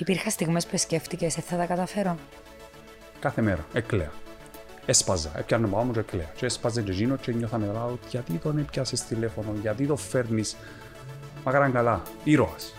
Υπήρχαν 0.00 0.30
στιγμές 0.30 0.66
που 0.66 0.78
σκέφτηκες, 0.78 1.36
«Ε, 1.36 1.40
θα 1.40 1.56
τα 1.56 1.64
καταφέρω. 1.64 2.16
Κάθε 3.20 3.42
μέρα, 3.42 3.66
εκλαία. 3.72 4.10
Έσπαζα, 4.86 5.30
έπιανε 5.36 5.66
πάω 5.66 5.82
μου 5.82 5.92
και 5.92 5.98
εκλαία. 5.98 6.30
Και 6.36 6.46
έσπαζε 6.46 6.82
και 6.82 6.90
εκείνο 6.90 7.16
και 7.16 7.32
νιώθα 7.32 7.58
μετά 7.58 7.84
ότι 7.84 8.06
γιατί 8.10 8.32
τον 8.32 8.58
έπιασες 8.58 9.02
τηλέφωνο, 9.04 9.52
γιατί 9.60 9.86
το 9.86 9.96
φέρνεις; 9.96 10.56
Μακάραν 11.44 11.72
καλά, 11.72 12.02
ήρωας. 12.24 12.74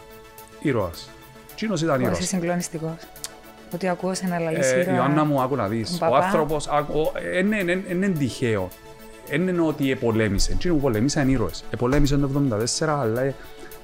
Ήρωας. 0.62 1.10
Εκείνος 1.52 1.82
ήταν 1.82 2.00
Είσαι 2.02 2.10
ήρωας. 2.10 2.28
συγκλονιστικός. 2.28 2.94
Ότι 3.74 3.88
ακούω 3.88 4.14
σε 4.14 4.26
ένα 4.26 4.40
λαλής 4.40 4.72
Ε, 4.72 4.80
ήρωα. 4.80 4.96
Ιωάννα 4.96 5.24
μου, 5.26 5.42
άκου 5.42 5.56
να 5.56 5.68
δεις. 5.68 5.98
τον 5.98 6.08
Ο 6.08 6.12
παπά. 6.12 6.26
άνθρωπος, 6.26 6.68
δεν 7.32 7.52
είναι 7.90 8.08
τυχαίο. 8.18 8.70
Δεν 9.30 9.48
είναι 9.48 9.62
ότι 9.62 9.92
επολέμησε. 9.92 10.54
Τι 10.60 10.70
που 10.70 10.80
πολεμήσαν 10.80 11.30
ήρωες. 11.30 11.64
Επολέμησε 11.72 12.18
το 12.18 12.28
1974, 12.28 13.00
αλλά 13.00 13.22
ε, 13.22 13.36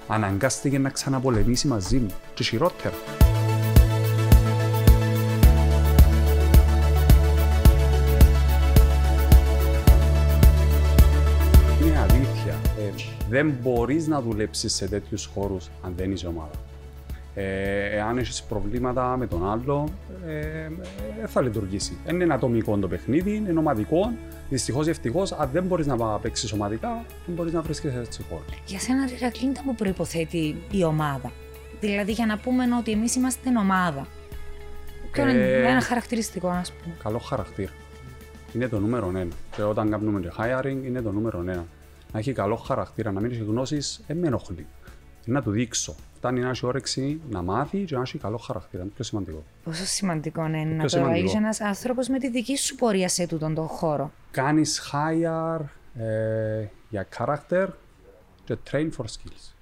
αναγκάστηκε 0.08 0.80
να 0.80 0.90
ξαναπολεμήσει 0.90 1.68
μαζί 1.68 1.98
μου. 1.98 2.14
Και 2.34 2.44
χειρότερα. 2.44 2.94
Είναι 11.84 12.00
αλήθεια. 12.00 12.56
Ε, 12.78 12.92
δεν 13.30 13.54
μπορείς 13.62 14.08
να 14.08 14.22
δουλέψεις 14.22 14.74
σε 14.76 14.88
τέτοιους 14.88 15.26
χώρους 15.34 15.70
αν 15.82 15.94
δεν 15.98 16.12
είσαι 16.12 16.28
ομάδα. 16.28 16.52
Ε, 17.40 17.96
εάν 17.98 18.18
έχεις 18.18 18.44
προβλήματα 18.44 19.18
με 19.18 19.28
τον 19.28 19.52
άλλο, 19.52 19.88
ε, 20.28 20.68
δεν 21.20 21.28
θα 21.28 21.42
λειτουργήσει. 21.42 21.98
Δεν 22.06 22.22
είναι 22.22 22.34
ατομικό 22.34 22.78
το 22.78 22.88
παιχνίδι, 22.88 23.36
είναι 23.36 23.60
ομαδικό. 23.60 24.14
Δυστυχώς 24.50 24.88
ή 24.88 24.90
ευτυχώς, 24.90 25.32
αν 25.32 25.50
δεν 25.54 25.64
μπορείς 25.64 25.88
να 25.88 26.20
παίξεις 26.20 26.52
ομαδικά, 26.52 27.06
δεν 27.26 27.36
μπορείς 27.36 27.54
να 27.54 27.62
βρίσκεσαι 27.62 28.00
έτσι 28.00 28.26
χώρο. 28.30 28.44
Για 28.66 28.80
σένα, 28.80 29.10
Ηρακλή, 29.18 29.50
ήταν 29.50 29.64
που 29.66 29.76
προϋποθέτει 29.76 30.56
η 30.72 30.84
ομάδα; 30.84 31.32
Δηλαδή, 31.80 32.12
για 32.12 32.26
να 32.26 32.38
πούμε 32.38 32.64
ότι 32.80 32.92
εμείς 32.92 33.16
είμαστε 33.16 33.50
ομάδα. 33.58 34.08
Ποιο 35.12 35.28
είναι 35.28 35.40
Ε, 35.40 35.70
ένα 35.70 35.82
χαρακτηριστικό, 35.82 36.48
ας 36.48 36.72
πούμε. 36.72 36.96
Καλό 37.04 37.18
χαρακτήρα. 37.18 37.72
Είναι 38.54 38.68
το 38.68 38.80
νούμερο 38.80 39.12
ένα. 39.16 39.28
Και 39.56 39.62
όταν 39.64 39.90
κάνουμε 39.90 40.20
και 40.20 40.32
hiring, 40.38 40.86
είναι 40.86 41.02
το 41.02 41.12
νούμερο 41.12 41.40
ένα. 41.42 41.66
Να 42.14 42.20
έχει 42.20 42.34
καλό 42.34 42.56
χαρακτήρα, 42.56 43.12
να 43.12 43.20
μην 43.22 43.32
έχει 43.32 43.44
γνώσεις, 43.44 44.04
δεν 44.08 44.18
με 44.18 44.28
ενοχλεί. 44.28 44.66
Είναι 45.28 45.38
να 45.38 45.44
του 45.44 45.52
δείξω. 45.52 45.96
Φτάνει 46.16 46.40
να 46.40 46.50
έχει 46.50 46.66
όρεξη 46.66 47.22
να 47.30 47.42
μάθει 47.42 47.84
και 47.84 47.96
να 47.96 48.02
έχει 48.02 48.18
καλό 48.18 48.38
χαρακτήρα. 48.38 48.84
Είναι 48.84 48.92
πιο 48.96 49.04
σημαντικό. 49.04 49.44
Πόσο 49.64 49.86
σημαντικό 49.86 50.46
είναι 50.46 50.64
να 50.64 50.82
το 50.82 50.88
σημαντικό. 50.90 51.16
λαλείς 51.16 51.36
ένας 51.36 51.62
άνθρωπος 51.62 52.08
με 52.08 52.20
τη 52.20 52.30
δική 52.30 52.58
σου 52.58 52.76
πορεία 52.76 53.10
σε 53.10 53.28
τούτον 53.28 53.54
τον 53.56 53.68
χώρο. 53.68 54.12
κάνεις 54.32 54.92
hire 54.92 55.60
ε, 56.02 56.66
για 56.90 57.08
character 57.18 57.68
και 58.44 58.58
train 58.72 58.90
for 58.98 59.04
skills. 59.06 59.54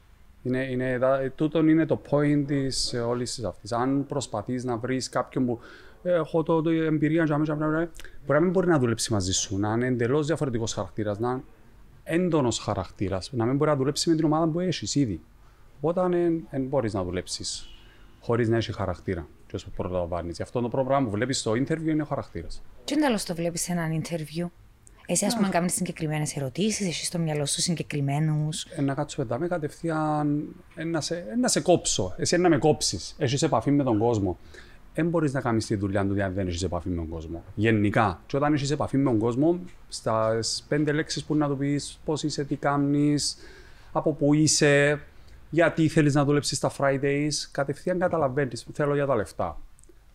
Είναι, 0.44 0.64
είναι, 0.64 0.98
δα- 0.98 1.32
τούτον 1.32 1.68
είναι 1.68 1.86
το 1.86 2.02
point 2.10 2.44
της 2.48 2.94
ε, 2.94 3.00
όλης 3.00 3.34
της 3.36 3.44
αυτής. 3.44 3.72
Αν 3.72 4.06
προσπαθείς 4.08 4.64
να 4.64 4.78
βρεις 4.78 5.10
κάποιον 5.10 5.46
που 5.46 5.60
ε, 6.04 6.14
έχω 6.14 6.44
το, 6.44 6.62
το 6.62 6.70
εμπειρία 6.70 7.24
για 7.24 7.38
μέσα, 7.38 7.56
μπορεί 7.56 7.90
να 8.28 8.40
μην 8.40 8.52
μπορεί 8.52 8.68
να 8.68 8.80
δουλέψει 8.80 9.14
μαζί 9.14 9.32
σου, 9.32 9.58
να 9.58 9.74
είναι 9.74 9.86
εντελώς 9.88 10.26
διαφορετικός 10.26 10.74
χαρακτήρας, 10.74 11.20
να 11.20 11.32
είναι 11.32 11.44
έντονος 12.04 12.60
χαρακτήρας, 12.60 13.32
να 13.34 13.46
μην 13.46 13.56
μπορεί 13.56 13.70
να 13.70 13.76
δουλέψει 13.76 14.10
με 14.10 14.16
την 14.16 14.26
ομάδα 14.26 14.48
που 14.48 14.60
έχεις 14.60 14.96
ήδη. 14.96 15.22
Οπότε 15.82 16.02
δεν 16.50 16.62
μπορείς 16.62 16.94
να 16.94 17.04
δουλέψεις 17.04 17.70
χωρίς 18.22 18.50
να 18.50 18.58
έχει 18.58 18.74
χαρακτήρα. 18.74 19.28
Και 19.48 19.56
όσο 19.56 19.70
προλαμβάνεις. 19.76 20.36
Γι' 20.36 20.42
αυτό 20.42 20.62
το 20.62 20.70
πρώτο 20.70 20.86
πράγμα 20.86 21.06
που 21.06 21.12
βλέπεις 21.12 21.40
στο 21.40 21.52
interview 21.52 21.88
είναι 21.88 22.02
ο 22.02 22.06
χαρακτήρας. 22.06 22.62
Τι 22.86 23.00
τέλος 23.00 23.24
το 23.24 23.36
βλέπεις 23.36 23.62
σε 23.62 23.72
έναν 23.72 24.02
interview; 24.02 24.46
Εσύ, 25.08 25.26
ας 25.26 25.36
πούμε, 25.36 25.50
κάνεις 25.50 25.74
συγκεκριμένες 25.74 26.36
ερωτήσεις, 26.36 26.88
εσύ 26.88 27.06
στο 27.06 27.20
μυαλό 27.20 27.46
σου 27.46 27.62
συγκεκριμένους; 27.62 28.64
Ε, 28.64 28.82
να 28.82 28.94
κάτσουμε 28.94 29.26
τα 29.26 29.40
με 29.40 29.48
κατευθείαν 29.48 30.56
ε, 30.76 30.84
να 30.84 31.02
σε, 31.02 31.16
ε, 31.16 31.36
να 31.36 31.48
σε 31.48 31.60
κόψω. 31.60 32.14
Εσύ 32.18 32.38
να 32.38 32.50
με 32.50 32.58
κόψεις. 32.58 33.16
Έχεις 33.18 33.42
επαφή 33.42 33.72
με 33.72 33.84
τον 33.84 33.98
κόσμο. 33.98 34.38
Δεν 34.94 35.08
μπορείς 35.10 35.34
να 35.34 35.42
κάνεις 35.42 35.66
τη 35.66 35.76
δουλειά 35.76 36.06
του 36.06 36.24
αν 36.24 36.34
δεν 36.34 36.48
έχεις 36.48 36.64
επαφή 36.64 36.90
με 36.90 36.96
τον 36.96 37.10
κόσμο. 37.10 37.44
Γενικά. 37.56 38.22
Και 38.26 38.38
όταν 38.38 38.54
έχεις 38.54 38.72
επαφή 38.72 38.98
με 38.98 39.04
τον 39.04 39.20
κόσμο, 39.20 39.60
στα 39.88 40.40
πέντε 40.68 40.92
λέξεις 40.92 41.24
που 41.24 41.36
να 41.36 41.48
του 41.48 41.58
πεις 41.58 42.00
πώς 42.06 42.24
είσαι, 42.24 42.44
τι 42.44 42.56
κάνεις, 42.56 43.38
από 43.92 44.12
πού 44.12 44.34
είσαι, 44.34 45.00
γιατί 45.50 45.88
θέλεις 45.88 46.14
να 46.14 46.24
δουλέψεις 46.26 46.60
τα 46.60 46.72
Fridays, 46.78 47.30
κατευθείαν 47.52 48.00
καταλαβαίνεις. 48.00 48.68
Θέλω 48.74 48.96
για 48.96 49.06
τα 49.06 49.16
λεφτά. 49.16 49.58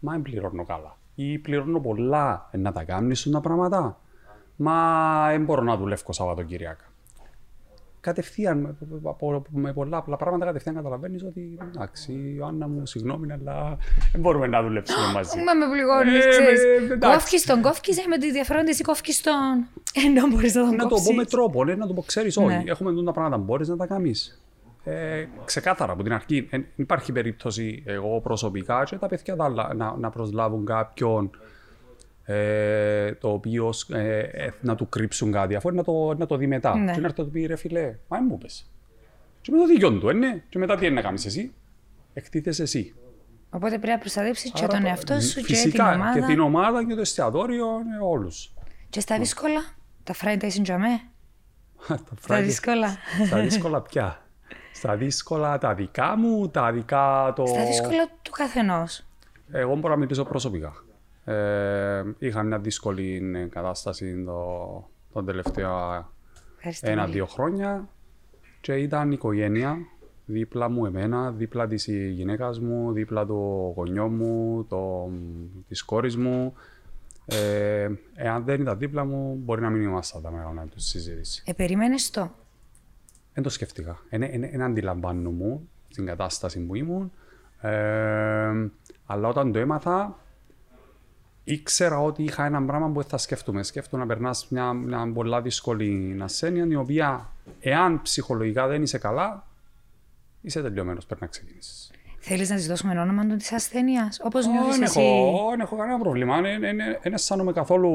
Μα 0.01 0.13
δεν 0.13 0.23
πληρώνω 0.23 0.65
καλά. 0.65 0.97
Ή 1.15 1.39
πληρώνω 1.39 1.81
πολλά 1.81 2.49
ε, 2.51 2.57
να 2.57 2.73
τα 2.73 2.85
κάνει 2.85 3.15
τα 3.33 3.41
πράγματα. 3.41 3.99
Μα 4.57 4.75
δεν 5.31 5.45
μπορώ 5.45 5.63
να 5.63 5.77
δουλεύω 5.77 6.13
Σαββατοκύριακα 6.13 6.85
κατευθείαν 8.01 8.59
με, 8.59 8.75
από- 9.03 9.43
με 9.51 9.73
πολλά 9.73 9.97
απλά 9.97 10.17
πράγματα 10.17 10.45
κατευθείαν 10.45 10.75
καταλαβαίνεις 10.75 11.23
ότι 11.25 11.59
εντάξει, 11.75 12.35
Ιωάννα 12.37 12.69
μου, 12.69 12.87
συγγνώμη, 12.87 13.33
αλλά 13.33 13.77
δεν 14.13 14.21
μπορούμε 14.21 14.47
να 14.47 14.63
δουλέψουμε 14.63 15.13
μαζί. 15.15 15.39
Μα 15.43 15.55
με 15.55 15.65
πληγώνεις, 15.73 16.25
Ε, 16.25 16.29
ξέρεις. 16.29 16.61
ε, 16.63 16.93
εντάξει. 16.93 17.19
Κόφκι 17.19 17.47
τον, 17.47 17.61
κόφκι 17.63 17.95
με 18.09 18.19
τη 18.19 18.31
διαφορά 18.33 18.61
ότι 18.61 18.71
εσύ 18.71 18.83
κόφκι 18.83 19.13
τον. 19.23 19.67
Ενώ 20.07 20.27
μπορείς 20.29 20.55
να 20.55 20.63
τον 20.67 20.75
να 20.75 20.83
το 20.87 20.95
πω 20.95 21.01
με 21.03 21.07
κόψεις. 21.15 21.27
τρόπο, 21.33 21.65
ναι, 21.65 21.75
να 21.75 21.87
το 21.87 21.93
πω, 21.93 22.03
ξέρεις, 22.03 22.37
όχι, 22.37 22.47
Ναι. 22.47 22.63
έχουμε 22.67 22.93
τούτα 22.93 23.13
πράγματα, 23.13 23.43
μπορείς 23.43 23.69
να 23.69 23.77
τα 23.77 23.87
κάνεις. 23.87 24.41
Ε, 24.85 25.27
ξεκάθαρα 25.45 25.93
από 25.93 26.03
την 26.03 26.13
αρχή. 26.13 26.41
Δεν 26.51 26.67
υπάρχει 26.77 27.13
περίπτωση 27.13 27.83
εγώ 27.87 28.21
προσωπικά 28.21 28.85
και 28.85 28.97
τα 28.97 29.07
παιδιά 29.09 29.37
τα 29.37 29.45
άλλα 29.45 29.75
να, 29.75 29.97
να 29.97 30.11
προσλάβουν 30.11 30.65
κάποιον 30.65 31.31
ε, 32.25 33.13
το 33.15 33.33
οποίο 33.33 33.71
ε, 33.93 34.19
ε, 34.19 34.51
να 34.61 34.75
του 34.75 34.89
κρύψουν 34.89 35.33
κάτι, 35.33 35.55
αφού 35.55 35.71
να 35.71 35.85
το, 35.85 36.15
να 36.15 36.27
το 36.27 36.37
δει 36.37 36.47
μετά. 36.47 36.77
Ναι. 36.77 36.93
Και 36.93 37.01
να 37.01 37.07
έρθει 37.07 37.19
να 37.21 37.25
του 37.25 37.31
πει 37.31 37.47
ρε 37.47 37.57
φιλέ, 37.57 37.95
μα 38.09 38.17
δεν 38.19 38.27
μου 38.31 38.39
πες. 38.39 38.71
Και 39.41 39.51
με 39.53 39.59
το 39.59 39.67
δίκιο 39.67 39.99
του, 39.99 40.09
ε, 40.09 40.13
ναι. 40.13 40.43
Και 40.49 40.59
μετά 40.59 40.77
τι 40.77 40.87
είναι 40.87 40.95
να 40.95 41.01
κάνεις 41.01 41.25
εσύ; 41.27 41.53
Εκτίθεσαι 42.13 42.63
εσύ. 42.63 42.95
Οπότε 43.51 43.71
πρέπει 43.71 43.87
να 43.93 43.99
προστατεύσει 43.99 44.51
και 44.51 44.65
Άρα 44.65 44.73
τον 44.73 44.81
το- 44.83 44.87
εαυτό 44.89 45.21
σου 45.21 45.35
και 45.41 45.47
την 45.47 45.55
Φυσικά, 45.55 45.95
ομάδα. 45.95 46.21
και 46.21 46.27
την 46.27 46.41
ομάδα 46.41 46.85
και 46.87 46.95
το 46.95 47.01
εστιατόριο, 47.01 47.67
ε, 47.67 48.05
όλους. 48.05 48.53
Και 48.91 49.01
στα 49.01 49.19
δύσκολα, 49.19 49.61
τα 50.05 50.15
Fridays 50.23 50.63
in 50.65 50.65
Jamé. 50.67 50.99
τα 51.89 51.97
Στα 52.21 52.37
Fridays- 52.37 52.43
δύσκολα. 52.45 52.97
Στα 53.27 53.41
δύσκολα 53.41 53.81
πια. 53.83 54.23
Στα 54.81 54.97
δύσκολα 54.97 55.59
τα 55.59 55.75
δικά 55.75 56.17
μου, 56.17 56.49
τα 56.49 56.73
δικά 56.73 57.33
το... 57.37 57.47
Στα 57.47 57.65
δύσκολα 57.65 58.09
του 58.23 58.31
καθενός. 58.31 59.05
Εγώ 59.51 59.77
μπορώ 59.77 59.95
να 59.95 60.01
μιλήσω 60.01 60.25
προσωπικά. 60.25 60.73
Ε, 61.25 62.03
είχα 62.19 62.43
μια 62.43 62.59
δύσκολη 62.59 63.23
κατάσταση 63.51 64.25
το, 64.25 64.91
τον 65.13 65.27
τελευταίο 65.27 66.09
ένα-δύο 66.81 67.27
χρόνια 67.27 67.89
και 68.61 68.73
ήταν 68.73 69.09
η 69.11 69.13
οικογένεια 69.15 69.77
δίπλα 70.25 70.69
μου 70.69 70.87
εμένα, 70.87 71.31
δίπλα 71.31 71.67
της 71.67 71.87
γυναίκας 71.87 72.61
μου, 72.61 72.93
δίπλα 72.93 73.27
του 73.27 73.73
γονιό 73.77 74.09
μου, 74.09 74.65
το, 74.69 75.11
της 75.69 75.83
κόρης 75.83 76.17
μου. 76.17 76.55
Ε, 77.25 77.91
εάν 78.15 78.45
δεν 78.45 78.61
ήταν 78.61 78.79
δίπλα 78.79 79.05
μου, 79.05 79.41
μπορεί 79.45 79.61
να 79.61 79.71
μην 79.71 79.83
ήμασταν 79.83 80.23
τα 80.23 80.31
μεγάλα 80.31 80.65
τους 80.65 80.85
συζήτηση. 80.85 81.43
Ε, 81.47 81.53
περίμενε 81.53 81.95
το. 82.11 82.31
Δεν 83.35 83.43
το 83.43 83.49
σκέφτηκα. 83.49 83.99
Δεν 84.11 84.63
αντιλαμβάνομαι 84.63 85.61
στην 85.89 86.07
κατάσταση 86.07 86.61
που 86.61 86.75
ήμουν. 86.75 87.13
Ε, 87.61 88.69
αλλά 89.07 89.29
όταν 89.29 89.53
το 89.53 89.59
έμαθα, 89.59 90.19
ήξερα 91.45 92.01
ότι 92.01 92.23
είχα 92.23 92.45
ένα 92.45 92.63
πράγμα 92.63 92.87
που 92.87 93.01
δεν 93.01 93.09
θα 93.09 93.19
σκέφτομαι. 93.19 93.63
Σκέφτομαι 93.63 94.03
να 94.03 94.09
περνάς 94.09 94.49
μια, 94.49 94.73
μια 94.73 95.13
πολλά 95.15 95.43
δύσκολη 95.43 96.19
ασθένεια, 96.21 96.67
η 96.67 96.75
οποία, 96.75 97.33
εάν 97.61 98.03
ψυχολογικά 98.03 98.67
δεν 98.67 98.83
είσαι 98.83 98.99
καλά, 98.99 99.47
είσαι 100.41 100.63
τελειωμένος. 100.63 101.07
Πρέπει 101.07 101.21
να 101.21 101.27
ξεκινήσεις. 101.27 101.91
Θέλεις 102.23 102.51
να 102.51 102.57
της 102.57 102.67
δώσουμε 102.67 102.93
ένα 102.93 103.03
όνομα 103.03 103.27
της 103.27 103.53
ασθένειας, 103.53 104.21
όπως 104.25 104.47
νιώθεις 104.47 104.75
Δεν 104.75 104.83
εσύ; 104.83 105.01
έχω, 105.01 105.47
δεν 105.51 105.61
έχω 105.61 105.77
κανένα 105.77 105.99
πρόβλημα. 105.99 106.41
Δεν 106.41 106.61
δεν 107.03 107.13
αισθάνομαι 107.13 107.53
καθόλου 107.53 107.91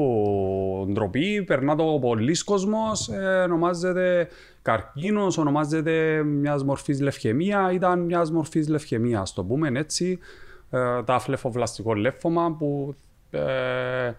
ντροπή. 0.92 1.42
Περνά 1.42 1.76
το 1.76 1.98
πολλή 2.00 2.44
κόσμος. 2.44 3.08
Ε, 3.08 3.42
ονομάζεται 3.44 4.28
καρκίνος, 4.62 5.38
ονομάζεται 5.38 6.22
μιας 6.22 6.64
μορφής 6.64 7.00
λευχαιμία. 7.00 7.72
Ήταν 7.72 8.00
μιας 8.00 8.30
μορφής 8.30 8.68
λευχαιμίας, 8.68 9.32
το 9.32 9.44
πούμε 9.44 9.70
έτσι. 9.78 10.18
Ε, 10.70 11.02
τα 11.02 11.18
φλεφοβλαστικό 11.18 11.94
λέφωμα 11.94 12.52
που 12.58 12.94
ε, 13.30 14.12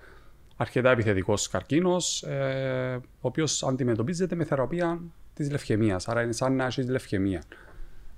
αρκετά 0.58 0.92
επιθετικός 0.92 1.48
καρκίνος, 1.48 2.24
ε, 2.24 3.00
ο 3.02 3.28
οποίος 3.28 3.64
αντιμετωπίζεται 3.64 4.36
με 4.36 4.44
θεραπεία 4.44 5.00
της 5.34 5.52
λευχαιμίας. 5.52 6.08
Άρα 6.08 6.22
είναι 6.22 6.32
σαν 6.32 6.56
να 6.56 6.66
έχεις 6.66 6.90
λευχαιμία. 6.90 7.44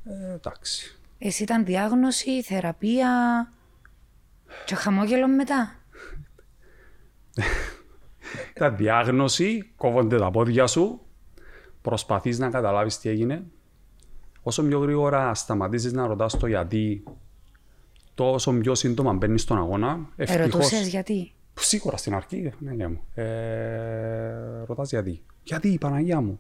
Ε, 0.05 0.33
εντάξει. 0.33 0.98
Εσύ 1.19 1.43
ήταν 1.43 1.65
διάγνωση, 1.65 2.43
θεραπεία. 2.43 3.11
Και 4.65 4.75
χαμόγελος 4.75 5.29
μετά; 5.35 5.75
τα 8.59 8.71
διάγνωση, 8.71 9.71
κόβονται 9.75 10.17
τα 10.17 10.31
πόδια 10.31 10.67
σου, 10.67 11.01
προσπαθείς 11.81 12.39
να 12.39 12.49
καταλάβεις 12.49 12.99
τι 12.99 13.09
έγινε. 13.09 13.43
Όσο 14.41 14.63
πιο 14.63 14.79
γρήγορα 14.79 15.33
σταματήσεις 15.33 15.91
να 15.93 16.07
ρωτάς 16.07 16.37
το 16.37 16.47
γιατί, 16.47 17.03
τόσο 18.15 18.51
πιο 18.51 18.75
σύντομα 18.75 19.13
μπαίνεις 19.13 19.41
στον 19.41 19.57
αγώνα. 19.57 20.09
Ερωτούσες 20.15 20.87
γιατί; 20.87 21.33
Σίγουρα 21.59 21.97
στην 21.97 22.15
αρχή, 22.15 22.53
ναι, 22.59 22.71
ναι 22.71 22.87
μου. 22.87 23.01
Ε, 23.13 24.63
ρωτάς 24.65 24.89
γιατί. 24.89 25.21
Γιατί, 25.43 25.77
Παναγία 25.79 26.21
μου. 26.21 26.39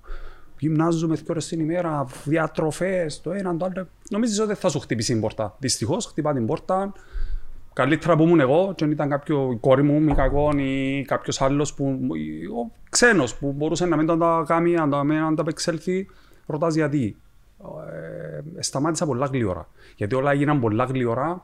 Γυμνάζουμε 0.59 1.15
δύο 1.15 1.25
ώρες 1.29 1.47
την 1.47 1.59
ημέρα, 1.59 2.05
διατροφές, 2.23 3.21
το 3.21 3.31
ένα, 3.31 3.57
το 3.57 3.65
άλλο. 3.65 3.87
Νομίζεις 4.09 4.39
ότι 4.39 4.53
θα 4.53 4.69
σου 4.69 4.79
χτυπήσει 4.79 5.11
την 5.11 5.21
πόρτα. 5.21 5.55
Δυστυχώς 5.59 6.05
χτυπά 6.05 6.33
την 6.33 6.45
πόρτα. 6.45 6.93
Καλύτερα 7.73 8.15
που 8.15 8.23
ήμουν 8.23 8.39
εγώ, 8.39 8.73
και 8.75 8.83
αν 8.83 8.91
ήταν 8.91 9.09
κάποιο 9.09 9.51
η 9.51 9.57
κόρη 9.57 9.83
μου, 9.83 10.01
μη 10.01 10.13
κακόν, 10.13 10.59
ή 10.59 11.03
κάποιος 11.07 11.41
άλλος 11.41 11.73
που. 11.73 11.99
ο 12.63 12.71
ξένος 12.89 13.35
που 13.35 13.51
μπορούσε 13.51 13.85
να 13.85 13.97
μην 13.97 14.05
τον 14.05 14.19
τα 14.19 14.43
κάνει, 14.47 14.71
να 14.71 14.89
τα, 14.89 15.03
να 15.03 15.33
τα 15.33 15.41
απεξέλθει, 15.41 16.07
ρωτάς 16.45 16.75
γιατί. 16.75 17.17
Ε, 18.57 18.61
σταμάτησα 18.61 19.05
πολλά 19.05 19.25
γλυόρα. 19.25 19.67
Γιατί 19.95 20.15
όλα 20.15 20.31
έγιναν 20.31 20.59
πολλά 20.59 20.83
γλυόρα. 20.83 21.43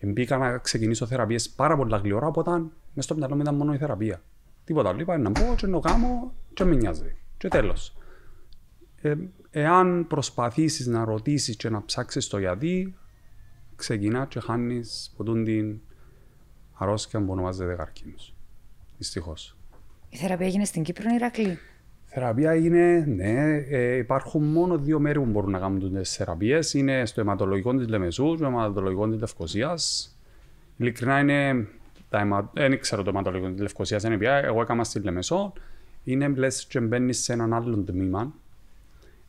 Μπήκα 0.00 0.36
να 0.36 0.58
ξεκινήσω 0.58 1.06
θεραπείες 1.06 1.50
πάρα 1.50 1.76
πολλά 1.76 1.96
γλυόρα, 1.96 2.26
οπότε 2.26 2.50
μέσα 2.50 2.68
στο 3.00 3.14
μυαλό 3.14 3.34
μου 3.34 3.40
ήταν 3.40 3.54
μόνο 3.54 3.74
η 3.74 3.76
θεραπεία. 3.76 4.22
Τίποτα 4.64 4.88
άλλο. 4.88 5.00
Είπα 5.00 5.18
να 5.18 5.32
πω, 5.32 5.54
και 5.56 5.66
να 5.66 5.80
κάνω, 5.80 6.32
και 6.54 6.64
με 6.64 6.74
νοιάζει. 6.74 7.16
Και 7.36 7.48
τέλος. 7.48 7.96
Ε, 9.02 9.14
εάν 9.50 10.06
προσπαθήσεις 10.06 10.86
να 10.86 11.04
ρωτήσεις 11.04 11.56
και 11.56 11.68
να 11.68 11.84
ψάξεις 11.84 12.26
το 12.28 12.38
γιατί, 12.38 12.94
ξεκινά 13.76 14.26
και 14.26 14.40
χάνεις 14.40 15.12
ποτούν 15.16 15.44
την 15.44 15.80
αρρώστια 16.72 17.20
που 17.20 17.32
ονομάζεται 17.32 17.74
καρκίνος. 17.74 18.34
Δυστυχώς. 18.98 19.56
Η 20.08 20.16
θεραπεία 20.16 20.46
έγινε 20.46 20.64
στην 20.64 20.82
Κύπρο, 20.82 21.14
Ηρακλή; 21.14 21.58
Θεραπεία 22.04 22.50
έγινε, 22.50 23.04
ναι. 23.06 23.56
Ε, 23.56 23.96
υπάρχουν 23.96 24.44
μόνο 24.44 24.78
δύο 24.78 25.00
μέρη 25.00 25.18
που 25.18 25.24
μπορούν 25.24 25.50
να 25.50 25.58
κάνουν 25.58 25.94
τις 25.94 26.16
θεραπείες. 26.16 26.74
Είναι 26.74 27.06
στο 27.06 27.20
αιματολογικό 27.20 27.74
της 27.76 27.88
Λεμεσού, 27.88 28.34
στο 28.36 28.46
αιματολογικό 28.46 29.08
της 29.08 29.20
Λευκοσίας. 29.20 30.16
Ειλικρινά 30.76 31.18
είναι. 31.20 31.66
Τα 32.08 32.50
Δεν 32.52 32.80
ξέρω 32.80 33.02
το 33.02 33.10
αιματολογικό 33.10 33.50
της 33.50 33.60
Λευκοσίας, 33.60 34.02
δεν 34.02 34.18
πια. 34.18 34.34
Εγώ 34.34 34.60
έκανα 34.60 34.84
στη 34.84 35.00
Λεμεσό. 35.00 35.52
Είναι 36.04 36.28
λες 36.28 36.66
και 36.66 36.80
μπαίνεις 36.80 37.22
σε 37.22 37.32
έναν 37.32 37.54
άλλο 37.54 37.76
τμήμα. 37.76 38.34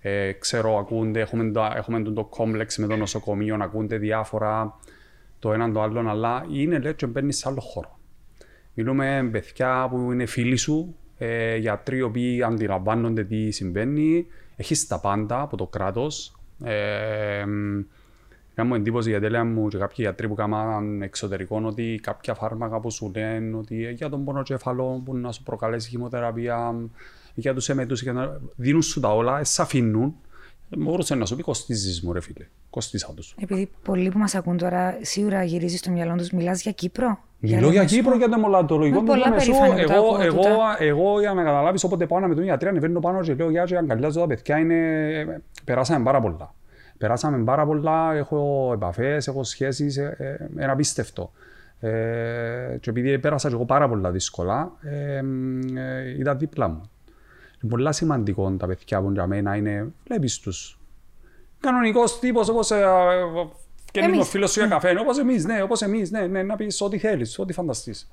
Ε, 0.05 0.31
ξέρω, 0.31 0.77
ακούνται, 0.77 1.19
έχουμε, 1.19 1.51
το, 1.51 1.71
έχουμε 1.75 2.01
το 2.01 2.23
κόμπλεξ 2.23 2.77
με 2.77 2.87
το 2.87 2.95
νοσοκομείο, 2.95 3.57
ακούνται 3.61 3.97
διάφορα 3.97 4.79
το 5.39 5.53
έναν 5.53 5.73
το 5.73 5.81
άλλο, 5.81 6.09
αλλά 6.09 6.45
είναι 6.51 6.79
λέει 6.79 6.93
και 6.93 7.05
μπαίνεις 7.05 7.37
σε 7.37 7.49
άλλο 7.49 7.61
χώρο. 7.61 7.99
Μιλούμε 8.73 9.29
παιδιά 9.31 9.87
που 9.89 10.11
είναι 10.11 10.25
φίλοι 10.25 10.55
σου, 10.55 10.95
ε, 11.17 11.55
γιατροί 11.55 11.97
οι 11.97 12.01
οποίοι 12.01 12.43
αντιλαμβάνονται 12.43 13.23
τι 13.23 13.51
συμβαίνει. 13.51 14.25
Έχεις 14.55 14.87
τα 14.87 14.99
πάντα 14.99 15.41
από 15.41 15.57
το 15.57 15.67
κράτος. 15.67 16.35
Ε, 16.63 17.43
Κάνω 18.55 18.75
εντύπωση 18.75 19.09
για 19.09 19.19
τέλεια 19.19 19.43
μου 19.43 19.67
και 19.67 19.77
κάποιοι 19.77 19.95
γιατροί 19.99 20.27
που 20.27 20.33
κάναν 20.33 21.01
εξωτερικό 21.01 21.61
ότι 21.65 21.99
κάποια 22.03 22.33
φάρμακα 22.33 22.79
που 22.79 22.91
σου 22.91 23.11
λένε 23.15 23.57
ότι 23.57 23.91
για 23.93 24.09
τον 24.09 24.23
πονοκέφαλο 24.23 25.01
που 25.05 25.17
να 25.17 25.31
σου 25.31 25.43
προκαλέσει 25.43 25.89
χημοθεραπεία, 25.89 26.75
για 27.33 27.53
τους 27.53 27.69
εμετούς, 27.69 28.03
δίνουν 28.55 28.81
σου 28.81 28.99
τα 28.99 29.15
όλα, 29.15 29.43
σε 29.43 29.61
αφήνουν. 29.61 30.15
Μπορούσε 30.77 31.15
να 31.15 31.25
σου 31.25 31.35
πει 31.35 31.41
κοστίζεις 31.41 32.01
μου, 32.01 32.13
ρε 32.13 32.21
φίλε. 32.21 32.47
Κοστίσα 32.69 33.13
τους. 33.15 33.35
Επειδή 33.41 33.69
πολλοί 33.83 34.09
που 34.09 34.17
μας 34.17 34.35
ακούν 34.35 34.57
τώρα 34.57 34.97
σίγουρα 35.01 35.43
γυρίζεις 35.43 35.79
στο 35.79 35.91
μυαλό 35.91 36.15
τους, 36.15 36.29
μιλάς 36.29 36.61
για 36.61 36.71
Κύπρο. 36.71 37.19
Μιλώ 37.39 37.71
για 37.71 37.85
Κύπρο 37.85 38.15
για 38.15 38.29
το 38.29 38.37
μολατολογικό 38.37 39.01
του 39.03 39.15
Λεμεσού. 39.15 39.51
Εγώ, 39.77 40.21
εγώ, 40.21 40.43
εγώ, 40.79 41.19
για 41.19 41.33
να 41.33 41.43
καταλάβεις, 41.43 41.83
όποτε 41.83 42.05
πάω 42.05 42.19
να 42.19 42.27
με 42.27 42.35
τον 42.35 42.43
γιατρή, 42.43 42.67
ανεβαίνω 42.67 42.99
πάνω 42.99 43.21
και 43.21 43.33
λέω: 43.33 43.49
Γεια, 43.49 43.67
αγκαλιάζω 43.77 44.19
τα 44.19 44.27
παιδιά, 44.27 44.57
είναι... 44.57 45.41
περάσαμε 45.63 46.03
πάρα 46.03 46.21
πολλά. 46.21 46.53
Περάσαμε 46.97 47.43
πάρα 47.43 47.65
πολλά, 47.65 48.13
έχω 48.13 48.71
επαφές, 48.73 49.27
έχω 49.27 49.43
σχέσεις, 49.43 49.97
ε, 49.97 50.15
ε, 50.17 50.63
ένα 50.63 50.71
απίστευτο. 50.71 51.31
Ε, 51.79 52.77
και 52.79 52.89
επειδή 52.89 53.19
πέρασα 53.19 53.49
εγώ 53.51 53.65
πάρα 53.65 53.89
πολλά 53.89 54.11
δύσκολα, 54.11 54.71
ε, 54.81 55.17
ε, 55.17 56.19
ήταν 56.19 56.37
δίπλα 56.37 56.67
μου. 56.67 56.81
Είναι 57.63 57.71
πολύ 57.71 57.93
σημαντικό 57.93 58.51
τα 58.51 58.67
παιδιά 58.67 59.01
που 59.01 59.11
για 59.11 59.27
μένα 59.27 59.55
είναι, 59.55 59.93
βλέπεις 60.05 60.39
τους. 60.39 60.79
Κανονικός 61.59 62.19
τύπος 62.19 62.49
όπως 62.49 62.71
ε, 62.71 62.85
και 63.91 63.99
είναι 63.99 64.17
ο 64.17 64.23
φίλος 64.23 64.51
σου 64.51 64.59
για 64.59 64.69
καφέ, 64.69 64.99
όπως 64.99 65.17
εμείς, 65.17 65.45
ναι, 65.45 65.61
όπως 65.61 65.81
εμείς, 65.81 66.11
ναι, 66.11 66.27
ναι, 66.27 66.43
να 66.43 66.55
πεις 66.55 66.81
ό,τι 66.81 66.97
θέλεις, 66.97 67.39
ό,τι 67.39 67.53
φανταστείς. 67.53 68.11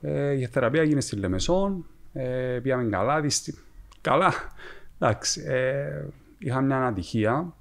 Ε, 0.00 0.32
η 0.32 0.46
θεραπεία 0.46 0.80
έγινε 0.80 1.00
στη 1.00 1.16
Λεμεσόν, 1.16 1.86
ε, 2.12 2.58
πήγαμε 2.62 2.88
καλά, 2.88 3.20
δυστι... 3.20 3.54
καλά, 4.00 4.32
εντάξει, 4.98 5.42
ε, 5.46 6.04
είχα 6.38 6.60
μια 6.60 6.76
ανατυχία. 6.76 7.54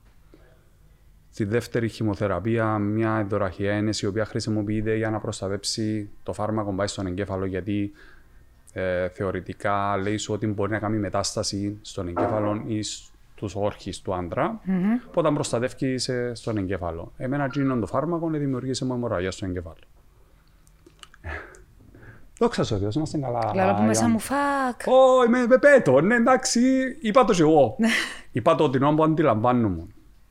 Στη 1.32 1.44
δεύτερη 1.44 1.88
χημοθεραπεία, 1.88 2.78
μια 2.78 3.18
ενδοραχία 3.18 3.74
ένεση, 3.74 4.06
η 4.06 4.08
οποία 4.08 4.26
χρησιμοποιείται 4.26 4.96
για 4.96 5.10
να 5.10 5.20
προστατέψει 5.20 6.10
το 6.24 6.34
φάρμακο 6.34 6.74
πάει 6.74 6.88
στον 6.88 7.08
εγκέφαλο, 7.08 7.46
γιατί 7.46 7.92
ε, 8.74 9.10
θεωρητικά 9.10 9.98
λέει 9.98 10.18
σου 10.18 10.34
ότι 10.34 10.48
μπορεί 10.48 10.72
να 10.72 10.80
κάνει 10.80 10.98
μετάσταση 10.98 11.80
στον 11.82 12.08
εγκέφαλο 12.08 12.64
ή 12.66 12.82
στους 12.82 13.56
όρχες 13.56 14.02
του 14.02 14.14
άντρα, 14.14 14.60
mm-hmm. 14.66 15.02
που 15.04 15.14
όταν 15.14 15.34
προστατεύει 15.34 16.00
στον 16.34 16.58
εγκέφαλο. 16.58 17.12
Εμένα 17.18 17.48
γίνον 17.52 17.80
το 17.80 17.86
φάρμακο 17.86 18.30
δημιουργήσε 18.30 18.86
μου 18.86 18.94
αιμορραγία 18.94 19.32
στο 19.32 19.46
εγκέφαλο. 19.46 19.76
Δόξα 22.40 22.64
σου 22.64 22.78
Θεός, 22.78 22.96
είμαστε 22.96 23.18
καλά. 23.18 23.52
Λέω 23.56 23.74
που 23.74 23.82
μέσα 23.82 24.08
μου 24.08 24.20
φακ. 24.20 24.82
Όχι, 24.86 25.30
με 25.48 25.58
πέτω, 25.58 26.02
ναι 26.02 26.16
εντάξει, 26.16 26.62
είπα 27.02 27.26
το 27.26 27.34
και 27.34 27.42
εγώ. 27.42 27.76
είπα 28.32 28.56
το 28.56 28.70
την 28.70 28.84
ώρα 28.84 28.96
που 28.96 29.04
αντιλαμβάνομαι. 29.04 29.88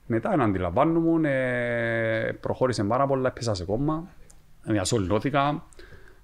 Μετά 0.07 0.37
να 0.37 0.45
αντιλαμβάνομαι, 0.45 1.31
ε, 1.31 2.33
προχώρησε 2.33 2.85
πάρα 2.85 3.07
πολλά, 3.07 3.29
έπεσα 3.29 3.55
σε 3.55 3.65
κόμμα, 3.65 4.09
διασωληνώθηκα, 4.63 5.67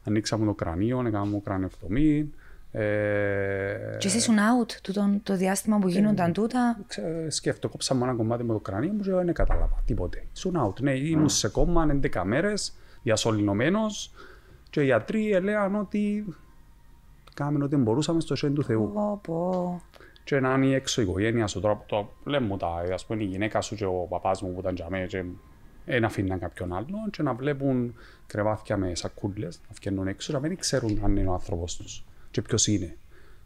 ανοίξαμε 0.04 0.46
το 0.46 0.54
κρανίο, 0.54 1.00
έκαναμε 1.00 1.30
μου 1.30 1.42
κρανιοκτομή. 1.42 2.32
Ε, 2.72 3.96
και 3.98 4.06
εσύ 4.06 4.16
ήσουν 4.16 4.36
out 4.36 4.72
το, 4.82 4.92
το, 4.92 5.20
το 5.22 5.36
διάστημα 5.36 5.78
που 5.78 5.88
γίνονταν 5.88 6.28
ε, 6.28 6.32
τούτα. 6.32 6.78
Σκέφτομαι, 7.28 7.72
κόψαμε 7.72 8.04
ένα 8.04 8.14
κομμάτι 8.14 8.44
με 8.44 8.52
το 8.52 8.58
κρανίο 8.58 8.92
μου 8.92 9.00
και 9.00 9.10
δεν 9.10 9.32
κατάλαβα 9.32 9.82
τίποτε. 9.84 10.26
Ήσουν 10.34 10.56
out. 10.66 10.80
Ναι, 10.80 10.92
ήμουν 10.92 11.28
σε 11.28 11.48
κόμμα 11.48 11.98
11 12.12 12.22
μέρες, 12.24 12.74
διασωληνωμένος 13.02 14.12
και 14.70 14.80
οι 14.80 14.84
γιατροί 14.84 15.32
έλεγαν 15.32 15.74
ότι 15.74 16.24
κάναμε 17.34 17.64
ό,τι 17.64 17.76
μπορούσαμε 17.76 18.20
στο 18.20 18.36
σέντου 18.36 18.54
του 18.54 18.64
Θεού. 18.64 18.92
Πω, 18.92 19.20
πω. 19.22 19.82
Και 20.24 20.40
να 20.40 20.54
είναι 20.54 20.66
η 20.66 20.74
έξω 20.74 21.02
οικογένεια 21.02 21.46
σου, 21.46 21.60
τώρα 21.60 21.82
το 21.86 22.12
λέμε 22.24 22.56
τα, 22.56 22.68
ας 22.92 23.06
πούμε 23.06 23.22
η 23.22 23.26
γυναίκα 23.26 23.60
σου 23.60 23.74
και 23.74 23.84
ο 23.84 24.06
παπάς 24.08 24.42
μου 24.42 24.52
που 24.52 24.60
ήταν 24.60 24.74
για 24.74 24.86
μένα 24.90 25.06
και 25.06 25.24
να 25.86 26.06
αφήναν 26.06 26.38
κάποιον 26.38 26.72
άλλο 26.72 26.96
και 27.10 27.22
να 27.22 27.34
βλέπουν 27.34 27.94
κρεβάτια 28.26 28.76
με 28.76 28.94
σακούλες, 28.94 29.60
να 29.68 29.74
βγαίνουν 29.78 30.06
έξω 30.06 30.32
και 30.32 30.38
να 30.38 30.48
μην 30.48 30.58
ξέρουν 30.58 31.00
αν 31.04 31.16
είναι 31.16 31.28
ο 31.28 31.32
άνθρωπος 31.32 31.76
τους 31.76 32.04
και 32.30 32.42
ποιος 32.42 32.66
είναι. 32.66 32.96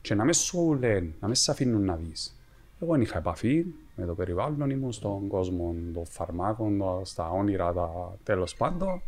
Και 0.00 0.14
να 0.14 0.24
μες 0.24 0.36
σου 0.36 0.74
λένε, 0.74 1.12
να 1.20 1.28
μες 1.28 1.40
σε 1.40 1.50
αφήνουν 1.50 1.84
να 1.84 1.96
δεις. 1.96 2.36
Εγώ 2.80 2.92
δεν 2.92 3.00
είχα 3.00 3.18
επαφή 3.18 3.64
με 3.96 4.06
το 4.06 4.14
περιβάλλον, 4.14 4.70
ήμουν 4.70 4.92
στον 4.92 5.28
κόσμο 5.28 5.74
των 5.94 6.06
φαρμάκων, 6.06 6.82
στα 7.04 7.30
όνειρα, 7.30 7.72
τα 7.72 8.16
τέλος 8.22 8.54
πάντων. 8.54 9.02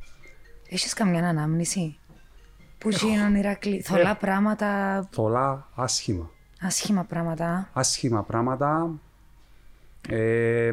Έχεις 0.68 0.92
καμιά 0.92 1.28
ανάμνηση; 1.28 1.98
Που 2.78 2.88
γίνανε 2.88 3.38
Ηρακλή, 3.38 3.80
θολά 3.80 4.16
πράγματα; 4.16 5.08
Θολά, 5.10 5.68
άσχημα. 5.74 6.30
Άσχημα 6.60 7.04
πράγματα. 7.04 7.70
Άσχημα 7.72 8.22
πράγματα. 8.22 8.90
Ε, 10.08 10.72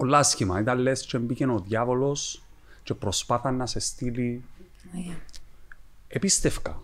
πολλά 0.00 0.18
άσχημα. 0.18 0.60
Ήταν 0.60 0.78
λες 0.78 1.06
και 1.06 1.18
μπήκε 1.18 1.46
ο 1.46 1.64
διάβολος 1.66 2.42
και 2.82 2.94
προσπάθα 2.94 3.50
να 3.50 3.66
σε 3.66 3.78
στείλει. 3.78 4.44
Yeah. 4.94 5.16
Επίστευκα 6.08 6.82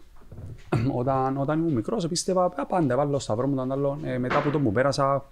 όταν, 0.94 1.37
όταν 1.37 1.58
ήμουν 1.58 1.73
μικρός, 1.73 2.06
πίστευα 2.06 2.49
πάντα, 2.49 2.96
βάλω 2.96 3.18
σταυρό 3.18 3.46
μου 3.46 3.56
τον 3.56 3.73
άλλο. 3.73 3.99
Ε, 4.02 4.18
μετά 4.18 4.38
από 4.38 4.50
το 4.50 4.61
που 4.61 4.73
πέρασα, 4.73 5.25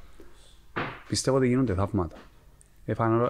πιστεύω 1.09 1.37
ότι 1.37 1.49
γίνονται 1.49 1.75
θαύματα. 1.75 2.17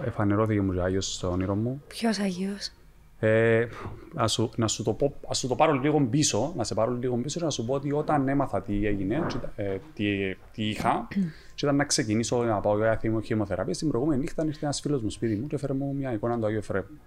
Εφανερώθηκε 0.05 0.61
μου 0.61 0.73
ο 0.77 0.81
Άγιος 0.83 1.13
στο 1.13 1.31
όνειρο 1.31 1.55
μου. 1.55 1.81
Ποιος 1.87 2.19
Άγιος; 2.19 2.71
Ε, 3.19 3.67
να, 4.13 4.27
σου, 4.27 4.49
να, 4.55 4.67
σου 4.67 4.83
το 4.83 4.93
πω, 4.93 5.15
να 5.27 5.33
σου 5.33 5.47
το 5.47 5.55
πάρω 5.55 5.73
λίγο 5.73 6.01
πίσω, 6.01 6.53
να 6.57 6.63
σε 6.63 6.73
πάρω 6.73 6.91
λίγο 6.91 7.15
πίσω 7.15 7.39
και 7.39 7.45
να 7.45 7.51
σου 7.51 7.65
πω 7.65 7.73
ότι 7.73 7.91
όταν 7.91 8.27
έμαθα 8.27 8.61
τι 8.61 8.87
έγινε, 8.87 9.25
ε, 9.55 9.77
τι, 9.93 10.35
τι 10.53 10.69
είχα, 10.69 11.07
και 11.55 11.65
ήταν 11.65 11.75
να 11.75 11.85
ξεκινήσω 11.85 12.43
να 12.43 12.59
πάω 12.59 12.77
για 12.77 12.99
χημοθεραπεία, 13.23 13.73
την 13.73 13.87
προηγούμενη 13.87 14.21
νύχτα 14.21 14.45
ήρθε 14.45 14.65
ένας 14.65 14.81
φίλος 14.81 15.01
μου 15.01 15.09
σπίτι 15.09 15.35
μου 15.35 15.47
και 15.47 15.55
έφερε 15.55 15.73
μου 15.73 15.93
μια 15.97 16.13
εικόνα 16.13 16.39
του 16.39 16.45
Αγίου 16.45 16.57
Εφραίμου. 16.57 16.99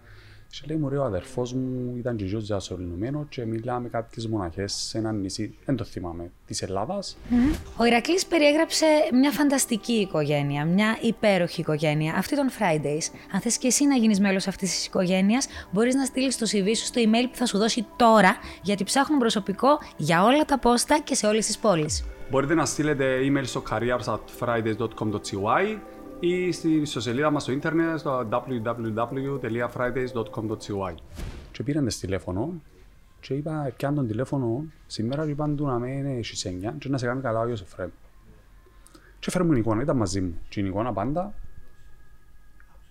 Και 0.50 0.60
λέει 0.66 0.76
μου, 0.76 0.88
ρε, 0.88 0.96
ο 0.96 1.04
αδερφός 1.04 1.52
μου 1.52 1.94
ήταν 1.96 2.16
και 2.16 2.24
γιος 2.24 2.46
διασωληνωμένο 2.46 3.26
και 3.28 3.44
μιλάμε 3.44 3.80
με 3.80 3.88
κάποιες 3.88 4.26
μοναχές 4.26 4.72
σε 4.72 4.98
ένα 4.98 5.12
νησί, 5.12 5.58
δεν 5.64 5.76
το 5.76 5.84
θυμάμαι, 5.84 6.30
της 6.46 6.62
Ελλάδας. 6.62 7.16
Mm-hmm. 7.30 7.56
Ο 7.76 7.84
Ηρακλής 7.84 8.26
περιέγραψε 8.26 8.86
μια 9.12 9.30
φανταστική 9.30 9.92
οικογένεια, 9.92 10.64
μια 10.64 10.98
υπέροχη 11.00 11.60
οικογένεια, 11.60 12.14
αυτή 12.14 12.36
των 12.36 12.50
Fridays. 12.50 13.10
Αν 13.32 13.40
θες 13.40 13.58
και 13.58 13.66
εσύ 13.66 13.86
να 13.86 13.96
γίνεις 13.96 14.20
μέλος 14.20 14.46
αυτής 14.46 14.70
της 14.70 14.86
οικογένειας, 14.86 15.46
μπορείς 15.70 15.94
να 15.94 16.04
στείλεις 16.04 16.38
το 16.38 16.46
CV 16.52 16.76
σου 16.76 16.84
στο 16.84 17.00
email 17.04 17.28
που 17.30 17.36
θα 17.36 17.46
σου 17.46 17.58
δώσει 17.58 17.86
τώρα, 17.96 18.36
γιατί 18.62 18.84
ψάχνουν 18.84 19.18
προσωπικό 19.18 19.78
για 19.96 20.24
όλα 20.24 20.44
τα 20.44 20.58
πόστα 20.58 21.00
και 21.04 21.14
σε 21.14 21.26
όλες 21.26 21.46
τις 21.46 21.58
πόλεις. 21.58 22.04
Μπορείτε 22.30 22.54
να 22.54 22.64
στείλετε 22.64 23.18
email 23.22 23.44
στο 23.44 23.62
careers.fridays.com.cy 23.70 25.78
ή 26.20 26.52
στη 26.52 26.74
ιστοσελίδα 26.74 27.30
μας 27.30 27.42
στο 27.42 27.52
ίντερνετ 27.52 27.98
στο 27.98 28.28
www.fridays.com.cy 28.30 30.94
και 31.52 31.62
πήραν 31.62 31.84
το 31.84 31.98
τηλέφωνο 32.00 32.52
και 33.20 33.34
είπα, 33.34 33.72
πιάνε 33.76 33.96
τον 33.96 34.06
τηλέφωνο 34.06 34.64
σήμερα 34.86 35.24
και 35.24 35.30
είπαν 35.30 35.56
του 35.56 35.66
να 35.66 35.78
με 35.78 35.90
είναι 35.90 36.22
στις 36.22 36.46
9 36.46 36.50
και 36.78 36.88
να 36.88 36.98
σε 36.98 37.06
κάνει 37.06 37.20
καλά 37.20 37.40
ο 37.40 37.48
Ιωσήφ 37.48 37.66
Εφραίμ. 37.66 37.88
Και 39.18 39.30
φέρε 39.30 39.44
μου 39.44 39.50
την 39.50 39.60
εικόνα, 39.60 39.82
ήταν 39.82 39.96
μαζί 39.96 40.20
μου. 40.20 40.38
Και 40.48 40.60
την 40.60 40.66
εικόνα 40.66 40.92
πάντα. 40.92 41.34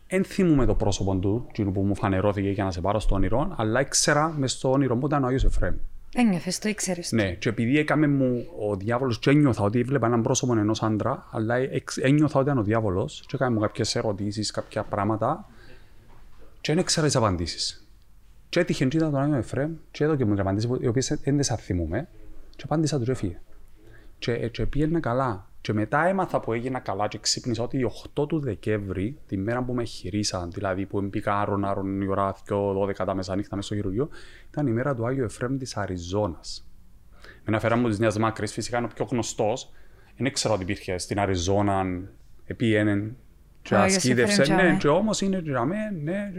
Εν 0.08 0.24
θυμούμαι 0.24 0.66
το 0.66 0.76
πρόσωπο 0.76 1.16
του, 1.16 1.46
εκείνο 1.50 1.72
που 1.72 1.82
μου 1.82 1.96
φανερώθηκε 1.96 2.50
για 2.50 2.64
να 2.64 2.72
σε 2.72 2.82
πάρω 2.82 3.00
στο 3.00 3.16
όνειρο, 3.16 3.54
αλλά 3.58 3.80
ήξερα 3.80 4.34
μες 4.38 4.52
στο 4.52 4.72
όνειρο 4.72 4.98
που 4.98 5.06
ήταν 5.06 5.24
ο 5.24 5.26
Άγιος 5.26 5.44
Εφραίμ. 5.44 5.76
Ένιωθες, 6.20 6.60
το 6.60 6.70
ήξερες. 6.70 7.12
Ναι, 7.12 7.32
και 7.32 7.50
επειδή 7.50 7.78
έκαμε 7.78 8.08
μου 8.08 8.46
ο 8.60 8.76
διάβολος 8.76 9.20
και 9.20 9.30
ένιωθα 9.30 9.64
ότι 9.64 9.80
έβλεπα 9.80 10.08
έναν 10.08 10.22
πρόσωπο 10.22 10.58
ενός 10.58 10.84
άντρα, 10.84 11.28
αλλά 11.32 11.56
εξ- 11.56 11.98
ένιωθα 11.98 12.40
ότι 12.40 12.48
ήταν 12.50 12.60
ο 12.60 12.64
διάβολος 12.64 13.24
και 13.28 13.36
έκαμε 13.36 13.56
μου 13.56 13.60
κάποιες 13.62 13.96
ερωτήσεις, 13.96 14.52
κάποια 14.52 14.84
πράγματα 14.84 15.50
και 16.62 16.72
δεν 16.74 16.82
ήξερα 16.82 17.06
τις 17.06 17.16
απαντήσεις. 17.16 17.88
Και 18.50 18.60
έτυχε 18.60 18.86
και 18.86 18.98
ήταν 18.98 19.12
τον 19.12 19.20
Άγιο 19.20 19.36
Εφραίμ 19.36 19.72
και 19.92 20.04
έδωκε 20.04 20.26
μου 20.26 20.32
τις 20.32 20.40
απαντήσεις, 20.40 20.70
οι 20.82 20.88
οποίες 20.88 21.20
δεν 21.24 21.38
τις 21.38 21.48
θυμούμαι 21.48 22.08
και 22.56 22.64
απάντησα 22.66 22.98
του 22.98 23.04
και 23.04 23.12
έφυγε. 23.12 23.40
Και, 24.20 24.48
και 24.48 24.66
πήγαινα 24.66 25.00
καλά. 25.00 25.47
Και 25.62 25.74
μετά 25.74 26.06
έμαθα 26.08 26.40
που 26.40 26.54
έγινα 26.54 26.80
καλά 26.80 27.08
και 27.08 27.18
ξύπνησα 27.18 27.64
ότι 27.64 27.92
8 28.16 28.28
του 28.28 28.40
Δεκέμβρη, 28.40 29.18
τη 29.28 29.38
μέρα 29.38 29.64
που 29.64 29.74
με 29.74 29.84
χειρίσαν, 29.84 30.52
δηλαδή 30.52 30.86
που 30.86 31.02
μπήκα 31.02 31.40
άρον 31.40 31.66
άρον 31.66 32.02
η 32.02 32.08
ώρα 32.08 32.36
12 32.50 32.94
τα 32.94 33.16
μεσανύχτα 33.16 33.56
μέσα 33.56 33.68
στο 33.68 33.76
χειρουργείο, 33.76 34.10
ήταν 34.50 34.68
η 34.68 34.72
μέρα 34.72 34.96
του 34.96 35.06
Άγιου 35.08 35.24
Εφραίμ 35.24 35.58
της 35.58 35.78
Αριζόνας. 35.78 36.68
Με 37.22 37.44
ένα 37.46 37.60
φέρα 37.60 37.76
μου 37.76 37.88
της 37.88 38.00
Νέας 38.00 38.18
Μάκρης, 38.18 38.54
φυσικά 38.54 38.78
είναι 38.78 38.88
ο 38.92 38.94
πιο 38.96 39.08
γνωστός. 39.12 39.72
Δεν 40.18 40.26
ήξερα 40.26 40.54
ότι 40.54 40.64
υπήρχε 40.64 40.98
στην 40.98 41.20
Αριζόνα, 41.20 41.86
επί 42.46 42.74
έναν 42.76 43.16
και 43.62 43.74
Ο 43.74 43.78
Άγιος 43.78 43.96
ασκήδευσε. 43.96 44.42
Εφραίμ 44.42 44.58
Ναι, 44.58 44.64
τζάμε. 44.64 44.78
και 44.78 44.88
όμως 44.88 45.22
είναι 45.22 45.42
τζαμέ, 45.42 45.78
ναι, 46.04 46.32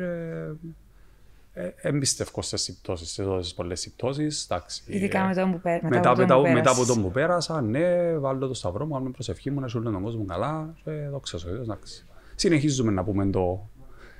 και... 1.60 1.64
Ε, 1.88 1.88
εμπιστεύω 1.88 2.42
στις 2.42 2.62
συμπτώσεις, 2.62 3.10
σε 3.10 3.22
τόσες 3.22 3.54
πολλές 3.54 3.80
συμπτώσεις, 3.80 4.44
εντάξει. 4.50 4.82
Ειδικά 4.86 5.20
ε, 5.24 5.26
με 5.26 5.34
τον 5.34 5.52
που 5.52 5.60
πέ- 5.60 5.82
μετά 5.82 5.88
μετά, 5.96 6.10
από 6.10 6.18
τον 6.18 6.26
μετά, 6.26 6.34
που 6.36 6.52
μετά 6.52 6.70
από 6.70 6.78
πέρασες. 6.78 6.94
τον 6.94 7.02
που 7.02 7.10
πέρασα, 7.10 7.60
ναι, 7.62 8.18
βάλω 8.18 8.46
το 8.48 8.54
σταυρό 8.54 8.86
μου, 8.86 8.92
κάνουμε 8.92 9.10
προσευχή 9.10 9.50
μου, 9.50 9.60
να 9.60 9.68
σου 9.68 9.80
λέω 9.82 9.92
τον 9.92 10.02
κόσμο 10.02 10.24
καλά 10.24 10.74
και 10.84 10.90
δόξα 11.10 11.38
σου, 11.38 11.48
εντάξει. 11.62 12.04
Συνεχίζουμε 12.34 12.92
να 12.92 13.04
πούμε 13.04 13.26
το, 13.26 13.68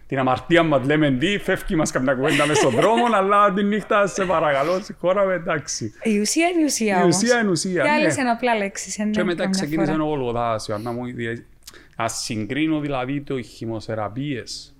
την 0.06 0.18
αμαρτία 0.18 0.62
μας 0.62 0.86
λέμε 0.86 1.10
τι, 1.10 1.38
φεύγει 1.38 1.76
μας 1.76 1.90
καμιά 1.90 2.14
κουβέντα 2.14 2.46
μες 2.46 2.56
στον 2.58 2.70
δρόμο, 2.74 3.04
αλλά 3.18 3.52
τη 3.52 3.62
νύχτα 3.62 4.06
σε 4.06 4.24
παρακαλώ, 4.24 4.80
συγχώραμε, 4.80 5.34
εντάξει. 5.34 5.92
Η 6.02 6.20
ουσία 6.20 6.48
είναι 6.48 6.60
η 6.60 6.64
ουσία 6.64 6.98
Η 6.98 7.02
όμως. 7.02 7.16
ουσία 7.16 7.40
είναι 7.40 7.50
ουσία, 7.50 7.82
Και 7.82 7.88
άλλες 7.90 8.14
ναι. 8.16 8.20
είναι 8.22 8.30
απλά 8.30 8.54
λέξεις. 8.56 8.98
ε, 8.98 9.04
ναι, 9.04 9.10
Και 9.10 9.24
μετά 9.24 9.42
καμιά 9.42 9.58
ξεκίνησε 9.58 9.92
φορά. 9.92 10.04
ο 10.04 10.06
Γολγοθάς, 10.06 10.68
Ιωάννα 10.68 10.92
μου, 10.92 11.04
δι- 11.04 11.44
ας 11.96 12.12
συγκρίνω 12.22 12.80
δηλαδή 12.80 13.20
το 13.20 13.42
χημοθεραπείες. 13.42 14.72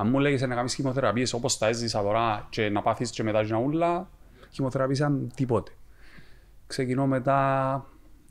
Αν 0.00 0.08
μου 0.08 0.18
λέγεις 0.18 0.42
να 0.42 0.54
κάνεις 0.54 0.74
χημοθεραπείες 0.74 1.32
όπως 1.32 1.58
τα 1.58 1.66
έζησα 1.66 2.02
τώρα 2.02 2.46
και 2.50 2.68
να 2.68 2.82
πάθεις 2.82 3.10
και 3.10 3.22
μετά 3.22 3.44
και 3.44 3.52
να 3.52 3.58
ούλα, 3.58 4.08
χημοθεραπείες 4.50 4.98
ήταν 4.98 5.30
τίποτε. 5.34 5.72
Ξεκινώ 6.66 7.06
μετά, 7.06 7.84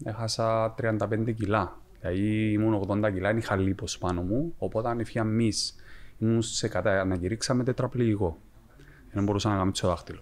έχασα 0.03 0.75
35 0.81 1.33
κιλά. 1.35 1.77
Δηλαδή 1.99 2.51
ήμουν 2.51 2.87
80 2.89 3.11
κιλά, 3.13 3.37
είχα 3.37 3.55
λίπος 3.55 3.97
πάνω 3.97 4.21
μου, 4.21 4.53
οπότε 4.57 4.89
ανεφία 4.89 5.23
μυς. 5.23 5.75
Ήμουν 6.17 6.41
σε 6.41 6.67
κατά, 6.67 6.99
ανακηρύξα 7.01 7.53
με 7.53 7.63
τετραπληγικό. 7.63 8.37
Δεν 9.11 9.23
μπορούσα 9.23 9.49
να 9.49 9.57
κάνω 9.57 9.71
το 9.71 9.87
δάχτυλο. 9.87 10.19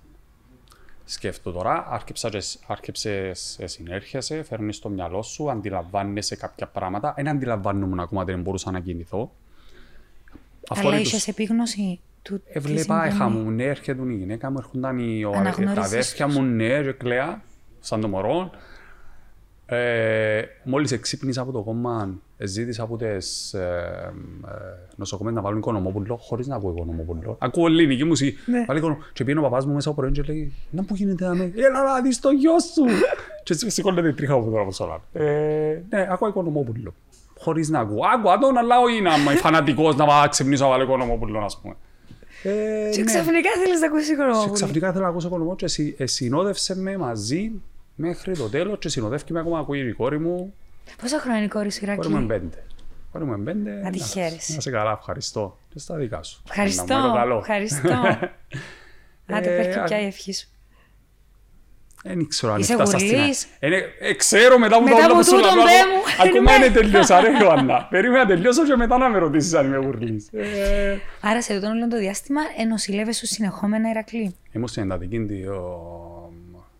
Σκέφτομαι 1.05 1.55
τώρα, 1.57 1.85
άρκεψα 1.89 2.29
και 2.29 2.39
σ- 2.39 2.63
άρκεψες, 2.67 3.57
ε, 3.59 3.67
συνέρχεσαι, 3.67 4.43
φέρνεις 4.43 4.75
στο 4.75 4.89
μυαλό 4.89 5.21
σου, 5.21 5.51
αντιλαμβάνεσαι 5.51 6.35
κάποια 6.35 6.67
πράγματα. 6.67 7.13
Δεν 7.15 7.27
αντιλαμβάνομαι 7.27 8.01
ακόμα, 8.01 8.23
δεν 8.23 8.41
μπορούσα 8.41 8.71
να 8.71 8.79
κινηθώ. 8.79 9.31
Αλλά 10.69 10.79
Αφορήτως- 10.79 11.07
είχες 11.07 11.27
επίγνωση 11.27 11.99
του 12.21 12.37
τι 12.39 12.43
Έβλεπα, 12.53 12.79
συμβαίνει. 12.81 13.07
είχα 13.13 13.29
μου, 13.29 13.49
ναι, 13.51 13.63
έρχεται 13.63 14.01
η 14.11 14.13
γυναίκα 14.15 14.49
μου, 14.51 14.55
έρχονταν 14.59 14.97
οι 14.99 15.23
ο- 15.23 15.31
Αναγνώρισες 15.35 15.73
τα 15.75 15.81
αδέρφια 15.81 16.27
μου, 16.27 16.41
ναι, 16.41 16.81
και 16.81 16.91
κλαία, 16.91 17.41
σαν 17.79 18.01
το 18.01 18.07
μωρό. 18.07 18.49
Ε, 19.67 20.41
μόλις 20.63 20.91
εξύπνησα 20.91 21.41
από 21.41 21.51
το 21.51 21.61
κόμμα, 21.61 22.09
ζήτησα 22.43 22.83
από 22.83 22.97
τις 22.97 23.53
ε, 23.53 24.13
ε, 24.47 24.51
νοσοκομές 24.95 25.33
να 25.33 25.41
βάλουν 25.41 25.57
οικονομόπουλο, 25.59 26.15
χωρίς 26.17 26.47
να 26.47 26.55
ακούω 26.55 26.71
οικονομόπουλο. 26.71 27.35
Ακούω 27.39 27.65
ελληνική 27.67 28.03
μουσική. 28.03 28.37
Ναι. 28.45 28.65
Βάλει 28.67 28.79
οικονο- 28.79 28.97
Και 29.13 29.23
πήγαινε 29.23 29.45
ο 29.45 29.49
παπάς 29.49 29.65
μου 29.65 29.73
μέσα 29.73 29.89
από 29.89 30.01
πρωί 30.01 30.11
και 30.11 30.21
λέει 30.21 30.53
«Να 30.69 30.83
που 30.83 30.95
γίνεται 30.95 31.25
να 31.27 31.35
με, 31.35 31.51
έλα 31.55 31.83
να 31.83 32.01
δεις 32.01 32.19
το 32.19 32.29
γιο 32.29 32.59
σου». 32.59 32.83
και 33.43 33.53
σ- 33.53 33.69
σηκώνεται 33.71 34.07
η 34.07 34.13
τρίχα 34.13 34.33
από 34.33 34.49
τώρα 34.49 34.61
από 34.61 34.71
σόλα. 34.71 35.01
Ε, 35.13 35.81
ναι, 35.89 36.07
ακούω 36.09 36.27
οικονομόπουλο. 36.29 36.93
Χωρίς 37.39 37.69
να 37.69 37.79
ακούω. 37.79 38.01
Άκουα 38.15 38.37
τον, 38.37 38.57
αλλά 38.57 38.79
όχι 38.79 39.01
να 39.01 39.15
είμαι 39.15 39.35
φανατικός 39.35 39.95
να 39.95 40.05
πάω 40.05 40.27
ξυπνήσω 40.29 40.63
να 40.63 40.69
βάλω 40.69 40.83
οικονομόπουλο, 40.83 41.39
ας 41.39 41.59
πούμε. 41.61 41.75
Ε, 42.43 42.89
Και 42.91 42.97
ναι. 42.99 43.03
ξαφνικά 43.05 43.49
θέλεις 43.63 43.79
να 43.79 43.85
ακούσεις 43.87 44.07
Και 44.07 44.13
οικονομόπουλο. 44.13 44.53
ξαφνικά 44.53 44.91
θέλω 44.91 45.03
να 45.03 45.09
ακούσω 45.09 45.27
οικονομό 45.27 45.55
και 45.55 45.67
συ- 45.67 45.99
ε, 46.01 46.05
συνόδευσε 46.05 46.75
με 46.77 46.97
μαζί 46.97 47.51
μέχρι 47.95 48.37
το 48.37 48.49
τέλος 48.49 48.77
και 48.79 48.89
συνοδεύει 48.89 49.23
με 49.33 49.39
ακόμα 49.39 49.59
ακούει 49.59 49.79
η 49.87 49.91
κόρη 49.93 50.19
μου. 50.19 50.53
Πόσα 51.01 51.19
χρόνια 51.19 51.37
είναι 51.37 51.45
η 51.45 51.49
κόρη 51.49 51.71
σου, 51.71 51.79
Η 51.83 51.95
κόρη 51.95 52.07
μου 52.09 52.15
είναι 52.17 52.25
Ηρακλή. 52.25 52.39
πέντε. 52.49 52.63
Η 52.67 53.11
κόρη 53.11 53.25
μου 53.25 53.33
είναι 53.33 53.43
πέντε. 53.43 53.71
Να 53.83 53.89
τη 53.89 53.99
Να- 53.99 54.05
χαίρεσαι. 54.05 54.53
Να 54.55 54.61
σε 54.61 54.69
καλά, 54.71 54.91
ευχαριστώ. 54.99 55.57
Και 55.69 55.79
στα 55.79 55.95
δικά 55.95 56.23
σου. 56.23 56.41
Να 56.55 56.63
μου 56.63 56.69
είναι 56.69 56.75
το 56.75 56.83
Ευχαριστώ. 56.83 57.13
καλό. 57.17 57.37
Ευχαριστώ. 57.37 57.89
Άντε, 59.35 59.53
Ε, 59.53 59.63
πες 59.63 59.73
και 59.73 59.79
α- 59.79 59.83
πια 59.83 60.01
η 60.01 60.05
ευχή 60.05 60.33
σου. 60.33 60.47
Δεν 62.07 62.27
ξέρω 62.27 62.53
αν 62.53 62.59
Είσαι 62.59 62.71
έφτασα 62.71 62.97
στην... 62.99 63.15
γουρλής; 63.15 63.47
Ε, 63.59 63.67
ναι, 63.69 63.75
ε, 63.99 64.13
ξέρω 64.13 64.59
μετά 64.59 64.75
από 64.75 64.83
Μετά 64.83 64.95
το 64.95 65.03
από 65.03 65.13
όλο 65.13 65.21
που 65.21 65.27
σου 65.27 65.35
τούτον, 65.35 65.55
λέω, 65.55 65.65
πέ 65.65 65.71
ακόμα- 65.71 66.31
μου, 66.31 66.37
Ακόμα 66.37 66.57
ναι. 66.57 66.63
δεν 66.63 66.73
τελειώσα 66.73 67.21
ρε 67.21 67.29
Ιωάννα. 67.41 67.87
Περίμενα 67.89 68.23
να 68.23 68.27
τελειώσω 68.27 68.65
και 68.65 68.75
μετά 68.75 68.97
να 68.97 69.09
με 69.09 69.17
ρωτήσεις 69.17 69.53
αν 69.53 69.65
είμαι 69.65 69.77
γουρλής. 69.77 70.27
Ε, 70.31 70.97
Άρα 71.21 71.41
σε 71.41 71.53
τούτον 71.53 71.71
όλο 71.71 71.87
το 71.87 71.97
διάστημα 71.97 72.41
ενοσηλεύεσαι 72.57 73.25
σου 73.25 73.33
συνεχόμενα 73.33 73.89
Ηρακλή; 73.89 74.35
Ήμουν 74.51 74.67
στην 74.67 74.83
εντατική 74.83 75.19
τη, 75.19 75.45
ο, 75.47 76.31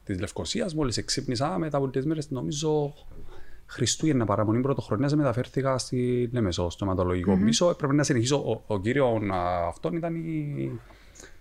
της 0.03 0.20
Λευκοσίας, 0.20 0.74
μόλις 0.75 0.98
εξύπνησα, 0.98 1.58
μετά 1.58 1.77
από 1.77 1.88
τρεις 1.88 2.05
μέρες, 2.05 2.29
νομίζω 2.29 2.94
Χριστούγεννα 3.67 4.25
παραμονή 4.25 4.62
πρωτοχρονιάς, 4.62 5.15
μεταφέρθηκα 5.15 5.77
στη 5.77 6.29
Λέμεσο, 6.34 6.70
στο 6.70 6.86
αιματολογικό 6.86 7.39
πίσω. 7.46 7.70
Έπρεπε 7.70 7.94
να 7.94 8.03
συνεχίσω, 8.03 8.36
ο, 8.36 8.74
ο 8.74 8.79
κύριο 8.79 9.05
α, 9.34 9.67
αυτόν 9.67 9.96
ήταν 9.96 10.15
η, 10.15 10.79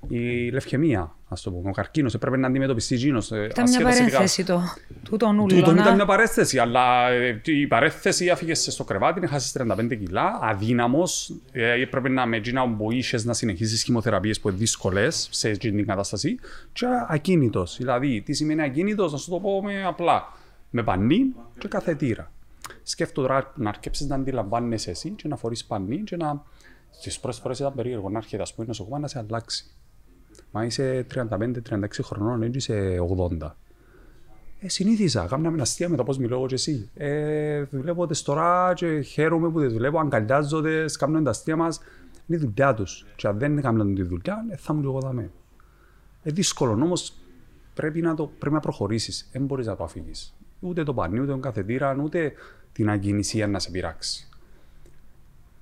η 0.09 0.51
λευκαιμία, 0.51 1.15
ας 1.29 1.41
το 1.43 1.51
πούμε, 1.51 1.69
ο 1.69 1.73
καρκίνος. 1.73 2.15
Έπρεπε 2.15 2.37
να 2.37 2.47
αντιμετωπιστεί 2.47 2.95
εκείνος. 2.95 3.33
ε, 3.33 3.45
Ήταν 3.51 3.65
μια 3.69 3.73
ασχέτα 3.87 3.91
σχετικά. 3.93 4.11
παρένθεση 4.13 4.45
το. 4.45 4.63
Τούτον 5.05 5.39
ούλο. 5.39 5.47
Τούτον 5.57 5.75
ήταν 5.75 5.87
να- 5.87 5.95
μια 5.95 6.05
παρέθεση, 6.05 6.59
αλλά 6.59 7.11
ε, 7.11 7.41
η 7.45 7.67
παρέθεση 7.67 8.31
άφηγες 8.31 8.67
στο 8.71 8.85
κρεβάτι, 8.85 9.21
έχασες 9.25 9.53
35 9.53 9.97
κιλά, 9.97 10.39
αδύναμος, 10.43 11.35
ε, 11.53 11.81
έπρεπε 11.81 12.09
να 12.09 12.27
με 12.27 12.37
εκείνα 12.37 12.75
που 12.77 12.93
είχες 12.93 13.25
να 13.25 13.33
συνεχίσεις 13.33 13.83
χημοθεραπείες 13.83 14.41
που 14.41 14.49
είναι 14.49 14.59
δύσκολες 14.59 15.29
σε 15.31 15.49
εκείνη 15.49 15.77
την 15.77 15.87
κατάσταση 15.87 16.39
και 16.73 16.87
ακίνητος. 17.09 17.77
Δηλαδή, 17.77 18.21
τι 18.23 18.33
σημαίνει 18.33 18.63
ακίνητος, 18.63 19.13
να 19.13 19.19
σου 19.19 19.31
το 19.31 19.39
πω 19.41 19.63
με 19.63 19.85
απλά, 19.85 20.33
με 20.71 20.83
πανί 20.83 21.35
και 21.59 21.69
καθετήρα. 21.69 22.33
Σκέφτομαι 22.83 23.27
τώρα 23.29 23.53
να 23.57 23.69
αρκέψεις 23.69 24.07
να 24.07 24.15
αντιλαμβάνεσαι 24.15 24.91
εσύ 24.91 25.11
και 25.11 25.29
να 25.29 25.37
φορείς 25.37 25.65
πανί 25.65 26.03
και 26.03 26.17
να... 26.17 26.43
Στις 26.91 27.21
πρώτες 27.21 27.39
φορές 27.41 27.59
ήταν 27.59 27.75
περίεργο 27.75 28.11
να 28.11 28.19
έρχεται, 28.19 28.43
ας 28.43 28.55
πούμε, 28.55 28.67
νοσοκόμα 28.67 28.99
να 28.99 29.09
σε 29.09 29.19
αλλάξει. 29.19 29.65
Μα 30.51 30.65
είσαι 30.65 31.07
35-36 31.15 31.25
χρονών, 32.03 32.43
έτσι 32.43 32.57
είσαι 32.57 32.99
80. 33.41 33.57
Ε, 34.61 34.69
συνήθιζα, 34.69 35.27
κάμνα 35.27 35.51
με 35.51 35.63
αστεία 35.63 35.89
με 35.89 35.97
το 35.97 36.03
πώς 36.03 36.19
μιλώ 36.19 36.35
εγώ 36.37 36.47
και 36.47 36.55
εσύ. 36.55 36.91
Ε, 36.95 37.63
δουλεύω 37.63 38.07
τες 38.07 38.23
τώρα 38.23 38.73
και 38.75 39.01
χαίρομαι 39.01 39.51
που 39.51 39.61
τις 39.61 39.73
βλέπω, 39.73 39.99
αγκαλιάζονται, 39.99 40.85
κάνουν 40.99 41.25
τα 41.25 41.31
αστεία 41.31 41.57
μας. 41.57 41.81
Είναι 42.27 42.39
η 42.39 42.45
δουλειά 42.47 42.75
τους. 42.75 43.07
Και 43.17 43.27
αν 43.27 43.39
δεν 43.39 43.59
έκαναν 43.59 43.95
τη 43.95 44.03
δουλειά, 44.03 44.45
ε, 44.51 44.57
θα 44.57 44.73
μου 44.73 44.81
λίγο 44.81 45.01
δαμέ. 45.01 45.31
Ε, 46.23 46.31
δύσκολο 46.31 46.73
όμως 46.73 47.13
πρέπει 47.75 48.01
να, 48.01 48.15
το, 48.15 48.27
πρέπει 48.39 48.55
να 48.55 48.61
προχωρήσεις. 48.61 49.29
Δεν 49.33 49.45
μπορείς 49.45 49.67
να 49.67 49.77
το 49.77 49.85
αφήγεις. 49.85 50.35
Ούτε 50.61 50.83
το 50.83 50.95
πανί, 50.95 51.21
ούτε 51.21 51.31
τον 51.31 51.41
καθετήρα, 51.41 51.97
ούτε 52.03 52.33
την 52.73 52.91
ακινησία 52.91 53.47
να 53.47 53.59
σε 53.59 53.71
πειράξει. 53.71 54.29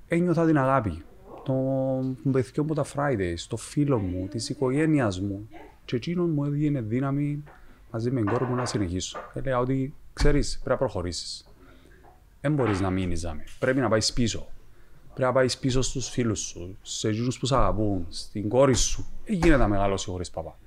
Ένιωθα 0.08 0.46
την 0.46 0.58
αγάπη 0.58 1.02
των 1.44 2.32
παιδιών 2.32 2.66
μου 2.68 2.74
τα 2.74 2.84
Fridays, 2.94 3.38
το 3.48 3.56
φίλο 3.56 3.98
μου, 3.98 4.26
της 4.26 4.48
οικογένειας 4.48 5.20
μου. 5.20 5.48
Και 5.84 5.96
εκείνον 5.96 6.30
μου 6.30 6.44
έδινε 6.44 6.80
δύναμη 6.80 7.42
μαζί 7.90 8.10
με 8.10 8.20
την 8.20 8.30
κόρη 8.30 8.44
μου 8.44 8.54
να 8.54 8.64
συνεχίσω. 8.64 9.18
Έλεγα 9.34 9.58
ότι 9.58 9.94
ξέρεις, 10.12 10.54
πρέπει 10.54 10.70
να 10.70 10.76
προχωρήσεις. 10.76 11.46
Δεν 12.40 12.54
μπορείς 12.54 12.80
να 12.80 12.90
μείνεις 12.90 13.20
ζάμε. 13.20 13.44
Πρέπει 13.58 13.80
να 13.80 13.88
πάεις 13.88 14.12
πίσω. 14.12 14.46
Πρέπει 15.14 15.28
να 15.28 15.32
πάεις 15.32 15.58
πίσω 15.58 15.82
στους 15.82 16.08
φίλους 16.08 16.40
σου, 16.40 16.76
σε 16.82 17.08
εκείνους 17.08 17.38
που 17.38 17.46
σε 17.46 17.56
αγαπούν, 17.56 18.06
στην 18.08 18.48
κόρη 18.48 18.74
σου. 18.74 19.06
Δεν 19.24 19.34
γίνεται 19.34 19.56
να 19.56 19.68
μεγαλώσει 19.68 20.10
χωρίς 20.10 20.30
παπά. 20.30 20.58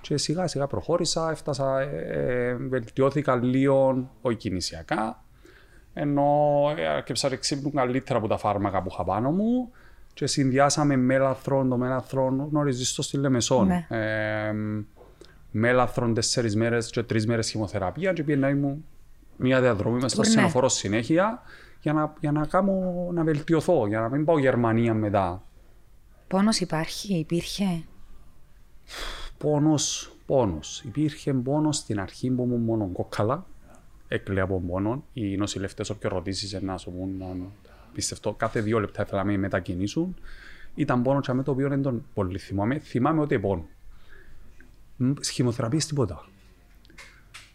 Και 0.00 0.16
σιγά 0.16 0.46
σιγά 0.46 0.66
προχώρησα, 0.66 1.30
έφτασα, 1.30 1.80
ε, 1.80 2.48
ε, 2.48 2.54
βελτιώθηκα 2.54 3.36
λίγο, 3.36 4.10
όχι 4.20 4.36
κινησιακά, 4.36 5.24
ενώ 5.94 6.24
ε, 6.76 6.86
άρχισα 6.86 7.28
να 7.28 7.36
ξύπνουν 7.36 7.72
καλύτερα 7.72 8.18
από 8.18 8.28
τα 8.28 8.36
φάρμακα 8.36 8.82
που 8.82 8.88
είχα 8.92 9.04
πάνω 9.04 9.30
μου 9.30 9.70
και 10.16 10.26
συνδυάσαμε 10.26 10.96
μέλαθρον, 10.96 11.68
το 11.68 11.76
μέλαθρον 11.76 12.48
γνωρίζεις 12.50 12.94
το 12.94 13.02
στη 13.02 13.16
Λεμεσόν. 13.16 13.66
Ναι. 13.66 13.86
Ε, 13.88 14.54
μέλαθρον 15.50 16.14
τέσσερις 16.14 16.56
μέρες 16.56 16.90
και 16.90 17.02
τρεις 17.02 17.26
μέρες 17.26 17.50
χημοθεραπεία 17.50 18.12
και 18.12 18.22
πήγαινα 18.22 18.56
μου 18.56 18.84
μια 19.36 19.60
διαδρομή 19.60 20.00
μες 20.00 20.12
στο 20.12 20.20
Τουρνέ. 20.20 20.34
ασθενοφόρο 20.34 20.68
συνέχεια 20.68 21.42
για 21.80 21.92
να, 21.92 22.14
για 22.20 22.32
να, 22.32 22.46
κάνω, 22.46 22.72
να 23.12 23.24
βελτιωθώ, 23.24 23.86
για 23.86 24.00
να 24.00 24.08
μην 24.08 24.24
πάω 24.24 24.38
Γερμανία 24.38 24.94
μετά. 24.94 25.42
Πόνος 26.28 26.60
υπάρχει, 26.60 27.14
υπήρχε; 27.14 27.84
Πόνος, 29.38 30.16
πόνος. 30.26 30.82
Υπήρχε 30.84 31.32
πόνος 31.32 31.76
στην 31.76 32.00
αρχή 32.00 32.30
που 32.30 32.42
ήμουν 32.42 32.60
μόνο 32.60 32.90
κόκκαλα. 32.92 33.46
έκλαια 34.08 34.44
από 34.44 34.60
πόνο. 34.60 35.04
Οι 35.12 35.36
νοσηλευτές, 35.36 35.90
όποιο 35.90 36.08
ρωτήσεις, 36.08 36.60
να 36.62 36.76
σου 36.78 36.92
πούν, 36.92 37.22
να 37.96 38.02
πιστευτώ, 38.02 38.32
κάθε 38.32 38.60
δύο 38.60 38.80
λεπτά 38.80 39.02
ήθελα 39.02 39.24
να 39.24 39.30
με 39.30 39.36
μετακινήσουν. 39.36 40.16
Ήταν 40.74 41.02
πόνο 41.02 41.20
και 41.20 41.32
με 41.32 41.42
το 41.42 41.50
οποίο 41.50 41.68
δεν 41.68 41.82
τον 41.82 42.04
πολύ 42.14 42.38
θυμάμαι. 42.38 42.78
Θυμάμαι 42.78 43.20
ότι 43.20 43.38
πόνο. 43.38 43.66
Σχημοθεραπεία 45.20 45.80
τίποτα. 45.88 46.24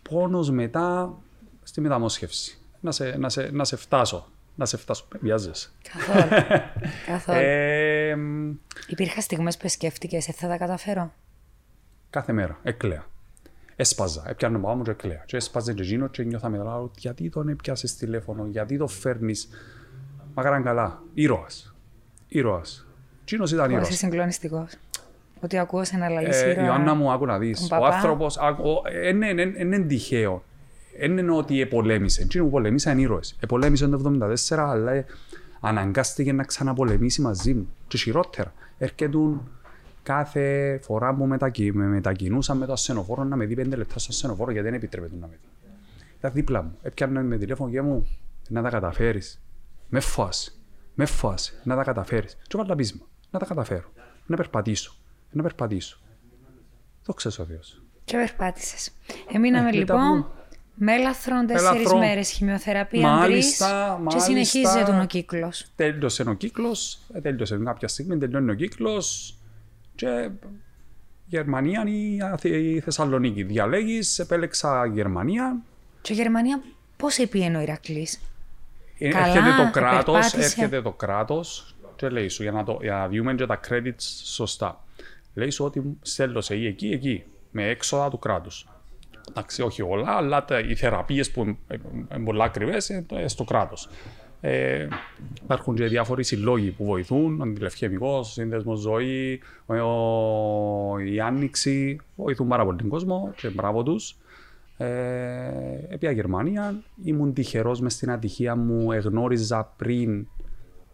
Πόνος 0.10 0.50
μετά 0.50 1.17
στη 1.63 1.81
μεταμόσχευση. 1.81 2.57
Να 2.79 2.91
σε, 2.91 3.15
να 3.17 3.29
σε, 3.29 3.50
να 3.51 3.63
σε 3.63 3.75
φτάσω. 3.75 4.27
Να 4.55 4.65
σε 4.65 4.77
φτάσω. 4.77 5.07
Βιάζεσαι. 5.19 5.69
Καθόλου. 5.93 6.29
Καθόλου. 7.07 7.39
Ε, 7.41 8.17
Υπήρχαν 8.88 9.21
στιγμές 9.21 9.57
που 9.57 9.69
σκέφτηκες, 9.69 10.27
«Ε, 10.27 10.31
θα 10.31 10.48
τα 10.48 10.57
καταφέρω. 10.57 11.13
κάθε 12.10 12.33
μέρα, 12.33 12.60
έκλαια. 12.63 13.05
Έσπαζα, 13.75 14.24
έπιανε 14.27 14.60
το 14.60 14.67
μου 14.67 14.83
και 14.83 14.91
έκλαια. 14.91 15.24
Και 15.25 15.38
έσπαζε 15.38 15.74
και 15.74 15.81
εκείνο 15.81 16.07
και 16.07 16.24
νιώθα 16.24 16.50
μετά, 16.50 16.63
«Λάω, 16.63 16.89
γιατί 16.98 17.29
τον 17.29 17.50
έπιασες 17.50 17.95
τηλέφωνο, 17.95 18.45
γιατί 18.45 18.77
το 18.77 18.88
φέρνεις; 18.88 19.50
Μακάραν 20.33 20.63
καλά, 20.63 21.01
ήρωας. 21.13 21.75
Ήρωας. 22.27 22.85
Εκείνος 23.21 23.51
ήταν 23.51 23.65
Είσαι 23.69 23.79
ήρωας. 23.79 23.97
συγκλονιστικός; 23.97 24.77
Ότι 25.41 25.57
ακούω 25.57 25.83
σε 25.83 25.95
ένα 25.95 26.09
λαλής 26.09 26.41
Ε, 26.41 26.50
ήρωα. 26.50 26.65
Ιωάννα 26.65 26.93
μου, 26.93 27.11
άκου 27.11 27.25
να 27.25 27.38
δεις. 27.38 27.67
τον 27.67 27.77
Ο 27.77 27.81
παπά. 27.81 27.95
άνθρωπος, 27.95 28.38
δεν 29.01 29.21
είναι 29.21 29.79
τυχαίο. 29.79 30.43
Δεν 31.00 31.17
είναι 31.17 31.31
ότι 31.31 31.61
επολέμησε. 31.61 32.25
Τι 32.25 32.39
που 32.39 32.50
πολεμήσαν 32.50 32.97
ήρωες. 32.97 33.35
Επολέμησε 33.39 33.88
το 33.88 33.97
1974, 33.97 34.69
αλλά 34.69 34.91
ε, 34.91 35.05
αναγκάστηκε 35.59 36.33
να 36.33 36.43
ξαναπολεμήσει 36.43 37.21
μαζί 37.21 37.53
μου. 37.53 37.67
Και 37.88 37.97
χειρότερα. 37.97 38.53
Έρχεται 38.77 39.09
κάθε 40.03 40.79
φορά 40.83 41.13
που 41.15 41.25
μετακι... 41.25 41.71
με 41.73 41.85
μετακινούσαν 41.85 42.57
με 42.57 42.65
το 42.65 42.71
ασθενοφόρο 42.71 43.23
να 43.23 43.35
με 43.35 43.45
δει 43.45 43.55
πέντε 43.55 43.75
λεπτά 43.75 44.00
στο 44.00 44.07
ασθενοφόρο 44.11 44.51
γιατί 44.51 44.67
δεν 44.67 44.77
επιτρέπεται 44.77 45.13
να 45.19 45.27
με 45.27 45.33
δει. 45.41 45.47
Ήταν 46.17 46.31
δίπλα 46.33 46.61
μου. 46.63 46.77
Έπιανε 46.81 47.23
με 47.23 47.38
τηλέφωνο 47.38 47.71
και 47.71 47.81
μου 47.81 48.07
να 48.50 48.61
τα 48.61 48.69
καταφέρεις. 48.69 49.41
Με 49.93 50.00
φόασε. 50.00 50.51
Με 50.95 51.05
φόασε. 51.05 51.62
Να 51.63 51.75
τα 51.75 51.83
καταφέρεις. 51.83 52.38
Και 52.48 52.57
βάλα 52.57 52.75
πείσμα. 52.75 53.05
Να 53.31 53.39
τα 53.39 53.45
καταφέρω. 53.45 53.91
Να 54.25 54.36
περπατήσω. 54.36 54.93
Να 55.31 55.43
περπατήσω. 55.43 56.00
Δόξα 57.03 57.29
ο 57.39 57.45
Θεός. 57.45 57.81
Και 58.05 58.17
περπάτησες. 58.17 58.91
Εμείναμε 59.33 59.69
Ε, 59.69 59.71
μετά 59.77 59.77
λοιπόν 59.93 60.21
που- 60.21 60.27
Μέλαθρον 60.75 61.45
τέσσερις 61.48 61.71
Μέλαθρο. 61.77 61.98
μέρες, 61.98 62.29
χημειοθεραπεία 62.29 63.01
Μάλιστα, 63.01 63.65
τρεις 63.67 63.95
και 63.98 64.03
μάλιστα. 64.03 64.19
συνεχίζεται 64.19 64.83
τον 64.83 65.00
ο 65.00 65.05
κύκλος. 65.05 65.65
Τέλειωσε 65.75 66.24
ο 66.27 66.33
κύκλος, 66.33 67.00
τέλειωσε 67.21 67.57
κάποια 67.65 67.88
στιγμή, 67.88 68.17
τελειώνει 68.17 68.51
ο 68.51 68.53
κύκλος 68.53 69.38
και 69.95 70.29
Γερμανία 71.25 71.83
ή 71.88 72.21
Αθ- 72.21 72.43
ή 72.45 72.79
Θεσσαλονίκη. 72.79 73.43
Διαλέγεις, 73.43 74.19
επέλεξα 74.19 74.86
Γερμανία. 74.86 75.62
Και 76.01 76.13
η 76.13 76.15
Γερμανία 76.15 76.62
πώς 76.98 77.17
επίενε 77.17 77.57
ο 77.57 77.62
Ηρακλής; 77.62 78.19
Ε, 79.03 79.10
Καλά, 79.10 79.25
έρχεται 79.27 79.63
το 79.63 79.70
κράτος, 79.72 80.15
επερπάτησε. 80.15 80.38
έρχεται 80.62 80.81
το 80.81 80.91
κράτος 80.91 81.75
και 81.96 82.10
λέει 82.10 82.27
σου 82.27 82.43
για 82.43 82.51
να, 82.51 82.63
το, 82.63 82.77
για 82.81 82.93
να 82.96 83.08
διούμε 83.08 83.34
και 83.36 83.46
τα 83.46 83.60
credits 83.70 84.01
σωστά. 84.24 84.84
Λέει 85.34 85.50
σου 85.50 85.65
ότι 85.65 85.98
στέλνω 86.01 86.41
σε 86.41 86.55
ή 86.55 86.65
εκεί, 86.67 86.88
εκεί, 86.89 87.24
με 87.51 87.67
έξοδα 87.67 88.10
του 88.10 88.20
κράτους. 88.20 88.67
Εντάξει, 89.29 89.62
όχι 89.62 89.81
όλα, 89.81 90.12
αλλά 90.12 90.46
τα, 90.46 90.60
οι 90.60 90.75
θεραπείες 90.75 91.31
που 91.31 91.41
είναι 91.43 91.58
πολλά 92.25 92.43
ακριβές 92.43 92.89
είναι 92.89 93.01
το- 93.08 93.27
στο 93.27 93.43
κράτος. 93.43 93.89
Ε, 94.41 94.88
υπάρχουν 95.43 95.75
και 95.75 95.86
διάφοροι 95.86 96.24
συλλόγοι 96.24 96.70
που 96.70 96.86
βοηθούν, 96.86 97.39
ο 97.39 97.43
Αντιλευκαιμικός, 97.43 98.29
ο 98.29 98.31
Σύνδεσμος 98.31 98.79
Ζωή, 98.79 99.41
ο, 99.65 99.75
ο- 99.75 101.00
η 101.00 101.20
Άνοιξη, 101.20 102.00
βοηθούν 102.15 102.48
πάρα 102.48 102.65
πολύ 102.65 102.77
τον 102.77 102.88
κόσμο 102.89 103.34
και 103.36 103.48
μπράβο 103.50 103.84
τους. 103.84 104.15
Ε, 104.85 105.88
επήα 105.93 106.12
Γερμανία, 106.11 106.81
ήμουν 107.03 107.33
τυχερός 107.33 107.79
μες 107.81 107.93
στην 107.93 108.11
ατυχία 108.11 108.55
μου, 108.55 108.91
εγνώριζα 108.91 109.73
πριν 109.77 110.27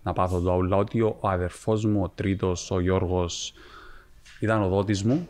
να 0.03 0.13
πάθω 0.13 0.39
το 0.39 0.51
αουλά 0.51 0.75
ότι 0.77 1.01
ο 1.01 1.17
αδερφός 1.22 1.86
μου, 1.86 2.01
ο 2.03 2.10
τρίτος, 2.15 2.72
ο 2.72 2.79
Γιώργος, 2.79 3.53
ήταν 4.39 4.62
ο 4.62 4.67
δότης 4.67 5.03
μου. 5.03 5.27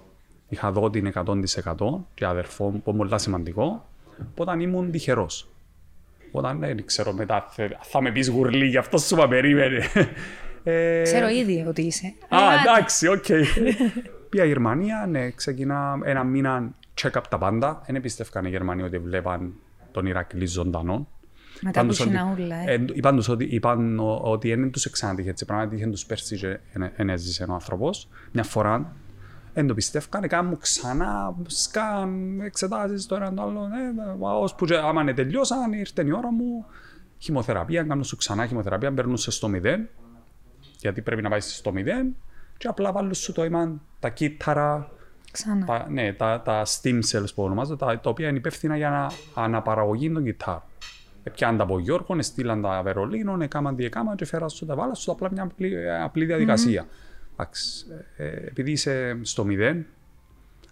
Είχα 0.50 0.72
δότη 0.72 1.12
100% 1.16 2.06
και 2.14 2.26
αδερφό 2.26 2.70
μου, 2.70 2.82
που 2.82 2.90
είναι 2.90 2.98
πολύ 2.98 3.20
σημαντικό. 3.20 3.86
Οπότε 4.32 4.62
ήμουν 4.64 4.92
τυχερός. 4.92 5.50
Όταν 6.32 6.60
δεν 6.60 6.86
ξέρω 6.86 7.14
μετά 7.14 7.48
θε- 7.50 7.72
θα 7.82 8.02
με 8.02 8.12
πεις 8.12 8.30
γουρλή, 8.30 8.66
γι' 8.66 8.78
αυτό 8.78 8.98
σου 8.98 9.16
είπα 9.16 9.28
περίμενε. 9.28 9.84
Ε, 10.64 11.02
Ξέρω 11.02 11.28
ήδη 11.28 11.66
ότι 11.68 11.82
είσαι. 11.82 12.06
Α, 12.08 12.14
Αλλά 12.30 12.52
εντάξει, 12.62 13.08
οκ. 13.08 13.26
Πήγα 14.30 14.46
Γερμανία, 14.46 15.06
ναι, 15.10 15.30
ξεκινά 15.32 16.00
ένα 16.04 16.24
μήνα 16.24 16.76
check-up 17.02 17.22
τα 17.30 17.38
πάντα. 17.38 17.82
Δεν 17.88 18.02
πίστευκαν 18.02 18.46
οι 18.46 18.50
Γερμανοί 18.50 18.82
ότι 18.82 18.98
βλέπαν 18.98 19.54
τον 19.92 20.06
Ηρακλή 20.06 20.46
ζωντανό. 20.46 21.08
Μετά 21.62 21.80
που 21.80 21.86
Πάντως 21.86 22.00
ότι- 22.00 22.10
συναούλα, 22.10 22.56
ε. 22.56 22.74
ε, 22.74 22.86
είπαν 22.94 23.16
τους 23.16 23.28
ότι, 23.30 23.44
είπαν 23.46 24.00
ο- 24.00 24.20
ότι 24.24 24.56
δεν 24.56 24.72
τους 24.72 24.86
εξάντυχε 24.86 25.30
έτσι 25.30 25.46
πράγμα, 25.46 25.76
είχε 25.76 25.88
τους 25.88 26.06
πέρσι 26.06 26.38
και 26.38 26.60
δεν 26.96 27.10
έζησε 27.10 27.46
ο 27.50 27.54
άνθρωπος. 27.54 28.10
Μια 28.32 28.44
φορά 28.44 28.96
δεν 29.54 29.68
το 29.68 29.74
πιστεύκαν, 29.74 30.24
έκαναν 30.24 30.46
μου 30.46 30.58
ξανά 30.58 31.36
σκαν, 31.48 32.40
εξετάσεις 32.42 33.06
το 33.06 33.16
ένα 33.16 33.34
το 33.34 33.42
άλλο. 33.42 33.62
Ε, 33.64 34.16
ώσπου 34.20 34.66
και 34.66 34.76
άμα 34.76 35.02
είναι 35.02 35.14
τελειώσαν, 35.14 35.74
ήρθε 35.74 36.06
η 36.06 36.12
ώρα 36.12 36.32
μου. 36.32 36.66
Χημοθεραπεία, 37.20 37.84
κάνουν 37.84 38.04
σου 38.04 38.16
ξανά 38.16 38.46
χημοθεραπεία, 38.48 38.92
μπαίνουν 38.92 39.18
σε 39.18 39.32
στο 39.32 39.48
μηδέν. 39.48 39.90
Γιατί 40.80 41.02
πρέπει 41.02 41.22
να 41.22 41.30
πάει 41.30 41.40
στο 41.40 41.72
μηδέν. 41.72 42.16
Και 42.58 42.68
απλά 42.68 42.92
βάλουν 42.92 43.14
σου 43.14 43.32
το 43.34 43.44
αίμα, 43.44 43.82
τα 44.00 44.10
κύτταρα, 44.10 44.90
Ξανά. 45.32 45.66
τα, 45.66 45.88
ναι, 45.90 46.14
τα, 46.14 46.42
τα 46.42 46.66
stem 46.66 47.00
cells 47.12 47.34
που 47.36 47.44
ονομάζονται, 47.44 47.86
τα, 47.86 48.00
τα 48.00 48.10
οποία 48.10 48.28
είναι 48.28 48.38
υπεύθυνα 48.38 48.78
για 48.78 48.90
να 48.90 49.12
αναπαραγωγή 49.44 50.12
των 50.12 50.24
κυτάρων. 50.24 50.64
Επιάνε 51.24 51.58
τα 51.58 51.64
από 51.64 51.80
Γιώργο, 51.80 52.22
στείλαν 52.22 52.62
τα 52.62 52.82
Βερολίνο, 52.84 53.38
έκαναν 53.42 53.76
τι 53.76 53.86
έκαναν 53.86 54.16
και 54.16 54.26
φέραν 54.26 54.50
σου 54.50 54.66
τα 54.66 54.76
βάλα 54.76 54.94
σου 54.94 55.12
απλά 55.12 55.32
μια 55.32 55.44
απλή, 55.44 55.74
ε, 55.74 56.02
απλή 56.02 56.26
διαδικασία. 56.26 56.88
Εντάξει, 57.34 57.86
ε, 58.18 58.26
ε, 58.26 58.48
επειδή 58.48 58.72
είσαι 58.72 59.20
στο 59.22 59.46
μηδέν, 59.46 59.86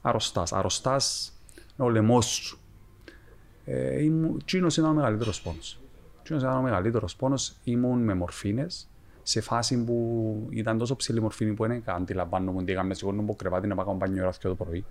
αρρωστάς. 0.01 0.53
Αρρωστάς 0.53 1.33
ο 1.77 1.89
λαιμός 1.89 2.25
σου. 2.25 2.59
Ε, 3.65 4.03
ήμουν, 4.03 4.41
τσίνος 4.45 4.77
ήταν 4.77 4.89
ο 4.89 4.93
μεγαλύτερος 4.93 5.41
πόνος. 5.41 5.79
Τσίνος 6.23 6.41
ήταν 6.41 6.57
ο 6.57 6.61
μεγαλύτερος 6.61 7.15
πόνος. 7.15 7.55
Ήμουν 7.63 8.03
με 8.03 8.13
μορφίνες 8.13 8.89
σε 9.27 9.41
φάση 9.41 9.83
που 9.83 10.47
ήταν 10.49 10.77
τόσο 10.77 10.95
ψηλή 10.95 11.21
μορφήνη 11.21 11.53
που 11.53 11.67
δεν 11.67 11.83
αντιλαμβάνομαι 11.85 12.59
ότι 12.61 12.71
έκαμε 12.71 12.93
σηκώνω 12.93 13.21
από 13.21 13.35
κρεβάτι 13.35 13.67
να 13.67 13.75
πάω 13.75 13.95
μπάνιο 13.95 14.23
ώρα 14.23 14.33
το 14.41 14.55
πρωί. 14.55 14.85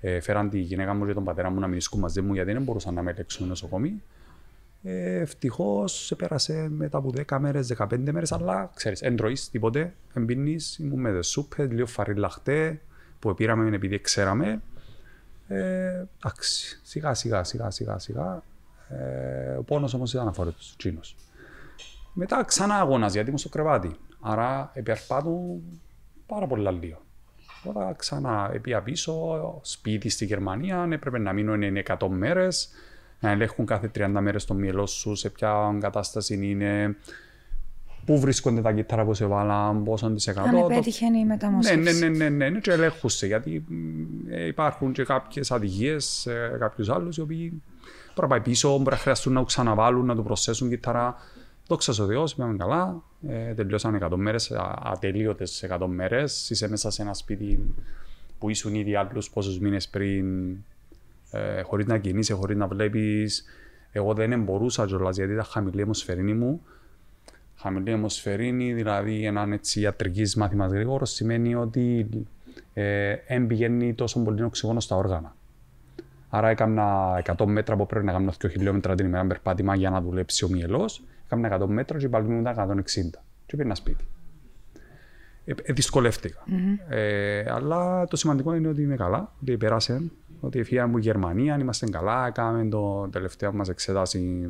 Ε, 0.00 0.20
φέραν 0.20 0.50
τη 0.50 0.58
γυναίκα 0.58 0.94
μου 0.94 1.06
και 1.06 1.12
τον 1.12 1.24
πατέρα 1.24 1.50
μου 1.50 1.60
να 1.60 1.66
μιλήσουν 1.66 2.00
μαζί 2.00 2.20
μου 2.20 2.34
γιατί 2.34 2.52
δεν 2.52 2.62
μπορούσαν 2.62 2.94
να 2.94 3.02
με 3.02 3.10
ελέγξουν 3.10 3.48
νοσοκομείο. 3.48 3.96
Ε, 4.82 5.20
Ευτυχώς 5.20 6.14
πέρασε 6.16 6.68
μετά 6.70 6.98
από 6.98 7.12
10 7.28 7.38
μέρες, 7.38 7.72
15 7.78 7.98
μέρες, 7.98 8.32
αλλά 8.32 8.70
ξέρεις, 8.74 9.00
δεν 9.00 9.16
τρώεις 9.16 9.50
τίποτε, 9.50 9.94
δεν 10.12 10.24
πίνεις. 10.24 10.78
Ήμουν 10.78 11.00
με 11.00 11.22
σούπες, 11.22 11.70
λίγο 11.70 11.86
φαριλαχτέ 11.86 12.80
που 13.18 13.34
πήραμε 13.34 13.74
επειδή 13.74 14.00
ξέραμε. 14.00 14.62
Ε, 15.48 16.04
εντάξει, 16.16 16.80
σιγά 16.82 17.14
σιγά 17.14 17.44
σιγά 17.44 17.70
σιγά 17.70 17.98
σιγά. 17.98 18.42
Ε, 18.88 19.56
ο 19.56 19.62
πόνος 19.62 19.94
όμως 19.94 20.12
ήταν 20.12 20.28
αφορέτο, 20.28 20.58
τσίνο. 20.76 21.00
Μετά 22.18 22.44
ξανά 22.44 22.74
αγώνας 22.74 23.12
γιατί 23.12 23.26
ήμουν 23.26 23.38
στο 23.40 23.48
κρεβάτι. 23.48 23.96
Άρα 24.20 24.70
επερπάτουν 24.74 25.62
πάρα 26.26 26.46
πολλά 26.46 26.70
λίγο. 26.70 27.00
Τώρα 27.64 27.94
ξανά 27.96 28.52
πήγα 28.62 28.82
πίσω, 28.82 29.14
σπίτι 29.62 30.08
στη 30.08 30.24
Γερμανία, 30.24 30.88
έπρεπε 30.90 31.18
να 31.18 31.32
μείνω 31.32 31.54
είναι 31.54 31.82
100 31.86 32.08
μέρες, 32.08 32.68
να 33.20 33.30
ελέγχουν 33.30 33.66
κάθε 33.66 33.90
30 33.94 34.08
μέρες 34.20 34.44
το 34.44 34.54
μυαλό 34.54 34.86
σου, 34.86 35.14
σε 35.14 35.30
ποια 35.30 35.76
κατάσταση 35.80 36.34
είναι, 36.50 36.96
πού 38.04 38.20
βρίσκονται 38.20 38.60
τα 38.60 38.72
κύτταρα 38.72 39.04
που 39.04 39.14
σε 39.14 39.26
βάλαν, 39.26 39.84
πόσο 39.84 40.12
τη 40.12 40.30
εκατό. 40.30 40.48
Αν 40.48 40.60
το- 40.60 40.66
επέτυχε 40.72 41.06
η 41.06 41.10
ναι, 41.10 41.24
μεταμόσχευση. 41.24 41.80
ναι, 42.00 42.08
ναι, 42.08 42.16
ναι, 42.16 42.28
ναι, 42.28 42.48
ναι, 42.48 42.58
και 42.60 42.70
ελέγχουσε, 42.72 43.26
γιατί 43.26 43.64
μ, 43.68 44.30
ε, 44.30 44.46
υπάρχουν 44.46 44.92
και 44.92 45.04
κάποιες 45.04 45.50
ατυχίε 45.50 45.98
σε 45.98 46.32
κάποιους 46.58 46.88
άλλους 46.90 47.16
οι 47.16 47.20
οποίοι 47.20 47.62
μπορεί 48.06 48.20
να 48.20 48.26
πάει 48.26 48.40
πίσω, 48.40 48.76
μπορεί 48.76 48.90
να 48.90 48.96
χρειαστούν 48.96 49.32
να 49.32 49.38
το 49.38 49.44
ξαναβάλουν, 49.46 50.06
να 50.06 50.14
τους 50.14 50.24
προσθέσουν 50.24 50.68
κύτταρα. 50.68 51.14
Δόξα 51.68 51.94
τω 51.94 52.06
Θεώ, 52.06 52.24
πήγαμε 52.24 52.56
καλά. 52.56 53.02
Ε, 53.28 53.54
τελειώσαν 53.54 53.98
100 54.02 54.16
μέρες, 54.16 54.52
ατελείωτες 54.82 55.62
100 55.62 55.86
μέρες. 55.86 56.50
Είσαι 56.50 56.68
μέσα 56.68 56.90
σε 56.90 57.02
ένα 57.02 57.14
σπίτι 57.14 57.74
που 58.38 58.50
ήσουν 58.50 58.74
ήδη 58.74 58.94
άλλου 58.94 59.22
πόσους 59.32 59.58
μήνες 59.58 59.88
πριν, 59.88 60.56
ε, 61.30 61.62
χωρίς 61.62 61.86
να 61.86 61.98
κινείσαι, 61.98 62.34
χωρίς 62.34 62.56
να 62.56 62.66
βλέπεις. 62.66 63.44
Εγώ 63.92 64.14
δεν 64.14 64.42
μπορούσα 64.42 64.86
κιόλα 64.86 65.10
γιατί 65.10 65.32
ήταν 65.32 65.44
χαμηλή 65.44 65.78
η 65.78 65.80
αιμοσφαιρίνη 65.80 66.34
μου. 66.34 66.62
Χαμηλή 67.56 67.90
αιμοσφαιρίνη, 67.90 68.72
δηλαδή 68.72 69.24
έναν 69.24 69.52
έτσι 69.52 69.80
ιατρικής 69.80 70.36
μάθημα 70.36 70.66
γρήγορος, 70.66 71.10
σημαίνει 71.10 71.54
ότι 71.54 72.08
ε, 72.72 73.16
δεν 73.28 73.46
πηγαίνει 73.46 73.94
τόσο 73.94 74.20
πολύ 74.20 74.42
οξυγόνο 74.42 74.80
στα 74.80 74.96
όργανα. 74.96 75.34
Άρα 76.28 76.48
έκανα 76.48 77.22
100 77.36 77.44
μέτρα 77.46 77.76
που 77.76 77.86
πρέπει 77.86 78.04
να 78.04 78.12
κάνω 78.12 78.32
2 78.42 78.50
χιλιόμετρα 78.50 78.94
την 78.94 79.06
ημέρα 79.06 79.26
περπάτημα 79.26 79.74
για 79.74 79.90
να 79.90 80.00
δουλέψει 80.00 80.44
ο 80.44 80.48
μυελό. 80.48 80.90
Έκανα 81.26 81.58
100 81.64 81.66
μέτρα 81.66 81.98
και 81.98 82.08
πάλι 82.08 82.28
μου 82.28 82.40
ήταν 82.40 82.82
160. 82.84 82.84
Και 83.46 83.56
πήγαινα 83.56 83.74
σπίτι. 83.74 84.04
Ε, 85.46 85.52
ε, 85.62 85.72
δυσκολεύτηκα. 85.72 86.44
Ε, 86.88 87.50
αλλά 87.50 88.06
το 88.06 88.16
σημαντικό 88.16 88.54
είναι 88.54 88.68
ότι 88.68 88.82
είμαι 88.82 88.96
καλά, 88.96 89.32
ότι 89.42 89.56
πέρασε, 89.56 90.10
ότι 90.40 90.58
έφυγα 90.58 90.86
μου 90.86 90.98
Γερμανία, 90.98 91.58
είμαστε 91.60 91.86
καλά, 91.86 92.26
έκαμε 92.26 92.68
το 92.68 93.08
τελευταίο 93.08 93.52
μας 93.52 93.68
εξετάση 93.68 94.46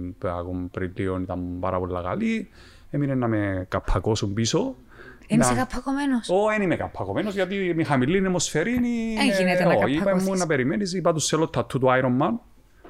πριν 0.70 0.92
λίγο, 0.94 1.18
ήταν 1.18 1.56
πάρα 1.60 1.78
πολύ 1.78 1.92
καλή. 2.02 2.48
Έμεινε 2.90 3.14
να 3.14 3.28
με 3.28 3.66
καπακώσουν 3.68 4.32
πίσω. 4.32 4.74
Είσαι 5.26 5.54
καπακωμένο. 5.54 6.16
Όχι, 6.28 6.56
δεν 6.56 6.62
είμαι 6.62 6.76
καπακωμένος 6.76 7.34
γιατί 7.34 7.72
με 7.76 7.84
χαμηλή 7.84 8.20
νεμοσφαιρίνη. 8.20 9.14
Δεν 9.16 9.26
γίνεται 9.26 9.64
να 9.64 9.70
καπακωθεί. 9.70 9.92
Είπα 9.92 10.16
μου 10.16 10.34
να 10.34 10.46
περιμένεις, 10.46 10.92
είπα 10.92 11.12
τους 11.12 11.24
σε 11.24 11.36
τατού 11.50 11.78
του 11.78 11.86
Iron 11.90 12.22
Man 12.22 12.32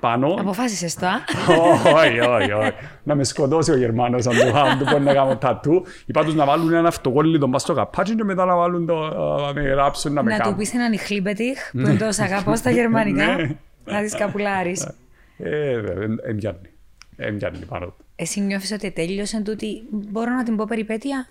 πάνω. 0.06 0.34
Αποφάσισες 0.38 0.94
το, 0.94 1.06
α; 1.06 1.14
Όχι, 1.94 2.20
όχι, 2.20 2.52
όχι. 2.52 2.72
Να 3.02 3.14
με 3.14 3.24
σκοτώσει 3.24 3.70
ο 3.70 3.76
Γερμανό 3.76 4.16
αν 4.54 4.78
του 4.78 4.84
πω 4.84 4.98
να 4.98 5.12
κάνω 5.14 5.36
τατού. 5.36 5.84
Είπα 6.06 6.24
του 6.24 6.34
να 6.34 6.44
βάλουν 6.44 6.72
ένα 6.72 6.88
αυτοκόλλητο 6.88 7.46
μπας 7.46 7.62
στο 7.62 7.74
καπάτσι 7.74 8.14
και 8.14 8.24
μετά 8.24 8.44
να 8.44 8.56
βάλουν 8.56 8.86
το. 8.86 8.94
να 8.94 9.52
με 9.52 9.60
γράψουν 9.60 10.12
να 10.12 10.22
με 10.22 10.30
κάνουν. 10.30 10.46
Να 10.46 10.52
του 10.52 10.58
πεις 10.58 10.74
έναν 10.74 10.92
ηχλίπετιχ 10.92 11.70
που 11.72 11.86
εντό 11.86 12.06
αγαπώ 12.20 12.56
στα 12.56 12.70
γερμανικά. 12.70 13.26
Ναι. 13.26 13.56
Να 13.84 14.00
δεις 14.00 14.14
καπουλάρι. 14.14 14.76
Ε, 15.38 15.80
εμπιάνει. 16.28 16.70
Εμπιάνει 17.16 17.58
πάνω 17.68 17.94
Εσύ 18.16 18.40
νιώθεις 18.40 18.72
ότι 18.72 18.90
τέλειωσε 18.90 19.42
τούτη. 19.42 19.82
Μπορώ 19.90 20.30
να 20.34 20.42
την 20.42 20.56
πω 20.56 20.64
περιπέτεια; 20.68 21.26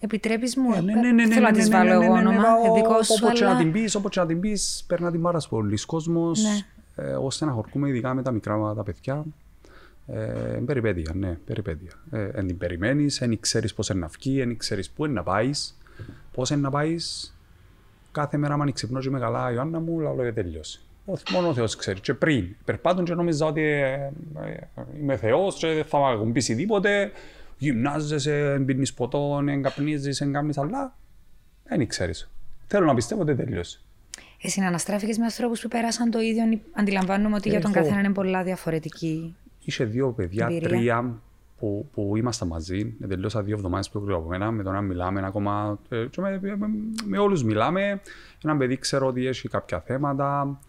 Επιτρέπεις 0.00 0.56
μου; 0.56 0.72
Ε, 0.72 0.80
ναι, 0.80 0.94
ναι, 0.94 1.10
ναι, 1.10 1.34
Θέλω 1.34 1.46
να 1.46 1.52
τη 1.52 1.68
βάλω 1.68 1.92
εγώ 1.92 2.12
όνομα. 2.12 2.42
Δικό 2.74 3.02
σου. 3.02 3.14
Όπω 3.22 3.44
να 3.44 3.56
την 3.56 3.72
πεις, 3.72 3.94
όπω 3.94 4.08
να 4.14 4.26
την 4.26 4.40
πεις, 4.40 4.84
περνά 4.86 5.10
την 5.10 5.22
πάρα 5.22 5.40
πολλοί 5.48 5.78
κόσμος 5.86 6.40
ε, 6.96 7.12
ώστε 7.12 7.44
να 7.44 7.52
χορκούμε 7.52 7.88
ειδικά 7.88 8.14
με 8.14 8.22
τα 8.22 8.30
μικρά 8.30 8.74
τα 8.74 8.82
παιδιά. 8.82 9.24
Ε, 10.06 10.18
περιπέτεια, 10.66 11.12
ναι, 11.14 11.38
περιπέτεια. 11.46 11.92
Ε, 12.10 12.28
εν 12.34 12.46
την 12.46 12.58
περιμένεις, 12.58 13.18
δεν 13.18 13.40
ξέρεις 13.40 13.74
πώς 13.74 13.88
είναι 13.88 13.98
να 13.98 14.06
βγει, 14.06 14.38
δεν 14.38 14.56
ξέρεις 14.56 14.90
πού 14.90 15.04
είναι 15.04 15.14
να 15.14 15.22
πάεις, 15.22 15.78
πώς 16.32 16.50
είναι 16.50 16.60
να 16.60 16.70
πάεις. 16.70 17.34
Κάθε 18.12 18.36
μέρα, 18.36 18.54
αν 18.54 18.72
ξυπνώ 18.72 19.00
και 19.00 19.08
είμαι 19.08 19.18
καλά, 19.18 19.50
η 19.50 19.52
Ιωάννα 19.54 19.80
μου, 19.80 20.00
λέω 20.00 20.22
για 20.22 20.32
τελειώσει. 20.32 20.80
Μόνο 21.32 21.48
ο 21.48 21.54
Θεός 21.54 21.76
ξέρει. 21.76 22.00
Και 22.00 22.14
πριν, 22.14 22.56
περπάτων 22.64 23.04
και 23.04 23.14
νόμιζα 23.14 23.46
ότι 23.46 23.62
ε, 23.62 23.92
ε, 23.92 24.12
είμαι 25.00 25.16
Θεός 25.16 25.56
και 25.56 25.66
δεν 25.66 25.84
θα 25.84 25.98
με 25.98 26.12
ακουμπήσει 26.12 26.54
τίποτε. 26.56 27.10
Γυμνάζεσαι, 27.58 28.58
μπίνει 28.58 28.92
ποτό, 28.96 29.42
εγκαπνίζει, 29.48 30.24
εγκάμνει, 30.24 30.52
αλλά 30.56 30.96
δεν 31.64 31.86
ξέρει. 31.86 32.12
Θέλω 32.66 32.86
να 32.86 32.94
πιστεύω 32.94 33.22
ότι 33.22 33.34
τελειώσει. 33.34 33.80
Εσύ 34.42 34.60
να 34.60 34.66
αναστράφηκε 34.66 35.14
με 35.18 35.24
ανθρώπους 35.24 35.60
που 35.60 35.68
πέρασαν 35.68 36.10
το 36.10 36.20
ίδιο, 36.20 36.42
αντιλαμβάνομαι 36.72 37.36
ότι 37.36 37.48
για 37.48 37.60
τον 37.60 37.72
καθένα 37.72 37.98
είναι 37.98 38.12
πολλά 38.12 38.42
διαφορετική. 38.42 39.36
Είχε 39.64 39.84
δύο 39.84 40.12
παιδιά, 40.12 40.46
εμπειρία. 40.46 40.68
τρία 40.68 41.20
που, 41.58 41.88
που 41.92 42.16
ήμασταν 42.16 42.48
μαζί. 42.48 42.96
Τελείωσα 43.08 43.42
δύο 43.42 43.54
εβδομάδες 43.54 43.90
πιο 43.90 44.16
από 44.16 44.28
μένα, 44.28 44.50
με 44.50 44.62
τον 44.62 44.72
να 44.72 44.80
μιλάμε 44.80 45.26
ακόμα. 45.26 45.78
Ε, 45.88 46.06
με, 46.16 46.40
με, 46.40 46.68
με 47.04 47.18
όλους 47.18 47.44
μιλάμε. 47.44 48.00
Ένα 48.44 48.56
παιδί 48.56 48.78
ξέρω 48.78 49.06
ότι 49.06 49.26
έχει 49.26 49.48
κάποια 49.48 49.80
θέματα. 49.80 50.60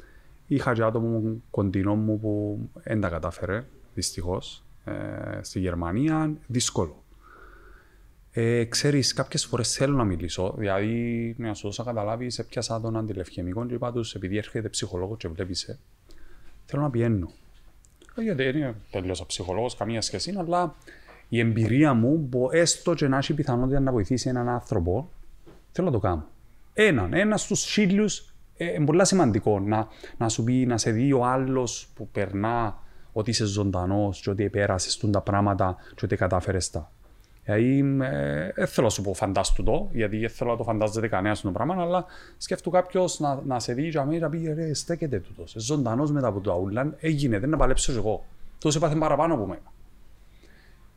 Είχα 0.47 0.73
και 0.73 0.83
άτομο 0.83 1.41
κοντινό 1.51 1.95
μου 1.95 2.19
που 2.19 2.59
δεν 2.83 3.01
τα 3.01 3.09
κατάφερε, 3.09 3.65
δυστυχώς, 3.93 4.63
ε, 4.85 4.91
στη 5.41 5.59
Γερμανία. 5.59 6.33
Δύσκολο. 6.47 7.02
Ε, 8.35 8.63
ξέρεις, 8.63 9.13
κάποιες 9.13 9.45
φορές 9.45 9.73
θέλω 9.73 9.95
να 9.95 10.03
μιλήσω, 10.03 10.53
δηλαδή 10.57 11.35
να 11.37 11.53
σου 11.53 11.67
δώσω 11.67 11.83
καταλάβει 11.83 12.29
σε 12.29 12.43
πιάσα 12.43 12.81
τον 12.81 12.97
αντιλευκαιμικό 12.97 13.65
και 13.65 13.73
είπα 13.73 13.91
τους, 13.91 14.15
επειδή 14.15 14.37
έρχεται 14.37 14.69
ψυχολόγος 14.69 15.17
και 15.17 15.27
βλέπεις, 15.27 15.63
ε, 15.63 15.79
θέλω 16.65 16.81
να 16.81 16.89
πιένω. 16.89 17.31
Ε, 18.15 18.21
γιατί 18.21 18.43
είναι 18.43 18.75
τελείωσα 18.91 19.25
ψυχολόγος, 19.25 19.75
καμία 19.75 20.01
σχέση, 20.01 20.33
αλλά 20.37 20.75
η 21.29 21.39
εμπειρία 21.39 21.93
μου, 21.93 22.27
που 22.29 22.49
έστω 22.51 22.93
και 22.93 23.07
να 23.07 23.17
έχει 23.17 23.33
πιθανότητα 23.33 23.79
να 23.79 23.91
βοηθήσει 23.91 24.29
έναν 24.29 24.49
άνθρωπο, 24.49 25.09
θέλω 25.71 25.87
να 25.87 25.93
το 25.93 25.99
κάνω. 25.99 26.27
Έναν, 26.73 27.13
ένας 27.13 27.41
στους 27.41 27.63
χίλιους, 27.63 28.33
ε, 28.57 28.73
είναι 28.73 28.85
πολύ 28.85 29.05
σημαντικό 29.05 29.59
να, 29.59 29.87
να 30.17 30.29
σου 30.29 30.43
πει, 30.43 30.65
να 30.65 30.77
σε 30.77 30.91
δει 30.91 31.13
ο 31.13 31.25
άλλος 31.25 31.87
που 31.95 32.07
περνά 32.07 32.77
ότι 33.13 33.29
είσαι 33.29 33.45
ζωντανός, 33.45 34.21
και 34.21 34.29
ότι 34.29 34.49
πέρασε 34.49 35.07
τα 35.11 35.21
πράγματα, 35.21 35.77
και 35.95 36.05
ότι 36.05 36.15
κατάφερες 36.15 36.69
τα. 36.69 36.91
Δηλαδή, 37.45 37.81
δεν 38.55 38.67
θέλω 38.67 38.87
να 38.87 38.93
σου 38.93 39.01
πω 39.01 39.13
φαντάστου 39.13 39.63
το, 39.63 39.89
γιατί 39.91 40.17
δεν 40.17 40.29
θέλω 40.29 40.51
να 40.51 40.57
το 40.57 40.63
φαντάζεται 40.63 41.07
κανένας 41.07 41.37
στο 41.37 41.51
πράγμα, 41.51 41.81
αλλά 41.81 42.05
σκέφτου 42.37 42.69
κάποιος 42.69 43.19
να, 43.19 43.41
να 43.45 43.59
σε 43.59 43.73
δει 43.73 43.87
για 43.87 44.05
να 44.19 44.29
πει 44.29 44.53
ρε, 44.53 44.73
στέκεται 44.73 45.19
τούτος. 45.19 45.55
Ζωντανός 45.57 46.11
μετά 46.11 46.27
από 46.27 46.39
το 46.39 46.51
αούλαν, 46.51 46.95
έγινε, 46.99 47.39
δεν 47.39 47.49
να 47.49 47.57
παλέψω 47.57 47.91
εγώ. 47.91 48.25
Τόσο 48.57 48.77
έπαθε 48.77 48.95
παραπάνω 48.95 49.33
από 49.33 49.45
μένα. 49.45 49.71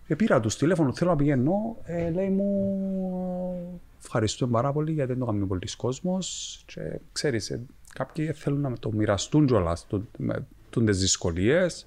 Και 0.06 0.16
πήρα 0.16 0.40
τους 0.40 0.56
τηλέφωνο, 0.56 0.92
θέλω 0.94 1.10
να 1.10 1.16
πηγαίνω, 1.16 1.76
ε, 1.84 2.10
λέει 2.10 2.28
μου 2.28 3.80
ευχαριστούμε 4.02 4.52
πάρα 4.52 4.72
πολύ 4.72 4.92
γιατί 4.92 5.10
δεν 5.10 5.18
το 5.18 5.24
κάνει 5.24 5.46
πολλοί 5.46 5.76
κόσμος. 5.76 6.62
Και 6.66 6.80
ξέρεις, 7.12 7.50
ε, 7.50 7.60
κάποιοι 7.94 8.32
θέλουν 8.32 8.60
να 8.60 8.72
το 8.78 8.92
μοιραστούν 8.92 9.46
κιόλας 9.46 9.86
τι 10.70 10.92
δυσκολίες. 10.92 11.86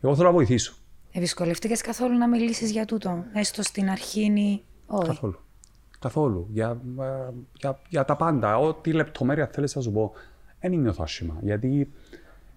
Εγώ 0.00 0.14
θέλω 0.14 0.26
να 0.26 0.34
βοηθήσω. 0.34 0.74
Ευυσκολευτήκε 1.12 1.74
καθόλου 1.74 2.18
να 2.18 2.28
μιλήσεις 2.28 2.70
για 2.70 2.84
τούτο, 2.84 3.24
έστω 3.32 3.62
στην 3.62 3.90
αρχή 3.90 4.30
όχι. 4.86 5.06
Καθόλου. 5.06 5.38
Καθόλου. 5.98 6.46
Για, 6.50 6.80
ε, 7.00 7.32
για, 7.58 7.80
για 7.88 8.04
τα 8.04 8.16
πάντα. 8.16 8.58
Ό,τι 8.58 8.92
λεπτομέρεια 8.92 9.46
θέλεις 9.46 9.74
να 9.74 9.82
σου 9.82 9.92
πω. 9.92 10.12
Δεν 10.60 10.72
νιώθω 10.72 11.02
άσχημα. 11.02 11.36
Γιατί 11.40 11.92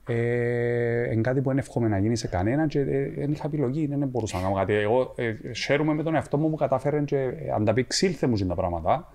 ε, 0.08 1.12
είναι 1.12 1.22
κάτι 1.22 1.42
που 1.42 1.50
δεν 1.50 1.58
εύχομαι 1.58 1.88
να 1.88 1.98
γίνει 1.98 2.16
σε 2.16 2.28
κανένα 2.28 2.68
και 2.68 2.84
δεν 3.16 3.32
είχα 3.32 3.44
επιλογή, 3.46 3.88
δεν 3.88 4.08
μπορούσα 4.08 4.38
να 4.38 4.44
κάνω 4.44 4.56
κάτι. 4.56 4.74
Εγώ 4.74 5.14
ε, 5.16 5.34
χαίρομαι 5.54 5.94
με 5.94 6.04
τον 6.04 6.16
εαυτό 6.16 6.38
μου 6.38 6.50
που 6.50 6.56
κατάφερε 6.56 7.02
και 7.02 7.32
ανταπεξήλθε 7.56 8.28
μου 8.28 8.38
τα 8.38 8.56
πράγματα. 8.56 9.14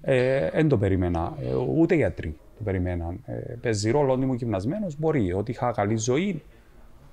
Δεν 0.00 0.52
ε, 0.52 0.64
το 0.64 0.78
περίμενα. 0.78 1.36
Ε, 1.40 1.54
ούτε 1.54 1.94
γιατροί 1.94 2.36
το 2.56 2.62
περίμεναν. 2.64 3.20
Ε, 3.26 3.54
παίζει 3.60 3.90
ρόλο 3.90 4.12
ότι 4.12 4.22
ήμουν 4.22 4.36
γυμνασμένος, 4.36 4.98
μπορεί. 4.98 5.32
Ότι 5.32 5.50
είχα 5.50 5.72
καλή 5.72 5.96
ζωή, 5.96 6.42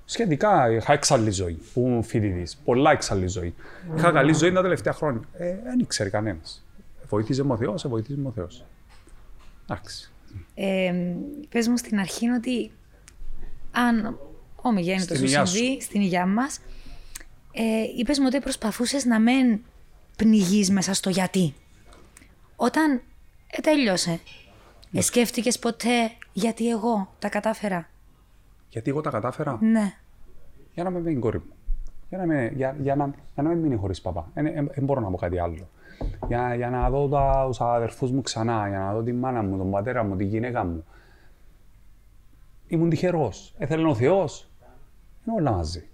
Σχετικά 0.08 0.70
είχα 0.70 0.92
εξάλλη 0.92 1.30
ζωή 1.30 1.58
που 1.72 1.80
ήμουν 1.80 2.02
φοιτητή. 2.02 2.56
Πολλά 2.64 2.90
εξάλλη 2.90 3.26
ζωή. 3.26 3.54
Mm. 3.58 3.96
Είχα 3.96 4.10
καλή 4.10 4.32
ζωή 4.32 4.52
τα 4.52 4.62
τελευταία 4.62 4.92
χρόνια. 4.92 5.20
Ε, 5.32 5.56
δεν 5.64 5.78
ήξερε 5.78 6.08
κανένας. 6.08 6.64
Βοήθησε 7.08 7.44
με 7.44 7.52
ο 7.52 7.56
Θεός, 7.56 7.80
σε 7.80 7.88
βοήθησε 7.88 8.18
με 8.18 8.28
ο 8.28 8.32
Θεός. 8.32 8.64
Εντάξει. 9.68 10.10
Ε, 10.54 10.94
Πες 11.48 11.68
μου 11.68 11.76
στην 11.76 11.98
αρχή 11.98 12.28
ότι 12.28 12.70
αν 13.70 14.18
ομιγέννητος 14.56 15.18
σου 15.18 15.28
συμβεί 15.28 15.80
στην 15.80 16.00
υγειά 16.00 16.26
μας, 16.26 16.60
ε, 17.52 17.82
είπες 17.96 18.18
μου 18.18 18.24
ότι 18.28 18.40
προσπαθούσες 18.40 19.04
να 19.04 19.20
μην 19.20 19.60
πνιγείς 20.16 20.70
μέσα 20.70 20.94
στο 20.94 21.10
γιατί. 21.10 21.54
Όταν 22.56 23.02
ε, 23.46 23.60
τέλειωσε, 23.60 24.20
ναι. 24.90 24.98
ε, 24.98 25.02
σκέφτηκες 25.02 25.58
ποτέ 25.58 26.10
γιατί 26.32 26.68
εγώ 26.68 27.14
τα 27.18 27.28
κατάφερα; 27.28 27.88
Γιατί 28.76 28.90
εγώ 28.90 29.00
τα 29.00 29.10
κατάφερα. 29.10 29.58
Ναι. 29.60 29.92
Για 30.74 30.84
να 30.84 30.90
με 30.90 31.00
μείνει 31.00 31.16
η 31.16 31.18
κόρη 31.18 31.38
μου. 31.38 31.52
Για 32.08 32.18
να, 32.18 32.26
με, 32.26 32.52
για, 32.54 32.76
για 32.80 32.96
να, 32.96 33.14
για 33.34 33.42
να 33.42 33.48
μην 33.48 33.58
μείνει 33.58 33.76
χωρίς 33.76 34.00
παπά. 34.00 34.30
Δεν 34.34 34.84
μπορώ 34.84 35.00
να 35.00 35.10
πω 35.10 35.16
κάτι 35.16 35.38
άλλο. 35.38 35.68
Για, 36.28 36.54
για 36.54 36.70
να 36.70 36.90
δω 36.90 37.08
τους 37.46 37.60
αδερφούς 37.60 38.10
μου 38.10 38.20
ξανά, 38.20 38.68
για 38.68 38.78
να 38.78 38.92
δω 38.92 39.02
τη 39.02 39.12
μάνα 39.12 39.42
μου, 39.42 39.56
τον 39.56 39.70
πατέρα 39.70 40.04
μου, 40.04 40.16
τη 40.16 40.24
γυναίκα 40.24 40.64
μου. 40.64 40.84
Ήμουν 42.66 42.88
τυχερός. 42.88 43.54
Έθελε 43.58 43.88
ο 43.88 43.94
Θεός. 43.94 44.50
Είναι 45.26 45.36
όλα 45.36 45.50
μαζί. 45.50 45.88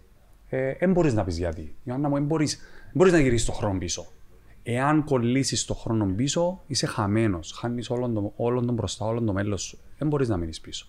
Δεν 0.50 0.76
ε, 0.78 0.86
μπορείς 0.86 1.14
να 1.14 1.24
πεις 1.24 1.38
γιατί. 1.38 1.76
Για 1.84 1.98
να 1.98 2.08
μου, 2.08 2.20
μπορεί 2.20 3.10
να 3.10 3.18
γυρίσεις 3.18 3.46
το 3.46 3.52
χρόνο 3.52 3.78
πίσω. 3.78 4.06
Εάν 4.62 5.04
κολλήσεις 5.04 5.64
το 5.64 5.74
χρόνο 5.74 6.06
πίσω, 6.06 6.62
είσαι 6.66 6.86
χαμένος. 6.86 7.52
Χάνεις 7.52 7.90
όλον 7.90 8.14
τον, 8.14 8.32
όλον 8.36 8.66
τον 8.66 8.74
μπροστά, 8.74 9.06
όλον 9.06 9.26
το 9.26 9.32
μέλλον 9.32 9.58
σου. 9.58 9.78
Δεν 9.98 10.08
μπορείς 10.08 10.28
να 10.28 10.36
μείνεις 10.36 10.60
πίσω 10.60 10.86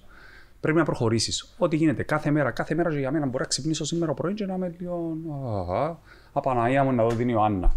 πρέπει 0.63 0.78
να 0.78 0.86
προχωρήσεις. 0.86 1.54
Ό,τι 1.58 1.76
γίνεται 1.76 2.04
κάθε 2.04 2.32
μέρα, 2.32 2.52
κάθε 2.52 2.76
μέρα 2.76 2.89
για 2.89 3.12
μένα 3.12 3.26
μπορεί 3.26 3.38
να 3.38 3.45
ξυπνήσω 3.49 3.86
σήμερα 3.86 4.13
πρωί 4.13 4.34
και 4.34 4.45
να 4.45 4.54
είμαι 4.54 4.76
λίγο. 4.78 5.17
Απαναία 6.34 6.84
μου 6.84 6.91
να 6.91 7.04
δω 7.04 7.15
την 7.15 7.30
Ιωάννα. 7.30 7.76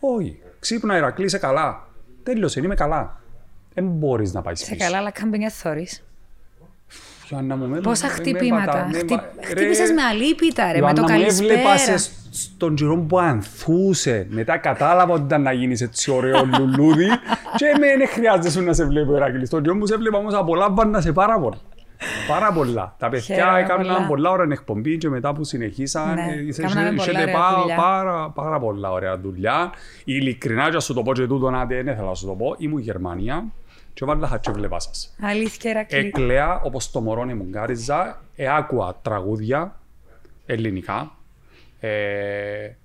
Όχι. 0.00 0.42
Ξύπνα, 0.58 0.96
Ηρακλή, 0.96 1.24
είσαι 1.24 1.38
καλά. 1.38 1.88
Τέλειωσε, 2.22 2.60
είμαι 2.60 2.74
καλά. 2.74 3.20
Δεν 3.74 3.84
μπορείς 3.84 4.32
να 4.32 4.42
πάει 4.42 4.54
Σε 4.54 4.76
καλά, 4.76 4.96
αλλά 4.96 5.10
κάμπινγκ 5.10 5.44
θόρυ. 5.50 5.88
Μου, 7.30 7.80
Πόσα 7.82 8.08
χτυπήματα. 8.08 8.90
Χτύπησες 9.40 9.92
με 9.92 10.02
αλήπητα, 10.02 10.72
ρε, 10.72 10.80
με 10.80 10.92
το 10.92 11.04
καλησπέρα. 11.04 11.52
Έβλεπα 11.52 11.98
στον 12.30 12.74
τζιρό 12.74 12.96
που 12.96 13.18
ανθούσε. 13.18 14.26
Μετά 14.30 14.56
κατάλαβα 14.56 15.12
ότι 15.14 15.22
ήταν 15.22 15.42
να 15.42 15.52
γίνεις 15.52 15.80
έτσι 15.80 16.10
ωραίο 16.10 16.48
λουλούδι. 16.58 17.06
και 17.56 17.66
δεν 17.78 18.08
χρειάζεται 18.08 18.60
να 18.60 18.72
σε 18.72 18.84
βλέπω, 18.84 19.14
Ερακλή. 19.16 19.46
Στον 19.46 19.62
τζιρό 19.62 19.78
που 19.78 19.86
σε 19.86 19.94
έβλεπα 19.94 20.18
όμως 20.18 20.34
απολάμβανα 20.34 21.00
σε 21.00 21.12
πάρα 21.12 21.40
πολλά. 21.40 21.58
Πάρα 22.28 22.52
πολλά. 22.52 22.94
Τα 22.98 23.08
παιδιά 23.08 23.56
έκαναν 23.58 24.06
πολλά 24.06 24.30
ώρα 24.30 24.46
εκπομπή 24.50 24.98
και 24.98 25.08
μετά 25.08 25.32
που 25.32 25.44
συνεχίσαν, 25.44 26.14
ναι, 26.14 26.34
είχατε 26.46 27.32
πάρα, 27.76 28.30
πάρα 28.30 28.58
πολλά 28.58 28.90
ωραία 28.90 29.18
δουλειά. 29.18 29.72
Ειλικρινά, 30.04 30.68
για 30.68 30.80
σου 30.80 30.94
το 30.94 31.02
πω 31.02 31.12
και 31.12 31.26
τούτο 31.26 31.50
να 31.50 31.64
δεν 31.64 31.86
ήθελα 31.86 32.08
να 32.08 32.14
σου 32.14 32.26
το 32.26 32.32
πω, 32.32 32.54
ήμουν 32.58 32.80
Γερμανία 32.80 33.44
και 33.98 34.04
βάλα 34.04 34.38
και 34.40 34.50
βλέπα 34.50 34.80
σας. 34.80 35.14
Αλήθεια, 35.22 35.70
Ερακλή. 35.70 35.98
Έκλαια, 35.98 36.60
όπως 36.64 36.90
το 36.90 37.00
μωρό 37.00 37.24
μου 37.24 37.44
γκάριζα, 37.48 38.22
εάκουα 38.36 38.98
τραγούδια 39.02 39.80
ελληνικά, 40.46 41.12
ε, 41.80 41.88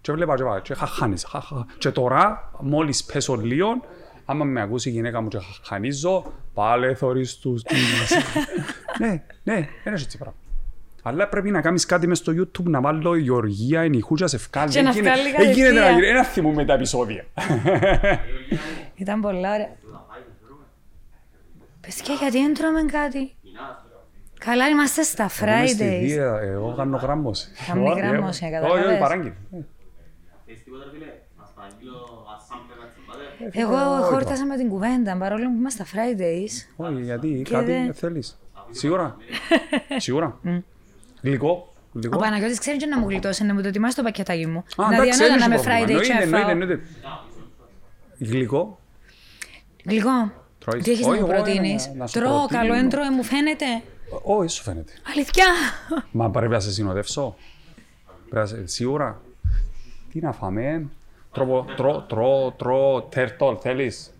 και 0.01 0.11
βλέπα 0.11 0.35
και, 0.35 0.43
και 0.63 0.73
χαχάνιζα. 0.73 1.27
Και 1.77 1.89
τώρα, 1.89 2.51
μόλις 2.59 3.03
πέσω 3.03 3.35
λίγο, 3.35 3.67
άμα 4.25 4.43
με 4.45 4.61
ακούσει 4.61 4.89
η 4.89 4.91
γυναίκα 4.91 5.21
μου 5.21 5.27
και 5.27 5.39
χανίζω, 5.63 6.31
Πάλε 6.53 6.93
θωρείς 6.93 7.35
τους 7.37 7.61
Ναι, 8.99 9.23
ναι, 9.43 9.67
δεν 9.83 9.93
έχει 9.93 10.03
έτσι 10.03 10.17
πράγμα. 10.17 10.35
Αλλά 11.05 11.27
πρέπει 11.27 11.51
να 11.51 11.61
κάνεις 11.61 11.85
κάτι 11.85 12.07
μες 12.07 12.17
στο 12.17 12.31
YouTube 12.37 12.63
να 12.63 12.81
βάλω 12.81 13.15
Γεωργία, 13.15 13.81
ενιχούτσα, 13.81 14.27
σε 14.27 14.37
φκάλ. 14.37 14.69
Και 14.69 14.81
να 14.81 14.91
Δεν 14.91 15.01
γίνεται- 15.01 15.21
βγάλει 15.21 15.35
δεν 15.45 15.51
γίνεται 15.55 15.71
να 15.73 15.79
κατευθείαν. 15.79 15.99
γίνει. 15.99 16.07
Ένα 16.17 16.23
θυμούμε 16.23 16.65
τα 16.65 16.73
επεισόδια. 16.73 17.25
Ήταν 18.95 19.21
πολλά 19.21 19.53
ωραία. 19.53 19.69
Παιδιά, 21.85 22.13
γιατί 22.19 22.37
δεν 22.41 22.53
τρώμε 22.53 22.81
κάτι. 22.83 23.35
Καλά, 24.39 24.67
είμαστε 24.67 25.03
στα 25.03 25.23
Είμαι 25.23 25.67
στη 25.67 25.77
Fridays. 25.83 26.01
Δία, 26.05 26.39
Εγώ 26.43 26.73
κάνω 26.77 26.97
γράμμωση. 26.97 27.49
Κάνει 27.67 27.85
Εγώ, 27.85 27.93
γράμμωση, 27.95 28.45
ε, 28.45 28.49
καταλάβες. 28.49 28.83
Όχι, 28.83 28.91
όχι, 28.91 28.99
παράγγελ. 28.99 29.31
Θες 30.45 30.63
τίποτα 30.63 30.85
φίλε, 30.93 31.05
να 31.37 31.45
σου 31.45 31.53
παραγγείλω 31.55 32.25
ασάμπλερ 32.35 32.77
να 32.77 32.85
τσιμπάτε. 32.91 33.59
Εγώ 33.61 34.03
χόρτασα 34.03 34.45
με 34.45 34.57
την 34.57 34.69
κουβέντα, 34.69 35.17
παρόλο 35.17 35.43
που 35.45 35.55
είμαστε 35.59 35.85
στα 35.85 35.99
Fridays. 35.99 36.85
Όχι, 36.85 37.01
γιατί 37.01 37.41
Και 37.45 37.53
κάτι 37.53 37.65
δεν- 37.71 37.93
θέλεις. 37.93 38.37
Σίγουρα. 38.71 39.15
Σίγουρα. 39.97 40.39
Γλυκό. 41.21 41.73
Ο 41.95 41.99
Γλυκό. 41.99 42.17
Παναγιώτης 42.17 42.59
ξέρει 42.59 42.77
και 42.77 42.85
να 42.85 42.99
μου 42.99 43.09
γλιτώσει, 43.09 43.43
να 43.43 43.53
μου 43.53 43.61
το 43.61 43.67
ετοιμάσει 43.67 43.95
το 43.95 44.03
πακετάκι 44.03 44.45
μου. 44.47 44.57
Α, 44.77 44.87
Να 44.89 44.95
εντάξει, 44.95 45.17
διανέλα 45.17 45.37
δεν 45.39 45.49
να 45.49 45.55
έχει 45.55 45.65
με 45.67 45.71
πρόβλημα. 45.71 45.77
Friday 45.79 45.89
Εννοείται, 45.89 46.13
και 46.17 46.23
εννοείται, 46.23 46.41
φάω. 46.45 46.49
εννοείται. 46.51 46.81
Γλυκό. 48.19 48.79
Γλυκό. 49.85 50.31
Τρώεις. 50.65 50.83
Τι 50.83 50.91
έχεις 50.91 51.05
να 51.05 51.11
Όχι, 51.11 51.21
μου 51.21 51.27
εγώ 51.31 51.35
προτείνεις; 51.43 51.87
να- 51.87 51.93
να 51.95 52.07
σου 52.07 52.19
Τρώω, 52.19 52.37
προτείνω. 52.37 52.59
καλό 52.61 52.73
έντρο, 52.73 53.03
μου 53.03 53.23
φαίνεται. 53.23 53.65
Όχι, 54.23 54.47
σου 54.49 54.63
φαίνεται. 54.63 54.91
Αλήθεια. 55.13 55.45
Μα 56.11 56.29
πρέπει 56.29 56.51
να 56.51 56.59
σε 56.59 56.71
συνοδεύσω. 56.71 57.35
Πρέπει 58.29 58.35
να 58.35 58.45
σε... 58.45 58.67
Σίγουρα. 58.67 59.21
Τι 60.11 60.19
να 60.19 60.31
φάμε; 60.31 60.85
Τρώω, 61.31 61.65
τρώω, 61.75 62.01
τρώω, 62.01 62.51
τρώω 62.51 63.01
τέρτολ, 63.01 63.57
θέλεις; 63.61 64.13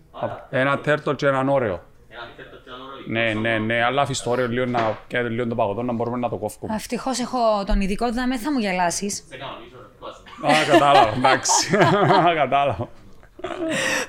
Ένα 0.50 0.78
τέρτολ 0.78 1.14
και 1.16 1.26
έναν 1.26 1.48
όρεο. 1.48 1.82
Ένα 2.08 2.20
πιθέτο 2.36 2.56
και 2.56 2.70
ένα 2.70 2.78
ρόλι. 2.78 3.34
Ναι, 3.40 3.40
ναι, 3.48 3.58
ναι, 3.58 3.82
αλλά 3.84 4.02
αφήσεις 4.02 4.22
το 4.22 4.30
όρεο 4.30 4.48
λίγο 4.48 4.66
να 4.66 4.98
πιάνει 5.08 5.28
λίγο 5.30 5.46
το 5.46 5.54
παγωτό 5.54 5.82
να 5.82 5.92
μπορούμε 5.92 6.18
να 6.18 6.28
το 6.28 6.36
κόφουμε. 6.36 6.74
Ευτυχώς 6.74 7.18
έχω 7.20 7.38
τον 7.66 7.80
ειδικό 7.80 8.12
δαμέ, 8.12 8.38
θα 8.38 8.52
μου 8.52 8.58
γελάσεις. 8.58 9.14
Σε 9.28 9.36
κανονίζω 9.36 9.76
ρε, 9.80 9.86
πώς. 10.00 10.22
Α, 10.60 10.70
κατάλαβα, 10.72 11.12
εντάξει. 11.16 11.76
Κατάλαβα. 12.42 12.88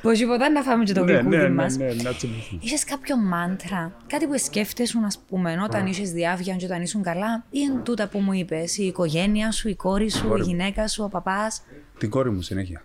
Πω 0.02 0.12
τίποτα 0.12 0.50
να 0.50 0.62
φάμε 0.62 0.84
και 0.84 0.93
το 0.93 1.04
Ναι, 1.04 1.12
ναι, 1.12 1.17
γλυκούδι 1.19 1.38
ναι, 1.38 1.50
μας. 1.50 1.78
ναι, 1.78 1.86
να 2.04 2.13
τσιμηθούμε. 2.13 2.62
Είσαι 2.63 2.86
κάποιο 2.86 3.17
μάντρα, 3.17 3.98
κάτι 4.08 4.28
που 4.28 4.38
σκέφτεσαι, 4.38 5.00
ας 5.06 5.19
πούμε, 5.30 5.58
όταν 5.63 5.86
είσαι 5.88 6.02
διάβια 6.04 6.56
και 6.56 6.65
όταν 6.65 6.82
ήσουν 6.82 7.02
καλά, 7.04 7.45
ή 7.50 7.62
εν 7.62 7.84
τούτα 7.84 8.08
που 8.08 8.19
μου 8.19 8.34
είπες, 8.34 8.78
η 8.78 8.84
οικογένεια 8.86 9.52
σου, 9.52 9.69
η 9.69 9.76
κόρη 9.76 10.10
σου, 10.10 10.36
η 10.38 10.41
γυναίκα 10.41 10.88
σου, 10.88 11.04
ο 11.04 11.10
παπάς; 11.10 11.62
Την 11.98 12.10
κόρη 12.10 12.32
μου 12.32 12.41
συνέχεια. 12.41 12.84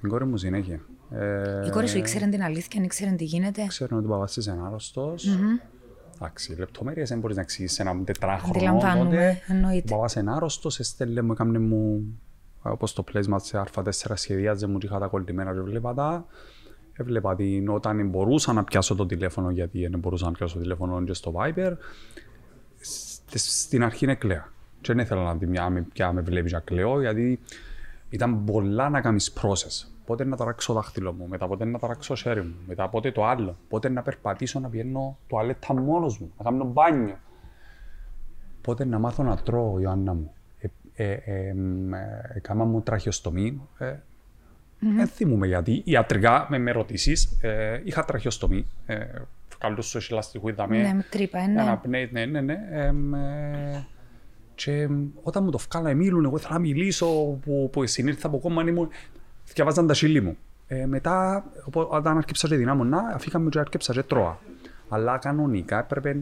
Την 0.00 0.08
κόρη 0.10 0.24
μου 0.24 0.36
συνέχεια. 0.36 0.80
Ε, 1.10 1.66
Η 1.66 1.70
κόρη 1.70 1.88
σου 1.88 1.98
ήξερε 1.98 2.26
την 2.26 2.42
αλήθεια, 2.42 2.82
ήξερε 2.84 3.10
τι 3.10 3.24
γίνεται; 3.24 3.64
Ξέρω 3.68 3.96
ότι 3.96 4.06
ο 4.06 4.08
παπάς 4.08 4.32
της 4.32 4.46
είναι 4.46 4.62
άρρωστος. 4.66 5.38
Εντάξει, 6.14 6.54
λεπτομέρειες 6.58 7.08
δεν 7.08 7.18
μπορείς 7.18 7.36
να 7.36 7.42
εξηγήσεις 7.42 7.76
σε 7.76 7.82
έναν 7.82 8.04
τετράχρονο. 8.04 8.52
Αντιλαμβάνομαι, 8.56 9.04
τότε. 9.10 9.42
εννοείται. 9.48 9.94
Ο 9.94 9.96
παπάς 9.96 10.14
είναι 10.14 10.32
άρρωστος, 10.34 10.78
έστελνε 10.78 11.22
μου, 11.22 11.32
έκαμνε 11.32 11.58
μου 11.58 12.02
όπως 12.62 12.92
το 12.92 13.02
πλέσμα 13.02 13.38
σε 13.38 13.62
Α4 13.74 13.90
σχεδίαζε 14.14 14.66
μου 14.66 14.78
και 14.78 14.86
είχα 14.86 14.98
τα 14.98 15.06
κολλημένα 15.06 15.52
και 15.52 15.60
βλέπα 15.60 15.94
τα. 15.94 16.26
Έβλεπα 16.92 17.34
την 17.34 17.68
όταν 17.68 18.08
μπορούσα 18.08 18.52
να 18.52 18.64
πιάσω 18.64 18.94
το 18.94 19.06
τηλέφωνο 19.06 19.50
γιατί 19.50 19.86
δεν 19.86 19.98
μπορούσα 19.98 20.24
να 20.24 20.32
πιάσω 20.32 20.54
το 20.54 20.60
τηλέφωνο 20.60 21.04
και 21.04 21.12
στο 21.12 21.32
Viber. 21.36 21.72
Σ- 22.80 23.38
Στην 23.38 23.84
αρχή 23.84 24.04
είναι 24.04 24.14
κλαία. 24.14 24.48
Και 24.80 24.92
δεν 24.92 25.04
ήθελα 25.04 25.22
να 25.22 25.34
δει 25.34 25.46
μια 25.46 25.70
με, 25.70 25.80
πια 25.92 26.12
με 26.12 26.20
βλέπει 26.20 26.50
να 26.50 26.60
κλαίω 26.60 27.00
γιατί 27.00 27.40
ήταν 28.10 28.44
πολλά 28.44 28.88
να 28.88 29.00
κάνεις 29.00 29.32
process. 29.40 29.88
Πότε 30.06 30.24
να 30.24 30.36
ταράξω 30.36 30.72
το 30.72 30.78
δάχτυλο 30.78 31.12
μου, 31.12 31.26
μετά 31.28 31.46
πότε 31.46 31.64
να 31.64 31.78
ταράξω 31.78 32.08
το 32.14 32.20
χέρι 32.20 32.40
μου, 32.42 32.54
μετά 32.66 32.88
πότε 32.88 33.12
το 33.12 33.24
άλλο, 33.26 33.56
πότε 33.68 33.88
να 33.88 34.02
περπατήσω 34.02 34.60
να 34.60 34.68
πηγαίνω 34.68 35.18
τουαλέτα 35.26 35.74
μόνος 35.74 36.18
μου, 36.18 36.32
να 36.38 36.44
κάνω 36.44 36.64
μπάνιο. 36.64 37.16
Πότε 38.60 38.84
να 38.84 38.98
μάθω 38.98 39.22
να 39.22 39.36
τρώω, 39.36 39.78
Ιωάννα 39.80 40.14
μου. 40.14 40.32
Ε, 40.94 41.10
ε, 41.12 41.48
ε, 41.48 41.54
μ, 41.54 41.94
ε, 41.94 42.32
Έκανα 42.34 42.64
μου 42.64 42.80
τραχιοστομή. 42.82 43.60
Ε, 43.78 43.94
Δεν 44.96 45.06
θυμούμαι 45.06 45.46
γιατί. 45.46 45.82
Ιατρικά, 45.84 46.46
με, 46.50 46.58
με 46.58 46.70
ρωτήσεις, 46.70 47.38
ε, 47.40 47.80
είχα 47.84 48.04
τραχιοστομή. 48.04 48.66
Ε, 48.86 49.04
καλούς 49.58 49.86
σου 49.86 49.98
ελαστικού 50.10 50.48
είδαμε. 50.48 50.82
Ναι, 50.82 50.94
με 50.94 51.06
τρύπα, 51.10 51.38
ε, 51.38 51.46
ναι. 51.46 51.60
Αναπνέει, 51.60 52.08
ναι, 52.12 52.24
ναι, 52.24 52.40
ναι. 52.40 52.58
Εμ, 52.70 53.14
ε, 53.14 53.84
και 54.54 54.72
εμ, 54.80 55.08
όταν 55.22 55.44
μου 55.44 55.50
το 55.50 55.58
βγάλα, 55.70 55.94
μίλουν, 55.94 56.24
εγώ 56.24 56.36
ήθελα 56.36 56.52
να 56.52 56.58
μιλήσω, 56.60 57.06
που, 57.44 57.68
που 57.72 57.86
συνήλθα 57.86 58.26
από 58.26 58.38
κόμμα, 58.38 58.62
ήμουν, 58.68 58.88
διαβάζαν 59.54 59.86
τα 59.86 59.94
χείλη 59.94 60.20
μου. 60.20 60.36
Ε, 60.66 60.86
μετά, 60.86 61.44
οπό- 61.64 61.92
όταν 61.92 62.16
άρχισα 62.16 62.48
και 62.48 62.56
δυνάμωνα, 62.56 63.12
αφήκαμε 63.14 63.48
και 63.48 63.58
άρχισα 63.58 63.92
και 63.92 64.02
τρώα. 64.02 64.38
Αλλά 64.88 65.18
κανονικά 65.18 65.78
έπρεπε 65.78 66.16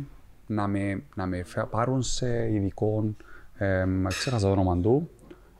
να 0.47 0.67
με, 0.67 1.03
να 1.15 1.27
με 1.27 1.43
φε- 1.43 1.65
πάρουν 1.67 2.03
σε 2.03 2.53
ειδικό, 2.53 3.05
ε, 3.07 3.25
ξέχασα 4.09 4.47
το 4.47 4.53
όνομα 4.53 4.79
του, 4.81 5.11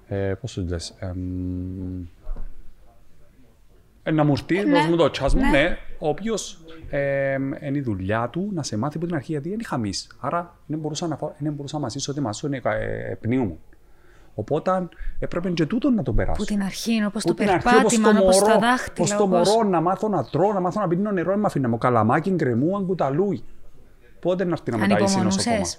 ε, 0.09 0.35
πώς 0.41 0.53
το 0.55 0.63
λες, 0.69 0.95
εμ, 0.99 1.19
ένα 4.03 4.25
μουρτί, 4.25 4.55
ναι. 4.55 4.73
δώσ' 4.73 4.87
μου 4.87 4.97
το 4.97 5.11
τσάς 5.11 5.35
μου, 5.35 5.41
Ναι. 5.41 5.51
ναι, 5.51 5.77
ο 5.99 6.09
οποίος 6.09 6.65
ε, 6.91 7.33
είναι 7.35 7.79
η 7.79 7.81
δουλειά 7.81 8.29
του 8.29 8.51
να 8.55 8.63
σε 8.63 8.77
μάθει 8.77 8.97
από 8.97 9.07
την 9.07 9.15
αρχή 9.15 9.33
γιατί 9.33 9.49
δεν 9.49 9.59
είχα 9.61 9.77
μυς. 9.77 10.11
Άρα 10.21 10.57
δεν 10.67 10.79
μπορούσα 10.79 11.07
να, 11.07 11.17
φάω- 11.17 11.33
δεν 11.39 11.53
μπορούσα 11.53 11.77
να 11.77 11.83
μασίσω 11.83 12.13
ότι 12.13 12.21
μασού 12.21 12.47
είναι 12.47 12.61
ε, 12.65 13.15
πνίου 13.21 13.45
μου. 13.45 13.59
Οπότε 14.35 14.89
έπρεπε 15.19 15.51
και 15.51 15.67
τούτο 15.67 15.91
να 15.91 16.03
το 16.03 16.13
περάσω. 16.13 16.39
Που 16.39 16.45
την 16.45 16.63
αρχή, 16.63 17.05
όπως 17.05 17.23
το 17.23 17.35
Που 17.35 17.35
την 17.43 17.51
αρχή, 17.51 17.69
όπως 17.69 17.73
περπάτημα, 17.81 18.13
το 18.13 18.23
όπως 18.23 18.39
τα 18.39 18.47
μωρό, 18.47 18.59
δάχτυλα. 18.61 19.05
Ως 19.07 19.17
το 19.17 19.23
όπως- 19.23 19.49
μωρό 19.49 19.69
να 19.69 19.81
μάθω 19.81 20.09
να 20.09 20.25
τρώω, 20.25 20.53
να 20.53 20.61
μάθω 20.61 20.81
να 20.81 20.89
πίνω 20.89 21.11
νερό, 21.11 21.37
να 21.37 21.47
αφήνω 21.47 21.79
καλαμάκι, 21.79 22.31
γκρεμού, 22.31 22.77
αγκουταλούι. 22.77 23.43
Πότε 24.21 24.45
να 24.45 24.51
έρθει 24.53 24.71
να 24.71 24.77
μεταείσει 24.77 25.21
νοσοκόμα. 25.21 25.55
Ανυπομονούσες. 25.57 25.79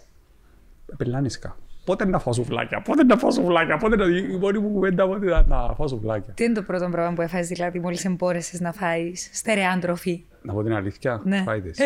Πελάνισκα. 0.97 1.57
Πότε 1.85 2.05
να 2.05 2.19
φάω 2.19 2.33
σουβλάκια, 2.33 2.81
πότε 2.81 3.03
να 3.03 3.17
φάω 3.17 3.31
σουβλάκια, 3.31 3.77
πότε 3.77 3.95
να... 3.95 4.05
Η 4.05 4.37
μόνη 4.39 4.59
μου 4.59 4.69
κουβέντα 4.69 5.07
πότε 5.07 5.25
να, 5.25 5.43
να 5.47 5.73
φάω 5.73 5.87
σουβλάκια. 5.87 6.33
Τι 6.33 6.43
είναι 6.43 6.53
το 6.53 6.61
πρώτο 6.61 6.89
πράγμα 6.91 7.13
που 7.13 7.21
έφαγες, 7.21 7.47
δηλαδή, 7.47 7.79
μόλις 7.79 8.05
εμπόρεσες 8.05 8.59
να 8.59 8.71
φάεις 8.71 9.29
στερεάν 9.33 9.79
τροφή. 9.79 10.23
Να 10.41 10.53
πω 10.53 10.63
την 10.63 10.73
αλήθεια, 10.73 11.21
Ναι. 11.23 11.43
Fridays. 11.47 11.77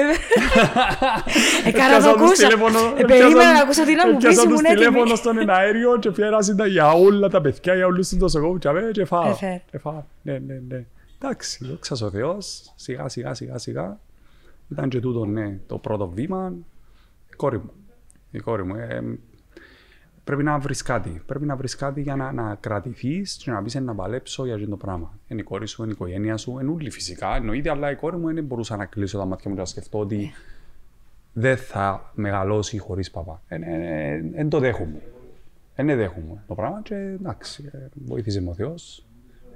Ε, 1.65 1.71
καλά 1.71 1.99
το 1.99 2.10
ακούσα. 2.10 2.47
Ε, 2.97 3.03
Περίμενα 3.05 3.53
να 3.53 3.62
ακούσω 3.62 3.86
τι 3.86 3.95
να 3.95 4.08
μου 4.08 4.15
πεις, 4.17 4.25
Έπιασα 4.25 4.41
ήμουν 4.43 4.55
τους 4.55 4.63
έτοιμη. 4.65 4.86
τηλέφωνο 4.86 5.15
στον 5.15 5.49
αέριο 5.49 5.97
και 5.99 6.12
πέρασαν 6.12 6.55
τα 6.58 6.65
για 6.67 6.91
όλα 6.91 7.29
τα 7.29 7.41
παιδιά, 7.41 7.75
για 7.75 7.86
όλους 7.86 8.10
τους 8.10 8.17
νοσοκόμους 8.17 8.60
και 8.60 8.67
αμέ, 8.67 8.89
και 8.91 9.05
φάω. 9.05 9.29
Εφέ. 9.29 9.62
Και 9.71 9.77
φάω. 9.77 10.03
Ναι, 10.21 10.38
ναι, 10.39 10.62
ναι. 10.67 10.86
Εντάξει, 11.21 11.65
δόξα 11.65 12.05
ο 12.05 12.10
Θεός, 12.10 12.73
σιγά 12.75 13.10
σιγά 13.10 13.34
σιγά 13.34 13.58
σιγά. 13.58 13.99
Ήταν 14.71 14.89
και 14.89 14.99
τούτο, 14.99 15.25
ναι, 15.25 15.58
το 15.67 15.77
πρώτο 15.77 16.08
βήμα. 16.10 16.53
Η 17.31 17.36
κόρη 17.36 17.58
μου. 17.58 17.71
Η 18.31 18.39
κόρη 18.39 18.63
μου. 18.65 18.75
Ε, 20.26 20.32
πρέπει 20.32 20.44
να 20.44 20.60
βρεις 20.60 20.82
κάτι. 20.82 21.22
Πρέπει 21.26 21.46
να 21.46 21.56
βρεις 21.56 21.76
κάτι 21.76 22.02
για 22.02 22.16
να, 22.16 22.32
να 22.32 22.56
κρατηθείς 22.60 23.36
και 23.36 23.52
να 23.52 23.62
πεις 23.62 23.76
να 23.76 23.96
παλέψω 23.96 24.46
για 24.46 24.56
αυτό 24.56 24.70
το 24.70 24.78
πράγμα. 24.78 25.20
Είναι 25.28 25.42
η 25.42 25.44
κόρη 25.44 25.68
σου, 25.68 25.84
είναι 25.84 25.92
η 25.92 25.96
οικογένεια 25.96 26.38
σου, 26.38 26.60
είναι 26.60 26.72
όλοι 26.72 26.90
φυσικά. 26.90 27.36
Εννοείται, 27.36 27.70
αλλά 27.70 27.92
η 27.92 27.96
κόρη 27.96 28.18
μου 28.18 28.34
δεν 28.34 28.44
μπορούσα 28.44 28.76
να 28.76 28.86
κλείσω 28.86 29.18
τα 29.18 29.26
μάτια 29.26 29.50
μου 29.50 29.56
και 29.56 29.62
να 29.62 29.68
σκεφτώ 29.68 30.00
ότι 30.00 30.34
δεν 31.34 31.58
θα 31.58 32.12
μεγαλώσει 32.14 32.78
χωρίς 32.78 33.12
παπά. 33.12 33.42
Δεν 34.36 34.50
το 34.50 34.60
δέχομαι. 34.60 35.02
Δεν 35.76 35.98
δέχομαι 35.98 36.44
το 36.48 36.56
πράγμα 36.56 36.82
και 36.84 36.96
εντάξει, 36.96 37.70
ε, 37.74 37.78
βοήθησε 37.94 38.42
με 38.42 38.50
ο 38.50 38.54
Θεός. 38.54 39.06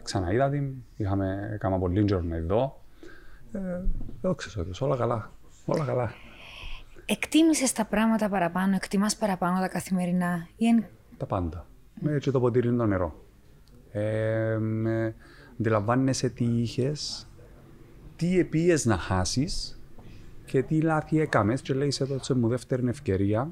Ξαναείδα 0.03 0.49
την, 0.49 0.73
είχαμε 0.97 1.57
κάμα 1.59 1.77
πολύ 1.77 2.03
καιρό 2.03 2.23
εδώ. 2.31 2.81
Ε, 3.51 3.59
δόξα 4.21 4.61
ο 4.61 4.63
Θεός, 4.63 4.81
όλα 4.81 4.95
καλά. 4.95 5.31
Όλα 5.65 5.85
καλά. 5.85 6.13
Εκτίμησες 7.11 7.71
τα 7.71 7.85
πράγματα 7.85 8.29
παραπάνω, 8.29 8.75
εκτιμάς 8.75 9.15
παραπάνω 9.15 9.59
τα 9.59 9.67
καθημερινά. 9.67 10.47
Ή 10.57 10.67
εν... 10.67 10.85
Τα 11.17 11.25
πάντα. 11.25 11.65
Με 11.99 12.17
και 12.17 12.31
το 12.31 12.39
ποτήρι 12.39 12.67
είναι 12.67 12.77
το 12.77 12.85
νερό. 12.85 13.25
Ε, 13.91 14.57
με, 14.59 15.15
αντιλαμβάνεσαι 15.59 16.29
τι 16.29 16.43
είχες, 16.43 17.27
τι 18.15 18.39
επίες 18.39 18.85
να 18.85 18.97
χάσεις 18.97 19.81
και 20.45 20.63
τι 20.63 20.81
λάθη 20.81 21.19
έκαμες. 21.19 21.61
Και 21.61 21.73
λέει, 21.73 21.93
έδωσε 21.99 22.33
μου 22.33 22.47
δεύτερη 22.47 22.87
ευκαιρία. 22.87 23.51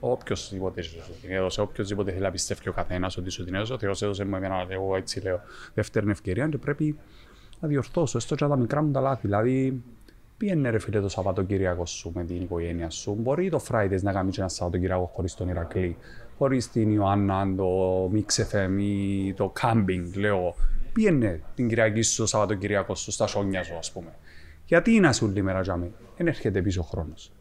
Οποιοδήποτε 0.00 0.82
σου 0.82 1.00
την 1.22 1.30
έδωσε, 1.30 1.60
οποιοδήποτε 1.60 2.10
θέλει 2.10 2.22
να 2.22 2.30
πιστεύει 2.30 2.68
ο 2.68 2.72
καθένας 2.72 3.16
ότι 3.16 3.30
σου 3.30 3.44
την 3.44 3.54
έδωσε, 3.54 3.72
ο 3.72 3.78
Θεός 3.78 4.02
έδωσε 4.02 4.24
μου 4.24 4.36
εμένα, 4.36 4.66
εγώ 4.68 4.96
έτσι 4.96 5.20
λέω, 5.20 5.40
δεύτερη 5.74 6.10
ευκαιρία 6.10 6.48
και 6.48 6.58
πρέπει 6.58 6.98
να 7.60 7.68
διορθώσω. 7.68 8.16
Έστω 8.16 8.34
και 8.34 8.46
τα 8.46 8.56
μικρά 8.56 8.82
μου 8.82 8.90
τα 8.90 9.00
λάθη. 9.00 9.20
Δηλαδή, 9.26 9.82
πήγαινε 10.42 10.70
ρε 10.70 10.78
φίλε 10.78 11.00
το 11.00 11.08
Σαββατοκύριακο 11.08 11.86
σου 11.86 12.12
με 12.14 12.24
την 12.24 12.40
οικογένεια 12.40 12.90
σου; 12.90 13.16
Μπορεί 13.20 13.50
το 13.50 13.64
Fridays 13.70 14.00
να 14.00 14.12
κάνει 14.12 14.30
και 14.30 14.40
ένα 14.40 14.48
Σαββατοκύριακο 14.48 15.10
χωρίς 15.14 15.34
τον 15.34 15.48
Ηρακλή, 15.48 15.96
χωρίς 16.38 16.70
την 16.70 16.92
Ιωάννα, 16.92 17.54
το 17.56 18.04
Mix 18.14 18.42
FM 18.52 18.76
ή 18.78 19.34
το 19.34 19.52
Camping, 19.60 20.04
λέω. 20.16 20.54
Πήγαινε 20.92 21.40
την 21.54 21.68
Κυριακή 21.68 22.02
σου, 22.02 22.16
το 22.22 22.26
Σαββατοκύριακο 22.26 22.94
σου, 22.94 23.10
στα 23.10 23.26
σόνια 23.26 23.62
σου, 23.62 23.74
ας 23.74 23.92
πούμε; 23.92 24.14
Γιατί 24.66 25.00
να 25.00 25.12
σου 25.12 25.26
όλη 25.26 25.42
μέρα 25.42 25.60
τζάμε. 25.60 25.90
Δεν 26.16 26.26
έρχεται 26.26 26.62
πίσω 26.62 26.80
ο 26.80 26.84
χρόνος. 26.84 27.32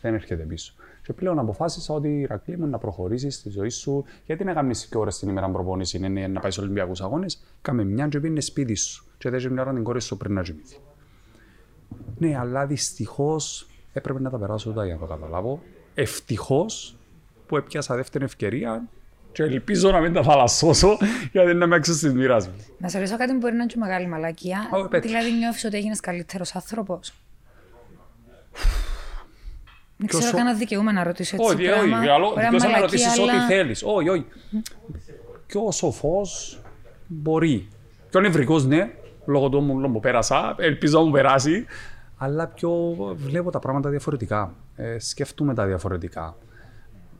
Δεν 0.00 0.14
έρχεται 0.14 0.42
πίσω. 0.42 0.74
Και 1.02 1.12
πλέον 1.12 1.38
αποφάσισα 1.38 1.94
ότι 1.94 2.08
η 2.08 2.20
Ηρακλή 2.20 2.58
μου 2.58 2.66
να 2.66 2.78
προχωρήσεις 2.78 3.34
στη 3.34 3.50
ζωή 3.50 3.68
σου. 3.68 4.04
Γιατί 4.24 4.44
να 4.44 4.52
κάνεις 4.52 4.86
και 4.86 4.98
ώρες 4.98 5.18
την 5.18 5.28
ημέρα 5.28 5.50
προπόνηση, 5.50 5.96
είναι 5.96 6.26
να 6.26 6.40
πάεις 6.40 6.54
στου 6.54 6.62
Ολυμπιακούς 6.64 7.00
Αγώνες; 7.00 7.44
Κάμε 7.62 7.84
μια 7.84 8.08
και 8.08 8.20
πήγαινε 8.20 8.40
σπίτι 8.40 8.74
σου. 8.74 9.04
Και 9.18 9.30
δεν 9.30 9.52
μια 9.52 9.62
ώρα 9.62 9.72
την 9.72 9.82
κόρη 9.82 10.00
σου 10.00 10.16
πριν 10.16 10.34
να 10.34 10.42
τζιμηθεί. 10.42 10.76
Ναι, 12.18 12.38
αλλά 12.38 12.66
δυστυχώς 12.66 13.66
έπρεπε 13.92 14.20
να 14.20 14.30
τα 14.30 14.38
περάσω 14.38 14.70
τα 14.70 14.84
για 14.84 14.94
να 14.94 15.00
το 15.00 15.06
καταλάβω. 15.06 15.62
Ευτυχώς 15.94 16.96
που 17.46 17.56
έπιασα 17.56 17.94
δεύτερη 17.94 18.24
ευκαιρία 18.24 18.82
και 19.32 19.42
ελπίζω 19.42 19.90
να 19.90 20.00
μην 20.00 20.12
τα 20.12 20.22
θαλασσώσω 20.22 20.98
γιατί 21.32 21.54
να 21.54 21.66
με 21.66 21.76
έξω 21.76 21.92
στις 21.92 22.12
μοίρας 22.12 22.48
μου. 22.48 22.54
Να 22.78 22.88
σε 22.88 22.98
ρωτήσω 22.98 23.16
κάτι 23.16 23.32
που 23.32 23.38
μπορεί 23.38 23.52
να 23.54 23.62
είναι 23.62 23.72
και 23.72 23.78
μεγάλη 23.78 24.06
μαλακία. 24.06 24.68
Ω, 24.72 24.88
πέτυχε. 24.88 25.14
δηλαδή 25.18 25.36
νιώθεις 25.38 25.64
ότι 25.64 25.76
έγινες 25.76 26.00
καλύτερος 26.00 26.54
άνθρωπος; 26.54 27.12
Δεν 29.96 30.06
Ποιος 30.06 30.20
ξέρω 30.20 30.36
ο- 30.36 30.38
καν 30.40 30.46
αν 30.48 30.58
δικαιούμαι 30.58 30.92
να 30.92 31.02
ρωτήσω 31.04 31.36
έτσι 31.36 31.54
Όχι, 31.54 31.68
όχι, 31.68 31.88
πράγμα. 31.88 32.06
καλό. 32.06 32.26
Ωραία 32.28 32.48
Ποιος 32.48 32.62
να 32.62 32.68
μαλακία, 32.68 32.86
ρωτήσεις 32.86 33.18
ό,τι 33.18 33.30
αλλά- 33.30 33.46
θέλεις. 33.46 33.82
Όχι, 33.84 34.08
όχι. 34.08 34.24
Πιο 35.46 35.64
ο 35.66 35.70
σοφός 35.72 36.60
μπορεί. 37.06 37.68
Πιο 38.10 38.20
νευρικός, 38.20 38.64
ναι, 38.66 38.90
λόγω 39.28 39.48
του 39.48 39.58
όμουλου 39.58 39.92
που 39.92 40.00
πέρασα. 40.00 40.54
Ελπίζω 40.58 40.98
να 40.98 41.04
μου 41.04 41.10
περάσει. 41.10 41.64
Αλλά 42.16 42.46
πιο 42.46 42.70
βλέπω 43.14 43.50
τα 43.50 43.58
πράγματα 43.58 43.90
διαφορετικά. 43.90 44.54
Ε, 44.76 44.98
σκέφτομαι 44.98 45.54
τα 45.54 45.66
διαφορετικά. 45.66 46.36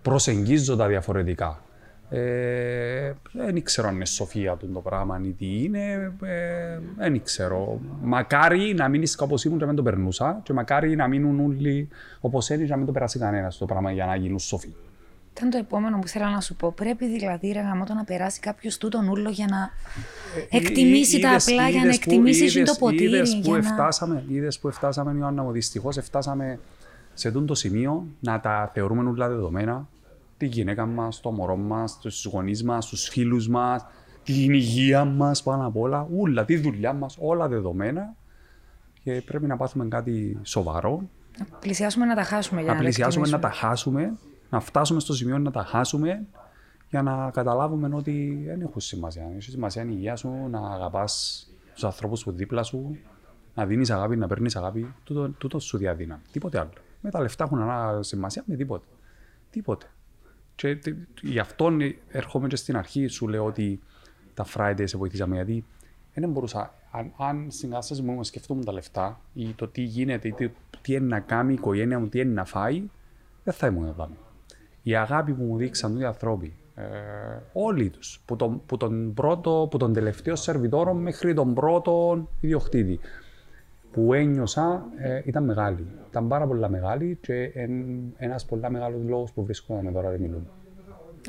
Προσεγγίζω 0.02 0.76
τα 0.76 0.86
διαφορετικά. 0.86 1.62
Ε, 2.10 3.12
δεν 3.32 3.62
ξέρω 3.62 3.88
αν 3.88 3.94
είναι 3.94 4.04
σοφία 4.04 4.56
του 4.56 4.70
το 4.72 4.80
πράγμα 4.80 5.20
ή 5.24 5.32
τι 5.32 5.64
είναι. 5.64 6.12
Ε, 6.22 6.78
δεν 6.96 7.22
ξέρω. 7.22 7.80
Μακάρι 8.02 8.74
να 8.74 8.88
μείνει 8.88 9.06
όπω 9.18 9.34
ήμουν 9.44 9.58
και 9.58 9.64
να 9.64 9.72
μην 9.72 9.76
το 9.76 9.82
περνούσα. 9.82 10.40
Και 10.42 10.52
μακάρι 10.52 10.96
να 10.96 11.08
μείνουν 11.08 11.40
όλοι 11.40 11.88
όπως 12.20 12.48
είναι 12.48 12.64
και 12.64 12.70
να 12.70 12.76
μην 12.76 12.86
το 12.86 12.92
περάσει 12.92 13.18
κανένας 13.18 13.58
το 13.58 13.64
πράγμα 13.64 13.92
για 13.92 14.06
να 14.06 14.16
γίνουν 14.16 14.38
σοφοί. 14.38 14.74
Ήταν 15.38 15.50
το 15.50 15.58
επόμενο 15.58 15.98
που 15.98 16.06
ήθελα 16.06 16.30
να 16.30 16.40
σου 16.40 16.54
πω. 16.56 16.72
Πρέπει 16.72 17.06
δηλαδή 17.08 17.50
ρε 17.52 17.60
γαμώτο 17.60 17.94
να 17.94 18.04
περάσει 18.04 18.40
κάποιος 18.40 18.78
τούτον 18.78 19.08
ούλο 19.08 19.30
για 19.30 19.46
να 19.50 19.70
εκτιμήσει 20.50 21.20
τα 21.20 21.26
Ε, 21.28 21.30
Είδες- 21.30 21.48
απλά, 21.48 21.68
για 21.68 21.78
να 21.80 21.84
είδες 21.86 21.98
που- 21.98 22.10
εκτιμήσει 22.10 22.44
εσύ 22.44 22.54
το 22.54 22.60
είδες- 22.60 22.78
ποτήρι. 22.78 23.04
Είδες 23.04 23.34
που 23.34 23.40
για 23.50 23.52
να... 23.52 23.68
εφτάσαμε, 23.68 24.24
είδες 24.28 24.58
που 24.58 24.68
εφτάσαμε, 24.68 25.18
Ιωάννα 25.18 25.42
μου, 25.42 25.50
δυστυχώς 25.52 25.96
εφτάσαμε 25.96 26.58
σε 27.14 27.30
τούτο 27.30 27.44
το 27.44 27.54
σημείο 27.54 28.06
να 28.20 28.40
τα 28.40 28.70
θεωρούμε 28.74 29.10
όλα 29.10 29.28
δεδομένα. 29.28 29.88
Τη 30.36 30.46
γυναίκα 30.46 30.86
μας, 30.86 31.20
το 31.20 31.30
μωρό 31.30 31.56
μας, 31.56 31.98
τους 31.98 32.24
γονείς 32.24 32.64
μας, 32.64 32.86
τους 32.86 33.08
φίλους 33.08 33.48
μας, 33.48 33.84
την 34.24 34.52
υγεία 34.52 35.04
μας 35.04 35.42
πάνω 35.42 35.66
απ' 35.66 35.76
όλα, 35.76 36.08
όλα, 36.18 36.44
τη 36.44 36.56
δουλειά 36.56 36.92
μας, 36.92 37.16
όλα 37.20 37.48
δεδομένα. 37.48 38.14
Και 39.04 39.22
πρέπει 39.26 39.46
να 39.46 39.56
πάθουμε 39.56 39.84
κάτι 39.88 40.38
σοβαρό, 40.42 41.02
Να 41.38 41.44
πλησιάσουμε 41.60 42.04
να 42.06 42.14
τα 42.14 42.22
χάσουμε 42.22 42.60
για 42.60 42.70
να 42.72 42.76
να, 42.76 42.82
πλησιάσουμε, 42.84 43.26
να 43.28 43.36
εκτιμήσουμε. 43.36 43.60
τα 43.60 43.68
χάσουμε, 43.68 44.12
να 44.50 44.60
φτάσουμε 44.60 45.00
στο 45.00 45.14
σημείο 45.14 45.38
να 45.38 45.50
τα 45.50 45.64
χάσουμε 45.64 46.26
για 46.90 47.02
να 47.02 47.30
καταλάβουμε 47.30 47.94
ότι 47.94 48.42
δεν 48.46 48.60
έχουν 48.60 48.80
σημασία. 48.80 49.30
Έχει 49.36 49.50
σημασία 49.50 49.82
είναι 49.82 49.92
η 49.92 49.94
υγεία 49.96 50.16
σου, 50.16 50.48
να 50.50 50.58
αγαπάς 50.58 51.46
τους 51.74 51.84
ανθρώπους 51.84 52.22
που 52.24 52.32
δίπλα 52.32 52.62
σου, 52.62 52.98
να 53.54 53.66
δίνεις 53.66 53.90
αγάπη, 53.90 54.16
να 54.16 54.26
παίρνεις 54.26 54.56
αγάπη. 54.56 54.94
Τούτο, 55.04 55.28
τούτο 55.28 55.58
σου 55.58 55.78
διαδίνα. 55.78 56.20
Τίποτε 56.32 56.58
άλλο. 56.58 56.70
Με 57.00 57.10
τα 57.10 57.20
λεφτά 57.20 57.44
έχουν 57.44 57.58
ανά 57.60 58.02
σημασία 58.02 58.42
με 58.46 58.56
τίποτε. 58.56 58.86
Τίποτε. 59.50 59.86
Και 60.54 60.76
τε- 60.76 60.96
γι' 61.20 61.38
αυτό 61.38 61.70
έρχομαι 62.08 62.48
και 62.48 62.56
στην 62.56 62.76
αρχή 62.76 63.06
σου 63.06 63.28
λέω 63.28 63.44
ότι 63.44 63.80
τα 64.34 64.46
Fridays 64.54 64.84
σε 64.84 64.96
βοηθήσαμε 64.96 65.34
γιατί 65.34 65.64
δεν 66.14 66.30
μπορούσα, 66.30 66.74
αν, 66.90 67.12
αν 67.16 67.46
στην 67.50 67.68
κατάσταση 67.68 68.02
μου 68.02 68.24
σκεφτόμουν 68.24 68.64
τα 68.64 68.72
λεφτά 68.72 69.20
ή 69.34 69.52
το 69.52 69.68
τι 69.68 69.82
γίνεται 69.82 70.28
ή 70.28 70.32
τι, 70.32 70.50
τι 70.80 70.92
είναι 70.92 71.06
να 71.06 71.20
κάνει 71.20 71.50
η 71.50 71.54
οικογένεια 71.54 71.98
μου, 71.98 72.08
τι 72.08 72.20
είναι 72.20 72.32
να 72.32 72.44
φάει, 72.44 72.82
δεν 73.44 73.54
θα 73.54 73.66
ήμουν 73.66 73.86
εδώ. 73.86 74.08
Η 74.88 74.96
αγάπη 74.96 75.32
που 75.32 75.44
μου 75.44 75.56
δείξαν 75.56 76.00
οι 76.00 76.04
άνθρωποι, 76.04 76.52
ε, 76.74 76.82
όλοι 77.52 77.90
τους, 77.90 78.20
που 78.24 78.36
τον, 78.36 78.62
που 78.66 78.76
τον 78.76 79.14
πρώτο, 79.14 79.68
που 79.70 79.76
τον 79.76 79.92
τελευταίο 79.92 80.36
σερβιτόρο 80.36 80.94
μέχρι 80.94 81.34
τον 81.34 81.54
πρώτο 81.54 82.26
ιδιοκτήτη, 82.40 83.00
που 83.92 84.12
ένιωσα 84.12 84.86
ε, 84.98 85.22
ήταν 85.24 85.44
μεγάλη. 85.44 85.86
Ήταν 86.10 86.28
πάρα 86.28 86.46
πολλά 86.46 86.68
μεγάλη 86.68 87.18
και 87.20 87.42
εν, 87.54 87.72
ένας 88.16 88.44
πολλά 88.44 88.70
μεγάλος 88.70 89.00
λόγος 89.06 89.32
που 89.32 89.44
βρίσκομαι 89.44 89.92
τώρα 89.92 90.10
και 90.10 90.18
μιλούμε. 90.18 90.46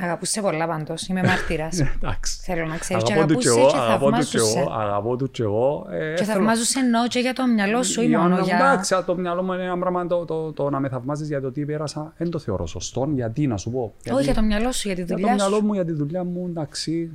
Αγαπούσε 0.01 0.41
πολλά 0.41 0.67
πάντως. 0.67 1.07
Είμαι 1.07 1.23
μάρτυρα. 1.23 1.67
Εντάξει. 2.01 2.39
Θέλω 2.43 2.65
να 2.65 2.77
ξέρεις. 2.77 3.03
Και 3.03 3.13
Αγαπώ 3.13 3.33
του 3.33 3.37
κι 3.39 3.47
αγαπούσε 3.47 3.59
εγώ, 3.59 3.69
και 3.71 3.77
αγαπώ 3.77 4.11
του 4.11 4.17
κι 4.17 4.23
θαυμάζουσε. 4.37 4.59
εγώ, 4.59 4.71
αγαπώ 4.73 5.15
του 5.15 5.31
κι 5.31 5.41
εγώ. 5.41 5.87
Ε, 5.89 6.13
Και 6.13 6.23
θέλω- 6.23 6.37
θαυμάζουσε 6.37 6.79
εννοώ 6.79 7.07
και 7.07 7.19
για 7.19 7.33
το 7.33 7.47
μυαλό 7.47 7.83
σου 7.83 8.01
ή 8.01 8.07
Ιωάννα 8.09 8.29
μόνο 8.29 8.41
μου, 8.41 8.47
για. 8.47 8.55
Εντάξει, 8.55 9.03
το 9.05 9.15
μυαλό 9.17 9.43
μου 9.43 9.53
είναι 9.53 9.63
ένα 9.63 9.77
πράγμα 9.77 10.07
το, 10.07 10.25
το, 10.25 10.53
το 10.53 10.69
να 10.69 10.79
με 10.79 10.89
θαυμάζεις 10.89 11.27
για 11.27 11.41
το 11.41 11.51
τι 11.51 11.65
πέρασα, 11.65 12.13
δεν 12.17 12.29
το 12.29 12.39
θεωρώ 12.39 12.65
σωστό. 12.67 13.09
Γιατί 13.13 13.47
να 13.47 13.57
σου 13.57 13.71
πω. 13.71 13.93
Γιατί, 14.03 14.17
Όχι 14.17 14.25
για 14.25 14.33
το 14.33 14.41
μυαλό 14.41 14.71
σου, 14.71 14.87
για 14.87 14.95
τη 14.95 15.03
για 15.03 15.15
το 15.15 15.21
δουλειά 15.21 15.33
μυαλό 15.35 15.55
σου. 15.55 15.65
μου, 15.65 15.73
για 15.73 15.85
τη 15.85 15.91
δουλειά 15.91 16.23
μου, 16.23 16.45
εντάξει. 16.49 17.09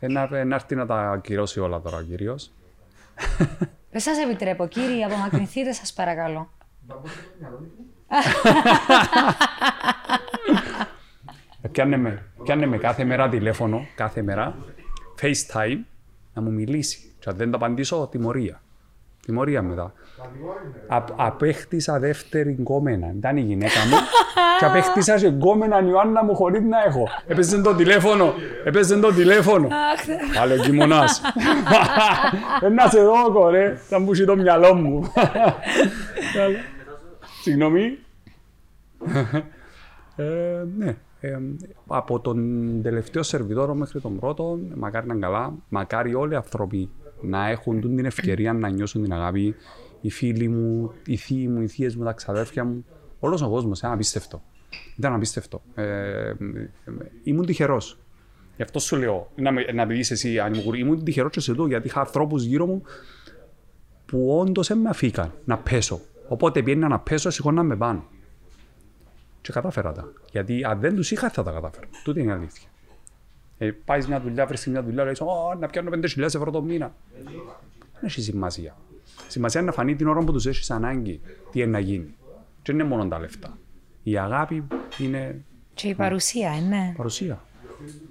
Ένα, 0.00 0.28
ένα 0.32 0.54
έρθει 0.54 0.74
να 0.74 0.86
τα 0.86 1.10
ακυρώσει 1.10 1.60
όλα 1.60 1.80
τώρα 1.80 2.02
κυρίως. 2.08 2.50
Δεν 3.92 4.00
σας 4.00 4.18
επιτρέπω, 4.18 4.66
κύριοι, 4.66 5.02
απομακρυνθείτε 5.04 5.72
σας 5.72 5.92
παρακαλώ. 5.92 6.50
Πιάνε 11.72 11.96
με, 11.96 12.22
πιάνε 12.42 12.66
με 12.66 12.78
κάθε 12.78 13.04
μέρα 13.04 13.28
τηλέφωνο, 13.28 13.86
κάθε 13.94 14.22
μέρα, 14.22 14.56
FaceTime, 15.20 15.78
να 16.34 16.42
μου 16.42 16.50
μιλήσει. 16.50 17.12
Και 17.18 17.30
αν 17.30 17.36
δεν 17.36 17.50
τα 17.50 17.56
απαντήσω, 17.56 18.08
τιμωρία. 18.10 18.60
Τιμωρία 19.26 19.62
μετά. 19.62 19.92
Α, 20.88 21.04
απέκτησα 21.16 21.98
δεύτερη 21.98 22.50
γκόμενα. 22.50 23.12
Ήταν 23.16 23.36
η 23.36 23.40
γυναίκα 23.40 23.80
μου. 23.90 23.96
και 24.58 24.64
απέκτησα 24.64 25.18
και 25.18 25.28
γκόμενα 25.28 25.80
η 25.80 25.86
Ιωάννα 25.88 26.24
μου 26.24 26.34
χωρίς 26.34 26.62
να 26.62 26.82
έχω. 26.86 27.08
Έπαιζε 27.26 27.60
το 27.60 27.74
τηλέφωνο. 27.74 28.34
Έπαιζε 28.64 28.98
το 28.98 29.12
τηλέφωνο. 29.12 29.68
Άλλο 30.40 30.56
κοιμωνάς. 30.56 31.20
Δεν 32.60 32.74
να 32.74 32.88
σε 32.88 33.02
δω, 33.02 33.32
κορέ. 33.32 33.74
Θα 33.88 34.00
μου 34.00 34.24
το 34.26 34.36
μυαλό 34.36 34.74
μου. 34.74 35.12
Συγγνώμη. 37.42 37.98
Ε, 40.16 40.24
ναι. 40.76 40.96
Ε, 41.20 41.38
από 41.86 42.20
τον 42.20 42.38
τελευταίο 42.82 43.22
σερβιτόρο 43.22 43.74
μέχρι 43.74 44.00
τον 44.00 44.18
πρώτο, 44.18 44.58
μακάρι 44.76 45.06
να 45.06 45.14
είναι 45.14 45.26
καλά. 45.26 45.54
Μακάρι 45.68 46.14
όλοι 46.14 46.32
οι 46.32 46.36
άνθρωποι 46.36 46.90
να 47.20 47.48
έχουν 47.48 47.80
τούτη 47.80 47.94
την 47.94 48.04
ευκαιρία 48.04 48.52
να 48.52 48.68
νιώσουν 48.68 49.02
την 49.02 49.12
αγάπη. 49.12 49.54
Οι 50.00 50.10
φίλοι 50.10 50.48
μου, 50.48 50.92
οι 51.06 51.16
θείοι 51.16 51.48
μου, 51.50 51.60
οι 51.62 51.68
θείες 51.68 51.96
μου, 51.96 52.04
τα 52.04 52.12
ξαδέρφια 52.12 52.64
μου. 52.64 52.84
Όλος 53.18 53.42
ο 53.42 53.48
κόσμος 53.48 53.78
ήταν 53.78 53.92
απίστευτο. 53.92 54.42
Ήταν 54.96 55.14
απίστευτο. 55.14 55.62
Ε, 55.74 55.82
ε, 56.28 56.34
ήμουν 57.22 57.46
τυχερός. 57.46 57.98
Γι' 58.56 58.62
αυτό 58.62 58.78
σου 58.78 58.96
λέω, 58.96 59.30
να, 59.36 59.52
με- 59.52 59.72
να 59.72 59.86
πει 59.86 59.98
εσύ, 59.98 60.38
αν 60.38 60.52
μου 60.64 60.72
ήμουν 60.74 61.04
τυχερός 61.04 61.30
και 61.30 61.40
σε 61.40 61.50
τούτο, 61.52 61.66
γιατί 61.66 61.86
είχα 61.86 62.00
ανθρώπους 62.00 62.44
γύρω 62.44 62.66
μου 62.66 62.82
που 64.06 64.38
όντως 64.38 64.68
δεν 64.68 64.78
με 64.78 64.88
αφήκαν 64.88 65.32
να 65.44 65.58
πέσω. 65.58 66.00
Οπότε 66.28 66.62
πήγαινα 66.62 66.88
να 66.88 66.98
πέσω, 66.98 67.30
σηκώνα 67.30 67.62
με 67.62 67.76
πάνω. 67.76 68.04
Και 69.40 69.52
κατάφερα 69.52 69.92
τα. 69.92 70.12
Γιατί 70.30 70.64
αν 70.64 70.80
δεν 70.80 70.94
τους 70.94 71.10
είχα, 71.10 71.30
θα 71.30 71.42
τα 71.42 71.50
κατάφερα. 71.50 71.86
Τούτη 72.04 72.20
είναι 72.20 72.30
η 72.30 72.34
αλήθεια. 72.34 72.68
Ε, 73.58 73.70
πάεις 73.84 74.06
μια 74.06 74.20
δουλειά, 74.20 74.46
βρει 74.46 74.56
μια 74.66 74.82
δουλειά, 74.82 75.04
λέει: 75.04 75.14
Ω, 75.20 75.54
να 75.54 75.66
πιάνω 75.66 75.90
5.000 75.92 76.18
ευρώ 76.18 76.50
το 76.50 76.62
μήνα. 76.62 76.94
Δεν 77.92 78.02
έχεις 78.02 78.24
σημασία. 78.24 78.76
Σημασία 79.26 79.60
είναι 79.60 79.68
να 79.68 79.76
φανεί 79.76 79.96
την 79.96 80.08
ώρα 80.08 80.20
που 80.20 80.32
τους 80.32 80.46
έχεις 80.46 80.70
ανάγκη 80.70 81.20
τι 81.50 81.60
είναι 81.60 81.70
να 81.70 81.78
γίνει. 81.78 82.14
Και 82.62 82.72
δεν 82.72 82.74
είναι 82.74 82.88
μόνο 82.88 83.08
τα 83.08 83.18
λεφτά. 83.18 83.58
Η 84.02 84.18
αγάπη 84.18 84.66
είναι 84.98 85.44
Και 85.74 85.88
η 85.88 85.94
παρουσία, 85.94 86.50
ε, 86.50 86.60
ναι. 86.60 86.94
παρουσία. 86.96 87.44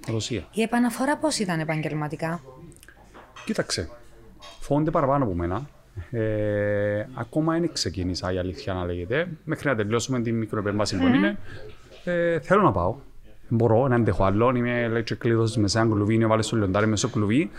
Παρουσία. 0.06 0.48
Η 0.52 0.62
επαναφορά 0.62 1.16
πώς 1.16 1.38
ήταν 1.38 1.60
επαγγελματικά; 1.60 2.42
Κοίταξε. 3.44 3.88
Φόνται 4.60 4.90
παραπάνω 4.90 5.24
από 5.24 5.34
μένα. 5.34 5.68
Ε, 6.10 7.06
ακόμα 7.14 7.52
δεν 7.58 7.70
ξεκίνησα 7.72 8.32
η 8.32 8.38
αλήθεια 8.38 8.72
να 8.74 8.84
λέγεται. 8.84 9.28
Μέχρι 9.44 9.68
να 9.68 9.74
τελειώσουμε 9.74 10.20
την 10.20 10.36
μικροεπέμβαση 10.38 10.96
που 10.96 11.06
είναι. 11.06 11.38
Ε, 12.04 12.40
θέλω 12.40 12.62
να 12.62 12.72
πάω. 12.72 12.94
Μπορώ, 13.48 13.88
να 13.88 13.94
αντέχω 13.94 14.24
άλλο. 14.24 14.52
Είμαι 14.56 14.88
λέει, 14.88 15.02
και 15.02 15.14
κλείδος 15.14 15.56
με 15.56 15.68
σε 15.68 15.78
ένα 15.78 15.90
κλουβί, 15.94 16.14
είναι 16.14 16.26
βάλε 16.26 16.42
στο 16.42 16.56
λιοντάρι 16.56 16.86
μέσα 16.86 17.06
στο 17.08 17.16
κλουβί. 17.18 17.50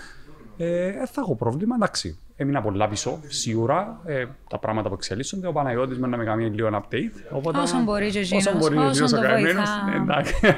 Ε, 0.58 0.92
δεν 0.92 1.08
θα 1.08 1.22
έχω 1.22 1.36
πρόβλημα, 1.36 1.76
εντάξει. 1.76 2.18
Έμεινα 2.36 2.62
πολλά 2.62 2.88
πίσω, 2.88 3.20
σίγουρα. 3.28 4.00
Ε, 4.06 4.26
τα 4.50 4.58
πράγματα 4.60 4.88
που 4.88 4.94
εξελίσσονται. 4.94 5.48
Ο 5.48 5.52
Παναγιώτης 5.52 5.98
με 6.00 6.08
να 6.08 6.18
με 6.18 6.24
κάνει 6.24 6.46
λίγο 6.50 6.68
ένα 6.68 6.82
update. 6.84 7.12
Οπότε, 7.32 7.60
Όσο 7.60 7.82
μπορεί 7.84 8.10
και 8.10 8.20
εκείνος, 8.20 8.46
Όσο 8.46 8.58
μπορεί 8.58 8.76
όσον 8.78 8.90
εκείνος 8.90 9.14
ο 9.14 9.16
το 9.16 9.22
καημένος. 9.22 9.70
βοηθά. 9.86 9.92
Ε, 9.94 10.02
Εντάξει. 10.02 10.34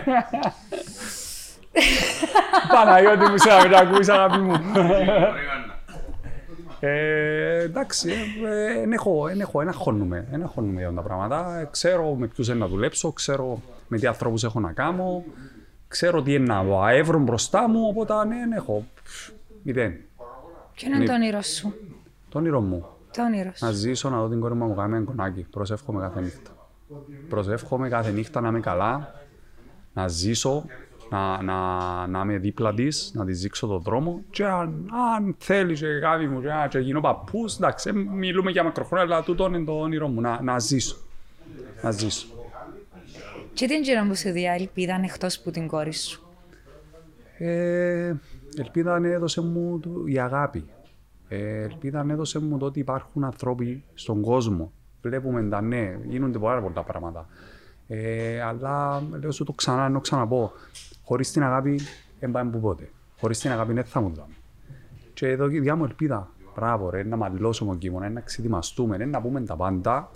Παναγιώτη 2.73 3.31
μου, 3.31 3.37
σε 3.37 3.49
να 3.49 3.63
μην 3.63 3.75
ακούεις 3.75 4.09
αγάπη 4.09 4.37
μου. 4.37 4.51
Ε, 6.85 7.63
εντάξει, 7.63 8.09
ε, 8.45 8.81
εν 8.81 8.91
έχω, 8.91 9.27
εν 9.27 9.39
έχω, 9.39 9.61
εν 9.61 9.67
αγχώνουμε, 9.67 10.27
εν 10.31 10.41
αγχώνουμε 10.43 10.79
για 10.79 10.91
τα 10.93 11.01
πράγματα. 11.01 11.59
Ε, 11.59 11.67
Ξέρω 11.71 12.15
με 12.15 12.27
ποιους 12.27 12.47
είναι 12.47 12.57
να 12.57 12.67
δουλέψω, 12.67 13.11
ξέρω 13.11 13.61
με 13.87 13.97
τι 13.97 14.07
ανθρώπους 14.07 14.43
έχω 14.43 14.59
να 14.59 14.71
κάνω, 14.71 15.23
ξέρω 15.87 16.21
τι 16.21 16.33
είναι 16.33 16.63
να 16.63 16.91
έβρω 16.91 17.19
μπροστά 17.19 17.69
μου, 17.69 17.87
οπότε 17.87 18.25
ναι, 18.25 18.35
εν 18.35 18.51
έχω. 18.51 18.85
Πφ, 19.03 19.29
Μηδέν. 19.63 19.93
Ποιο 20.73 20.87
είναι 20.87 20.97
Ναι. 20.97 21.05
το 21.05 21.13
όνειρό 21.13 21.41
σου; 21.41 21.73
Το 22.29 22.37
όνειρο 22.37 22.61
μου. 22.61 22.85
Το 23.13 23.23
όνειρο 23.23 23.51
σου. 23.55 23.65
Να 23.65 23.71
ζήσω, 23.71 24.09
να 24.09 24.19
δω 24.19 24.27
την 24.29 24.39
κόρη 24.39 24.53
μου 24.53 24.59
να 24.59 24.65
μου 24.65 24.75
κάνει 24.75 24.95
ένα 24.95 25.05
κονάκι. 25.05 25.47
Προσεύχομαι 25.51 26.01
κάθε 26.01 26.21
νύχτα. 26.21 26.51
Προσεύχομαι 27.29 27.89
κάθε 27.89 28.11
νύχτα 28.11 28.41
να 28.41 28.47
είμαι 28.47 28.59
καλά, 28.59 29.13
να 29.93 30.07
ζήσω, 30.07 30.65
να, 31.13 31.41
να, 31.41 32.07
να 32.07 32.19
είμαι 32.21 32.37
δίπλα 32.37 32.73
της, 32.73 33.11
να 33.13 33.25
της 33.25 33.41
δείξω 33.41 33.67
τον 33.67 33.81
δρόμο. 33.81 34.21
Και 34.29 34.45
αν, 34.45 34.89
αν 35.15 35.35
θέλεις, 35.37 35.79
και 35.79 35.85
γάβη 35.87 36.27
μου, 36.27 36.41
και, 36.41 36.51
α, 36.51 36.67
και 36.67 36.79
γίνω 36.79 37.01
παππούς, 37.01 37.55
εντάξει, 37.55 37.89
ε, 37.89 37.91
μιλούμε 37.91 38.51
για 38.51 38.63
μακροχρόνια, 38.63 39.05
αλλά 39.05 39.23
τούτο 39.23 39.45
είναι 39.45 39.63
το 39.63 39.79
όνειρό 39.79 40.07
μου, 40.07 40.21
να, 40.21 40.41
να 40.41 40.59
ζήσω. 40.59 40.97
Να 41.81 41.91
ζήσω. 41.91 42.27
Και 43.53 43.67
τι 43.67 43.73
είναι 43.75 44.07
που 44.07 44.15
σου 44.15 44.31
δει 44.31 44.45
ελπίδα 44.45 44.99
εκτός 45.03 45.39
που 45.39 45.51
την 45.51 45.67
κόρη 45.67 45.93
σου; 45.93 46.21
Ε, 47.37 48.13
ελπίδα 48.57 48.95
έδωσε 49.03 49.41
μου 49.41 49.79
το- 49.79 50.03
η 50.05 50.19
αγάπη. 50.19 50.65
Ε, 51.27 51.61
ελπίδα 51.63 52.05
έδωσε 52.09 52.39
μου 52.39 52.57
το 52.57 52.65
ότι 52.65 52.79
υπάρχουν 52.79 53.23
άνθρωποι 53.23 53.83
στον 53.93 54.21
κόσμο. 54.21 54.71
Βλέπουμε 55.01 55.43
τα 55.43 55.61
ναι, 55.61 55.97
γίνονται 56.05 56.37
πάρα 56.39 56.61
πολλά 56.61 56.83
πράγματα. 56.83 57.27
Ε, 57.87 58.41
αλλά 58.41 59.03
λέω 59.19 59.31
σου 59.31 59.43
το 59.43 59.51
ξανά, 59.51 59.85
ενώ 59.85 59.99
ξαναπώ, 59.99 60.51
χωρίς 61.03 61.31
την 61.31 61.43
αγάπη 61.43 61.79
δεν 62.19 62.31
πάμε 62.31 62.51
που 62.51 62.59
πότε. 62.59 62.89
Χωρίς 63.19 63.39
την 63.39 63.51
αγάπη 63.51 63.73
δεν 63.73 63.83
θα 63.83 64.01
μου 64.01 64.13
δάμε. 64.13 64.33
Και 65.13 65.27
εδώ 65.27 65.49
η 65.49 65.59
διά 65.59 65.75
μου 65.75 65.83
ελπίδα, 65.83 66.29
μπράβο 66.55 66.89
ρε, 66.89 67.03
να 67.03 67.15
μαλλώσουμε 67.15 67.75
κείμενα, 67.75 68.09
να 68.09 68.21
ξετοιμαστούμε, 68.21 68.97
να 68.97 69.21
πούμε 69.21 69.41
τα 69.41 69.55
πάντα, 69.55 70.09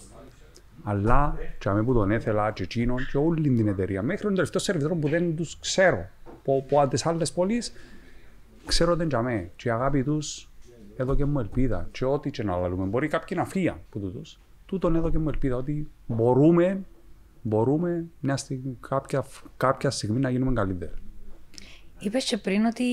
αλλά 0.84 1.38
και 1.60 1.70
αμέ 1.70 1.84
που 1.84 1.94
τον 1.94 2.12
έθελα 2.12 2.52
και 2.52 2.64
εκείνον 2.64 2.98
και 3.12 3.18
όλη 3.18 3.50
την 3.56 3.68
εταιρεία. 3.68 4.02
Μέχρι 4.02 4.24
τον 4.24 4.34
τελευταίο 4.34 4.62
σερβιτόρο 4.62 4.96
που 4.96 5.10
δεν 5.10 5.36
τους 5.36 5.60
ξέρω. 5.60 6.10
που, 6.44 6.66
που 6.68 6.82
από 6.82 6.90
τις 6.90 7.06
άλλες 7.06 7.32
πόλεις 7.32 7.74
ξέρω 8.66 8.92
ότι 8.92 9.04
είναι 9.04 9.18
αμέ. 9.18 9.52
Και 9.56 9.68
η 9.68 9.72
αγάπη 9.72 10.04
τους 10.04 10.50
εδώ 10.96 11.16
και 11.16 11.26
μου 11.26 11.40
ελπίδα. 11.40 11.88
Και 11.92 12.06
ό,τι 12.06 12.32
και 12.32 12.44
να 12.44 12.58
λαλούμε. 12.58 12.86
Μπορεί 12.86 13.08
κάποιοι 13.08 13.38
να 13.40 13.46
φύγουν 13.46 13.80
που 13.90 14.00
τούτους. 14.00 14.40
Τούτον 14.66 14.96
εδώ 14.96 15.10
και 15.10 15.20
μου 15.20 15.30
ελπίδα 15.30 15.56
ότι 15.56 15.90
μπορούμε, 16.06 16.86
μπορούμε 17.48 18.06
μια 18.20 18.38
στιγμή, 18.38 18.78
κάποια, 18.90 19.26
κάποια 19.58 19.90
στιγμή 19.90 20.20
να 20.20 20.30
γίνουμε 20.30 20.54
καλύτεροι. 20.54 20.92
Είπες 22.00 22.26
και 22.26 22.38
πριν 22.38 22.66
ότι 22.66 22.84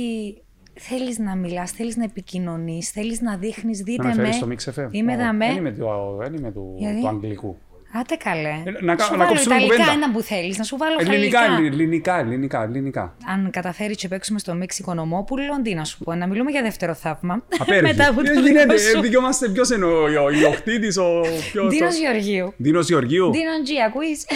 θέλεις 0.74 1.18
να 1.18 1.36
μιλάς, 1.36 1.70
θέλεις 1.70 1.96
να 1.96 2.04
επικοινωνείς, 2.04 2.90
θέλεις 2.90 3.20
να 3.20 3.36
δείχνεις, 3.36 3.80
δείτε 3.82 4.02
Να 4.02 4.08
με 4.08 4.14
με. 4.14 4.22
φέρεις 4.32 4.36
στο 4.62 4.72
Mix 4.72 4.80
FM. 4.84 4.88
Είμαι 4.90 5.14
Ω, 5.14 5.16
δαμέ. 5.16 5.46
Δεν 5.46 5.56
είμαι 5.56 5.72
του, 5.72 5.86
δεν 6.18 6.34
είμαι 6.34 6.52
του, 6.52 6.74
Γιατί; 6.78 7.00
του 7.00 7.08
αγγλικού. 7.08 7.56
Άτε 7.96 8.14
καλέ. 8.16 8.48
Ε, 8.64 8.84
να 8.84 8.94
κα- 8.94 9.04
σου 9.04 9.10
να 9.12 9.16
βάλω 9.18 9.28
κόψουμε 9.28 9.54
Ιταλικά 9.54 9.74
κουβέντα. 9.76 9.92
ένα 9.92 10.10
που 10.12 10.20
θέλεις, 10.20 10.58
να 10.58 10.64
σου 10.64 10.76
βάλω 10.76 10.96
Ελληνικά, 11.00 11.40
γαλλικά. 11.40 11.66
ελληνικά, 11.66 12.18
ελληνικά, 12.18 12.62
ελληνικά. 12.62 13.16
Αν 13.26 13.50
καταφέρει 13.50 13.94
και 13.94 14.08
παίξουμε 14.08 14.38
στο 14.38 14.54
Μίξ 14.54 14.78
Οικονομόπουλο, 14.78 15.60
τι 15.62 15.74
να 15.74 15.84
σου 15.84 15.98
πω, 16.04 16.14
να 16.14 16.26
μιλούμε 16.26 16.50
για 16.50 16.62
δεύτερο 16.62 16.94
θαύμα. 16.94 17.42
Απέργη. 17.60 17.82
Μετά 17.82 18.08
από 18.08 18.22
το 18.22 18.30
Ε, 18.30 18.34
δικό 18.34 18.46
γίνεται, 18.46 18.78
σου. 18.78 18.98
ε, 18.98 19.00
δικαιόμαστε 19.00 19.48
ποιος 19.48 19.70
είναι 19.70 19.84
ο, 19.84 20.02
ο, 20.02 20.24
ο 20.24 20.30
ιδιοκτήτης, 20.30 20.96
ο 20.96 21.20
ποιος... 21.52 21.68
Δίνος 21.74 21.94
ο- 21.94 21.98
Γεωργίου. 21.98 22.52
Δίνος 22.56 22.88
Γεωργίου. 22.88 23.30
Δίνο 23.32 23.50
G, 23.66 23.70
ακούεις. 23.86 24.26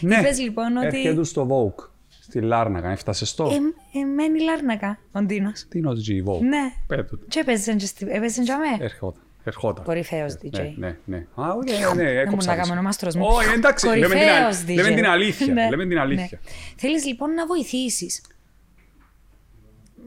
Ναι. 0.00 0.16
Είπες 0.16 0.40
λοιπόν 0.40 0.76
ότι. 0.76 0.86
Έρχεται 0.86 1.24
στο 1.24 1.46
Vogue, 1.50 1.84
στη 2.22 2.40
Λάρνακα, 2.40 2.90
έφτασε 2.90 3.26
στο. 3.26 3.44
Ε, 3.44 3.54
ε, 3.98 4.04
μένει 4.04 4.40
Λάρνακα 4.42 4.98
ο 5.12 5.20
Ντίνος. 5.22 5.66
Δίνος 5.68 5.98
G, 6.08 6.28
Vogue. 6.30 6.40
Ναι. 6.40 6.72
Πέτω. 6.86 7.18
Και 7.28 7.38
έπαιζε 7.40 7.72
και 7.74 7.86
στη- 7.86 8.06
έπαιζε 8.10 8.42
και 8.42 8.52
αμέ. 8.52 8.84
Ερχόταν. 9.48 9.84
Ερχόταν. 9.84 9.84
Κορυφαίος 9.84 10.32
DJ. 10.42 10.58
Ναι, 10.76 10.86
ναι, 10.86 10.96
ναι. 11.04 11.16
Α, 11.34 11.52
όχι, 11.52 11.72
ναι, 11.96 12.02
ναι, 12.02 12.10
Δεν 12.12 12.18
έκοψα. 12.18 12.24
μπορούμε 12.24 12.30
να 12.30 12.36
τις. 12.36 12.46
κάνουμε 12.46 12.72
ονομάστρος 12.72 13.14
μου. 13.14 13.24
Όχι, 13.26 13.52
εντάξει, 13.54 13.86
λέμε 13.86 13.98
την, 14.00 14.08
Κορυφαίος 14.08 14.56
αλ- 14.56 14.68
DJ. 14.68 14.74
λέμε 14.74 14.94
την 14.94 15.04
αλήθεια. 15.06 15.52
Ναι, 15.52 15.68
Λέμε 15.70 15.86
την 15.86 15.98
αλήθεια. 15.98 16.38
ναι. 16.44 16.50
Θέλεις 16.76 17.06
λοιπόν 17.06 17.34
να 17.34 17.46
βοηθήσεις; 17.46 18.20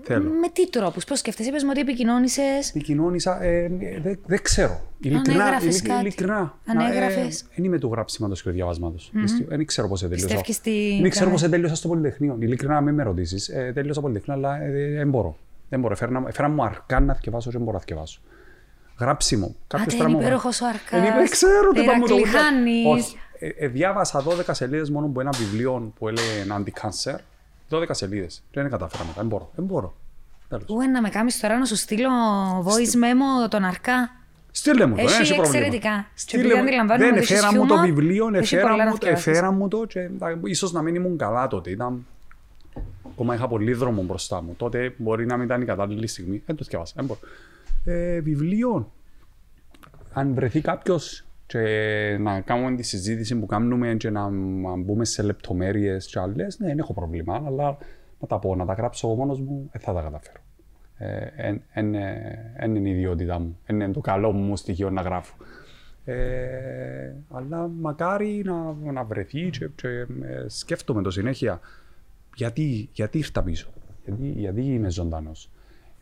Θέλω. 0.03 0.29
Με 0.29 0.49
τι 0.53 0.69
τρόπους, 0.69 1.05
πώς 1.05 1.19
σκέφτεσαι, 1.19 1.49
είπες 1.49 1.63
μου 1.63 1.69
ότι 1.71 1.79
επικοινώνησες. 1.79 2.69
Επικοινώνησα, 2.69 3.43
ε, 3.43 3.63
ε, 3.63 3.69
δεν 4.01 4.19
δεν 4.25 4.39
ξέρω. 4.41 4.81
Ειλικρινά, 5.01 5.45
έγραφες 5.45 5.65
ειλικ- 5.79 5.87
κάτι. 5.87 6.01
ειλικρινά. 6.01 6.57
Αν 6.65 6.77
Να, 6.77 6.87
ε, 6.87 6.91
έγραφες. 6.91 7.45
Δεν 7.55 7.65
είμαι 7.65 7.79
του 7.79 7.89
γράψηματος 7.91 8.41
και 8.41 8.49
του 8.49 8.55
διαβάσματος. 8.55 9.11
Δεν 9.47 9.65
ξέρω 9.65 9.87
πώς 9.87 9.99
τελείωσα. 9.99 10.25
Πιστεύεις 10.25 10.55
στη- 10.55 10.97
Δεν 11.01 11.09
ξέρω 11.09 11.25
καλά. 11.29 11.39
πώς 11.41 11.49
τελείωσα 11.49 11.75
στο 11.75 11.87
Πολυτεχνείο. 11.87 12.37
Ειλικρινά, 12.39 12.81
μην 12.81 12.93
με 12.93 13.03
ρωτήσεις. 13.03 13.47
Ε, 13.49 13.71
Τελείωσα 13.75 14.01
Πολυτεχνείο, 14.01 14.35
αλλά 14.37 14.61
ε, 14.61 14.71
δεν 14.95 15.09
μπορώ. 15.09 15.37
Δεν 15.69 15.79
μπορώ. 15.79 15.93
Έφερα, 15.93 16.23
έφερα 16.27 16.49
μου 16.49 16.63
αρκά 16.63 16.99
να 16.99 17.13
θυκευάσω 17.13 17.49
και 17.49 17.55
δεν 17.55 17.61
μπορώ 17.65 17.73
να 17.77 17.83
θυκευάσω. 17.83 18.21
Γράψιμο. 18.99 19.55
Κάποιος 19.67 19.93
είναι 19.93 20.03
πράγμα- 20.03 20.21
υπέροχος 20.21 20.61
ο 20.61 20.65
αρκάς. 20.67 21.09
Ε, 21.09 21.13
Δεν 21.13 21.29
ξέρω 21.29 21.71
τι 21.71 21.83
πάμε 21.83 22.07
το 22.07 22.15
Ηρακλιχάνης. 22.15 22.85
Όχι. 22.85 23.17
Ε, 23.39 23.47
ε, 23.47 23.67
διάβασα 23.67 24.21
12 24.23 24.53
σελίδες 24.53 24.89
μόνο 24.89 25.05
από 25.05 25.19
ένα 25.21 25.29
βιβλίο 25.37 25.93
που 25.99 26.07
έλεγε 26.07 26.45
anti-cancer. 26.57 27.15
12 27.69 27.93
σελίδες. 27.93 28.43
Και 28.51 28.61
δεν 28.61 28.69
κατάφερα 28.71 29.03
μετά. 29.03 29.15
Δεν 29.17 29.25
μπορώ. 29.27 29.51
Δεν 29.55 29.65
μπορώ. 29.65 29.95
Τέλος. 30.49 30.65
Ού, 30.69 30.91
να 30.91 31.01
με 31.01 31.09
κάνεις 31.09 31.39
τώρα 31.39 31.57
να 31.57 31.65
σου 31.65 31.75
στείλω 31.75 32.09
voice 32.65 32.95
memo 32.95 33.49
τον 33.49 33.63
αρκά. 33.63 34.11
Στείλε 34.51 34.85
μου 34.85 34.95
το, 34.95 35.01
Έχει 35.01 35.11
δεν 35.11 35.21
έχει 35.21 35.33
πρόβλημα. 35.35 35.57
εξαιρετικά. 35.57 35.95
Και 36.13 36.19
Στείλε 36.19 36.41
επειδή 36.41 36.55
μου- 36.55 36.61
αντιλαμβάνομαι 36.61 37.05
Δεν 37.05 37.13
ότι 37.13 37.23
έχεις 37.23 37.31
εφέρα 37.35 37.53
μου 37.53 37.65
το 37.65 37.73
χιούμορ, 37.73 37.85
βιβλίο, 37.85 38.29
έχει 38.33 38.55
εφέρα 38.55 38.69
πολλά 38.69 38.83
να 38.83 38.89
μου, 38.89 38.95
θυκευάσεις. 38.97 39.27
εφέρα 39.27 39.51
μου 39.51 39.67
το 39.67 39.85
και 39.85 39.99
εντάξει, 39.99 40.39
ίσως 40.43 40.71
να 40.71 40.81
μην 40.81 40.95
ήμουν 40.95 41.17
καλά 41.17 41.47
τότε. 41.47 41.69
Ήταν... 41.69 42.05
Ακόμα 43.11 43.35
είχα 43.35 43.47
πολύ 43.47 43.73
δρόμο 43.73 44.01
μπροστά 44.03 44.41
μου. 44.41 44.53
Τότε 44.57 44.93
μπορεί 44.97 45.25
να 45.25 45.35
μην 45.37 45.45
ήταν 45.45 45.61
η 45.61 45.65
κατάλληλη 45.65 46.07
στιγμή. 46.07 46.43
Δεν 46.45 46.55
το 46.55 46.63
θυκευάσα. 46.63 46.93
Δεν 46.95 47.05
μπορώ. 47.05 47.19
Ε, 47.85 48.19
βιβλίο. 48.19 48.91
Αν 50.13 50.33
βρεθεί 50.33 50.61
κάποιος 50.61 51.25
και 51.45 52.17
να 52.19 52.41
κάνουμε 52.41 52.75
τη 52.75 52.83
συζήτηση 52.83 53.39
που 53.39 53.45
κάνουμε 53.45 53.95
και 53.95 54.09
να, 54.09 54.29
να 54.29 54.75
μπούμε 54.75 55.05
σε 55.05 55.23
λεπτομέρειες 55.23 56.07
και 56.07 56.19
άλλες, 56.19 56.59
ναι, 56.59 56.67
δεν 56.67 56.79
έχω 56.79 56.93
πρόβλημα. 56.93 57.43
Αλλά 57.45 57.77
να 58.19 58.27
τα 58.27 58.39
πω, 58.39 58.55
να 58.55 58.65
τα 58.65 58.73
γράψω 58.73 59.07
εγώ 59.07 59.15
μόνος 59.15 59.39
μου, 59.39 59.69
δεν 59.71 59.81
θα 59.81 59.93
τα 59.93 60.01
καταφέρω. 60.01 60.39
Δεν 62.59 62.75
είναι 62.75 62.89
η 62.89 62.91
ιδιότητά 62.91 63.39
μου. 63.39 63.57
Δεν 63.65 63.75
είναι 63.79 63.93
το 63.93 63.99
καλό 63.99 64.31
μου 64.31 64.55
στοιχείο 64.55 64.89
να 64.89 65.01
γράφω. 65.01 65.35
Ε, 66.05 67.13
αλλά 67.29 67.67
μακάρι 67.67 68.41
να, 68.45 68.91
να 68.91 69.03
βρεθεί 69.03 69.49
και, 69.49 69.69
και 69.75 69.87
ε, 69.87 70.05
σκέφτομαι 70.47 71.01
το 71.01 71.11
συνέχεια 71.11 71.59
γιατί, 72.35 72.89
γιατί 72.91 73.17
ήρθα 73.17 73.43
πίσω, 73.43 73.69
γιατί, 74.05 74.27
γιατί 74.27 74.61
είμαι 74.61 74.89
ζωντανός. 74.89 75.49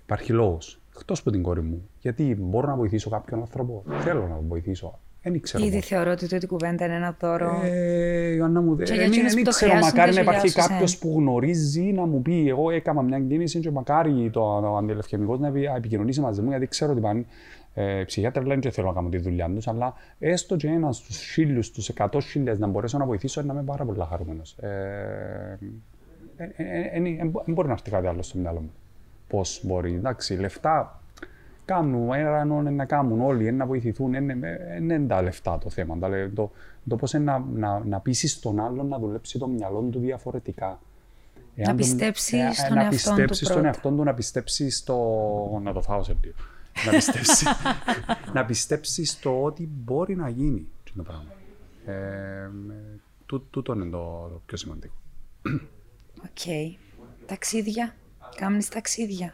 Υπάρχει 0.04 0.32
λόγος. 0.32 0.80
Εκτό 1.00 1.14
από 1.20 1.32
την 1.32 1.42
κόρη 1.44 1.62
μου. 1.62 1.90
Γιατί 2.00 2.36
μπορώ 2.40 2.68
να 2.68 2.76
βοηθήσω 2.76 3.10
κάποιον 3.10 3.40
άνθρωπο. 3.40 3.84
Θέλω 4.00 4.28
να 4.28 4.36
τον 4.36 4.46
βοηθήσω. 4.48 5.00
Δεν 5.24 5.42
ξέρω. 5.42 5.64
Ήδη 5.64 5.76
πώς. 5.76 5.86
θεωρώ 5.86 6.12
ότι 6.12 6.28
τούτη 6.28 6.48
κουβέντα 6.48 6.86
είναι 6.86 6.96
ένα 6.96 7.16
δώρο. 7.20 7.62
Ε, 7.64 8.34
Ιωάννα 8.34 8.62
μου, 8.62 8.76
Και 8.76 8.84
δεν 8.84 8.96
για 8.96 9.06
εκείνους 9.06 9.30
που 9.30 9.36
δεν 9.36 9.44
το 9.44 9.50
ξέρω, 9.50 9.72
χρειάζονται, 9.72 9.98
μακάρι 9.98 10.16
να 10.16 10.16
σου 10.16 10.22
υπάρχει 10.22 10.48
γεια 10.48 10.62
σου, 10.62 10.70
κάποιο 10.70 10.88
Σεν. 10.88 11.00
που 11.00 11.20
γνωρίζει 11.20 11.82
να 11.82 12.06
μου 12.06 12.22
πει: 12.22 12.50
Εγώ 12.50 12.70
έκανα 12.72 13.02
μια 13.02 13.20
κίνηση 13.20 13.60
και 13.60 13.72
μακάρι 13.72 14.30
το, 14.30 14.42
ο 14.42 14.78
αντιλευκαιμικό 14.78 15.38
να 15.38 15.48
επι- 15.48 15.70
επικοινωνήσει 15.76 16.22
μαζί 16.22 16.42
μου, 16.42 16.50
γιατί 16.50 16.68
ξέρω 16.68 16.92
ότι 16.92 17.02
πάνε. 17.02 17.26
Ε, 17.74 18.00
οι 18.00 18.06
ψυχιάτροι 18.06 18.46
λένε 18.46 18.60
και 18.60 18.70
θέλω 18.70 18.88
να 18.88 18.94
κάνω 18.94 19.10
τη 19.10 19.18
δουλειά 19.18 19.50
του, 19.56 19.70
αλλά 19.70 19.94
έστω 20.20 20.56
και 20.56 20.68
ένα 20.68 20.92
στου 20.92 21.14
χίλιου, 21.14 21.64
στου 21.64 21.82
εκατό 21.90 22.20
χίλιε 22.22 22.54
να 22.58 22.68
μπορέσω 22.68 22.98
να 22.98 23.06
βοηθήσω, 23.06 23.42
να 23.42 23.54
είμαι 23.54 23.64
πάρα 23.64 23.86
πολύ 23.86 24.00
χαρούμενο. 24.10 24.42
Δεν 27.46 27.54
μπορεί 27.54 27.68
να 27.68 27.74
έρθει 27.74 27.90
κάτι 27.90 28.08
άλλο 28.08 28.22
στο 28.22 28.38
μυαλό 28.38 28.60
μου. 28.60 28.72
Πώς 29.28 29.60
μπορεί, 29.64 29.94
εντάξει, 29.94 30.34
λεφτά 30.36 31.02
κάνουν, 31.66 32.14
έναν 32.14 32.74
να 32.76 32.86
κάνουν 32.86 33.22
όλοι, 33.22 33.52
να 33.52 33.66
βοηθηθούν. 33.66 34.12
Δεν 34.12 34.30
είναι 34.80 35.00
τα 35.08 35.22
λεφτά 35.22 35.58
το 35.58 35.70
θέμα. 35.70 35.98
Τα 36.00 36.10
λε- 36.10 36.34
Το, 36.36 36.52
το 36.90 36.96
πώς 36.96 37.14
να, 37.14 37.40
να, 37.40 37.80
να 37.86 38.00
πείσει 38.00 38.42
τον 38.42 38.60
άλλον 38.60 38.88
να 38.88 39.00
δουλέψει 39.00 39.40
το 39.40 39.48
μυαλό 39.48 39.82
του 39.92 40.00
διαφορετικά. 40.00 40.80
Εάν 41.56 41.68
τον- 41.68 41.76
πιστέψεις 41.78 42.32
ε, 42.34 42.52
στον 42.54 42.76
να 42.76 42.82
εαυτόν 42.82 42.90
του 42.90 42.90
πιστέψεις 43.16 43.38
στον 43.48 43.52
πρώτα. 43.54 43.68
εαυτόν 43.68 43.96
του, 43.98 44.04
να 44.04 44.14
πιστέψεις 44.14 44.78
στο. 44.78 45.60
Να 45.64 45.74
το 45.74 45.82
φάω 45.82 46.04
σε 46.04 46.18
λίγο. 46.24 46.36
να 46.86 46.92
πιστέψει, 46.92 47.46
να 48.34 48.46
πιστέψεις 48.46 49.12
στο 49.12 49.44
ότι 49.44 49.70
μπορεί 49.84 50.16
να 50.16 50.30
γίνει 50.30 50.68
αυτό 50.88 50.98
το 50.98 51.04
πράγμα. 51.04 51.32
Ε, 51.86 52.44
ε, 52.44 52.50
τού- 53.26 53.48
τούτο 53.50 53.74
είναι 53.74 53.86
το, 53.90 54.28
το 54.34 54.42
πιο 54.46 54.58
σημαντικό. 54.58 54.94
Οκ. 56.24 56.76
Ταξίδια. 57.26 57.96
Κάμνεις 58.38 58.70
ταξίδια. 58.70 59.34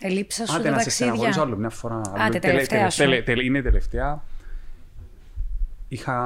Ελείψα 0.00 0.46
σου 0.46 0.54
Άντε 0.54 0.68
τα 0.68 0.74
να 0.74 0.78
σε 0.80 0.90
στεναχωρήσω 0.90 1.24
ταξίδια. 1.24 1.46
άλλο 1.48 1.56
μια 1.56 1.70
φορά. 1.70 1.96
Άντε, 1.96 2.10
Άλλο- 2.10 2.28
τελε- 2.30 2.40
τελευταία 2.40 2.78
τελε- 2.78 2.92
σου. 2.92 2.98
τελε- 2.98 3.24
τελε- 3.24 3.44
Είναι 3.44 3.62
τελευταία. 3.62 4.22
Είχα... 5.88 6.16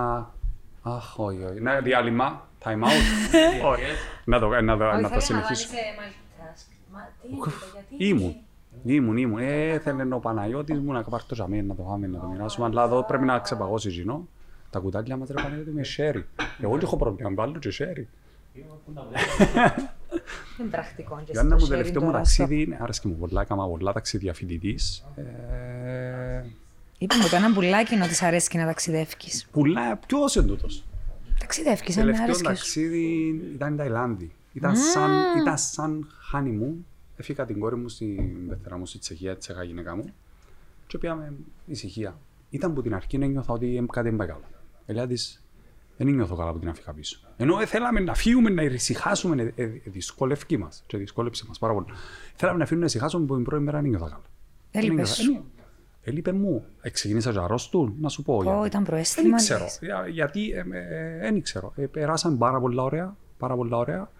Αχ, 0.82 1.18
όχι, 1.18 1.42
όχι. 1.50 1.60
Να, 1.60 1.80
διάλειμμα, 1.80 2.48
time 2.64 2.68
out. 2.68 2.86
Όχι. 3.72 3.82
Να 4.24 4.38
το, 4.38 4.48
να 4.48 4.76
το, 4.76 4.84
να 4.84 5.08
τα 5.10 5.20
συνεχίσω. 5.20 5.68
Ήμουν. 7.98 8.36
Ήμουν, 8.84 9.16
ήμουν. 9.16 9.38
Ε, 9.38 9.78
θέλει 9.78 10.12
ο 10.12 10.18
Παναγιώτης 10.18 10.78
μου 10.78 10.92
να 10.92 11.02
πάρει 11.02 11.22
το 11.26 11.34
ζαμί, 11.34 11.62
να 11.62 11.74
το 11.74 11.82
φάμε, 11.82 12.06
να 12.06 12.18
το 12.20 12.26
μοιράσουμε. 12.26 12.66
Αλλά 12.66 12.84
εδώ 12.84 13.04
πρέπει 13.04 13.24
να 13.24 13.38
ξεπαγώσει 13.38 13.88
εκείνο. 13.88 14.28
Τα 14.70 14.78
κουτάκια 14.78 15.16
μας 15.16 15.28
ρε 15.28 15.34
Παναγιώτη 15.42 15.70
με 15.70 15.82
σέρι. 15.84 16.26
Εγώ 16.60 16.72
δεν 16.72 16.80
έχω 16.82 16.96
πρόβλημα, 16.96 17.30
βάλω 17.34 17.58
και 17.58 17.70
σέρι. 17.70 18.08
Είναι 20.60 20.68
πρακτικό. 20.68 21.22
και 21.24 21.32
Γιάννα 21.32 21.58
στο 21.58 21.66
μου, 21.66 21.72
sharing 21.72 21.76
τελευταίο 21.76 22.00
μου 22.02 22.06
τώρα 22.10 22.18
ταξίδι, 22.22 22.62
είναι- 22.62 22.78
άρεσε 22.80 23.00
και 23.00 23.08
μου 23.08 23.14
πολλά, 23.16 23.40
έκανα 23.40 23.66
πολλά 23.66 23.92
ταξίδια 23.92 24.34
φοιτητής. 24.34 25.04
Ε, 25.16 25.22
αυτό. 26.38 26.50
Είπε 26.98 27.14
μου 27.22 27.28
το 27.28 27.36
ένα 27.36 27.52
πουλάκι 27.52 27.96
να 27.96 28.06
της 28.08 28.22
αρέσει 28.22 28.48
και 28.48 28.58
να 28.58 28.64
ταξιδεύεις. 28.66 29.46
Πουλά, 29.52 29.96
ποιος 29.96 30.34
είναι 30.34 30.46
τούτος; 30.46 30.84
Ταξιδεύεις, 31.38 31.80
αν 31.80 31.94
Τελευταίο 31.94 32.24
άρεσε 32.24 32.42
και 32.42 32.48
σου. 32.48 32.54
ταξίδι 32.54 33.40
ήταν 33.54 33.74
η 33.74 33.76
Ταϊλάνδη. 33.76 34.30
Ήταν, 34.52 34.76
σαν, 34.76 35.10
ήταν 35.40 35.58
σαν 35.58 36.06
honeymoon. 36.32 36.74
Έφυγα 37.16 37.44
την 37.44 37.58
κόρη 37.58 37.76
μου 37.76 37.88
στην 37.88 38.48
πεθερά 38.48 38.78
μου 38.78 38.86
στη 38.86 38.98
Τσεχία, 38.98 39.36
τη 39.36 39.46
είχα 39.52 39.64
γυναίκα 39.64 39.96
μου. 39.96 40.04
Και 40.86 40.98
πήγαμε 40.98 41.32
ησυχία. 41.66 42.18
Ήταν 42.50 42.72
που 42.74 42.82
την 42.82 42.94
αρχή 42.94 43.18
να 43.18 43.26
νιώθα 43.26 43.52
ότι 43.52 43.84
κάτι 43.92 44.08
δεν 44.08 44.16
πάει 44.18 44.26
καλά. 44.28 44.48
Δηλαδή 44.86 45.14
της, 45.14 45.42
Δεν 45.96 46.06
νιώθω 46.14 46.36
καλά 46.36 46.52
που 46.52 46.58
την 46.58 46.68
αφήκα 46.68 46.92
πίσω. 46.92 47.20
Ενώ 47.42 47.60
ε, 47.60 47.66
θέλαμε 47.66 48.00
να 48.00 48.14
φύγουμε, 48.14 48.50
να 48.50 48.62
ησυχάσουμε, 48.62 49.42
ε, 49.56 49.62
ε, 49.62 49.64
ε, 49.64 49.80
δυσκόλευκε 49.84 50.58
μας. 50.58 50.82
Και 50.86 50.96
δυσκόλεψε 50.96 51.44
μας 51.48 51.58
πάρα 51.58 51.72
πολύ. 51.72 51.86
Θέλαμε 52.34 52.58
να 52.58 52.64
φύγουμε 52.64 52.80
να 52.84 52.90
ησυχάσουμε 52.90 53.26
που 53.26 53.34
την 53.34 53.44
πρώτη 53.44 53.62
μέρα 53.62 53.80
δεν 53.80 53.90
νιώθα 53.90 54.04
καλά. 54.08 54.22
Έλειπες 54.70 54.96
Δεν 54.96 55.24
σου. 55.24 55.30
νιώθα- 55.30 55.46
ε, 56.02 56.10
Έλειπε 56.10 56.32
μου. 56.32 56.64
Ε, 56.80 56.90
ξεκίνησα 56.90 57.32
και 57.32 57.38
αρρώστου, 57.38 57.94
να 58.00 58.08
σου 58.08 58.22
πω. 58.22 58.34
Ω, 58.36 58.42
γιατί. 58.42 58.58
ήταν 58.58 58.70
Δεν 58.70 58.82
προαίσθημα. 58.82 59.36
ξέρω. 59.36 59.62
λες. 59.62 59.78
Για- 59.82 60.06
γιατί 60.08 60.50
ε, 60.50 60.64
ε, 60.70 61.16
ε, 61.16 61.18
δεν 61.18 61.42
ξέρω. 61.42 61.72
Ε, 61.76 61.86
περάσαν 61.86 62.38
πάρα 62.38 62.60
πολλά 62.60 62.82
ωραία. 62.82 63.16
Πάρα 63.38 63.54
πολλά 63.54 63.76
ωραία. 63.76 64.10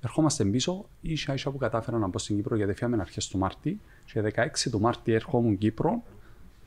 Ερχόμαστε 0.00 0.44
πίσω, 0.44 0.88
ίσα 1.00 1.34
ίσα 1.34 1.50
που 1.50 1.58
κατάφερα 1.58 1.98
να 1.98 2.06
μπω 2.06 2.18
στην 2.18 2.36
Κύπρο 2.36 2.56
γιατί 2.56 2.72
φύγαμε 2.72 2.96
αρχές 3.00 3.28
του 3.28 3.38
Μάρτη 3.38 3.80
και 4.04 4.20
16 4.20 4.70
του 4.70 4.80
Μάρτη 4.80 5.12
έρχομουν 5.12 5.58
Κύπρο 5.58 6.02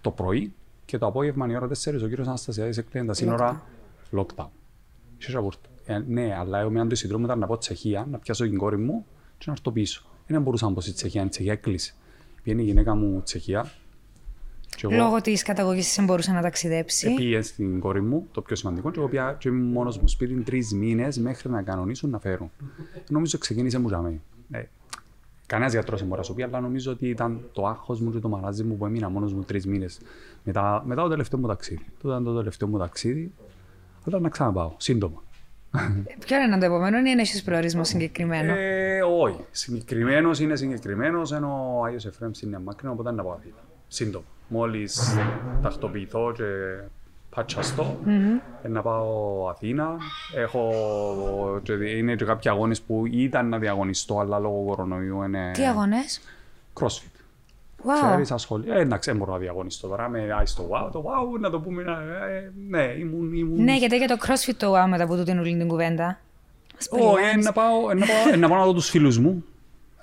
το 0.01 0.11
πρωί 0.11 0.53
και 0.85 0.97
το 0.97 1.05
απόγευμα 1.05 1.47
η 1.51 1.55
ώρα 1.55 1.67
4 1.67 2.03
ο 2.03 2.07
κύριος 2.07 2.27
Αναστασιάδης 2.27 2.77
έκλεινε 2.77 3.07
τα 3.07 3.13
σύνορα 3.13 3.63
lockdown. 4.15 4.47
Και 5.21 5.27
ίσα 5.29 5.41
βούρτα. 5.41 5.69
Ε, 5.85 5.97
ναι, 6.07 6.35
αλλά 6.39 6.59
εγώ 6.59 6.69
με 6.69 6.79
αν 6.79 6.87
το 6.87 6.93
εισιτήριο 6.93 7.19
μου 7.19 7.25
ήταν 7.25 7.39
να 7.39 7.47
πάω 7.47 7.57
Τσεχία, 7.57 8.07
να 8.11 8.17
πιάσω 8.17 8.43
την 8.43 8.57
κόρη 8.57 8.77
μου 8.77 9.05
και 9.37 9.43
να 9.47 9.51
έρθω 9.53 9.71
πίσω. 9.71 10.03
Δεν 10.27 10.41
μπορούσα 10.41 10.65
να 10.67 10.73
πω 10.73 10.81
στη 10.81 10.91
Τσεχία, 10.93 11.23
η 11.23 11.27
Τσεχία 11.27 11.51
έκλεισε. 11.51 11.93
Πήγαινε 12.43 12.61
η 12.61 12.65
γυναίκα 12.65 12.95
μου 12.95 13.21
Τσεχία 13.23 13.71
και 14.75 14.85
εγώ- 14.87 14.95
Λόγω 14.95 15.21
της 15.21 15.43
καταγωγής 15.43 15.85
της 15.85 15.95
δεν 15.95 16.05
μπορούσε 16.05 16.31
να 16.31 16.41
ταξιδέψει. 16.41 17.13
Πήγε 17.13 17.41
στην 17.41 17.79
κόρη 17.79 18.01
μου, 18.01 18.27
το 18.31 18.41
πιο 18.41 18.55
σημαντικό, 18.55 18.91
και 18.91 18.99
εγώ 18.99 19.07
πια 19.09 19.35
και 19.39 19.49
ήμουν 19.49 19.71
μόνος 19.71 19.97
μου 19.99 20.07
σπίτι 20.07 20.33
τρεις 20.33 20.73
μήνες 20.73 21.17
μέχρι 21.17 21.49
να 21.49 21.61
κανονίσουν 21.61 22.09
να 22.09 22.19
φέρουν. 22.19 22.51
Νομίζω 23.09 23.37
ξεκίνησε 23.37 23.79
μου 23.79 23.87
για 23.87 23.99
μένα. 24.01 24.17
Ε, 24.51 24.63
Κανένας 25.45 25.73
γιατρός 25.73 25.99
δεν 25.99 26.07
μπορεί 26.07 26.19
να 26.19 26.25
σου 26.25 26.33
πει, 26.33 26.43
αλλά 26.43 26.59
νομίζω 26.59 26.91
ότι 26.91 27.07
ήταν 27.07 27.49
το 27.53 27.65
άγχος 27.67 28.01
μου 28.01 28.11
και 28.11 28.19
το 28.19 28.27
μαράζι 28.29 28.63
μου 28.63 28.77
που 28.77 28.85
έμεινα 28.85 29.09
μόνος 29.09 29.33
μου 29.33 29.43
τρεις 29.43 29.65
μήνες 29.67 29.99
μετά, 30.43 30.83
μετά 30.85 31.01
το 31.01 31.09
τελευταίο 31.09 31.39
μου 31.39 31.47
ταξίδι. 31.47 31.85
Το 32.01 32.09
ήταν 32.09 32.23
το 32.23 32.35
τελευταίο 32.37 32.67
μου 32.67 32.77
ταξίδι, 32.77 33.31
αλλά 34.07 34.19
να 34.19 34.29
ξαναπάω, 34.29 34.71
σύντομα. 34.77 35.23
Ποιο 36.25 36.41
είναι 36.41 36.57
το 36.57 36.65
επόμενο, 36.65 36.97
ή 36.97 37.01
είναι 37.05 37.21
έχει 37.21 37.43
προορισμό 37.43 37.83
συγκεκριμένο; 37.83 38.53
Ε, 38.53 39.01
όχι. 39.01 39.45
Συγκεκριμένος 39.51 40.39
είναι 40.39 40.55
συγκεκριμένος, 40.55 41.31
ενώ 41.31 41.77
ο 41.79 41.83
Άγιος 41.85 42.05
Εφραίμ 42.05 42.31
είναι 42.43 42.59
μακρινό, 42.59 42.93
οπότε 42.93 43.11
να 43.11 43.23
πάω 43.23 43.33
Αθήνα. 43.33 43.55
Σύντομα. 43.87 44.25
Μόλις 44.47 45.17
τακτοποιηθώ 45.61 46.31
και 46.31 46.43
πατσαστώ, 47.35 47.99
ε, 48.63 48.67
να 48.67 48.81
πάω 48.81 49.47
Αθήνα. 49.49 49.97
Έχω, 50.35 50.71
και 51.63 51.73
είναι 51.73 52.15
και 52.15 52.25
κάποιοι 52.25 52.49
αγώνες 52.49 52.81
που 52.81 53.03
ήταν 53.11 53.49
να 53.49 53.57
διαγωνιστώ, 53.57 54.19
αλλά 54.19 54.39
λόγω 54.39 54.63
κορονοϊού 54.67 55.23
είναι. 55.23 55.51
Τι 55.53 55.67
αγώνες; 55.67 56.21
CrossFit. 56.73 57.20
Wow. 57.85 58.07
Ξέρεις, 58.09 58.31
ασχολη... 58.31 58.63
ε, 58.69 58.79
εντάξει, 58.79 59.09
δεν 59.09 59.19
μπορώ 59.19 59.31
να 59.31 59.37
διαγωνιστώ 59.37 59.87
τώρα 59.87 60.09
με 60.09 60.35
άιστο 60.39 60.69
wow, 60.71 60.91
το 60.91 61.03
wow, 61.07 61.39
να 61.39 61.49
το 61.49 61.59
πούμε, 61.59 61.81
ε, 61.81 62.51
ναι, 62.69 62.83
ήμουν, 62.99 63.33
ήμουν 63.33 63.63
Ναι, 63.63 63.77
γιατί 63.77 63.97
για 63.97 64.07
το 64.07 64.17
crossfit 64.27 64.53
το 64.57 64.73
wow 64.75 64.87
μετά 64.89 65.07
που 65.07 65.15
του 65.15 65.23
την 65.23 65.39
όλη 65.39 65.57
την 65.57 65.67
κουβέντα. 65.67 66.19
Μας 66.75 66.87
Όχι, 66.91 67.03
ε, 67.03 67.07
περιγράφεις. 67.13 67.45
να 67.45 67.51
πάω, 67.51 67.89
ε, 67.91 67.93
να 67.93 68.05
πάω, 68.05 68.33
ε, 68.33 68.35
να 68.35 68.47
πάω 68.49 68.57
να 68.59 68.65
δω 68.65 68.73
τους 68.73 68.89
φίλους 68.89 69.17
μου. 69.19 69.43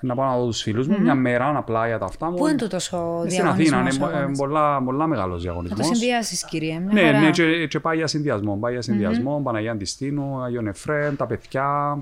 Ε, 0.01 0.05
Να 0.05 0.15
πάω 0.15 0.25
να 0.31 0.37
δω 0.37 0.45
τους 0.45 0.61
φίλους 0.61 0.87
μου, 0.87 1.01
μια 1.01 1.15
μέρα 1.15 1.57
απλά 1.57 1.87
για 1.87 1.97
τα 1.97 2.05
αυτά 2.05 2.29
μου. 2.29 2.35
Πού 2.35 2.47
είναι 2.47 2.57
τούτος 2.57 2.93
ο 2.93 3.21
Ε, 3.25 3.29
Στην 3.29 3.45
Αθήνα, 3.47 3.53
διαγωνισμός, 3.69 4.07
ο 4.07 4.11
είναι 4.11 4.17
ε, 4.17 4.21
αγώνας; 4.21 4.37
πολλά, 4.37 4.81
πολλά 4.83 5.07
μεγάλος 5.07 5.35
Να 5.35 5.41
διαγωνισμός. 5.41 5.87
το 5.87 5.93
συνδυάσεις 5.95 6.45
κύριε. 6.45 6.79
Μια 6.79 6.93
Ναι, 6.93 7.01
χαρά. 7.01 7.19
ναι, 7.19 7.29
και, 7.29 7.67
και 7.67 7.79
πάει 7.79 7.97
για 7.97 8.07
συνδυασμό. 8.07 8.55
Πάει 8.55 8.71
για 8.73 8.81
συνδυασμό, 8.81 9.41
Παναγία 9.43 9.71
της 9.71 9.94
Τήνου, 9.94 10.41
Αγίον 10.43 10.67
Εφρέμ, 10.67 11.15
τα 11.15 11.25
παιδιά, 11.25 11.97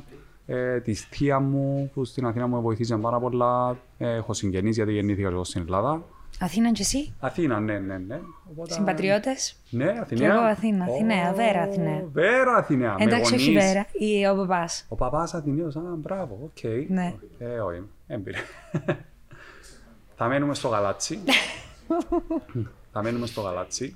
ε, 0.48 0.80
τη 0.80 0.94
θεία 0.94 1.40
μου 1.40 1.92
που 1.94 2.06
στην 2.06 2.26
Αθήνα 2.26 2.48
μου 2.48 2.62
βοηθήσαν 2.62 3.02
πάρα 3.02 3.20
πολλά. 3.20 3.78
Ε, 3.98 4.14
έχω 4.16 4.34
συγγενείς 4.34 4.76
γιατί 4.76 4.92
γεννήθηκα 4.94 5.28
και 5.28 5.34
εγώ 5.34 5.44
στην 5.44 5.62
Ελλάδα. 5.62 6.04
Αθήνα 6.40 6.72
και 6.72 6.82
εσύ, 6.82 7.14
Αθήνα, 7.20 7.60
ναι, 7.60 7.80
ναι, 7.80 7.98
ναι. 7.98 8.20
Οπότε- 8.52 8.74
συμπατριώτες; 8.74 9.56
Ναι, 9.70 9.86
Αθηναία. 10.02 10.30
Κι 10.30 10.36
εγώ 10.38 10.46
Αθήνα, 10.46 10.84
Αθηναία, 10.84 11.32
Ω, 11.32 11.36
Βέρα, 11.36 11.62
Αθηναία. 11.62 12.04
Βέρα, 12.12 12.56
Αθηναία. 12.56 12.96
με 12.98 13.04
Εντάξει, 13.04 13.34
όχι 13.34 13.46
γονείς. 13.54 13.66
Βέρα, 13.66 13.86
ή 13.92 14.28
ο 14.28 14.36
παπάς. 14.36 14.86
Ο 14.90 14.96
παπάς 14.96 15.34
Αθηναίος, 15.34 15.76
α, 15.76 15.82
μπράβο, 15.98 16.40
οκ. 16.44 16.64
Ναι. 16.90 17.14
Ε, 17.38 17.60
όχι, 17.60 17.84
έμπειρε. 18.08 18.38
Θα 20.16 20.28
μένουμε 20.28 20.54
στο 20.54 20.68
γαλάτσι. 20.68 21.20
Θα 22.94 23.02
μένουμε 23.04 23.26
στο 23.28 23.42
γαλάτσι. 23.42 23.96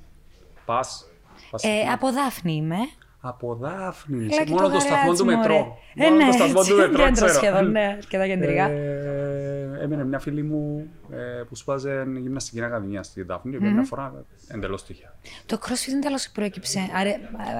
Πας. 0.65 1.05
πας 1.51 1.63
Ε, 1.63 1.81
από 1.93 2.11
Δάφνη 2.11 2.53
είμαι. 2.53 2.77
Από 3.21 3.55
Δάφνης. 3.55 4.25
Αλλά 4.25 4.33
σε- 4.33 4.43
και 4.43 4.51
Μόνο 4.53 4.69
το 4.69 4.79
σταθμό 4.79 4.97
γαλάτσι, 4.97 5.23
του 5.23 5.29
μωρέ. 5.29 5.37
μετρό. 5.37 5.77
Ε, 5.95 6.03
Μόνο 6.03 6.15
ναι, 6.15 6.25
το 6.25 6.31
σταθμό 6.31 6.59
έτσι, 6.59 6.71
του 6.71 6.77
μετρό, 6.77 7.03
κέντρο 7.03 7.13
ξέρω. 7.25 7.33
σχεδόν, 7.33 7.71
ναι, 7.71 7.95
αρκετά 7.97 8.27
κεντρικά. 8.27 8.69
Ε, 8.69 9.79
έμενε 9.81 10.05
μια 10.05 10.19
φίλη 10.19 10.43
μου 10.43 10.87
ε, 11.11 11.43
που 11.49 11.55
σπάζε 11.55 12.05
γυμναστική 12.21 12.63
ακαδημία 12.63 13.03
στη 13.03 13.21
Δάφνη, 13.23 13.51
η 13.53 13.57
οποία 13.57 13.71
μια 13.71 13.83
φορά 13.83 14.13
εντελώς 14.47 14.83
τυχαία. 14.85 15.13
Το 15.45 15.59
crossfit 15.61 15.91
είναι 15.91 15.99
τέλος 15.99 16.25
που 16.25 16.31
προέκυψε. 16.33 16.79
Αρε, 16.99 17.11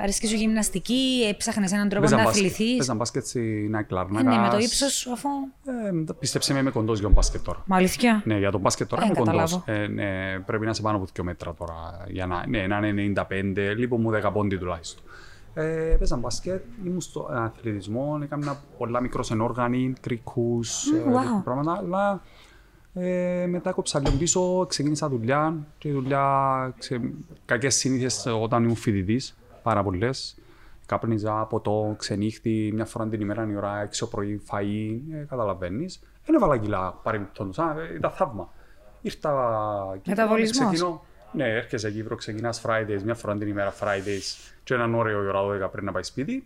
αρέσκει 0.02 0.28
σου 0.28 0.36
γυμναστική, 0.36 1.26
έψαχνες 1.30 1.72
έναν 1.72 1.90
τρόπο 1.90 2.02
Παίζα 2.06 2.18
να 2.18 2.24
μπάσκετ. 2.24 2.46
αθληθείς. 2.46 2.78
Παίζα 2.78 2.94
μπάσκετ 2.96 3.26
στην 3.26 3.76
ΑΕΚ 3.76 3.92
Ε, 3.92 3.94
Λάρνακα. 3.94 4.30
ναι, 4.30 4.38
με 4.42 4.48
το 4.50 4.58
ύψος 4.58 4.94
σου 4.94 5.12
αφού... 5.12 5.30
Ε, 6.10 6.14
πίστεψε 6.20 6.54
με, 6.54 6.60
είμαι 6.60 6.72
κοντός 6.72 6.94
για 6.98 7.04
τον 7.08 7.14
μπάσκετ 7.16 7.42
τώρα. 7.44 7.64
Μα 7.66 7.76
αλήθεια; 7.78 8.22
Ναι, 8.26 8.38
για 8.38 8.52
τον 8.52 8.60
μπάσκετ 8.62 8.88
τώρα 8.90 9.02
Ε, 9.02 9.06
είμαι 9.06 9.16
κοντός. 9.16 9.34
καταλάβω. 9.34 9.64
Ε, 9.84 9.88
ναι, 9.88 10.40
πρέπει 10.46 10.64
να 10.66 10.70
είσαι 10.72 10.82
πάνω 10.82 10.98
από 10.98 11.06
2 11.20 11.24
μέτρα 11.24 11.54
τώρα. 11.54 12.06
Για 12.08 12.26
να, 12.26 12.48
ναι, 12.48 12.68
να 12.68 12.88
είναι 12.88 13.14
95, 13.30 13.74
λείπω 13.78 13.98
μου 13.98 14.12
10 14.12 14.32
πόντι 14.34 14.58
τουλάχιστον. 14.58 15.04
Ε, 15.54 15.96
παίζα 15.98 16.18
μπάσκετ, 16.18 16.64
ήμουν 16.86 17.02
στο 17.02 17.28
αθλητισμό, 17.32 18.20
έκανα 18.24 18.62
πολλά 18.78 19.02
μικρός 19.02 19.32
ενόργανοι, 19.32 19.94
κρίκους, 20.02 20.86
ε, 20.92 20.98
wow. 21.02 21.04
τέτοια 21.04 21.42
πράγματα, 21.44 21.78
αλλά 21.78 22.22
ε, 22.94 23.46
μετά 23.50 23.72
κόψα 23.72 24.00
λίγο 24.00 24.16
πίσω, 24.18 24.66
ξεκίνησα 24.70 25.10
δουλειά 25.10 25.56
και 25.78 25.88
η 25.88 25.92
δουλειά, 25.92 26.74
ξε, 26.78 27.02
κακές 27.46 27.76
συνήθειες 27.76 28.26
όταν 28.42 28.64
ήμουν 28.64 28.76
φοιτητής, 28.76 29.38
πάρα 29.64 29.84
πολλές. 29.84 30.36
Κάπνιζα 30.86 31.34
ποτό, 31.34 31.96
ξενύχτη, 31.98 32.72
μια 32.74 32.86
φορά 32.86 33.08
την 33.08 33.22
ημέρα 33.22 33.48
η 33.52 33.56
ώρα 33.56 33.82
6 33.82 34.00
το 34.00 34.08
πρωί, 34.08 34.42
φαΐ, 34.52 35.00
ε, 35.14 35.24
καταλαβαίνεις. 35.30 36.00
Δεν 36.26 36.36
έβαλα 36.36 36.58
κιλά 36.58 37.00
παρεμπιπτόντως, 37.04 37.60
α, 37.60 37.76
ε, 37.92 37.96
ήταν 37.96 38.12
θαύμα. 38.12 38.50
Ήρθα 39.02 39.30
Κύπρο, 39.94 40.02
Μεταβολισμός. 40.06 40.68
ξεκινώ- 40.72 41.02
Ναι, 41.34 41.44
έρχεσαι 41.54 41.92
Κύπρο, 41.92 42.16
ξεκινάς 42.16 42.62
Fridays, 42.66 43.02
μια 43.04 43.14
φορά 43.16 43.38
την 43.38 43.48
ημέρα 43.48 43.74
Fridays 43.80 44.52
και 44.64 44.74
έναν 44.74 44.94
ωραίο 44.96 45.24
η 45.24 45.28
ώρα 45.28 45.68
12 45.68 45.72
πριν 45.72 45.86
να 45.86 45.92
πάει 45.92 46.04
σπίτι. 46.04 46.44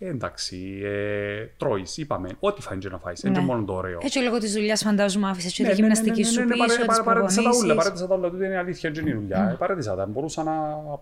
Ε, 0.00 0.08
εντάξει, 0.08 0.80
ε, 0.84 1.44
τρώεις, 1.56 1.96
είπαμε, 1.96 2.28
ό,τι 2.40 2.62
φάει 2.62 2.78
και 2.78 2.88
να 2.88 2.98
φάεις, 2.98 3.20
δεν 3.20 3.32
Ναι. 3.32 3.38
είναι 3.38 3.46
μόνο 3.46 3.64
το 3.64 3.72
ωραίο. 3.72 3.98
Έτσι 4.02 4.18
λόγω 4.18 4.38
της 4.38 4.52
δουλειάς 4.52 4.82
φαντάζομαι 4.82 5.28
άφησες 5.28 5.52
και 5.52 5.62
Ναι, 5.62 5.68
τη 5.68 5.74
ναι, 5.74 5.86
ναι, 5.86 5.94
γυμναστική 5.94 6.20
ναι, 6.22 6.28
σου 6.32 6.38
ναι, 6.38 6.44
ναι, 6.44 6.52
πίσω, 6.52 6.66
παρέ- 6.66 6.78
τις 6.78 6.86
παρέ- 6.86 7.04
Παρέτησα 7.04 7.42
τα 7.42 7.48
ούλα, 7.48 7.56
προπονήσεις. 7.58 7.76
παρέτησα 7.76 8.06
τα 8.06 8.14
ούλα, 8.16 8.30
τούτη 8.30 8.44
είναι 8.44 8.56
αλήθεια 8.56 8.90
και 8.90 9.00
είναι 9.00 9.10
η 9.10 9.14
δουλειά. 9.14 9.48
Ε, 9.52 9.54
Παρέτησα 9.58 9.94
τα, 9.96 10.06
μπορούσα 10.06 10.42
να 10.42 10.52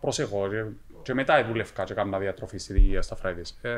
προσέχω 0.01 0.49
και, 0.49 0.65
και 1.03 1.15
μετά 1.15 1.45
δούλευκα 1.49 1.85
και 1.85 1.93
έκανα 1.93 2.19
διατροφή 2.19 2.59
στη 2.59 2.75
υγεία 2.75 3.03
στα 3.03 3.17
Fridays. 3.23 3.51
Ε, 3.69 3.71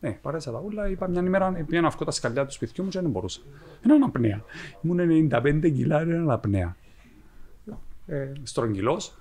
ναι, 0.00 0.18
παρέτησα 0.22 0.52
τα 0.52 0.62
ούλα, 0.64 0.88
είπα 0.88 1.08
μια 1.08 1.20
ημέρα, 1.20 1.64
πήγα 1.68 1.80
να 1.80 1.88
βγω 1.88 2.04
τα 2.04 2.10
σκαλιά 2.10 2.46
του 2.46 2.52
σπιτιού 2.52 2.84
μου 2.84 2.90
και 2.90 3.00
δεν 3.00 3.10
μπορούσα. 3.10 3.40
Ένα 3.84 3.94
αναπνέα. 3.94 4.42
Ήμουν 4.82 5.28
95 5.32 5.70
κιλά, 5.74 6.00
ένα 6.00 6.16
αναπνέα. 6.16 6.76
Ε, 8.12 8.32
στρογγυλός, 8.42 9.14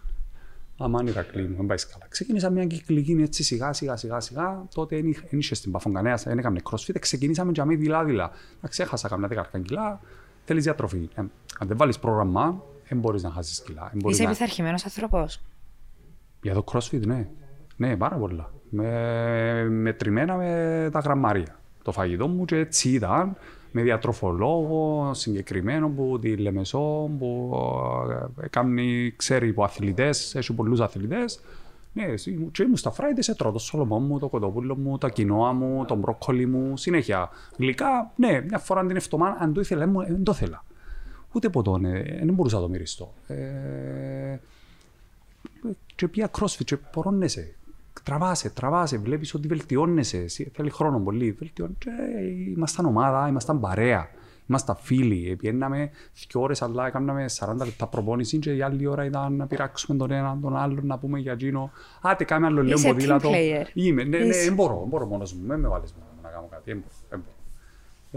Αμάν 0.78 1.08
Ηρακλή 1.08 1.42
μου, 1.48 1.56
δεν 1.56 1.66
πάει 1.66 1.78
καλά. 1.92 2.06
Ξεκίνησα 2.10 2.50
μια 2.50 2.66
κυκλική 2.66 3.12
έτσι 3.22 3.44
σιγά 3.44 3.74
σιγά 3.74 3.96
σιγά 3.96 4.20
σιγά. 4.20 4.66
Τότε 4.74 4.96
δεν 4.96 5.08
είχε- 5.10 5.28
δεν 5.30 5.40
είχες 5.40 5.58
στην 5.58 5.72
παφόν 5.72 5.94
κανένας, 5.94 6.24
δεν 6.24 6.38
έκαμε 6.38 6.60
crossfit. 6.70 6.96
Ξεκινήσαμε 7.00 7.52
για 7.52 7.66
μí 7.66 7.76
δειλά 7.76 8.04
δειλά. 8.04 8.32
Εντάξει, 8.58 8.82
έχασα 8.82 9.08
καμιά 9.08 9.28
δέκα 9.28 9.50
κιλά. 9.66 10.00
Θέλεις 10.44 10.64
διατροφή. 10.64 11.10
Ε, 11.16 11.22
αν 11.60 11.68
δεν 11.68 11.78
βάλεις 11.78 12.00
πρόγραμμα, 12.00 12.64
δεν 12.90 13.00
μπορείς 13.00 13.24
να 13.24 13.30
χάσεις 13.30 13.62
κιλά. 13.62 13.90
Δεν 13.92 14.00
μπορείς 14.02 14.16
Είσαι 14.18 14.26
να... 14.26 14.32
επιθαρχημένος 14.32 14.86
άνθρωπος. 14.86 15.42
Για 16.42 16.54
το 16.54 16.64
crossfit, 16.72 17.06
ναι. 17.06 17.28
Ναι, 17.76 17.98
πάρα 17.98 18.16
πολλά. 18.16 18.54
Με, 18.70 19.70
μετρημένα 19.70 20.36
με 20.36 20.90
τα 20.92 21.00
γραμμάρια. 21.00 21.60
Το 21.84 21.92
φαγητό 21.92 22.28
μου 22.28 22.46
και 22.46 22.56
έτσι 22.56 22.90
ήταν. 22.90 23.36
Με 23.72 23.82
διατροφολόγο 23.82 25.12
συγκεκριμένο 25.14 25.90
που 25.90 26.20
τη 26.22 26.38
Λεμεσό, 26.38 27.10
που 27.20 27.56
ε, 28.42 28.48
κάνει, 28.48 29.14
ξέρει 29.16 29.50
από 29.50 29.64
αθλητές, 29.64 30.36
έχει 30.36 30.54
πολλούς 30.54 30.80
αθλητές. 30.80 31.40
Ναι, 31.94 32.04
εσύ- 32.04 32.50
και 32.52 32.64
ήμουν 32.64 32.78
στα 32.78 32.94
Fridays, 32.94 33.28
έτρωα 33.28 33.52
το 33.52 33.60
σολομό 33.60 34.00
μου, 34.00 34.20
το 34.20 34.28
κοτοπούλο 34.28 34.78
μου, 34.78 34.98
τα 34.98 35.10
κοινόα 35.10 35.52
μου, 35.54 35.86
το 35.86 35.96
μπρόκολι 35.96 36.46
μου, 36.46 36.78
συνέχεια. 36.78 37.30
Γλυκά, 37.58 38.12
ναι, 38.16 38.42
μια 38.48 38.58
φορά 38.58 38.86
την 38.86 38.96
εβδομάδα, 38.96 39.38
αν 39.40 39.54
το 39.54 39.60
ήθελα, 39.60 39.88
μου, 39.88 40.02
ε, 40.02 40.06
δεν 40.10 40.24
το 40.24 40.32
ήθελα. 40.36 40.64
Ούτε 41.34 41.50
ποτό, 41.50 41.78
ναι, 41.78 42.02
δεν 42.02 42.34
μπορούσα 42.34 42.56
να 42.56 42.62
το 42.62 42.70
μυριστώ. 42.70 43.14
Ε, 43.28 44.40
και 45.96 46.08
πια 46.08 46.30
crossfit 46.40 46.64
και 46.66 46.78
πορώνεσαι. 46.78 47.56
Τραβάσαι, 48.04 48.50
τραβάσαι, 48.50 48.98
βλέπεις 48.98 49.34
ότι 49.34 49.48
βελτιώνεσαι. 49.48 50.18
Εσύ- 50.18 50.52
Θέλει 50.54 50.70
χρόνο 50.70 51.00
πολύ. 51.00 51.32
Βελτιώνει. 51.32 51.76
Και 51.78 51.90
ήμασταν 52.56 52.86
ομάδα, 52.86 53.28
ήμασταν 53.28 53.60
παρέα. 53.60 54.10
Ήμασταν 54.48 54.76
φίλοι. 54.80 55.36
Πιέναμε 55.36 55.90
δύο 56.30 56.42
ώρες, 56.42 56.62
αλλά 56.62 56.88
έκαναμε 56.88 57.26
40 57.30 57.66
λεπτά 57.66 57.88
προπόνηση 57.88 58.38
και 58.40 58.54
η 58.56 58.62
άλλη 58.62 58.88
ώρα 58.88 59.06
ήταν 59.06 59.36
να 59.36 59.48
πειράξουμε 59.48 59.98
τον 59.98 60.12
έναν 60.12 60.42
τον 60.42 60.56
άλλον, 60.58 60.86
να 60.86 60.98
πούμε 60.98 61.20
για 61.20 61.32
εκείνο. 61.32 61.72
Άτε, 62.02 62.24
κάμε 62.24 62.46
άλλο 62.46 62.62
λίγο 62.62 62.78
Είσαι 62.78 62.90
team 62.90 62.92
ποδήλατο. 62.94 63.30
player. 63.34 63.66
Είμαι, 63.74 64.04
ναι, 64.04 64.18
ναι, 64.18 64.26
Είσαι. 64.26 64.44
δεν 64.44 64.54
μπορώ, 64.54 64.78
δεν 64.80 64.88
μπορώ 64.88 65.06
μόνος 65.06 65.34
μου. 65.34 65.48
Δεν 65.48 65.60
με 65.60 65.68
βάλεις 65.68 65.92
μόνος 65.94 66.10
μου 66.16 66.20
να 66.24 66.30
κάνω 66.30 66.48
κάτι, 66.52 66.64
δεν 66.66 66.78
μπορώ, 66.78 66.94
δεν 67.10 67.20
μπορώ. 67.20 67.36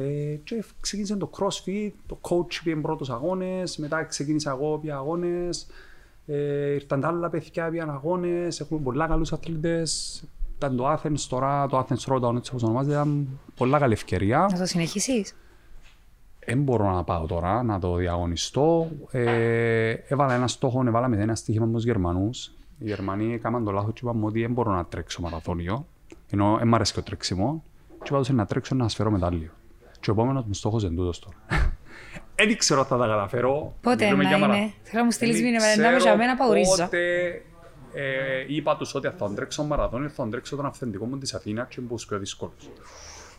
Ε, 0.08 0.34
και 0.44 0.64
ξεκίνησε 0.80 1.16
το 1.16 1.30
crossfit, 1.38 1.90
το 2.06 2.18
coach 2.22 2.60
πήγε 2.64 2.76
πρώτους 2.76 3.10
αγώνες, 3.10 3.76
μετά 3.78 4.04
ξεκίνησα 4.04 4.50
εγώ 4.50 4.78
πια 4.78 4.96
αγώνες, 4.96 5.66
ε, 6.26 6.72
ήρθαν 6.72 7.00
τα 7.00 7.08
άλλα 7.08 7.28
παιδιά 7.30 7.68
πήγαν 7.70 7.90
αγώνες, 7.90 8.60
έχουμε 8.60 8.80
πολλά 8.80 9.06
καλούς 9.06 9.32
αθλητές, 9.32 10.22
ήταν 10.56 10.76
το 10.76 10.92
Athens, 10.92 11.20
τώρα 11.28 11.66
το 11.66 11.78
Athens 11.78 12.12
Road, 12.12 12.36
έτσι 12.36 12.50
όπως 12.50 12.62
ονομάζεται, 12.62 12.94
ήταν 12.94 13.28
πολλά 13.56 13.78
καλή 13.78 13.92
ευκαιρία. 13.92 14.48
Να 14.52 14.58
το 14.58 14.66
συνεχίσεις; 14.66 15.36
Δεν 16.46 16.62
μπορώ 16.62 16.94
να 16.94 17.04
πάω 17.04 17.26
τώρα 17.26 17.62
να 17.62 17.78
το 17.78 17.94
διαγωνιστώ. 17.94 18.88
Ε, 19.10 19.90
έβαλα 19.90 20.34
ένα 20.34 20.48
στόχο, 20.48 20.86
έβαλα 20.86 21.08
με 21.08 21.16
ένα 21.16 21.34
στοίχημα 21.34 21.66
με 21.66 21.72
τους 21.72 21.84
Γερμανούς. 21.84 22.52
Οι 22.78 22.84
Γερμανοί 22.84 23.32
έκαναν 23.32 23.64
το 23.64 23.70
λάθος 23.70 23.92
και 23.92 24.00
είπαμε 24.02 24.26
ότι 24.26 24.40
δεν 24.40 24.52
μπορώ 24.52 24.72
να 24.72 24.84
τρέξω 24.84 25.22
μαραθώνιο, 25.22 25.86
ενώ 26.30 26.56
δεν 26.58 26.68
μ' 26.68 26.74
αρέσει 26.74 26.92
και 26.92 26.98
το 26.98 27.04
τρέξιμο. 27.04 27.64
Και 28.02 28.08
είπα 28.08 28.18
τους 28.18 28.28
να 28.28 28.46
τρέξω 28.46 28.74
να 28.74 28.88
σφέρω 28.88 29.10
μετάλλιο. 29.10 29.50
Και 30.00 30.10
ο 30.10 30.12
επόμενος 30.12 30.44
μου 30.44 30.54
στόχος 30.54 30.82
είναι 30.82 30.94
τούτος 30.94 31.18
τώρα. 31.18 31.36
Δεν 32.36 32.48
ήξερα 32.50 32.80
αν 32.80 32.86
θα 32.86 32.96
τα 32.98 33.06
καταφέρω. 33.06 33.74
Πότε 33.80 34.04
Μιλούμε 34.04 34.22
να 34.22 34.28
για 34.28 34.38
μαρα- 34.38 34.56
είναι. 34.56 34.72
Θέλω 34.82 34.98
να 34.98 35.04
μου 35.04 35.10
στείλεις 35.10 35.34
Δεν 35.34 35.44
μήνυμα, 35.44 35.64
να 35.66 35.72
είμαι 35.72 35.82
ξέρω 35.82 35.98
για 35.98 36.16
μένα 36.16 36.36
παουρίζω. 36.36 36.70
Πότε 36.84 37.24
ε, 37.94 38.44
είπα 38.46 38.76
τους 38.76 38.94
ότι 38.94 39.08
θα 39.18 39.32
τρέξω 39.34 39.62
μαραθώνιο, 39.64 40.08
θα 40.08 40.28
τρέξω 40.28 40.56
τον 40.56 40.66
αυθεντικό 40.66 41.04
μου 41.06 41.18
της 41.18 41.34
Αθήνας 41.34 41.66
και 41.68 41.80
μπούς 41.80 42.06
πιο 42.06 42.18
δύσκολος. 42.18 42.70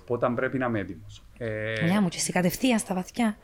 Οπότε 0.01 0.27
πρέπει 0.35 0.57
να 0.57 0.65
είμαι 0.65 0.79
έτοιμος. 0.79 1.23
Ε, 1.37 1.85
Γεια 1.85 2.01
μου, 2.01 2.07
και 2.09 2.17
εσύ 2.17 2.31
κατευθείαν 2.31 2.79
στα 2.79 2.93
βαθιά. 2.93 3.37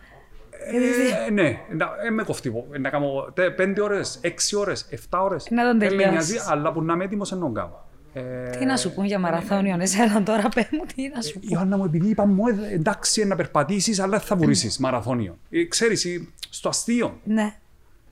ε, 1.28 1.32
ναι, 1.32 1.60
να, 1.72 1.90
ε, 2.06 2.10
με 2.10 2.24
κοφτεί. 2.24 2.54
Να 2.80 2.90
κάνω 2.90 3.32
τε- 3.34 3.56
πέντε 3.56 3.82
ώρες, 3.82 4.20
έξι 4.22 4.56
ώρες, 4.56 4.88
εφτά 4.90 5.22
ώρες. 5.22 5.48
Να 5.50 5.64
τον 5.64 5.82
Ε, 5.82 5.86
με 5.86 5.90
τελειώσεις. 5.90 6.12
νοιάζει, 6.32 6.38
αλλά 6.52 6.72
που 6.72 6.82
να 6.84 6.94
είμαι 6.94 7.04
έτοιμος 7.04 7.32
εννοώ 7.32 7.52
κάνω. 7.52 7.86
Ε, 8.14 8.50
Τι 8.50 8.66
να 8.66 8.78
σου 8.78 8.94
πούν 8.94 9.06
για 9.06 9.20
μαραθώνιο, 9.20 9.78
εσένα 9.80 10.24
τώρα, 10.24 10.50
πέ 10.56 10.68
μου, 10.72 10.84
τι 10.96 11.10
να 11.16 11.22
σου 11.22 11.34
η 11.36 11.40
πούν. 11.40 11.50
Ιωάννα 11.50 11.78
μου, 11.78 11.84
επειδή 11.86 12.10
είπα 12.10 12.26
μου, 12.26 12.48
ε, 12.48 12.74
εντάξει, 12.74 13.26
να 13.26 13.36
περπατήσεις, 13.36 14.00
αλλά 14.00 14.18
δεν 14.18 14.28
θα 14.28 14.36
βουρήσεις 14.36 14.78
μαραθώνιο. 14.78 15.38
Ε, 15.50 15.66
ξέρεις, 15.66 16.06
ε, 16.06 16.28
στο 16.50 16.70
αστείο. 16.70 17.20
Ναι. 17.24 17.56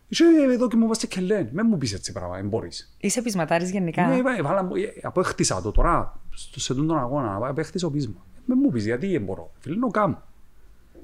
Είσαι 0.08 0.24
εδώ 0.52 0.68
και 0.68 0.76
μου 0.76 0.88
βάζετε 0.88 1.08
και 1.08 1.22
λένε, 1.22 1.50
με 1.52 1.64
μου 1.64 1.78
πεις 1.78 1.94
έτσι 1.94 2.12
πράγμα, 2.12 2.36
δεν 2.36 2.48
μπορείς. 2.48 2.94
Είσαι 2.98 3.22
πεισματάρης 3.22 3.72
γενικά. 3.72 4.08
Ναι, 4.08 4.16
είπα, 4.16 4.38
έβαλα 4.38 4.64
μου- 4.64 4.76
ε, 4.76 4.94
από 5.02 5.20
έχτισα 5.20 5.62
το 5.62 5.72
τώρα, 5.72 6.20
στο, 6.30 6.60
σε 6.60 6.74
τούτον 6.74 6.88
τον 6.88 6.98
αγώνα, 6.98 7.36
από 7.36 7.60
έχτισα 7.60 7.90
πείσμα. 7.90 8.26
Με 8.46 8.56
μου 8.56 8.70
πεις, 8.70 8.86
γιατί 8.86 9.08
δεν 9.12 9.22
μπορώ. 9.22 9.52
Φίλε, 9.60 9.76
νο 9.76 9.88
κάμω. 9.88 10.22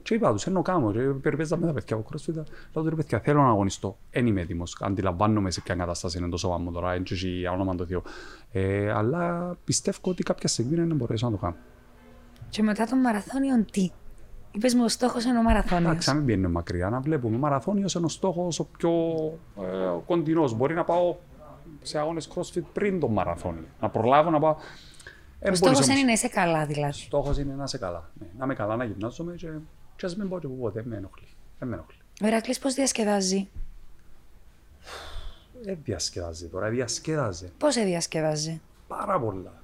Και 0.06 0.14
είπα 0.14 0.32
τους, 0.32 0.46
εννοώ 0.46 0.62
κάμω. 0.62 0.92
Και 0.92 1.00
περιπέζα 1.00 1.58
με 1.58 1.66
τα 1.66 1.74
παιδιά 1.74 1.96
από 1.96 2.10
CrossFit. 2.10 2.34
Λέω 2.34 2.84
του 2.84 2.90
ρε 2.90 2.96
παιδιά, 2.96 3.20
θέλω 3.20 3.42
να 3.42 3.48
αγωνιστώ. 3.48 3.98
Δεν 4.12 4.28
είμαι 4.28 4.42
έτοιμος. 4.42 4.78
Αντιλαμβάνομαι 4.82 5.52
σε 5.52 5.62
ποια 5.62 5.76
κατάσταση 5.76 6.18
είναι 6.18 6.30
το 6.30 6.38
σώμα 6.38 6.58
μου 6.58 6.72
τώρα, 6.72 6.94
έτσι 6.94 7.16
για 7.16 7.52
όνομα 7.52 7.76
του 7.76 7.86
Θεού. 7.86 8.02
Ε, 8.52 8.92
αλλά 8.92 9.56
πιστεύω 9.64 9.98
ότι 10.02 10.24
κάποια 10.24 10.50
στιγμή 10.50 10.78
να 10.78 10.96
μπορέσω 10.96 11.26
να 11.26 11.32
το 11.32 11.38
κάνω. 11.38 11.56
Και 12.50 12.64
μετά 12.64 12.86
τον 12.86 13.00
μαραθώνιο 13.00 13.66
τι; 13.72 13.92
Είπες 14.52 14.74
μου, 14.74 14.84
ο 14.84 14.88
στόχος 14.88 15.24
είναι 15.24 15.38
ο 15.38 15.42
μαραθώνιος. 15.42 15.90
Εντάξει, 15.90 16.10
να 16.10 16.16
μην 16.16 16.26
πηγαίνουμε 16.26 16.50
μακριά, 16.50 16.90
να 16.90 17.00
βλέπουμε. 17.00 17.38
Μαραθώνιος 17.38 17.94
είναι 17.94 18.06
ο 18.06 18.10
στόχος 18.10 18.60
ο 18.60 18.66
πιο 18.78 18.92
ε, 19.62 20.00
κοντινός. 20.06 20.56
Μπορεί 20.56 20.74
να 20.74 20.84
πάω 20.84 21.16
σε 21.82 22.00
αγώνες 22.00 22.30
CrossFit 22.36 22.64
πριν 22.74 23.00
τον 23.00 23.12
μαραθώνιο. 23.12 23.66
Να 23.82 23.90
προλάβω 23.90 24.30
να 24.30 24.40
πάω. 24.40 24.56
Ε, 25.40 25.50
Ο 25.50 25.56
στόχος 25.56 25.88
είναι 25.88 26.04
να 26.04 26.12
είσαι 26.12 26.28
καλά, 26.28 26.66
δηλαδή. 26.66 26.94
Στόχος 26.94 27.38
είναι 27.38 27.54
να 27.54 27.64
είσαι 27.64 27.78
καλά. 27.78 28.10
Ναι. 28.20 28.28
Να 28.38 28.46
είμαι 28.46 28.54
καλά, 28.54 28.76
να 28.76 28.84
γυμνάζομαι 28.84 29.34
και, 29.34 29.48
και 29.96 30.06
ας 30.06 30.16
μην 30.16 30.30
πω 30.30 30.40
και 30.40 30.48
που 30.48 30.58
ποτέ, 30.58 30.84
με 30.86 30.96
ενοχλεί. 30.96 31.28
Δεν 31.60 31.68
με 31.68 31.74
ενοχλεί. 31.76 31.98
Ο 32.24 32.28
Ηρακλής 32.28 32.60
πώς 32.60 32.74
διασκεδάζει; 32.74 33.48
Δεν 35.64 35.78
διασκεδάζει 35.84 36.48
τώρα, 36.48 36.70
διασκέδαζε. 36.70 37.52
Πώς 37.58 37.74
σε 37.74 37.82
διασκεδάζει. 37.84 38.62
Πάρα 38.88 39.20
πολλά. 39.20 39.64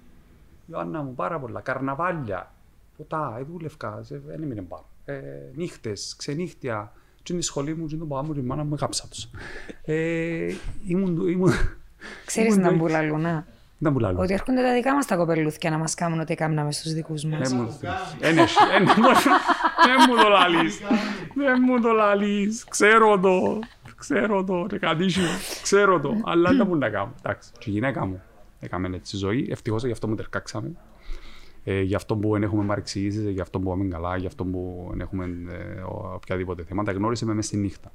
Ιωάννα 0.68 1.02
μου, 1.02 1.14
πάρα 1.16 1.40
πολλά. 1.40 1.62
Καρναβάλια. 1.62 2.52
Ποτά, 2.98 3.36
ε, 3.40 3.44
δούλευκα, 3.44 4.00
σε- 4.04 4.18
δεν 4.28 4.44
έμεινε 4.44 4.62
πάρα. 4.62 4.86
Ε, 5.06 5.22
νύχτες, 5.56 6.16
ξενύχτια. 6.18 6.94
Και 7.24 7.34
είναι 7.34 7.42
η 7.42 7.46
σχολή 7.46 7.76
μου, 7.76 7.86
και 7.88 7.96
τον 7.96 8.08
παπά 8.08 8.24
μου 8.24 8.34
και 8.34 8.40
η 8.40 8.44
μάνα 8.44 8.64
μου 8.64 8.76
γάψα 8.76 9.08
τους. 9.08 9.30
Ε, 9.86 10.54
ήμουν, 10.88 11.28
ήμουν, 11.28 11.52
Ξέρεις 12.26 12.56
ήμουν- 12.56 12.66
να 12.72 12.76
μπουλαλούνα. 12.78 13.48
Δεν 13.84 13.94
μου 13.94 14.00
λάλλω. 14.00 14.20
Ότι 14.22 14.34
έρχονται 14.34 14.62
τα 14.62 14.74
δικά 14.74 14.94
μας 14.94 15.06
τα 15.06 15.16
κοπελούθια 15.16 15.70
να 15.70 15.78
μας 15.78 15.94
κάνουν 15.96 16.20
ό,τι 16.20 16.36
κάμναμε 16.36 16.72
στους 16.72 16.94
δικούς 16.94 17.24
μας. 17.24 17.50
Δεν 17.50 17.58
μου 17.62 17.78
Εν 18.20 18.38
έχει, 18.38 18.58
εν- 18.78 18.86
Δεν 18.86 19.98
μου 20.10 20.16
το 20.24 20.30
λαλείς. 20.30 20.80
Δεν 21.36 21.62
μου 21.66 21.80
το 21.82 21.92
λαλείς. 21.92 22.66
Ξέρω 22.70 23.20
το. 23.20 23.60
Ξέρω 23.98 24.44
το. 24.44 24.68
Ρε 24.72 24.78
κατήσιο. 24.78 25.24
Ξέρω 25.62 26.00
το. 26.00 26.16
Αλλά 26.26 26.52
δεν 26.54 26.66
μου 26.70 26.76
να 26.76 26.90
κάνω. 26.90 27.14
Εντάξει. 27.24 27.52
Και 27.58 27.70
η 27.70 27.74
γυναίκα 27.74 28.06
μου 28.06 28.22
έκαμε 28.60 28.90
έτσι 28.96 29.18
ζωή. 29.18 29.48
Ευτυχώς 29.52 29.86
γι' 29.86 29.92
αυτό 29.92 30.08
μου 30.08 30.16
τερκάξαμε. 30.16 30.72
Ε, 31.64 31.82
γι' 31.82 31.96
αυτό 31.96 32.16
που 32.16 32.32
δεν 32.32 32.44
έχουμε 32.44 32.64
παρεξηγήσεις, 32.66 33.24
γι' 33.30 33.42
αυτό 33.42 33.60
που 33.60 33.70
πάμε 33.70 33.88
καλά, 33.88 34.18
γι' 34.18 34.28
αυτό 34.28 34.44
που 34.46 34.88
δεν 34.90 35.00
έχουμε 35.02 35.26
ε, 35.52 35.82
ο- 35.82 36.12
οποιαδήποτε 36.16 36.64
θέματα. 36.64 36.92
Γνώρισε 36.92 37.26
με 37.26 37.34
μέσα 37.34 37.48
στη 37.48 37.58
νύχτα. 37.58 37.92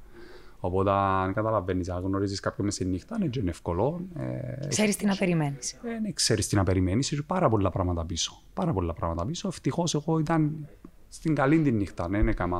Οπότε, 0.59 0.91
αν 0.91 1.33
καταλαβαίνεις, 1.33 1.89
αν 1.89 2.03
γνωρίζεις 2.03 2.39
κάποιον 2.39 2.65
μέσα 2.65 2.81
στη 2.81 2.89
νύχτα, 2.91 3.15
είναι 3.19 3.27
και 3.27 3.39
είναι 3.39 3.49
εύκολο. 3.49 4.01
Ε, 4.15 4.67
Ξέρεις 4.67 4.95
τι 4.95 5.05
να 5.05 5.15
περιμένεις. 5.15 5.79
δεν 5.81 6.13
ξέρεις 6.13 6.47
τι 6.47 6.55
να 6.55 6.63
περιμένεις. 6.63 7.11
Έχει 7.11 7.23
πάρα 7.23 7.49
πολλά 7.49 7.69
πράγματα 7.69 8.05
πίσω. 8.05 8.41
Πάρα 8.53 8.73
πολλά 8.73 8.93
πράγματα 8.93 9.25
πίσω. 9.25 9.47
Ευτυχώς 9.47 9.93
εγώ 9.95 10.19
ήταν 10.19 10.67
στην 11.09 11.35
καλή 11.35 11.61
τη 11.61 11.71
νύχτα. 11.71 12.09
Ναι, 12.09 12.17
έκανα, 12.17 12.57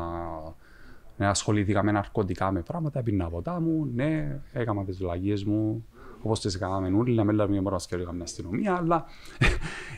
ναι, 1.18 1.28
ασχολήθηκα 1.28 1.84
με 1.84 1.92
ναρκωτικά, 1.92 2.52
με 2.52 2.62
πράγματα, 2.62 3.04
πίνα 3.04 3.30
ποτά 3.30 3.60
μου. 3.60 3.90
Ναι, 3.96 4.40
έκανα 4.52 4.84
τις 4.84 4.98
βλαγίες 4.98 5.44
μου 5.44 5.86
όπως 6.22 6.40
τις 6.40 6.56
έκαναμε 6.56 6.98
όλοι. 6.98 7.16
Να 7.16 7.24
μην 7.24 7.36
λέμε 7.36 7.62
μόνο 7.62 7.78
και 7.90 7.96
έκανα 7.96 8.24
αστυνομία, 8.24 8.76
αλλά 8.76 9.06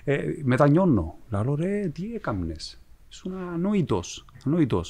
ε, 0.03 0.23
μετανιώνω. 0.43 1.17
Λέω 1.29 1.55
ρε, 1.55 1.87
τι 1.87 2.13
έκαμε. 2.13 2.55
Ήσουν 3.09 3.33
ανόητο. 3.53 4.01
Ανόητο. 4.45 4.81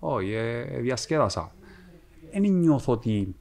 Όχι, 0.00 0.32
ε, 0.32 0.60
ε, 0.60 0.80
διασκέδασα. 0.80 1.52
Δεν 2.32 2.52
νιώθω 2.52 2.92
ότι 2.92 3.34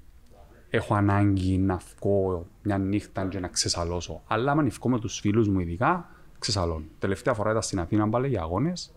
έχω 0.70 0.94
ανάγκη 0.96 1.58
να 1.58 1.80
βγω 2.00 2.46
μια 2.64 2.78
νύχτα 2.78 3.26
και 3.26 3.40
να 3.40 3.48
ξεσαλώσω. 3.48 4.22
Αλλά 4.28 4.52
αν 4.52 4.70
βγω 4.70 4.90
με 4.90 5.00
τους 5.00 5.20
φίλους 5.20 5.48
μου 5.48 5.60
ειδικά, 5.60 6.10
ξεσαλώνω. 6.40 6.84
Τελευταία 7.00 7.34
φορά 7.34 7.50
ήταν 7.50 7.62
στην 7.62 7.80
Αθήνα 7.80 8.10
πάλι 8.10 8.28
για 8.28 8.42
αγώνες. 8.42 8.94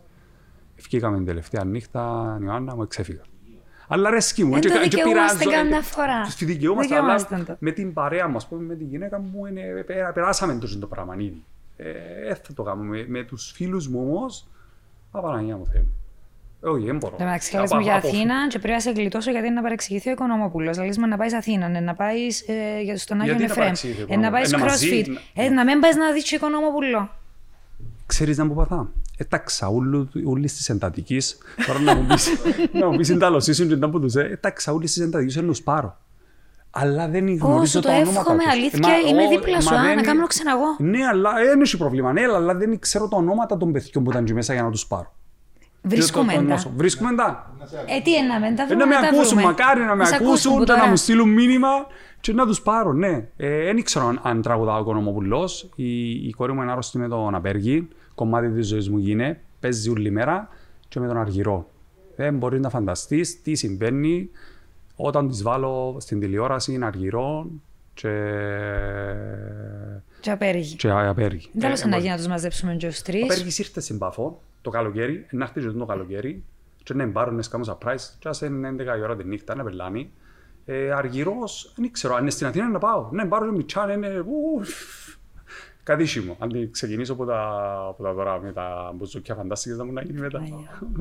Ευκήκαμε 0.76 1.16
την 1.16 1.26
τελευταία 1.26 1.64
νύχτα, 1.64 2.36
η 2.41 2.45
Ιωάννα 2.45 2.76
μου 2.76 2.86
ξέφυγα. 2.86 3.20
Αλλά 3.88 4.11
ρε 4.11 4.20
σκι 4.20 4.45
μου, 4.45 4.51
Δεν 4.53 4.61
και- 4.61 4.68
το 4.68 4.74
και 4.74 4.80
δικαιούμαστε 4.82 5.38
πειράζω, 5.45 5.61
καμιά 5.62 5.76
ε, 5.78 5.82
φορά. 5.82 6.24
Στη 6.24 6.45
δικαιούμαστε, 6.45 6.95
Δικαιούμαστε 6.95 7.34
αλλά 7.34 7.45
το. 7.45 7.57
με 7.59 7.70
την 7.70 7.93
παρέα 7.93 8.28
μας, 8.28 8.49
πούμε, 8.49 8.62
με 8.62 8.74
τη 8.74 8.84
γυναίκα 8.84 9.18
μου, 9.18 9.47
είναι, 9.47 9.62
πέρα- 9.86 10.12
περάσαμε 10.12 10.59
το 10.59 10.78
το 10.78 10.86
πράγμα 10.86 11.14
ήδη. 11.18 11.45
Ε, 11.76 11.91
ε, 12.28 12.34
θα 12.34 12.53
το 12.55 12.62
κάνουμε. 12.62 12.97
Με, 12.97 13.05
με 13.09 13.24
τους 13.24 13.51
φίλους 13.55 13.88
μου 13.88 14.01
όμως, 14.07 14.47
Απαναγία 15.11 15.57
μου 15.57 15.66
Θεέ 15.66 15.80
μου. 15.80 15.88
Ε, 15.88 15.99
Όχι, 16.62 16.84
δεν 16.84 16.96
μπορώ. 16.96 17.12
Εν 17.12 17.18
τω 17.18 17.24
μεταξύ, 17.24 17.54
λες 17.56 17.64
Από- 17.64 17.74
μου 17.76 17.80
για 17.82 17.96
από- 17.96 18.08
Αθήνα 18.08 18.34
και 18.48 18.58
πρέπει 18.58 18.74
να 18.74 18.80
σε 18.80 18.90
γλιτώσω 18.90 19.30
γιατί 19.30 19.46
είναι 19.46 19.54
να 19.54 19.62
παρεξηγηθεί 19.62 20.08
ο 20.08 20.12
Οικονομόπουλος. 20.12 20.78
Λες 20.78 20.98
μου 20.98 21.06
να 21.06 21.16
πάεις 21.16 21.34
Αθήνα, 21.34 21.68
ναι, 21.68 21.80
να 21.80 21.94
πάεις 21.94 22.40
ε, 22.48 22.80
για- 22.82 22.96
στον 22.98 23.20
Άγιο 23.20 23.32
Γιατί 23.32 23.42
να 23.46 23.50
Εφραίμ, 23.50 23.64
παρεξηγηθεί 23.66 24.02
ο 24.02 24.06
ε, 24.08 24.16
να 24.16 24.30
πάεις 24.30 24.48
Οικονομόπουλος; 24.48 24.82
Ε, 24.82 24.86
να 24.86 24.92
CrossFit, 25.02 25.08
μαζί, 25.08 25.18
ε, 25.34 25.48
να 25.48 25.64
μην 25.64 25.80
πας 25.80 25.96
να 25.96 26.12
δεις 26.12 26.24
το 26.30 26.36
Οικονομόπουλο. 26.36 27.11
Ξέρεις 28.06 28.36
να 28.38 28.44
μου 28.44 28.54
παθά. 28.54 28.88
Έταξα 29.18 29.66
όλες 30.26 30.52
τις 30.54 30.68
εντατικής. 30.68 31.38
Τώρα 31.66 31.78
να 31.80 31.94
μου 31.94 32.06
πεις, 32.06 32.28
να 32.80 32.90
μου 32.90 32.96
πεις 32.96 33.06
συντάλωσή 33.06 33.52
σου 33.52 33.66
και 33.68 33.76
να 33.76 33.88
μου 33.88 34.00
τους 34.00 34.14
ε, 34.14 34.28
έταξα 34.32 34.72
όλες 34.72 34.92
τις 34.92 35.02
εντατικές 35.02 35.36
να 35.36 35.42
τους 35.42 35.62
πάρω. 35.62 35.98
Αλλά 36.70 37.08
δεν 37.08 37.28
γνωρίζω 37.36 37.64
σου 37.66 37.80
το 37.80 37.88
τα 37.88 37.94
ονόματα 37.94 38.20
εύχομαι, 38.20 38.42
τους. 38.42 38.52
αλήθεια, 38.52 38.94
Ε, 39.06 39.08
είμαι 39.08 39.24
ο- 39.24 39.28
δίπλα 39.28 39.61
σου, 39.61 39.74
μα 39.74 39.80
α, 39.80 39.82
δεν- 39.82 39.96
να 39.96 40.02
κάνω 40.02 40.26
ξεναγώ. 40.26 40.64
Ναι, 40.78 41.06
αλλά 41.06 41.40
ε, 41.40 41.44
δεν 41.44 41.61
έχει 41.61 41.76
πρόβλημα. 41.76 42.12
Ναι, 42.12 42.20
αλλά 42.34 42.54
δεν 42.54 42.78
ξέρω 42.78 43.08
τα 43.08 43.16
ονόματα 43.16 43.56
των 43.56 43.72
παιδιών 43.72 44.04
που 44.04 44.11
ήταν 44.11 44.22
εκεί 44.22 44.34
μέσα 44.34 44.52
για 44.52 44.62
να 44.62 44.70
τους 44.70 44.86
πάρω. 44.86 45.14
Βρίσκουμε 45.83 46.33
Και 46.33 46.39
το- 46.39 46.41
το 46.41 46.47
τα. 46.47 46.53
νιώσω. 46.53 46.72
Βρίσκουμε 46.76 47.14
τα. 47.14 47.55
Ε, 47.87 48.01
τι 48.01 48.16
εννοούμε, 48.16 48.53
τα 48.57 48.62
Ε, 48.62 48.66
βρούμε, 48.66 48.85
να 48.85 48.87
με 48.87 48.95
τα 48.95 49.01
ακούσουν, 49.09 49.24
βρούμε. 49.26 49.43
μακάρι 49.43 49.81
να 49.81 49.95
με 49.95 50.05
σε 50.05 50.14
ακούσουν 50.14 50.53
που 50.53 50.64
και 50.64 50.72
να 50.72 50.76
τώρα- 50.78 50.89
μου 50.89 50.97
στείλουν 50.97 51.28
μήνυμα 51.28 51.68
και 52.20 52.33
να 52.33 52.47
τους 52.47 52.61
πάρω, 52.62 52.93
ναι. 52.93 53.26
Ε, 53.37 53.64
Δεν 53.64 53.76
ήξερα 53.76 54.05
αν- 54.05 54.20
αν 54.22 54.43
τραγουδάω 54.43 54.76
ο 54.76 54.81
Οικονομοπουλός. 54.81 55.68
Η, 55.74 56.11
η 56.11 56.31
κόρη 56.37 56.53
μου 56.53 56.62
είναι 56.62 56.70
άρρωστη 56.70 56.99
με 56.99 57.09
τον 57.09 57.35
απέργη. 57.35 57.89
Κομμάτι 58.14 58.49
της 58.51 58.66
ζωής 58.68 58.89
μου 58.89 58.99
γίνεται. 58.99 59.41
Παίζει 59.61 59.91
όλη 59.91 60.11
μέρα 60.11 60.49
και 60.89 61.01
με 61.01 61.07
τον 61.07 61.16
αργυρό. 61.18 61.70
Δεν 62.16 62.37
μπορείς 62.37 62.61
να 62.61 62.68
φανταστείς 62.70 63.43
τι 63.43 63.55
συμβαίνει 63.55 64.31
όταν 64.97 65.28
τις 65.28 65.43
βάλω 65.43 65.97
στην 66.01 66.20
τηλεόραση 66.20 66.78
αργυρό 66.83 67.51
και, 67.95 68.09
Και 70.20 70.31
απέργη. 70.31 70.76
και 70.76 70.91
απέργη. 70.91 71.49
Δεν 71.53 71.76
θέλω 71.76 71.83
Ε, 71.85 71.89
να 71.89 71.97
ε, 71.97 71.99
γίνει 71.99 72.11
να 72.11 72.16
τους 72.16 72.26
μαζέψουμε 72.26 72.74
και 72.74 72.87
τους 72.87 72.99
ο 73.01 73.03
τρεις. 73.05 73.26
Πέργης 73.26 73.59
ήρθε 73.59 73.81
στην 73.81 73.99
Πάφο 73.99 74.41
το 74.62 74.70
καλοκαίρι, 74.70 75.26
να 75.30 75.44
έρθει 75.44 75.61
και 75.61 75.66
το 75.66 75.84
καλοκαίρι 75.86 76.44
και 76.82 76.94
να 76.94 77.08
πάρουν 77.08 77.34
να 77.34 77.42
σκάμουν 77.42 77.66
surprise 77.70 78.14
και 78.18 78.28
ας 78.28 78.40
είναι 78.40 78.74
11 78.78 78.98
η 78.98 79.02
ώρα 79.02 79.16
τη 79.16 79.24
νύχτα, 79.24 79.54
να 79.54 79.64
πελάνει. 79.64 80.12
Ε, 80.64 80.90
αργυρός, 80.92 81.72
δεν 81.76 81.90
ξέρω, 81.92 82.14
αν 82.14 82.20
είναι 82.20 82.30
στην 82.30 82.46
Αθήνα 82.46 82.68
να 82.68 82.78
πάω. 82.78 83.08
Ναι, 83.12 83.24
πάρω 83.24 83.44
και 83.44 83.56
μητσάν, 83.56 83.90
είναι... 83.90 84.18
ου, 84.18 84.62
Κατήσιμο. 85.82 86.36
Αν 86.38 86.70
ξεκινήσω 86.70 87.12
από 87.12 87.24
τα, 87.24 87.40
από 87.88 88.02
τα 88.02 88.14
τώρα 88.14 88.40
με 88.40 88.52
τα 88.52 88.92
μπουζούκια 88.94 89.34
φαντάστηκες 89.34 89.78
να 89.78 89.84
μου 89.84 89.92
να 89.92 90.02
γίνει 90.02 90.20
μετά. 90.20 90.42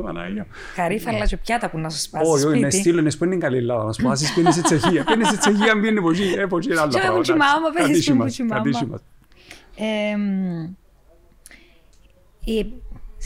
Παναγία. 0.02 0.46
Χαρίφαλα 0.76 1.26
και 1.26 1.38
πιάτα 1.38 1.70
που 1.70 1.78
να 1.80 1.90
σου 1.90 2.00
σπάσει 2.00 2.32
Όχι, 2.32 2.46
όχι, 2.46 2.60
να 2.60 2.70
σπίτι. 2.70 2.84
στείλω, 2.84 3.02
να 3.02 3.10
σου 3.10 3.18
πω 3.18 3.26
είναι 3.26 3.38
καλή 3.38 3.58
Ελλάδα. 3.58 3.84
Να 3.84 3.92
σου 3.94 4.04
πω, 4.04 4.10
άσεις 4.10 4.34
πήγαινε 4.34 4.52
στη 4.52 4.62
Τσεχία. 4.62 5.04
Πήγαινε 5.04 5.24
στη 5.24 5.38
Τσεχία, 5.38 5.80
πήγαινε 5.80 6.00
από 6.00 6.10
εκεί. 6.10 6.34
Ε, 6.38 6.42
από 6.42 6.58
εκεί 6.58 6.72
είναι 6.72 6.80
άλλα 6.80 6.90
Και 6.90 6.98
με 6.98 7.02
πράγματα. 7.04 7.16
μουτσιμάμα, 7.16 7.70
πες, 7.74 7.86
Κατήσι 7.86 8.12
με 8.12 8.18
μας, 8.18 8.40
μουτσιμάμα. 8.64 9.00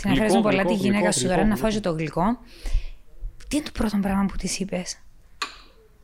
Κατήσι 0.02 0.08
μας. 0.08 0.08
Ε, 0.08 0.08
μ, 0.10 0.12
η- 0.12 0.26
Συναφέρεσαι 0.26 0.34
Γλυκό, 0.34 0.42
πολλά 0.50 0.62
τη 0.64 0.68
γλυκό, 0.68 0.82
γυναίκα 0.84 0.98
γλυκό, 1.00 1.12
σου 1.12 1.20
γλυκό, 1.20 1.34
τώρα 1.36 1.48
να 1.48 1.54
γλυκό. 1.54 1.68
φάω 1.70 1.72
και 1.72 1.88
το 1.88 1.92
γλυκό. 1.92 2.38
Τι 3.48 3.56
είναι 3.58 3.66
το 3.66 3.72
πρώτο 3.74 3.98
πράγμα 4.02 4.26
που 4.26 4.36
της 4.38 4.60
είπες 4.60 4.98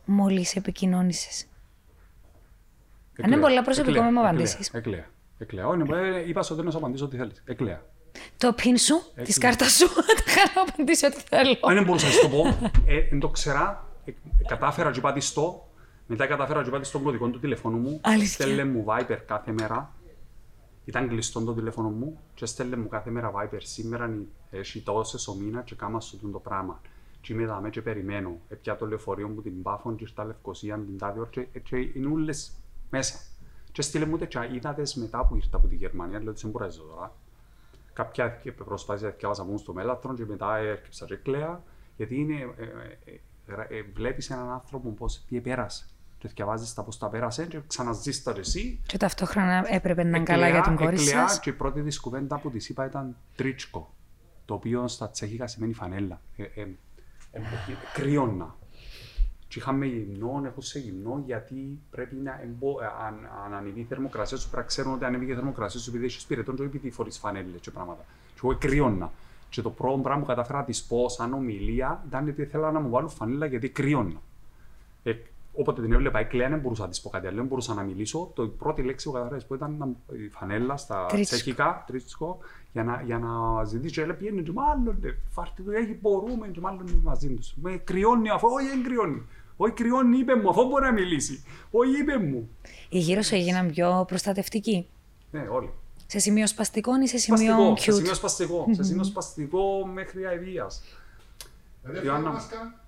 μόλις 0.06 0.56
επικοινώνησες; 0.56 1.46
Αν 3.24 3.32
είναι 3.32 3.42
πολλά 3.42 3.62
προσωπικό, 3.62 3.92
Εκλαία, 3.92 4.06
μην 4.06 4.14
μου 4.14 4.20
εκλαία, 4.28 4.34
απαντήσεις. 4.34 4.70
Εκλαία. 4.74 5.06
Εκλαία. 5.38 5.68
Όχι, 5.68 5.82
ε, 5.94 6.28
είπα 6.28 6.44
στο 6.44 6.56
τέλος 6.56 6.74
να 6.74 6.80
απαντήσω 6.80 7.06
ό,τι 7.06 7.18
θέλεις. 7.18 7.44
Εκλαία. 7.46 7.82
Το 8.38 8.54
πιν 8.54 8.78
σου, 8.78 8.96
της 8.98 9.12
Έκλεισε. 9.16 9.40
κάρτας 9.40 9.72
σου, 9.72 9.88
τα 10.26 10.32
κάνω 10.36 10.52
να 10.56 10.62
απαντήσω 10.62 11.08
ό,τι 11.08 11.20
θέλω. 11.30 11.58
Αν 11.62 11.74
δεν 11.76 11.84
μπορούσα 11.84 12.06
να 12.06 12.12
σου 12.12 12.22
το 12.22 12.28
πω, 12.30 12.48
ε, 12.88 13.02
δεν 13.10 13.20
το 13.20 13.30
ξέρα, 13.30 13.88
ε, 14.06 14.12
κατάφερα 14.48 14.92
και 14.92 15.00
πατιστώ, 15.00 15.70
μετά 16.08 16.26
κατάφερα 16.28 16.64
και 16.64 16.70
πατιστώ 16.70 16.98
τον 16.98 17.06
κωδικό 17.06 17.28
του 17.28 17.40
τηλεφώνου 17.40 17.78
μου, 17.78 18.00
Αλήθεια. 18.04 18.28
στέλνε 18.46 18.66
μου 18.66 18.86
Viper 18.88 19.18
κάθε 19.26 19.52
μέρα, 19.52 19.94
ήταν 20.90 21.08
κλειστό 21.08 21.44
το 21.44 21.54
τηλέφωνο 21.54 21.90
μου 21.90 22.20
και 22.34 22.46
στέλνε 22.46 22.76
μου 22.76 22.88
κάθε 22.88 23.10
μέρα 23.10 23.32
Viper. 23.36 23.58
Σήμερα 23.58 24.18
έχει 24.50 24.82
τόσες 24.82 25.28
ο 25.28 25.36
μήνα 25.36 25.62
και 25.62 25.76
κάμα 25.76 26.00
σου 26.00 26.32
το 26.32 26.40
πράγμα. 26.40 26.82
Και 27.22 27.34
είμαι 27.34 27.46
δαμέ 27.46 27.70
και 27.70 27.82
περιμένω. 27.82 28.40
Έπια 28.50 28.76
το 28.76 28.86
λεωφορείο 28.88 29.28
μου 29.28 29.42
την 29.42 29.62
Πάφον 29.62 29.96
και 29.96 30.04
ήρθα 30.04 30.26
Λευκοσία 30.26 30.76
την 30.76 30.98
τάδε 30.98 31.20
ώρα 31.20 31.30
και, 31.30 31.42
και 31.42 31.78
είναι 31.78 32.08
όλες 32.08 32.52
μέσα. 32.90 33.20
Και 33.72 33.82
στείλε 33.82 34.06
μου 34.06 34.18
και 34.18 34.50
είδατες 34.54 34.96
μετά 34.96 35.26
που 35.26 35.36
ήρθα 35.36 35.58
από 35.58 35.68
τη 35.68 35.76
Γερμανία, 35.76 36.20
λέω 36.20 36.30
ότι 36.32 36.42
δεν 36.42 36.52
μπορώ 36.52 36.66
να 36.66 36.72
ζω 36.72 36.84
τώρα. 36.84 37.16
Κάποια 37.94 38.40
προσπάθεια 38.66 39.10
διάβασα 39.10 39.44
μόνο 39.44 39.58
στο 39.58 39.74
Μέλαθρον 39.74 40.16
και 40.16 40.26
μετά 40.26 40.58
έρχεψα 40.58 41.06
και 41.06 41.16
κλαία, 41.16 41.64
γιατί 41.98 42.16
είναι, 42.16 42.54
ε, 42.58 42.64
ε, 42.64 43.20
ε, 43.46 43.78
ε, 43.78 43.84
βλέπεις 43.94 44.30
έναν 44.30 44.50
άνθρωπο 44.50 44.90
πώς 44.90 45.26
τι 45.28 45.38
επέρασε. 45.38 45.86
Και 46.20 46.28
διαβάζεις 46.28 46.74
τα 46.74 46.84
πώς 46.84 46.98
τα 46.98 47.08
πέρασε 47.08 47.46
και 47.46 47.60
ξαναζείς 47.68 48.24
τα 48.24 48.34
και 48.34 48.40
εσύ 48.40 48.82
Και 48.86 48.98
ταυτόχρονα 48.98 49.64
έπρεπε 49.68 50.04
να 50.04 50.18
είναι 50.18 50.26
καλά 50.26 50.50
για 50.50 50.62
την 50.62 50.76
κόρη 50.76 50.96
εκλεά 50.96 51.28
σας. 51.28 51.40
και 51.40 51.50
η 51.50 51.54
πρώτη 51.54 51.82
της 51.82 52.00
κουβέντα 52.00 52.38
που 52.38 52.50
της 52.50 52.70
είπα 52.70 52.86
ήταν 52.86 53.16
τρίτσκο, 53.36 53.94
το 54.46 54.54
οποίο 54.54 54.88
στα 54.88 55.10
τσέχικα 55.10 55.48
σημαίνει 55.48 55.74
φανέλα. 55.74 56.22
Ε, 56.38 56.44
ε, 56.44 56.62
ε, 57.32 57.40
ε, 57.40 57.44
κρύωνα. 57.94 58.56
Και 59.48 59.60
είχαμε 59.60 59.86
γυμνό, 59.86 60.42
έχω 60.46 60.62
σε 60.62 60.80
γυμνό, 60.80 61.24
γιατί 61.26 61.80
πρέπει 61.90 62.16
να 62.16 62.40
εμπο, 62.44 62.82
ε, 62.82 62.86
αν, 62.86 63.30
αν 63.46 63.54
ανεβεί 63.54 63.80
η 63.80 63.84
θερμοκρασία 63.84 64.38
σου, 64.38 64.50
πρέπει 64.50 64.62
να 64.62 64.68
ξέρουν 64.68 64.94
ότι 64.94 65.06
ανεβεί 65.06 65.32
η 65.32 65.36
θερμοκρασία 65.36 65.80
σου 65.80 65.90
επειδή 65.90 66.06
έχεις 66.06 66.26
πυρετών 66.26 66.56
και 66.56 66.62
όχι 66.62 66.76
επειδή 66.76 66.92
φορείς 66.92 67.18
φανέλες 67.18 67.62
και 67.62 67.72
πράγματα. 67.72 68.06
Και 68.34 68.40
εγώ 68.44 68.56
κρύωνα. 68.56 69.12
Και 69.50 69.62
το 69.62 69.70
πρώτο 69.70 69.98
πράγμα 69.98 70.22
που 70.22 70.28
κατάφερα 70.28 70.58
να 70.58 70.66
της 70.66 70.84
πω 70.84 71.10
σαν 71.10 71.34
ομιλία 71.34 72.04
ήταν 72.08 72.28
ότι 72.28 72.42
ήθελα 72.42 72.72
να 72.72 72.80
μου 72.80 72.90
βάλουν 72.90 73.10
φανέλα 73.10 73.46
γιατί 73.46 73.70
κρύωνα. 73.70 74.22
Ε, 75.04 75.14
όποτε 75.60 75.82
την 75.82 75.94
έβλεπα 75.94 76.20
έκλαια, 76.20 76.50
δεν 76.50 76.60
μπορούσα 76.60 76.84
να 76.84 76.90
της 76.90 77.02
πω 77.02 77.10
κάτι 77.10 77.28
άλλο, 77.28 77.36
δεν 77.36 77.46
μπορούσα 77.46 77.74
να 77.74 77.82
μιλήσω. 77.84 78.32
Το 78.36 78.44
η 78.44 78.48
πρώτη 78.48 78.82
λέξη 78.82 79.06
που 79.06 79.12
καταφέραμε 79.12 79.44
που 79.48 79.56
ήταν 79.56 79.76
να- 79.78 80.16
η 80.18 80.30
φανέλα 80.30 80.78
στα 80.78 81.06
Τρίτσκο. 81.06 81.36
τσέχικα, 81.36 81.84
τρίτσκο, 81.88 82.38
για 82.74 82.84
να, 82.84 83.02
για 83.06 83.18
να 83.20 83.64
ζητήσω. 83.64 83.94
Και 83.94 84.02
έλεγε 84.02 84.18
πήγαινε 84.18 84.42
και 84.42 84.52
μάλλον, 84.52 84.98
ε, 85.04 85.16
φάρτε 85.30 85.62
το, 85.64 85.72
έχει 85.72 85.98
μπορούμε 86.02 86.48
και 86.48 86.60
μάλλον 86.60 86.88
είναι 86.88 87.00
μαζί 87.04 87.28
του. 87.30 87.42
Με 87.62 87.78
κρυώνει 87.78 88.30
αφού, 88.30 88.48
όχι 88.48 88.68
δεν 88.68 88.84
κρυώνει. 88.84 89.26
Όχι 89.58 89.74
κρυώνει, 89.74 90.18
είπε 90.18 90.36
μου, 90.36 90.50
αφού 90.50 90.68
μπορεί 90.68 90.84
να 90.84 90.92
μιλήσει. 90.92 91.44
Όχι 91.72 92.00
είπε 92.00 92.18
μου. 92.18 92.50
Οι 92.90 93.00
γύρω 93.00 93.22
σου 93.22 93.36
έγιναν 93.36 93.72
πιο 93.72 94.04
προστατευτικοί. 94.08 94.88
Ναι, 95.32 95.48
όλοι. 95.52 95.70
Σε 96.06 96.20
σημείο 96.20 96.48
σπαστικών 96.48 97.02
ή 97.02 97.08
σε 97.08 97.18
σημείο 97.18 97.54
Σπαστικό, 97.54 97.76
σε 97.78 97.92
cute; 97.92 97.96
σημείο 97.96 98.14
σπαστικό, 98.14 98.66
σε 98.72 98.84
σημείο 98.84 99.04
σπαστικό 99.04 99.86
μέχρι 99.94 100.26
αηδίας. 100.26 100.84
Δεν 101.84 102.04
Ιωάννα 102.06 102.12
φέρνει 102.12 102.28
μου. 102.28 102.34
μάσκα. 102.34 102.80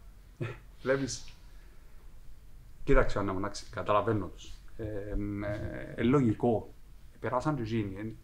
Βλέπεις. 0.82 1.26
Κοίταξε, 2.84 3.20
Άννα 3.20 3.34
μου, 3.34 3.40
να 3.40 3.50
ξέρεις, 3.50 3.74
καταλαβαίνω 3.74 4.26
τους. 4.26 4.54
Ε, 4.78 5.16
μ, 5.16 5.44
ε, 5.44 5.94
ε, 5.96 6.04
λογικό. 6.04 6.74
Περάσαν 7.20 7.56
και 7.56 7.62
εκείνοι. 7.62 7.96
Ε, 7.96 8.02
Δεν 8.02 8.16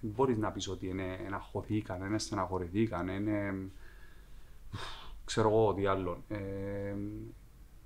μπορείς 0.00 0.36
να 0.36 0.50
πεις 0.50 0.68
ότι 0.68 0.88
είναι 0.88 1.18
εναχωθήκαν, 1.26 2.02
είναι 2.04 2.18
στεναχωρηθήκαν, 2.18 3.08
είναι... 3.08 3.54
ξέρω 5.24 5.48
εγώ 5.48 5.74
τι 5.74 5.86
άλλο. 5.86 6.22
Ε, 6.28 6.94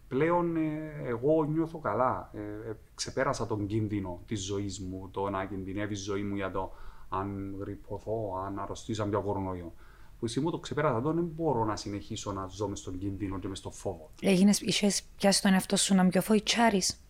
πλέον 0.08 0.56
ε, 0.56 1.02
εγώ 1.04 1.44
νιώθω 1.44 1.78
καλά. 1.78 2.30
Ε, 2.34 2.70
ε, 2.70 2.76
ξεπέρασα 2.94 3.46
τον 3.46 3.66
κίνδυνο 3.66 4.22
της 4.26 4.44
ζωής 4.44 4.80
μου, 4.80 5.08
το 5.10 5.30
να 5.30 5.44
κινδυνεύει 5.44 5.92
η 5.92 5.96
ζωή 5.96 6.22
μου 6.22 6.34
για 6.34 6.50
το 6.50 6.72
αν 7.08 7.56
γρυπωθώ, 7.58 8.42
αν 8.46 8.58
αρρωστήσω 8.58 9.02
από 9.02 9.20
κορονοϊό. 9.20 9.72
Που 10.20 10.26
εσύ 10.26 10.40
μου 10.40 10.50
το 10.50 10.58
ξεπέρασα, 10.58 11.00
το 11.00 11.12
δεν 11.12 11.24
μπορώ 11.24 11.64
να 11.64 11.76
συνεχίσω 11.76 12.32
να 12.32 12.46
ζω 12.46 12.68
μες 12.68 12.78
στον 12.78 12.98
κίνδυνο 12.98 13.38
και 13.38 13.48
μες 13.48 13.58
στον 13.58 13.72
φόβο. 13.72 14.10
Έγινες, 14.20 14.60
είχες 14.60 15.02
πιάσει 15.16 15.42
τον 15.42 15.52
εαυτό 15.52 15.76
σου 15.76 15.94
να 15.94 16.00
είναι 16.02 16.10
πιο 16.10 16.20
φοητσάρης. 16.22 17.00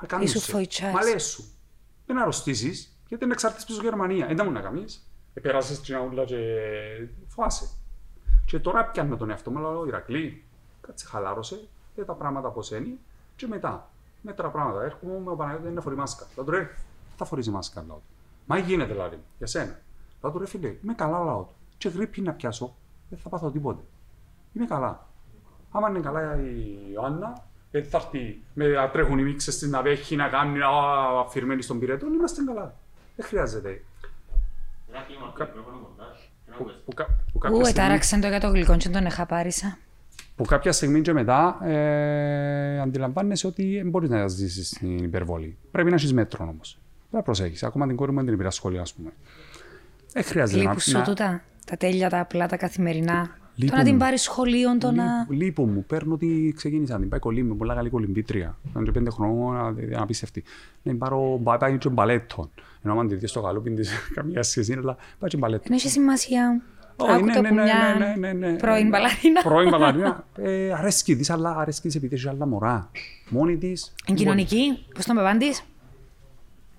Μα 0.00 0.06
κάνεις 0.06 0.30
Ήσου 0.34 0.44
σε. 0.44 0.52
φοητσάς. 0.52 0.92
Μα 0.92 1.02
λες 1.02 1.24
σου. 1.24 1.44
Δεν 2.06 2.18
αρρωστήσεις, 2.18 2.98
γιατί 3.08 3.24
είναι 3.24 3.32
εξαρτήσεις 3.32 3.66
πίσω 3.66 3.82
Γερμανία. 3.82 4.26
Δεν 4.26 4.36
τα 4.36 4.44
μου 4.44 4.50
να 4.50 4.60
κάνεις. 4.60 5.08
Επέρασες 5.34 5.80
την 5.80 5.94
αούλα 5.94 6.24
και 6.24 6.36
φάσε. 7.26 7.68
Και 8.46 8.58
τώρα 8.58 8.84
πιάνω 8.84 9.16
τον 9.16 9.30
εαυτό 9.30 9.50
μου, 9.50 9.58
λέω 9.58 9.86
Ηρακλή, 9.86 10.44
κάτσε 10.80 11.06
χαλάρωσε, 11.06 11.68
δε 11.94 12.04
τα 12.04 12.12
πράγματα 12.12 12.48
πώς 12.50 12.70
είναι 12.70 12.98
και 13.36 13.46
μετά. 13.46 13.90
Μέτρα 14.22 14.48
πράγματα. 14.50 14.82
Έρχομαι 14.82 15.18
με 15.18 15.30
ο 15.30 15.36
Παναγιώτης 15.36 15.72
να 15.72 15.80
φορεί 15.80 15.96
μάσκα. 15.96 16.26
Λέω 16.36 16.44
του 16.44 16.50
ρε, 16.50 16.70
θα 17.16 17.24
φορήσει 17.24 17.50
μάσκα, 17.50 17.84
λέω 17.86 17.94
του. 17.94 18.14
Μα 18.46 18.58
γίνεται 18.58 18.92
δηλαδή, 18.92 19.18
για 19.38 19.46
σένα. 19.46 19.80
Λέω 20.22 20.32
του 20.32 20.38
ρε 20.38 20.46
φίλε, 20.46 20.74
είμαι 20.84 20.94
καλά, 20.94 21.24
λέω 21.24 21.46
του. 21.48 21.54
Και 21.84 21.90
γρήπη 21.90 22.20
να 22.20 22.32
πιάσω, 22.32 22.76
δεν 23.08 23.18
θα 23.18 23.28
πάθω 23.28 23.50
τίποτε. 23.50 23.82
Είμαι 24.52 24.66
καλά. 24.66 25.06
Άμα 25.70 25.88
είναι 25.88 25.98
καλά 26.00 26.36
η 26.40 26.92
Ιωάννα, 26.94 27.44
δεν 27.70 27.84
θα 27.84 27.96
έρθει 27.96 28.40
με 28.54 28.68
να 28.68 28.90
τρέχουν 28.90 29.18
οι 29.18 29.22
μίξες 29.22 29.58
της 29.58 29.68
να 29.68 29.82
βέχει, 29.82 30.16
να 30.16 30.28
κάνει 30.28 30.58
να 30.58 30.66
αφηρμένη 31.26 31.62
στον 31.62 31.78
πυρετό, 31.78 32.06
είμαστε 32.06 32.42
καλά. 32.46 32.74
Δεν 33.16 33.26
χρειάζεται. 33.26 33.82
Ένα 34.92 35.02
κλίμα 35.06 35.32
το 35.32 35.44
μικρόφωνο 35.56 35.76
κοντάς. 35.96 36.30
Δεν 36.46 36.54
Που, 36.56 36.62
ακούες. 36.62 36.82
που, 36.84 36.94
κα- 36.94 37.06
που 37.32 37.38
κάποια 37.38 37.58
Ού, 37.58 37.64
στιγμή, 37.64 37.80
ετάραξαν 37.84 38.20
το 38.20 38.28
για 38.28 38.40
το 38.40 38.48
γλυκό 38.48 38.76
και 38.76 38.88
τον 38.88 39.04
εχαπάρισα. 39.06 39.78
που 40.36 40.44
κάποια 40.44 40.72
στιγμή 40.72 41.00
και 41.00 41.12
μετά 41.12 41.58
ε, 41.64 42.80
αντιλαμβάνεσαι 42.80 43.46
ότι 43.46 43.76
δεν 43.76 43.90
μπορείς 43.90 44.08
να 44.10 44.28
ζήσεις 44.28 44.68
στην 44.68 44.98
υπερβολή. 44.98 45.56
Πρέπει 45.70 45.88
να 45.88 45.94
έχεις 45.94 46.12
μέτρο 46.12 46.44
όμως. 46.44 46.72
Πρέπει 46.98 47.16
να 47.16 47.22
προσέχεις. 47.22 47.62
Ακόμα 47.62 47.86
την 47.86 47.96
κόρη 47.96 48.10
μου 48.10 48.16
δεν 48.16 48.26
την 48.26 48.36
πήρα 48.36 48.50
σχολείο, 48.50 48.80
ας 48.80 48.92
πούμε. 48.94 49.10
Δεν 50.12 50.24
χρειάζεται 50.24 50.60
Λείπουν 50.60 50.80
σου 50.80 51.02
τούτα, 51.02 51.42
τα 51.64 51.76
τέλεια, 51.76 52.08
τα 52.08 52.20
απλά, 52.20 52.46
τα 52.48 52.56
καθημερινά. 52.56 53.22
Το 53.22 53.60
Λείπουν. 53.62 53.78
να 53.78 53.84
την 53.84 53.98
πάρεις 53.98 54.22
σχολείο, 54.22 54.78
το 54.78 54.90
να. 54.90 55.04
Λείπ- 55.28 55.42
Λείπω 55.42 55.66
μου, 55.66 55.84
παίρνω 55.84 56.14
ότι 56.14 56.52
ξεκίνησα. 56.56 56.98
Την 56.98 57.08
πάει 57.08 57.20
κολλήμη, 57.20 57.54
πολλά 57.54 57.74
καλή 57.74 57.90
κολυμπήτρια. 57.90 58.56
Ήταν 58.70 58.84
και 58.84 58.90
πέντε 58.90 59.10
χρονών, 59.10 59.74
δηλαδή, 59.74 59.94
απίστευτη. 60.02 60.42
Να 60.82 60.90
την 60.90 60.98
πάρω, 61.00 61.40
πάει 61.42 61.58
πάει 61.58 61.78
και 61.78 61.88
μπαλέτο. 61.88 62.50
Ενώ 62.82 63.00
αν 63.00 63.08
τη 63.08 63.14
δεις 63.14 63.30
στο 63.30 63.40
καλούπιν 63.42 63.74
της, 63.76 63.90
καμία 64.14 64.42
σχέση, 64.42 64.72
είναι, 64.72 64.80
αλλά 64.80 64.96
πάει 65.18 65.30
και 65.30 65.36
μπαλέτο. 65.36 65.62
Δεν 65.66 65.72
έχει 65.76 65.88
σημασία. 65.88 66.62
Όχι, 66.96 67.12
Άκου 67.12 67.24
ναι, 67.24 67.32
το 67.32 67.40
ναι, 67.40 67.48
που 67.48 67.54
ναι, 67.54 67.62
μια 67.62 67.74
ναι, 68.18 68.32
ναι, 68.32 68.32
ναι. 68.32 68.56
πρώην 68.56 68.88
μπαλαρίνα. 68.88 69.42
Πρώην 69.42 69.68
μπαλαρίνα. 69.68 70.24
Ε, 70.38 70.72
αρέσκει 70.72 71.16
της, 71.16 71.30
αλλά 71.30 71.56
αρέσκει 71.56 71.86
της 71.86 71.96
επειδή 71.96 72.14
έχει 72.14 72.28
άλλα 72.28 72.46
μωρά. 72.46 72.90
Μόνη 73.28 73.56
της. 73.56 73.94
Εν 74.06 74.14
κοινωνική, 74.14 74.84
πώς 74.94 75.04
τον 75.04 75.16
πεπάντη. 75.16 75.46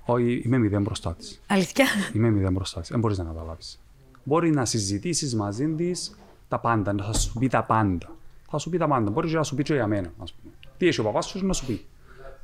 Όχι, 0.06 0.42
είμαι 0.46 0.58
μηδέν 0.58 0.82
μπροστά 0.82 1.16
της. 1.16 1.42
Αλήθεια; 1.48 1.86
Είμαι 2.14 2.30
μηδέν 2.30 2.54
μπροστά 2.54 2.80
της. 2.80 2.90
Δεν 2.90 3.00
μπορείς 3.00 3.18
να 3.18 3.24
καταλάβεις. 3.24 3.80
Μπορεί 4.28 4.50
να 4.52 4.66
συζητήσεις 4.66 5.36
μαζί 5.36 5.68
της 5.68 6.16
τα 6.48 6.60
πάντα, 6.60 6.94
να 6.94 7.04
θα 7.04 7.14
σου 7.14 7.34
πει 7.40 7.48
τα 7.48 7.64
πάντα. 7.64 8.16
Θα 8.50 8.58
σου 8.58 8.70
πει 8.70 8.78
τα 8.78 8.88
πάντα. 8.88 9.10
Μπορεί 9.12 9.30
και 9.30 9.36
να 9.36 9.44
σου 9.44 9.56
πει 9.56 9.64
και 9.64 9.74
για 9.74 9.88
μένα, 9.88 10.12
ας 10.24 10.34
πούμε. 10.34 10.54
Τι 10.78 10.88
έχει 10.88 11.00
ο 11.00 11.04
παπάς 11.04 11.26
σου 11.26 11.46
να 11.46 11.54
σου 11.54 11.66
πει. 11.66 11.86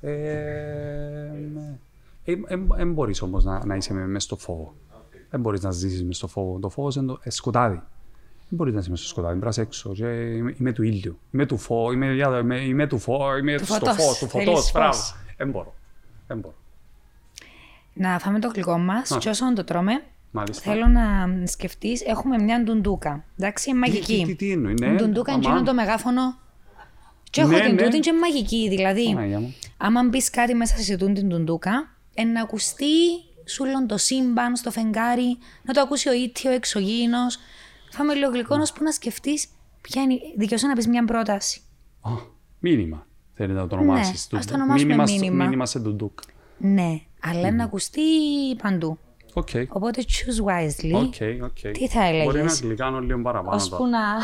Ε, 0.02 1.32
Δεν 2.76 2.92
μπορείς 2.94 3.22
όμως 3.22 3.44
να, 3.44 3.66
να 3.66 3.76
είσαι 3.76 3.94
μέσα 3.94 4.26
στο 4.26 4.36
φόβο. 4.38 4.74
Δεν 5.30 5.40
μπορείς 5.40 5.62
να 5.62 5.72
ζήσεις 5.72 6.02
μέσα 6.04 6.18
στο 6.18 6.28
φόβο. 6.28 6.60
Το 6.60 6.70
φόβος 6.70 6.96
είναι 6.96 7.06
το 7.06 7.20
ε, 7.24 7.30
σκοτάδι. 7.30 7.76
Δεν 7.76 7.84
μπορείς 8.60 8.74
να 8.74 8.80
είσαι 8.80 8.90
μέσα 8.90 9.02
στο 9.04 9.12
σκοτάδι. 9.12 9.40
Πρέπει 9.40 9.46
να 9.46 9.50
είσαι 9.50 9.62
έξω. 9.62 9.94
Και 9.94 10.06
είμαι, 10.36 10.56
είμαι 10.60 10.72
του 10.72 10.84
ήλιου. 10.84 11.20
Είμαι 11.32 11.46
του 11.46 11.58
φω, 11.58 11.92
είμαι, 11.92 12.14
για- 12.14 12.40
είμαι, 12.40 12.60
είμαι 12.62 12.88
του 12.88 12.98
φω, 13.00 13.38
είμαι 13.38 13.58
Του 13.58 13.66
στο 13.66 13.74
φωτός. 13.74 13.96
φως, 13.96 14.20
του 14.20 14.28
Θέλεις 14.28 14.46
φωτός. 14.48 14.62
φως. 14.64 14.72
Μπράβο. 14.72 14.98
Δεν 15.38 15.50
μπορώ. 15.50 15.74
Δεν 16.28 16.38
μπορώ. 16.40 16.56
Να 17.94 18.20
φάμε 18.20 18.40
το 18.40 18.48
γλυκό 18.54 18.78
μας 18.78 19.18
και 19.20 19.30
όσο 19.30 19.54
το 19.54 19.64
τρώμε, 19.64 20.04
Μάλιστα. 20.32 20.72
θέλω 20.72 20.88
να 20.88 21.28
σκεφτείς. 21.48 22.02
Έχουμε 22.02 22.38
μια 22.38 22.62
ντουντούκα. 22.64 23.24
Εντάξει, 23.40 23.70
είναι 23.70 23.80
μαγική. 23.80 24.18
τι- 24.18 24.26
τι- 24.26 24.36
τι 24.36 24.52
εννοεί, 24.52 24.74
ναι, 24.80 24.88
Η 24.88 24.96
ντουντούκα 24.96 25.32
είναι 25.32 25.42
αμάν. 25.46 25.58
εκείνο 25.58 25.64
το 25.70 25.74
μεγάφωνο. 25.74 26.40
Και 27.30 27.42
έχω 27.42 27.50
Ναι, 27.50 27.60
την 27.62 27.76
ναι. 27.76 27.82
τούτη 27.84 28.00
και 28.00 28.10
είναι 28.10 28.20
μαγική. 28.20 28.70
Δηλαδή, 28.70 29.06
Παναγία 29.14 29.40
μου. 29.40 29.56
άμα 29.78 30.04
μπεις 30.04 30.30
κάτι 30.30 30.54
μέσα 30.54 30.78
σε 30.78 30.98
τούτη 30.98 31.14
την 31.14 31.28
ντουντούκα, 31.28 31.96
εν 32.14 32.32
να 32.32 32.42
ακουστεί 32.42 32.86
σούλον 33.46 33.88
το 33.88 33.98
σύμπαν 33.98 34.56
στο 34.56 34.72
φεγγάρι, 34.72 35.38
να 35.64 35.74
το 35.74 35.82
ακούσει 35.82 36.10
ο 36.10 36.14
ήτιο, 36.14 36.52
ο 36.52 36.54
εξωγήινος. 36.54 37.38
Φάμε 37.92 38.14
λίγο 38.14 38.32
γλυκό, 38.32 38.56
ώσπου 38.56 38.84
να 38.84 38.92
σκεφτείς 38.92 39.48
ποια 39.82 40.02
είναι. 40.02 40.14
η- 40.14 40.22
Δικαιώσαι 40.38 40.68
να 40.68 40.74
πεις 40.74 40.88
μια 40.88 41.06
πρόταση. 41.06 41.62
Α, 42.02 42.10
Μήνυμα. 42.60 43.08
Θέλετε 43.34 43.60
να 43.60 43.68
το 43.68 43.76
ονομάσεις. 43.76 44.28
Ναι, 44.32 44.40
ας 44.40 44.46
το 44.46 44.54
Ντουντούκ. 44.54 44.56
ονομάσουμε 44.56 44.86
Μήνυμα 44.88 45.08
στο- 45.08 45.20
μήνυμα. 45.20 45.44
Μήνυμα 45.44 45.66
σε 45.66 45.80
ντουντούκ. 45.80 46.20
Ναι, 46.58 47.00
αλλά 47.22 47.52
να 47.52 47.64
ακουστεί 47.64 48.02
παντού. 48.62 48.98
Οκ. 49.34 49.50
Οπότε 49.70 50.04
choose 50.08 50.46
wisely. 50.50 50.94
Οκ, 50.94 51.44
οκ. 51.44 51.72
Τι 51.72 51.88
θα 51.88 52.00
Μπορεί 52.00 52.24
να 52.24 52.30
έλεγες; 52.30 52.62
γλυκάνω 52.62 53.00
λίγο 53.00 53.22
παραπάνω. 53.22 53.56
Ας 53.56 53.70
τώρα. 53.70 53.84
που 53.84 53.90
να... 53.90 54.00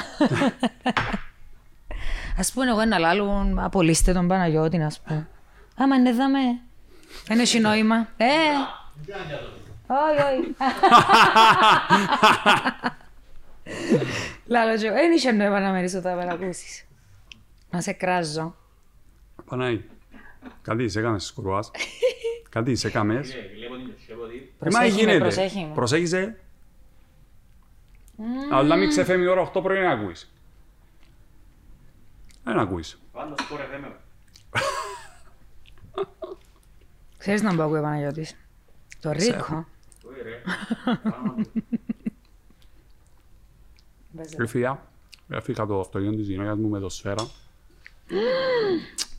Ας 2.40 2.52
πούμε 2.52 2.70
εγώ 2.70 2.80
ένα 2.80 2.98
λάλο, 2.98 3.54
απολύστε 3.56 4.14
τον 4.14 4.28
Παναγιώτη, 4.28 4.82
ας 4.82 5.00
πούμε. 5.00 5.28
Άμα 5.76 5.96
είναι 5.96 6.14
δάμε, 6.14 6.40
δεν 7.28 7.40
έχει 7.40 7.60
νόημα. 7.60 8.08
Ε, 8.18 8.26
όχι, 9.88 10.22
όχι. 10.22 10.56
Λάλο 14.46 14.78
και 14.78 14.86
εγώ, 14.86 14.96
δεν 14.96 15.12
είχε 15.12 15.32
νόημα 15.32 15.60
να 15.60 15.72
μένεις 15.72 15.94
όταν 15.96 16.18
με 16.18 16.28
ακούσεις. 16.32 16.86
Να 17.70 17.82
σε 17.82 17.92
κράζω. 17.92 18.56
Παναγί. 19.46 19.90
Κάτι 20.62 20.90
σε 20.90 21.00
έκαμες 21.00 21.26
σκουρουάς. 21.26 21.72
Κάτι 22.50 22.76
σε 22.76 22.88
έκαμες. 22.88 23.36
Φίλε, 23.78 23.94
Βλέπω 23.94 23.98
την 23.98 23.98
μεσιά 23.98 24.16
από 24.16 24.24
ότι 24.24 24.36
Ε, 24.38 24.40
μα 24.40 24.70
Προσέχει 24.70 24.96
με, 24.96 25.00
γίνεται. 25.02 25.18
προσέχεις 25.20 25.62
με. 25.68 25.72
Προσέχιζε. 25.74 26.40
Αλλά 28.52 28.76
μην 28.76 28.90
ξεφεύγει 28.90 29.24
η 29.24 29.28
ώρα 29.28 29.52
8 29.54 29.62
πρωί 29.64 29.80
να 29.80 29.92
ακούεις. 29.92 30.32
Δεν 32.44 32.60
ακούεις. 32.60 33.00
Πάντα 33.12 33.36
σκορ 33.38 33.60
FM. 33.60 33.92
Ξέρεις 37.18 37.42
να 37.42 37.54
μπω 37.54 37.64
ο 37.64 37.70
Παναγιώτης; 37.70 38.36
Το 39.02 39.12
Ρίκο. 39.12 39.68
Όχι 40.10 40.22
ρε. 40.24 40.42
Πράγματι. 41.04 41.52
Έφυγα, 44.38 44.84
έφυγα 45.30 45.66
το 45.66 45.80
αυτοκίνητο 45.80 46.18
της 46.18 46.28
γυναίκας 46.28 46.58
μου 46.58 46.68
με 46.70 46.80
το 46.80 46.90
σφαίρα. 46.90 47.28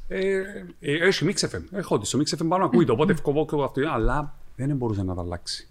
Ε, 0.08 0.42
ε, 0.80 1.06
Έχει 1.06 1.24
μίξεφεμ, 1.24 1.62
έχω 1.72 1.98
τη, 1.98 2.10
το 2.10 2.16
μίξεφεμ 2.16 2.48
πάνω 2.48 2.64
ακούει 2.64 2.84
το, 2.84 2.92
οπότε 2.92 3.12
ευκοβώ 3.12 3.44
και 3.44 3.50
το 3.50 3.62
αυτοκίνητο, 3.64 3.92
αλλά 3.94 4.37
δεν 4.66 4.76
μπορούσε 4.76 5.02
να 5.02 5.14
το 5.14 5.20
αλλάξει. 5.20 5.68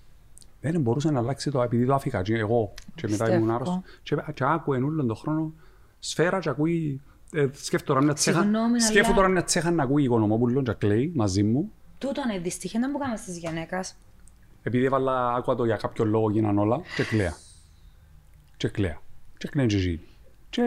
Δεν 0.62 0.82
μπορούσε 0.82 1.12
να 1.12 1.20
αλλάξει 1.20 1.52
το, 1.52 1.62
επειδή 1.62 1.86
το 1.86 1.94
άφηκα 1.94 2.22
και 2.22 2.36
εγώ 2.38 2.74
και 2.96 3.08
μετά 3.08 3.26
ήμουν 3.34 3.40
Πιστεύω. 3.40 3.56
άρρωστος. 3.56 3.80
Και, 4.04 4.16
και 4.34 4.44
άκουε 4.44 4.78
όλον 4.78 5.08
τον 5.08 5.16
χρόνο 5.16 5.54
σφαίρα 6.00 6.40
και 6.40 6.50
ακούει, 6.50 7.02
ε, 7.34 7.48
σκέφτομαι 7.52 7.84
τώρα 7.86 8.02
μια 8.02 8.14
τσέχα, 8.14 8.42
Συγγνώμη, 8.42 8.80
σκέφτομαι 8.82 9.06
αλλά- 9.08 9.16
τώρα 9.16 9.28
μια 9.28 9.44
τσέχα 9.44 9.72
να 9.72 9.84
ακούει 9.84 10.04
Οικονομόπουλο 10.04 10.62
και 10.62 10.74
κλαίει 10.74 11.12
μαζί 11.16 11.44
μου, 11.44 11.72
Τούτο 11.98 12.22
είναι 12.30 12.40
δυστυχία, 12.40 12.80
δεν 12.80 12.90
μου 12.94 13.00
κάνεις 13.00 13.22
της 13.24 13.38
γυναίκας. 13.38 13.96
επειδή 14.64 14.86
έβαλα, 14.86 15.34
άκουα 15.34 15.56
το 15.56 15.66
για 15.66 15.76
κάποιο 15.76 16.06
λόγο 16.06 16.30
γίναν 16.32 16.58
όλα 16.58 16.82
και 16.96 17.04
κλαία. 17.04 17.34
Και 18.58 18.68
κλαία. 18.68 19.02
Και 19.38 19.48
κλαία 19.48 19.66
και 19.66 19.76
εκείνη. 19.76 20.00
Και 20.50 20.62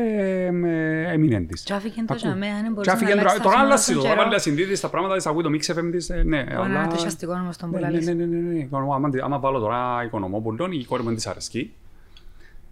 με 0.53 1.03
έμεινε 1.13 1.41
της. 1.41 1.63
Και 1.63 1.73
άφηκε 1.73 2.03
το 2.07 2.15
Ακού. 2.15 2.27
για 2.27 2.35
μένα, 2.37 2.55
δεν 2.55 2.63
Και 2.65 2.69
μπορούσε 2.71 2.91
να 2.91 2.97
άφηκε 2.97 3.11
αλλάξεις 3.13 3.33
τώρα- 3.33 3.37
τα 3.39 3.43
Τώρα 3.43 3.55
φωνά 3.57 3.67
άλλασε 3.67 3.83
στον 3.85 3.95
το, 3.95 4.01
καιρό. 4.03 4.15
τώρα 4.15 4.29
βάλει 4.29 4.41
συνδίδη 4.41 4.81
τα 4.81 4.89
πράγματα 4.89 5.17
της, 5.17 5.27
ακούει 5.27 5.43
το 5.43 5.51
μίξε 5.51 5.75
FM 5.79 5.89
της, 5.91 6.11
ε, 6.11 6.23
ναι, 6.23 6.43
Μπορεί 6.43 6.55
να 6.57 6.63
αλλά... 6.65 6.83
είναι 6.83 6.93
το 6.93 6.99
σιαστικό 6.99 7.33
όμως 7.33 7.57
τον 7.57 7.71
που 7.71 7.77
Ναι, 7.77 7.81
ναι, 7.87 7.91
λαλείς. 7.91 8.07
ναι, 8.07 8.13
ναι, 8.13 8.25
ναι, 8.25 8.39
ναι. 8.53 8.59
Οικονομώ, 8.59 8.95
άμα, 8.95 9.09
άμα 9.23 9.39
βάλω 9.39 9.59
τώρα 9.59 10.05
οικονομόπουλον, 10.05 10.73
η 10.73 10.85
κόρη 10.85 11.01
μου 11.03 11.07
δεν 11.09 11.17
της 11.17 11.27
αρέσκει. 11.27 11.73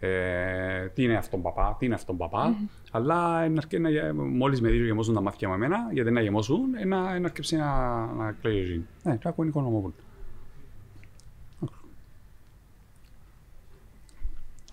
Ε, 0.01 0.87
τι 0.95 1.03
είναι 1.03 1.17
αυτόν 1.17 1.43
παπά, 1.43 1.77
τι 1.79 1.87
είναι 1.87 1.95
αυτόν 1.95 2.17
παπά. 2.17 2.55
Αλλά 2.91 3.45
είναι 3.45 3.55
αρκε- 3.59 3.81
να 3.81 3.91
γε- 3.91 4.13
μόλις 4.13 4.61
με 4.61 4.69
δει 4.71 4.77
και 4.79 4.85
γεμώσουν 4.85 5.15
τα 5.15 5.21
μάτια 5.21 5.49
με 5.49 5.55
εμένα, 5.55 5.77
γιατί 5.93 6.11
να 6.11 6.21
γεμώσουν, 6.21 6.75
ε, 6.81 6.85
να, 6.85 7.19
να 7.19 7.27
αρκεψεί 7.27 7.57
να, 7.57 7.67
να 8.07 8.33
κλαίει 8.41 8.61
εκείνη. 8.61 8.87
Ναι, 9.03 9.17
και 9.17 9.29
ακούει 9.29 9.47
οικονομόπουλο. 9.49 9.95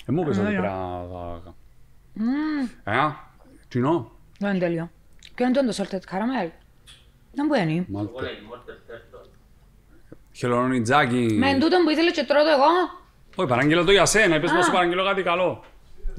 Ε, 0.06 0.12
μου 0.12 0.24
πες 0.24 0.38
ότι 2.20 2.24
Ωραία. 2.24 2.68
πρέπει 2.84 2.98
να... 2.98 3.04
Ε, 3.06 3.16
κοινό, 3.68 4.12
Δεν 4.40 4.50
είναι 4.50 4.60
τέλειο. 4.60 4.90
Ποιο 5.36 5.46
είναι 5.48 5.62
το 5.62 5.74
salted 5.78 6.14
caramel. 6.14 6.50
Δεν 7.34 7.46
μπορεί 7.48 7.66
να 7.66 7.72
είναι. 7.72 7.86
μάλιστα. 7.88 8.14
Εγώ 8.18 8.26
λέει, 8.28 8.42
μόρτερ 8.48 8.76
τέρτο. 8.88 9.22
Χελονιτζάκι. 10.32 11.36
Με 11.40 11.54
τούτο 11.60 11.78
που 11.84 11.90
ήθελε 11.90 12.12
και 12.12 12.24
τρώω 12.24 12.44
το 12.44 12.50
εγώ. 12.50 13.04
Όχι, 13.36 13.48
παραγγείλω 13.50 13.84
το 13.84 13.92
για 13.92 14.06
σένα, 14.06 14.36
είπες 14.36 14.52
να 14.52 14.62
σου 14.62 14.72
παραγγείλω 14.72 15.04
κάτι 15.06 15.24
καλό. 15.24 15.64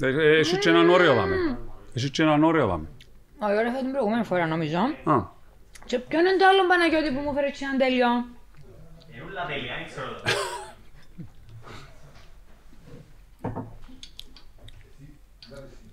Ε, 0.01 0.07
ε, 0.07 0.37
Έχει 0.39 0.57
και 0.57 0.69
έναν 0.69 0.89
όριο 0.89 1.13
δάμε. 1.13 1.57
Έχει 1.93 2.09
και 2.09 2.21
έναν 2.21 2.43
όριο 2.43 2.67
δάμε. 2.67 2.87
Όχι, 3.39 3.51
ωραία, 3.57 3.77
την 3.77 3.91
προηγούμενη 3.91 4.23
φορά 4.23 4.47
νομίζω. 4.47 4.77
Α, 5.03 5.23
Και 5.85 5.99
ποιο 5.99 6.19
είναι 6.19 6.35
το 6.39 6.45
άλλο 6.47 6.67
Παναγιώτη 6.67 7.11
που 7.15 7.19
μου 7.19 7.33
φέρει 7.33 7.47
έτσι 7.47 7.63
ένα 7.63 7.77
τέλειο; 7.77 8.07
Είναι 9.13 9.23
όλα 9.29 9.45
τέλεια, 9.45 9.73
δεν 9.77 9.85
ξέρω. 9.85 10.07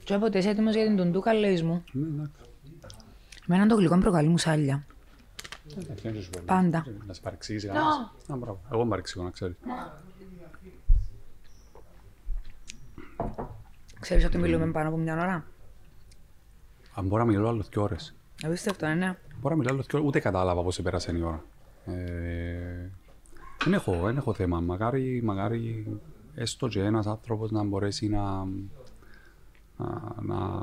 Και 0.05 0.15
όποτε 0.15 0.39
είσαι 0.39 0.49
έτοιμος 0.49 0.75
για 0.75 0.85
την 0.85 0.97
τουντούκα, 0.97 1.35
λέει 1.35 1.63
μου. 1.63 1.85
ναι, 1.93 2.07
εντάξει. 2.07 2.35
Εμένα 3.49 3.67
το 3.67 3.75
γλυκό 3.75 3.99
προκαλεί 3.99 4.29
μου 4.29 4.39
σάλια. 4.39 4.87
Εντάξει, 5.79 6.09
δεν 6.11 6.23
σου 6.23 6.31
πω. 6.31 6.41
Πάντα. 6.47 6.87
Να 7.07 7.13
σε 7.13 7.21
παρεξηγήσει 7.21 7.67
κανένας. 7.67 8.13
Α, 8.29 8.37
μπράβο. 8.37 8.61
Εγώ 8.73 8.83
με 8.85 8.89
παρεξηγώ, 8.91 9.25
να 9.25 9.31
ξέρεις. 9.31 9.57
Ξέρεις 14.01 14.25
ότι 14.25 14.39
μιλούμε 14.39 14.67
πάνω 14.71 14.89
από 14.89 14.97
μια 14.97 15.15
ώρα; 15.15 15.45
Αν 16.95 17.07
μπορώ 17.07 17.25
να 17.25 17.31
μιλώ 17.31 17.49
άλλο 17.49 17.63
δύο 17.71 17.83
ώρες. 17.83 18.15
Απίστευτο, 18.43 18.87
ε, 18.87 18.95
ναι. 18.95 19.17
Μπορώ 19.41 19.55
να 19.55 19.61
μιλώ 19.61 19.73
άλλο 19.73 19.83
δύο 19.83 19.99
ώρες. 19.99 20.09
Ούτε 20.09 20.21
κατάλαβα 20.21 20.63
πώς 20.63 20.83
πέρασε 20.83 21.17
η 21.17 21.23
ώρα. 21.23 21.45
Ε, 21.87 22.91
Δεν 23.65 23.73
έχω, 23.73 24.01
δεν 24.03 24.17
έχω 24.17 24.35
θέμα. 24.35 24.61
Μακάρι, 24.61 25.21
μακάρι 25.25 25.87
έστω 26.35 26.69
και 26.69 26.81
ένας 26.81 27.07
άνθρωπος 27.07 27.51
να 27.51 27.65
μπορέσει 27.65 28.09
να... 28.09 28.47
να, 30.23 30.35
να 30.37 30.63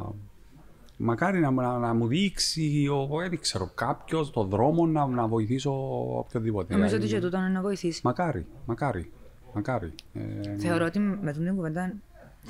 μακάρι 0.97 1.39
να, 1.39 1.51
να, 1.51 1.78
να 1.78 1.93
μου 1.93 2.07
δείξει, 2.07 2.88
ο, 2.91 3.07
δεν 3.30 3.39
ξέρω, 3.39 3.72
κάποιος 3.76 4.32
το 4.32 4.43
δρόμο 4.43 4.86
να, 4.88 5.07
να 5.07 5.28
βοηθήσω 5.28 5.72
οποιοδήποτε. 6.17 6.74
Νομίζω 6.74 6.95
ότι 6.95 7.05
Ε, 7.05 7.07
και 7.07 7.19
τούτο 7.19 7.38
είναι 7.38 7.47
να 7.49 7.61
βοηθήσει. 7.61 8.01
Μακάρι, 8.03 8.45
μακάρι, 8.65 9.11
μακάρι. 9.53 9.93
Ε, 10.13 10.57
Θεωρώ 10.57 10.86
ότι 10.86 10.99
με 10.99 11.32
την 11.34 11.55
κουβέντα 11.55 11.93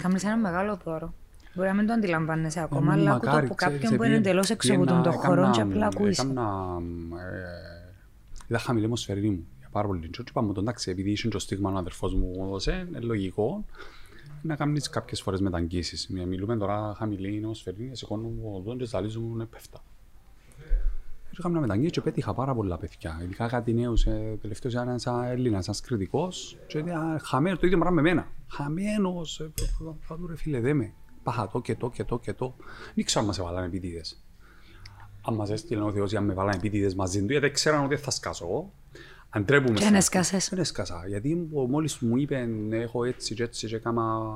κάνεις 0.01 0.24
ένα 0.24 0.38
μεγάλο 0.38 0.80
δώρο. 0.84 1.13
Μπορεί 1.55 1.67
να 1.67 1.74
μην 1.74 1.88
το 1.88 1.93
αντιλαμβάνεσαι 1.93 2.59
ακόμα, 2.61 2.93
Ε, 2.93 2.97
αλλά 2.99 3.09
ακούω 3.09 3.19
το 3.19 3.26
μακάρι, 3.28 3.45
από 3.45 3.55
ξέρεις, 3.55 3.74
κάποιον 3.80 3.97
που 3.97 4.03
είναι 4.03 4.15
επειδή 4.15 4.28
εντελώς 4.30 4.49
έξω 4.49 4.74
από 4.74 4.86
τον 4.86 4.99
έκανα- 4.99 5.15
το 5.15 5.19
χώρο 5.22 5.41
και 5.43 5.47
έκανα- 5.59 5.63
απλά 5.74 5.86
ακούεις. 5.86 6.19
έκανα, 6.19 6.78
ε, 7.17 7.89
Είδα 8.47 8.59
χαμηλή 8.59 8.86
αιμοσφαιρίνη 8.86 9.30
μου 9.30 9.47
για 9.59 9.69
πάρα 9.72 9.88
πολύ. 9.88 10.09
Και 10.09 10.24
είπα 10.30 10.41
μου, 10.41 10.53
εντάξει, 10.57 10.91
επειδή 10.91 11.11
είσαι 11.11 11.28
το 11.30 11.39
στίγμα 11.39 11.72
ο 11.72 11.78
αδερφός 11.78 12.13
μου 12.13 12.26
μου 12.38 12.45
έδωσε, 12.45 12.86
είναι 12.89 12.99
λογικό 12.99 13.65
να 14.42 14.56
κάνεις 14.56 14.89
κάποιες 14.89 15.22
φορές 15.22 15.42
μεταγγίσεις. 15.42 16.08
Μια- 16.08 16.26
Μιλούμε 16.26 16.58
τώρα 16.58 16.94
χαμηλή 16.98 17.38
αιμοσφαιρίνη, 17.38 17.96
σηκώνω 17.96 18.28
μου 18.28 18.52
οδόν 18.56 18.78
και 18.78 18.86
ζαλίζουν 18.86 19.24
μου 19.24 19.48
πέφτα. 19.50 19.84
Και 21.30 21.38
έκανα 21.39 21.60
μεταγγίσεις 21.60 21.92
και 21.92 22.02
πέτυχα 22.02 22.34
πάρα 22.34 22.54
πολλά 22.56 22.78
παιδιά. 22.78 23.20
Ειδικά 23.24 23.48
κάτι 23.48 23.74
νέους, 23.74 24.06
ε, 24.06 24.38
τελευταίος 24.42 24.74
ήταν 24.74 24.88
ένας 24.88 25.06
Έλληνας, 25.06 25.66
ένας 25.68 25.82
κριτικός 25.82 26.58
και 26.68 26.78
ήταν 26.78 26.98
«Α, 27.14 27.20
χαμένος 27.24 27.60
το 27.60 27.66
ίδιο 27.66 27.78
πράγμα 27.80 28.02
με 28.02 28.10
μένα. 28.10 28.28
Χαμένος, 28.48 29.39
ε, 29.39 29.52
θα 30.02 30.16
του 30.16 30.28
ρε 30.28 30.36
φίλε 30.38 30.60
δε 30.60 30.74
με. 30.74 30.94
Πάχα 31.24 31.48
το 31.48 31.60
και 31.62 31.76
το 31.76 31.89
και 31.89 32.04
το 32.04 32.20
και 32.20 32.34
το. 32.34 32.56
Δεν 32.96 33.06
ξέρω 33.06 33.20
αν 33.22 33.26
μας 33.28 33.39
έβαλαν 33.39 33.64
επίτηδες. 33.64 34.24
Αν 35.26 35.34
μας 35.36 35.50
έστειλε 35.50 35.82
ο 35.82 35.92
Θεός 35.92 36.12
ή 36.12 36.16
αν 36.18 36.26
με 36.26 36.34
βάλαν 36.34 36.54
επίτηδες 36.56 36.96
μαζί 36.96 37.26
του, 37.26 37.32
γιατί 37.32 37.52
ξέραν 37.52 37.84
ότι 37.86 37.96
θα 37.98 38.12
σκάσω 38.12 38.46
εγώ. 38.46 38.74
Αν 39.34 39.46
τρέπουμε 39.46 39.74
Και 39.74 39.80
στα- 39.80 39.88
αν 39.88 39.96
έσκασες. 39.96 40.50
Δεν 40.50 40.60
έσκασα, 40.60 41.04
γιατί 41.08 41.36
μου- 41.36 41.70
μόλις 41.70 42.00
μου 42.00 42.18
είπε 42.18 42.50
έχω 42.72 43.04
έτσι 43.04 43.34
και 43.36 43.44
έτσι 43.44 43.68
και 43.68 43.76
έκανα, 43.76 44.30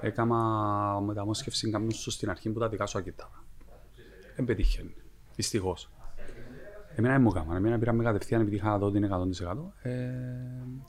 έκανα 0.00 0.36
μεταμόσχευση 1.06 1.70
κάποιου 1.70 1.94
σου 1.94 2.10
στην 2.10 2.30
αρχή 2.30 2.50
που 2.50 2.58
τα 2.58 2.68
δικά 2.68 2.86
σου 2.86 2.98
ακοιτάρα. 2.98 3.44
Δεν 4.36 4.44
πετύχαινε, 4.44 4.90
δυστυχώς. 5.36 5.90
Εμένα 6.94 7.14
δεν 7.14 7.22
μου 7.22 7.30
έκαναν, 7.34 7.56
εμένα 7.56 7.78
πήραμε 7.78 8.02
κατευθείαν 8.04 8.40
επειδή 8.40 8.56
είχα 8.56 8.78
δω 8.78 8.90
την 8.90 9.04
100%. 9.04 9.72
Ε, 9.82 9.90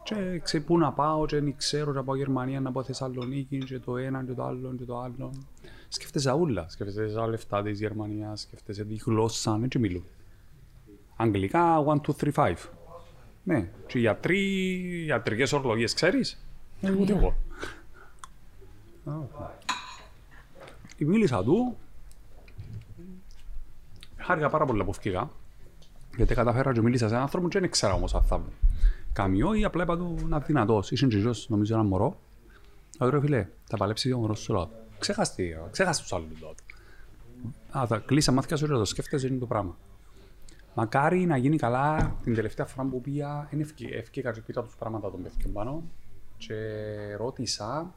και 0.04 0.40
ξέρω 0.44 0.64
πού 0.64 0.78
να 0.78 0.92
πάω 0.94 1.26
και 1.26 1.40
δεν 1.40 1.56
ξέρω 1.58 1.92
να 1.92 2.04
πάω 2.04 2.16
Γερμανία, 2.16 2.60
να 2.60 2.72
πάω 2.72 2.84
Θεσσαλονίκη 2.84 3.58
και 3.58 3.80
το 3.80 3.98
ένα 3.98 4.24
και 4.24 4.34
το 4.34 4.44
άλλο 4.44 4.76
και 4.78 4.86
το 4.86 5.00
άλλο. 5.00 5.34
Σκέφτεσαι 5.88 6.32
ούλα, 6.34 6.70
σκέφτεσαι 6.70 7.14
τα 7.16 7.28
λεφτά 7.28 7.62
της 7.64 7.80
Γερμανίας, 7.80 8.42
σκέφτεσαι 8.42 8.86
τη 8.86 8.96
γλώσσα, 8.96 9.58
δεν 9.58 9.70
και 9.70 9.80
μιλούν. 9.80 10.04
Αγγλικά, 11.16 11.78
1, 11.78 12.02
2, 12.02 12.14
3, 12.14 12.32
5. 12.32 12.56
Ναι, 13.44 13.70
και 13.88 14.00
γιατροί, 14.00 15.06
ιατρικές 15.06 15.52
ορολογίες, 15.54 15.94
ξέρεις; 15.94 16.38
Ε, 16.82 16.92
ούτε 16.92 17.14
εγώ. 17.14 17.36
Α, 19.06 19.12
ε, 20.98 21.06
Μίλησα 21.06 21.44
του. 21.44 21.78
Χάρηκα 24.18 24.50
πάρα 24.50 24.66
πολύ 24.66 24.84
που 24.84 24.94
φύγα. 24.94 25.30
Γιατί 26.16 26.36
καταφέρα 26.36 26.74
και 26.74 26.82
μίλησα 26.82 27.06
σε 27.06 27.12
έναν 27.12 27.24
άνθρωπο 27.24 27.48
και 27.50 27.60
δεν 27.60 27.68
ήξερα 27.68 27.94
όμως 27.94 28.16
αν 28.16 28.24
θα 28.24 28.42
καμιώ 29.14 29.54
ή 29.54 29.64
απλά 29.64 29.84
είπα 29.84 29.98
του 29.98 30.16
να 30.28 30.36
είναι 30.36 30.46
δυνατός. 30.46 30.92
Είσαι 30.92 31.06
γιος, 31.06 31.50
νομίζω 31.50 31.74
ένα 31.74 31.84
μωρό. 31.84 32.18
Ο 33.00 33.10
ρε 33.10 33.20
φίλε, 33.20 33.48
θα 33.66 33.78
παλέψει 33.78 34.08
και 34.08 34.14
ο 34.14 34.18
μωρός 34.18 34.40
σου 34.40 34.54
λέω. 34.54 34.70
Ξέχαστη, 35.00 35.58
ξέχαστη 35.72 36.02
τους 36.02 36.14
άλλους 36.14 36.40
τότε. 36.40 36.64
Α, 37.78 37.88
θα 37.88 37.98
κλείσα 37.98 38.32
μάτια 38.32 38.58
σου 38.58 38.66
και 38.66 38.72
το 38.72 38.86
σκέφτεσαι 38.86 39.28
είναι 39.28 39.38
το 39.38 39.46
πράγμα. 39.46 39.78
Μακάρι 40.74 41.26
να 41.26 41.38
γίνει 41.38 41.58
καλά 41.58 42.16
την 42.24 42.36
τελευταία 42.36 42.66
φορά 42.66 42.88
που 42.88 43.02
πήγα, 43.02 43.50
είναι 43.52 43.66
ευκήκα 43.94 44.32
και 44.32 44.42
πήρα 44.42 44.64
τους 44.64 44.76
πράγματα 44.76 45.12
των 45.12 45.22
παιδιών 45.24 45.54
πάνω 45.54 45.84
και 46.38 46.56
ρώτησα 47.16 47.94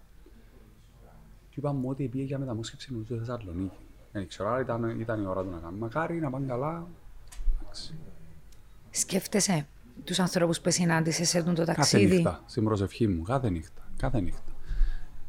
και 1.49 1.61
είπα 1.61 1.73
μου 1.73 1.89
ότι 1.89 2.09
πήγε 2.09 2.25
για 2.25 2.39
μεταμόσχευση 2.39 2.93
μου 2.93 3.05
στη 3.05 3.15
Θεσσαλονίκη. 3.15 3.77
Δεν 4.13 4.29
ξέρω, 4.29 4.49
άρα 4.49 4.61
ήταν, 4.61 5.01
ήταν 5.01 5.23
η 5.23 5.27
ώρα 5.27 5.43
του 5.43 5.51
να 5.51 5.59
κάνει. 5.59 5.79
Μακάρι 5.79 6.21
να 6.21 6.31
πάνε 6.31 6.47
καλά. 6.47 6.87
Εντάξει. 7.63 7.95
Σκέφτεσαι 8.91 9.67
τους 10.05 10.19
ανθρώπους 10.19 10.61
που 10.61 10.71
συνάντησες 10.71 11.29
σε 11.29 11.39
αυτό 11.39 11.53
το 11.53 11.65
Κάθε 11.65 11.73
ταξίδι; 11.75 12.15
νύχτα, 12.15 12.43
στην 12.47 12.65
προσευχή 12.65 13.09
μου, 13.09 13.23
κάθε 13.23 13.51
νύχτα. 13.51 13.83
Κάθε 13.97 14.21
νύχτα. 14.21 14.53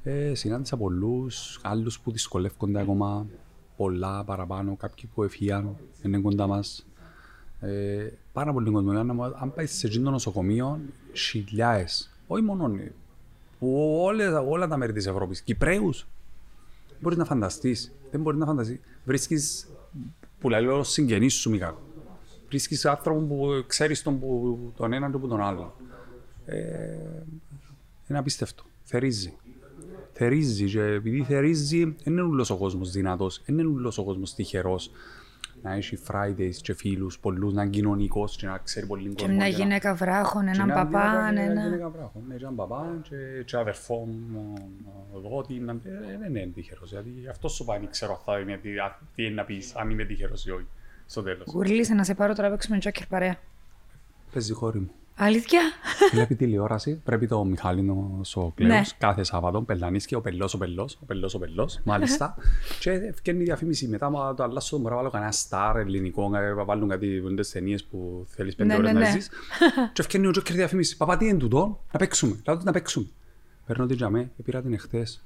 Ε, 0.03 0.33
συνάντησα 0.33 0.77
πολλούς, 0.77 1.59
άλλους 1.63 1.99
που 1.99 2.11
δυσκολεύονται 2.11 2.81
ακόμα, 2.81 3.27
πολλά 3.75 4.23
παραπάνω, 4.23 4.75
κάποιοι 4.75 5.09
που 5.13 5.23
ευφύγαν, 5.23 5.77
είναι 6.01 6.19
κοντά 6.19 6.47
μας. 6.47 6.85
Ε, 7.59 8.07
πάρα 8.33 8.53
πολύ 8.53 8.71
κόσμο. 8.71 8.91
Αν, 8.91 9.21
αν 9.39 9.53
πάει 9.55 9.65
σε 9.65 9.87
εκείνο 9.87 10.03
το 10.03 10.11
νοσοκομείο, 10.11 10.79
χιλιάδε, 11.13 11.87
όχι 12.27 12.43
μόνο 12.43 12.75
ε, 12.75 12.91
που 13.59 13.99
όλες, 14.03 14.33
όλα 14.47 14.67
τα 14.67 14.77
μέρη 14.77 14.93
της 14.93 15.05
Ευρώπης, 15.05 15.41
Κυπραίου, 15.41 15.93
μπορείς 16.99 17.17
να 17.17 17.25
φανταστείς. 17.25 17.91
Δεν 18.11 18.21
μπορείς 18.21 18.39
να 18.39 18.45
φανταστείς. 18.45 18.79
Βρίσκεις 19.05 19.67
που 20.39 20.49
λέει 20.49 20.65
ο 20.65 20.83
συγγενής 20.83 21.33
σου, 21.33 21.49
Μιχάλη. 21.49 21.75
Βρίσκεις 22.47 22.85
άνθρωπο 22.85 23.19
που 23.19 23.63
ξέρεις 23.67 24.01
τον, 24.03 24.19
που- 24.19 24.73
τον 24.77 24.93
έναν 24.93 25.11
και 25.11 25.17
που 25.17 25.27
τον 25.27 25.41
άλλον. 25.41 25.71
Ε, 26.45 26.97
είναι 28.09 28.17
απίστευτο. 28.19 28.63
Θερίζει. 28.83 29.33
Θερίζει 30.13 30.65
και 30.65 30.81
επειδή 30.81 31.23
θερίζει, 31.23 31.83
δεν 31.83 31.95
είναι 32.13 32.21
όλος 32.21 32.49
ο 32.49 32.57
κόσμος 32.57 32.91
δυνατός, 32.91 33.41
δεν 33.45 33.57
είναι 33.57 33.67
όλος 33.67 33.97
ο 33.97 34.03
κόσμος 34.03 34.33
τυχερός 34.33 34.91
να 35.65 35.73
έχει 35.73 35.97
Fridays 36.07 36.55
και 36.61 36.73
φίλους 36.73 37.19
πολλούς, 37.19 37.53
να 37.53 37.61
είναι 37.61 37.71
κοινωνικός 37.71 38.35
και 38.37 38.47
να 38.47 38.57
ξέρει 38.57 38.85
πολύ 38.85 39.09
Και 39.09 39.13
κόσμο. 39.21 39.35
μια 39.35 39.45
και 39.45 39.51
να- 39.51 39.57
γυναίκα 39.57 39.93
βράχων, 39.95 40.43
και 40.45 40.51
έναν 40.53 40.67
να- 40.67 40.73
παπά, 40.73 41.25
και 41.29 41.35
να- 41.35 41.41
ένα. 41.41 41.61
γυναίκα 41.63 41.89
βράχο. 41.89 42.21
Ναι, 42.27 42.35
και 42.35 42.41
έναν 42.43 42.55
παπά 42.55 42.99
και, 43.09 43.15
και 43.45 43.57
αδερφό 43.57 43.95
μου, 43.95 44.53
ο 45.13 45.19
δότη, 45.19 45.53
να- 45.53 45.71
ε, 45.71 46.17
δεν 46.19 46.35
είναι 46.35 46.51
τυχερός. 46.55 46.91
Γιατί 46.91 47.09
αυτός 47.29 47.53
σου 47.53 47.65
πάει, 47.65 47.79
δεν 47.79 47.89
ξέρω 47.89 48.11
αν 48.11 48.19
θα 48.25 48.39
είναι, 48.39 48.57
τι, 48.57 48.77
α- 48.79 48.99
τι 49.15 49.23
είναι 49.25 49.33
να 49.33 49.43
πεις, 49.43 49.75
αν 49.75 49.89
είμαι 49.89 50.03
τυχερός 50.05 50.45
ή 50.45 50.51
όχι, 50.51 50.67
στο 51.05 51.21
τέλος. 51.23 51.47
Γουρλίσε 51.53 51.93
να 51.93 52.03
σε 52.03 52.13
πάρω 52.15 52.33
τώρα 52.35 52.47
να 52.47 52.53
παίξουμε 52.53 52.77
τζόκερ 52.77 53.05
παρέα. 53.05 53.35
Παίζει 54.35 54.53
κόρη 54.53 54.79
μου. 54.79 54.89
Αλήθεια; 55.17 55.61
Βλέπει 56.13 56.35
τηλεόραση, 56.35 57.01
πρέπει 57.03 57.27
το 57.27 57.43
Μιχάλινο 57.43 58.21
ο 58.35 58.51
Κλέος, 58.51 58.69
Ναι. 58.71 58.81
κάθε 58.97 59.23
Σάββατο, 59.23 59.61
πελανίσκει 59.61 60.15
ο 60.15 60.21
πελός, 60.21 60.53
ο 60.53 60.57
πελός, 60.57 60.97
ο 61.01 61.05
πελός, 61.05 61.33
ο 61.33 61.39
πελός, 61.39 61.79
μάλιστα. 61.83 62.35
και 62.81 62.89
ευκαιρνεί 62.91 63.41
η 63.41 63.43
διαφήμιση 63.43 63.87
μετά, 63.87 64.09
μα 64.09 64.33
το 64.33 64.43
αλλάσω, 64.43 64.77
μπορώ 64.77 64.89
να 64.89 64.95
βάλω 64.95 65.09
κανένα 65.11 65.31
στάρ 65.31 65.77
ελληνικό, 65.77 66.29
να 66.29 66.63
βάλουν 66.63 66.89
κάτι 66.89 67.21
τις 67.35 67.51
ταινίες 67.51 67.83
που 67.83 68.25
θέλεις 68.29 68.55
πέντε 68.55 68.69
Ναι, 68.73 68.75
ώρες 68.79 68.91
ναι, 68.93 68.99
να 68.99 69.05
ναι. 69.05 69.11
ζεις. 69.11 69.29
και 69.93 70.01
ευκαιρνεί 70.01 70.27
ο 70.27 70.31
Τζόκερ 70.31 70.55
διαφήμιση. 70.55 70.97
Παπά, 70.97 71.17
τι 71.17 71.27
είναι 71.27 71.37
τούτο, 71.37 71.79
να 71.91 71.99
παίξουμε, 71.99 72.39
λάδω 72.45 72.61
να 72.63 72.71
παίξουμε. 72.71 73.05
Παίρνω 73.65 73.85
την 73.85 73.95
τζαμέ, 73.95 74.31
πήρα 74.43 74.61
την 74.61 74.73
εχθές. 74.73 75.23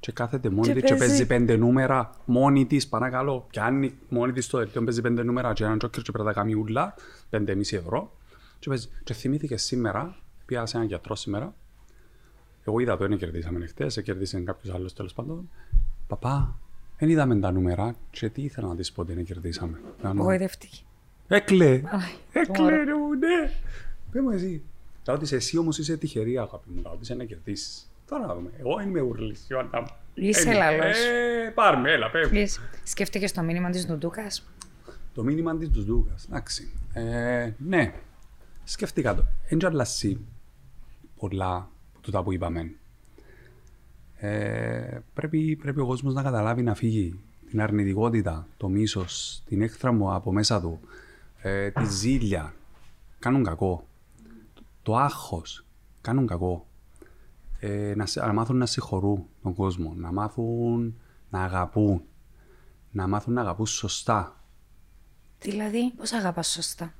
Και 0.00 0.12
κάθεται 0.12 0.50
μόνη 0.50 0.66
Και 0.66 0.72
της 0.72 0.82
και 0.82 0.88
παίζει. 0.94 1.06
παίζει 1.06 1.26
πέντε 1.26 1.56
νούμερα 1.56 2.10
μόνη 2.24 2.66
της, 2.66 2.88
παρακαλώ. 2.88 3.46
Πιάνει 3.50 3.94
μόνη 4.08 4.32
της 4.32 4.46
το 4.46 4.58
δελτίο, 4.58 4.82
παίζει 4.84 5.00
πέντε 5.00 5.22
νούμερα 5.22 5.52
και 5.52 5.64
έναν 5.64 5.78
τζόκερ 5.78 6.02
και 6.02 6.10
πρέπει 6.10 6.26
να 6.26 6.32
τα 6.34 6.40
κάνει 6.40 6.54
ούλα, 6.54 6.94
πέντε 7.30 7.54
μισή 7.54 7.76
ευρώ. 7.76 8.12
Και, 8.60 8.68
παίζει. 8.68 8.88
και 9.04 9.14
θυμήθηκε 9.14 9.56
σήμερα, 9.56 10.16
πήγα 10.46 10.66
σε 10.66 10.76
έναν 10.76 10.88
γιατρό 10.88 11.14
σήμερα, 11.16 11.54
εγώ 12.64 12.78
είδα 12.80 12.96
το, 12.96 13.08
δεν 13.08 13.18
κερδίσαμε 13.18 13.66
χτες, 13.66 14.02
κέρδισε 14.02 14.40
κάποιος 14.40 14.74
άλλος 14.74 14.94
τέλος 14.94 15.12
πάντων. 15.14 15.50
Παπά, 16.06 16.58
δεν 16.98 17.08
είδαμε 17.08 17.36
τα 17.40 17.52
νούμερα 17.52 17.94
και 18.10 18.28
τι 18.28 18.42
ήθελα 18.42 18.66
να 18.68 18.76
της 18.76 18.92
πω 18.92 19.00
ότι 19.00 19.12
δεν 19.12 19.24
κερδίσαμε. 19.24 19.80
Να 20.02 20.08
νου- 20.12 20.20
Απογοητευτική. 20.22 20.84
Έκλε, 21.28 21.82
Αχ, 21.84 22.04
έκλε 22.32 22.54
τώρα. 22.56 22.84
ρε 22.84 22.94
μου, 22.94 23.08
ναι. 23.14 23.50
Πες 24.12 24.22
μου 24.22 24.30
εσύ. 24.30 24.62
Λέω 25.06 25.18
της 25.18 25.32
εσύ 25.32 25.58
όμως 25.58 25.78
είσαι 25.78 25.96
τυχερή 25.96 26.38
αγάπη 26.38 26.70
μου, 26.70 26.80
λέω 26.82 26.96
της 26.96 27.08
να 27.10 27.24
κερδίσεις. 27.24 27.90
Τώρα 28.08 28.26
να 28.26 28.34
δούμε. 28.34 28.50
Εγώ 28.58 28.80
είμαι 28.80 29.00
ουρλής, 29.00 29.46
Ιωάννα 29.48 29.80
μου. 29.80 29.86
Είσαι 30.14 30.50
Ε, 30.50 30.54
λαλός. 30.54 30.98
Ε, 31.04 31.52
πάρουμε, 31.54 31.90
έλα, 31.92 32.10
πες 32.10 32.26
μου. 32.28 32.32
Λες, 32.34 32.60
Σκέφτηκες 32.84 33.32
το 33.32 33.42
μήνυμα 33.42 33.70
της 33.70 33.86
Νουντούκας. 33.88 34.46
Το 35.14 35.22
μήνυμα 35.24 35.56
της 35.56 35.68
του 35.70 35.84
Δούκας, 35.84 36.24
εντάξει. 36.24 36.70
Ε, 36.92 37.50
ναι, 37.58 37.92
σκέφτηκα 38.70 39.14
το. 39.14 39.24
Δεν 39.48 39.66
αλλάσει 39.66 40.20
πολλά 41.16 41.54
από 41.92 42.00
τούτα 42.00 42.22
που 42.22 42.32
είπαμε. 42.32 42.74
Ε, 44.16 44.98
πρέπει, 45.14 45.56
πρέπει 45.56 45.80
ο 45.80 45.86
κόσμος 45.86 46.14
να 46.14 46.22
καταλάβει 46.22 46.62
να 46.62 46.74
φύγει 46.74 47.20
την 47.50 47.60
αρνητικότητα, 47.60 48.46
το 48.56 48.68
μίσος, 48.68 49.42
την 49.46 49.62
έχθρα 49.62 49.92
μου 49.92 50.14
από 50.14 50.32
μέσα 50.32 50.60
του, 50.60 50.80
ε, 51.42 51.70
τη 51.70 51.84
ζήλια, 51.84 52.54
κάνουν 53.18 53.44
κακό. 53.44 53.86
Το 54.82 54.96
άγχος, 54.96 55.64
κάνουν 56.00 56.26
κακό. 56.26 56.66
Ε, 57.60 57.92
να, 57.96 58.06
σε- 58.06 58.20
να 58.20 58.32
μάθουν 58.32 58.56
να 58.56 58.66
συγχωρούν 58.66 59.26
τον 59.42 59.54
κόσμο, 59.54 59.92
να 59.96 60.12
μάθουν 60.12 60.94
να 61.30 61.42
αγαπούν, 61.44 62.02
να 62.90 63.06
μάθουν 63.06 63.32
να 63.34 63.40
αγαπούν 63.40 63.66
σωστά, 63.66 64.34
Δηλαδή, 65.42 65.92
πώς 65.96 66.12
αγαπάς 66.12 66.48
σωστά; 66.48 66.94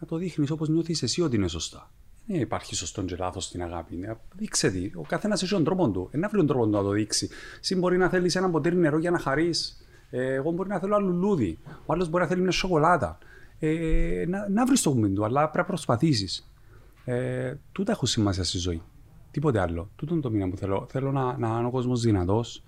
Να 0.00 0.06
το 0.06 0.16
δείχνεις 0.16 0.50
όπως 0.50 0.68
νιώθεις 0.68 1.02
εσύ 1.02 1.22
ότι 1.22 1.36
είναι 1.36 1.48
σωστά. 1.48 1.90
Δεν 2.30 2.40
υπάρχει 2.40 2.74
σωστό 2.74 3.02
και 3.02 3.16
λάθο 3.18 3.40
στην 3.40 3.62
αγάπη. 3.62 3.96
Ναι, 3.96 4.08
Δείξε 4.36 4.70
τι. 4.70 4.90
Ο 4.94 5.02
καθένας 5.08 5.42
έχει 5.42 5.52
τον 5.52 5.64
τρόπο 5.64 5.90
του. 5.90 6.08
Ε, 6.12 6.16
να 6.16 6.28
βρει 6.28 6.36
τον 6.36 6.46
τρόπο 6.46 6.64
του 6.64 6.70
να 6.70 6.82
το 6.82 6.90
δείξει. 6.90 7.28
Εσύ 7.60 7.76
μπορεί 7.76 7.96
να 7.98 8.08
θέλεις 8.08 8.36
ένα 8.36 8.50
ποτήρι 8.50 8.76
νερό 8.76 8.98
για 8.98 9.10
να 9.10 9.18
χαρείς. 9.18 9.86
Ε, 10.10 10.34
εγώ 10.34 10.50
μπορεί 10.50 10.68
να 10.68 10.78
θέλω 10.78 10.96
ένα 10.96 11.04
λουλούδι. 11.04 11.58
Ο 11.86 11.92
άλλος 11.92 12.08
μπορεί 12.08 12.22
να 12.22 12.28
θέλει 12.28 12.42
μια 12.42 12.50
σοκολάτα. 12.50 13.18
Ε, 13.58 14.24
να 14.28 14.48
να 14.48 14.66
βρεις 14.66 14.82
το 14.82 14.90
κουμπί 14.90 15.08
του, 15.08 15.24
αλλά 15.24 15.40
πρέπει 15.40 15.56
να 15.56 15.64
προσπαθήσεις. 15.64 16.50
Ε, 17.04 17.54
τούτα 17.72 17.92
έχουν 17.92 18.08
σημασία 18.08 18.44
στη 18.44 18.58
ζωή. 18.58 18.82
Τίποτε 19.30 19.60
άλλο. 19.60 19.90
Τούτο 19.96 20.12
είναι 20.12 20.22
το 20.22 20.30
μήνα 20.30 20.48
που 20.48 20.56
θέλω. 20.56 20.86
Θέλω 20.90 21.12
να, 21.12 21.38
να 21.38 21.48
είναι 21.48 21.66
ο 21.66 21.70
κόσμος 21.70 22.00
δυνατός, 22.00 22.62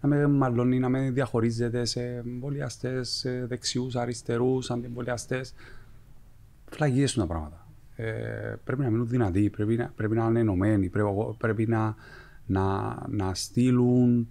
να 0.00 0.08
με 0.08 0.26
μαλώνει, 0.26 0.78
να 0.78 0.88
με 0.88 1.10
διαχωρίζεται 1.10 1.84
σε 1.84 2.00
εμβολιαστές, 2.00 3.26
δεξιούς, 3.46 3.96
αριστερούς, 3.96 4.70
αντιεμβολιαστές 4.70 5.54
φλαγίες 6.70 7.12
του 7.12 7.20
τα 7.20 7.26
πράγματα. 7.26 7.66
Ε, 7.96 8.54
πρέπει 8.64 8.82
να 8.82 8.90
μείνουν 8.90 9.08
δυνατοί, 9.08 9.50
πρέπει 9.50 9.76
να, 9.76 9.92
πρέπει 9.96 10.14
να 10.14 10.24
είναι 10.24 10.40
ενωμένοι, 10.40 10.88
πρέπει, 10.88 11.08
πρέπει 11.38 11.66
να, 11.66 11.94
να, 12.46 12.96
να 13.08 13.34
στείλουν 13.34 14.28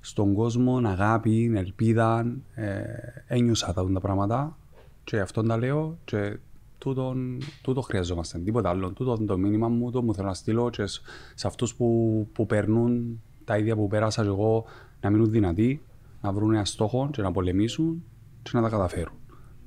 στον 0.00 0.34
κόσμο 0.34 0.80
αγάπη, 0.84 1.52
ελπίδα. 1.54 2.36
Ε, 2.54 2.82
ένιωσα 3.26 3.72
τα, 3.72 3.92
τα 3.92 4.00
πράγματα 4.00 4.56
και 5.04 5.20
αυτόν 5.20 5.48
τα 5.48 5.56
λέω 5.56 5.98
και 6.04 6.38
τούτον, 6.78 7.38
τούτο 7.62 7.80
χρειαζόμαστε, 7.80 8.38
τίποτα 8.38 8.68
άλλο. 8.68 8.90
Τούτο 8.92 9.16
είναι 9.18 9.26
το 9.26 9.38
μήνυμα 9.38 9.68
μου, 9.68 9.90
το 9.90 10.02
μου 10.02 10.14
θέλω 10.14 10.26
να 10.26 10.34
στείλω 10.34 10.70
και 10.70 10.86
σε 10.86 11.00
σε 11.34 11.46
αυτούς 11.46 11.74
που, 11.74 12.28
που 12.32 12.46
περνούν 12.46 13.22
τα 13.44 13.58
ίδια 13.58 13.76
που 13.76 13.88
πέρασα 13.88 14.22
και 14.22 14.28
εγώ 14.28 14.64
να 15.00 15.10
μείνουν 15.10 15.30
δυνατοί, 15.30 15.82
να 16.22 16.32
βρουν 16.32 16.54
ένα 16.54 16.64
στόχο 16.64 17.08
και 17.12 17.22
να 17.22 17.32
πολεμήσουν 17.32 18.04
και 18.42 18.50
να 18.52 18.62
τα 18.62 18.68
καταφέρουν. 18.68 19.14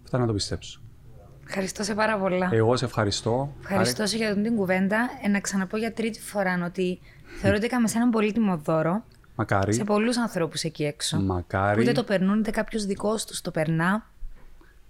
Αυτά 0.03 0.17
να 0.17 0.27
το 0.27 0.33
πιστέψω. 0.33 0.81
Ευχαριστώ 1.47 1.83
σε 1.83 1.93
πάρα 1.95 2.17
πολλά. 2.17 2.49
Εγώ 2.51 2.75
σε 2.77 2.85
ευχαριστώ. 2.85 3.53
Ευχαριστώ 3.61 4.05
σε 4.05 4.17
για 4.17 4.29
αυτή 4.29 4.41
την 4.41 4.55
κουβέντα. 4.55 5.09
Ε, 5.23 5.27
να 5.27 5.39
ξαναπώ 5.39 5.77
για 5.77 5.93
τρίτη 5.93 6.19
φορά 6.21 6.63
ότι 6.65 6.99
θεωρώ 7.39 7.55
ότι 7.57 7.65
έκαμε 7.65 7.87
σε 7.87 7.97
έναν 7.97 8.09
πολύτιμο 8.09 8.57
δώρο 8.57 9.03
Μακάρι. 9.35 9.73
σε 9.73 9.83
πολλούς 9.83 10.17
ανθρώπους 10.17 10.63
εκεί 10.63 10.83
έξω. 10.83 11.17
Που 11.17 11.23
Μακάρι, 11.23 11.81
είτε 11.81 11.91
το 11.91 12.03
περνούν, 12.03 12.39
είτε 12.39 12.51
κάποιος 12.51 12.85
δικός 12.85 13.25
τους 13.25 13.41
το 13.41 13.51
περνά. 13.51 14.07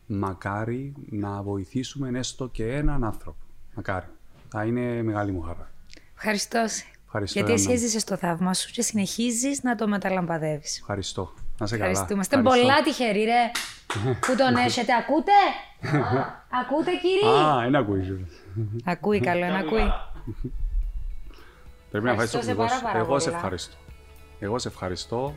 μακάρι 0.06 0.94
να 1.10 1.42
βοηθήσουμε 1.42 2.20
έστω 2.20 2.48
και 2.48 2.66
έναν 2.76 3.04
άνθρωπο. 3.04 3.38
Μακάρι. 3.76 4.06
Θα 4.50 4.64
είναι 4.66 5.02
μεγάλη 5.04 5.32
μου 5.32 5.42
χαρά. 5.42 5.72
Ευχαριστώ. 6.16 6.64
σε. 6.68 6.86
Ευχαριστώ, 7.06 7.40
Γιατί 7.40 7.54
εσύ 7.54 7.66
Άννα. 7.68 7.76
έζησες 7.76 8.04
το 8.04 8.18
θαύμα 8.18 8.54
σου 8.54 8.72
και 8.72 8.82
συνεχίζεις 8.82 9.64
να 9.64 9.76
το 9.76 9.88
μεταλαμπαδεύεις. 9.88 10.80
Ευχαριστώ. 10.80 11.34
Να 11.58 11.66
σε 11.68 11.78
καλά. 11.78 11.90
Ευχαριστούμε. 11.90 12.22
Είστε 12.22 12.36
Ευχαριστώ. 12.36 12.68
πολλά 12.68 12.82
τυχεροί, 12.84 13.24
ρε. 13.24 13.52
που 14.20 14.36
τον 14.38 14.56
έχετε. 14.56 14.94
Ακούτε; 14.94 15.32
Ακούτε, 16.62 16.92
κύριοι; 17.02 17.34
Α, 17.46 17.64
ένα 17.66 17.80
ακούεις. 17.80 18.08
Ακούει 18.84 19.20
καλό, 19.20 19.46
ένα 19.46 19.58
ακούει. 19.58 19.92
Πρέπει 21.92 22.06
να 22.06 22.14
φάει 22.14 22.28
το 22.28 22.38
Ευχαριστώ 22.38 22.38
σε 22.38 22.44
πληγό 22.46 22.64
πάρα 22.64 22.76
σου. 22.78 22.84
πάρα 22.84 22.98
Εγώ 22.98 23.20
σε 23.20 23.26
πολλά. 23.26 23.38
ευχαριστώ. 23.38 23.76
Εγώ 24.40 24.60
σε 24.60 24.68
ευχαριστώ 24.68 25.34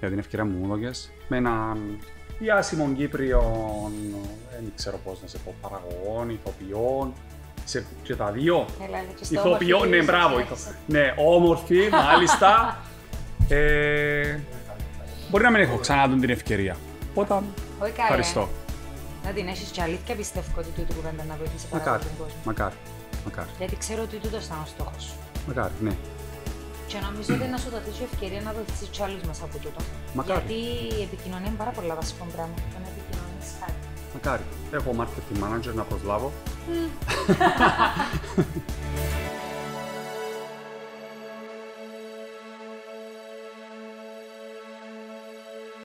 για 0.00 0.08
την 0.08 0.18
ευκαιρία 0.18 0.44
που 0.46 0.50
μου 0.58 0.64
έδωκες. 0.64 1.10
Με 1.28 1.36
έναν 1.36 1.98
διάσημο 2.38 2.92
Κύπριο, 2.96 3.42
δεν 4.52 4.72
ξέρω 4.76 4.98
πώς 5.04 5.22
να 5.22 5.28
σε 5.28 5.38
πω, 5.38 5.54
παραγωγών, 5.60 6.30
ηθοποιών, 6.30 7.12
σε, 7.64 7.84
και 8.02 8.14
τα 8.16 8.30
δύο. 8.30 8.66
Έλα, 8.86 8.98
έλα, 8.98 9.06
και 9.18 9.24
στο 9.24 9.34
Ηθοποιό, 9.34 9.76
όμορφη 9.76 9.90
ναι, 9.94 9.98
που 9.98 10.04
μπράβο. 10.04 10.40
είσαι. 10.40 10.52
ηθο- 10.52 10.74
Ναι, 10.86 11.14
όμορφη, 11.16 11.88
μάλιστα. 11.92 12.78
ε, 13.48 14.38
μπορεί 15.30 15.44
να 15.44 15.50
μην 15.50 15.60
έχω 15.60 15.76
ξανά 15.78 16.08
τον 16.08 16.20
την 16.20 16.30
ευκαιρία. 16.30 16.76
Οπότε, 17.10 17.34
Όχι 17.82 17.92
καλά. 17.92 18.08
ευχαριστώ. 18.08 18.48
Να 19.24 19.30
την 19.30 19.46
έχεις 19.48 19.68
και 19.74 19.82
αλήθεια 19.82 20.14
πιστεύω 20.14 20.50
ότι 20.58 20.68
τούτη 20.76 20.92
κουβέντα 20.94 21.22
να 21.28 21.34
βοηθήσει 21.40 21.66
πάρα 21.70 21.84
Μακάρι, 21.84 22.02
πολύ 22.02 22.14
τον 22.16 22.24
κόσμο. 22.24 22.40
μακάρι, 22.44 22.74
μακάρι, 23.26 23.48
Γιατί 23.58 23.76
ξέρω 23.76 24.00
ότι 24.02 24.16
τούτος 24.24 24.42
ήταν 24.46 24.58
ο 24.66 24.66
στόχος 24.74 25.02
σου. 25.06 25.14
μακάρι, 25.48 25.72
ναι. 25.86 25.94
Και 26.90 26.98
νομίζω 27.06 27.30
ότι 27.36 27.46
να 27.54 27.58
σου 27.62 27.68
δοθεί 27.74 27.90
η 28.02 28.06
ευκαιρία 28.12 28.40
να 28.46 28.50
βοηθήσεις 28.56 28.88
κι 28.94 29.02
άλλους 29.06 29.22
μέσα 29.30 29.42
από 29.48 29.56
τούτο. 29.64 29.80
Μακάρι. 30.18 30.32
Γιατί 30.38 30.58
η 31.00 31.02
επικοινωνία 31.08 31.48
είναι 31.50 31.60
πάρα 31.62 31.72
πολύ 31.76 31.88
βασικό 32.00 32.24
πράγμα. 32.34 32.54
Το 32.72 32.78
να 32.84 32.88
επικοινωνεί 32.92 33.40
κάτι. 33.60 33.78
Μακάρι. 34.14 34.44
Έχω 34.76 34.88
marketing 35.00 35.36
manager 35.44 35.72
να 35.80 35.84
προσλάβω. 35.90 36.28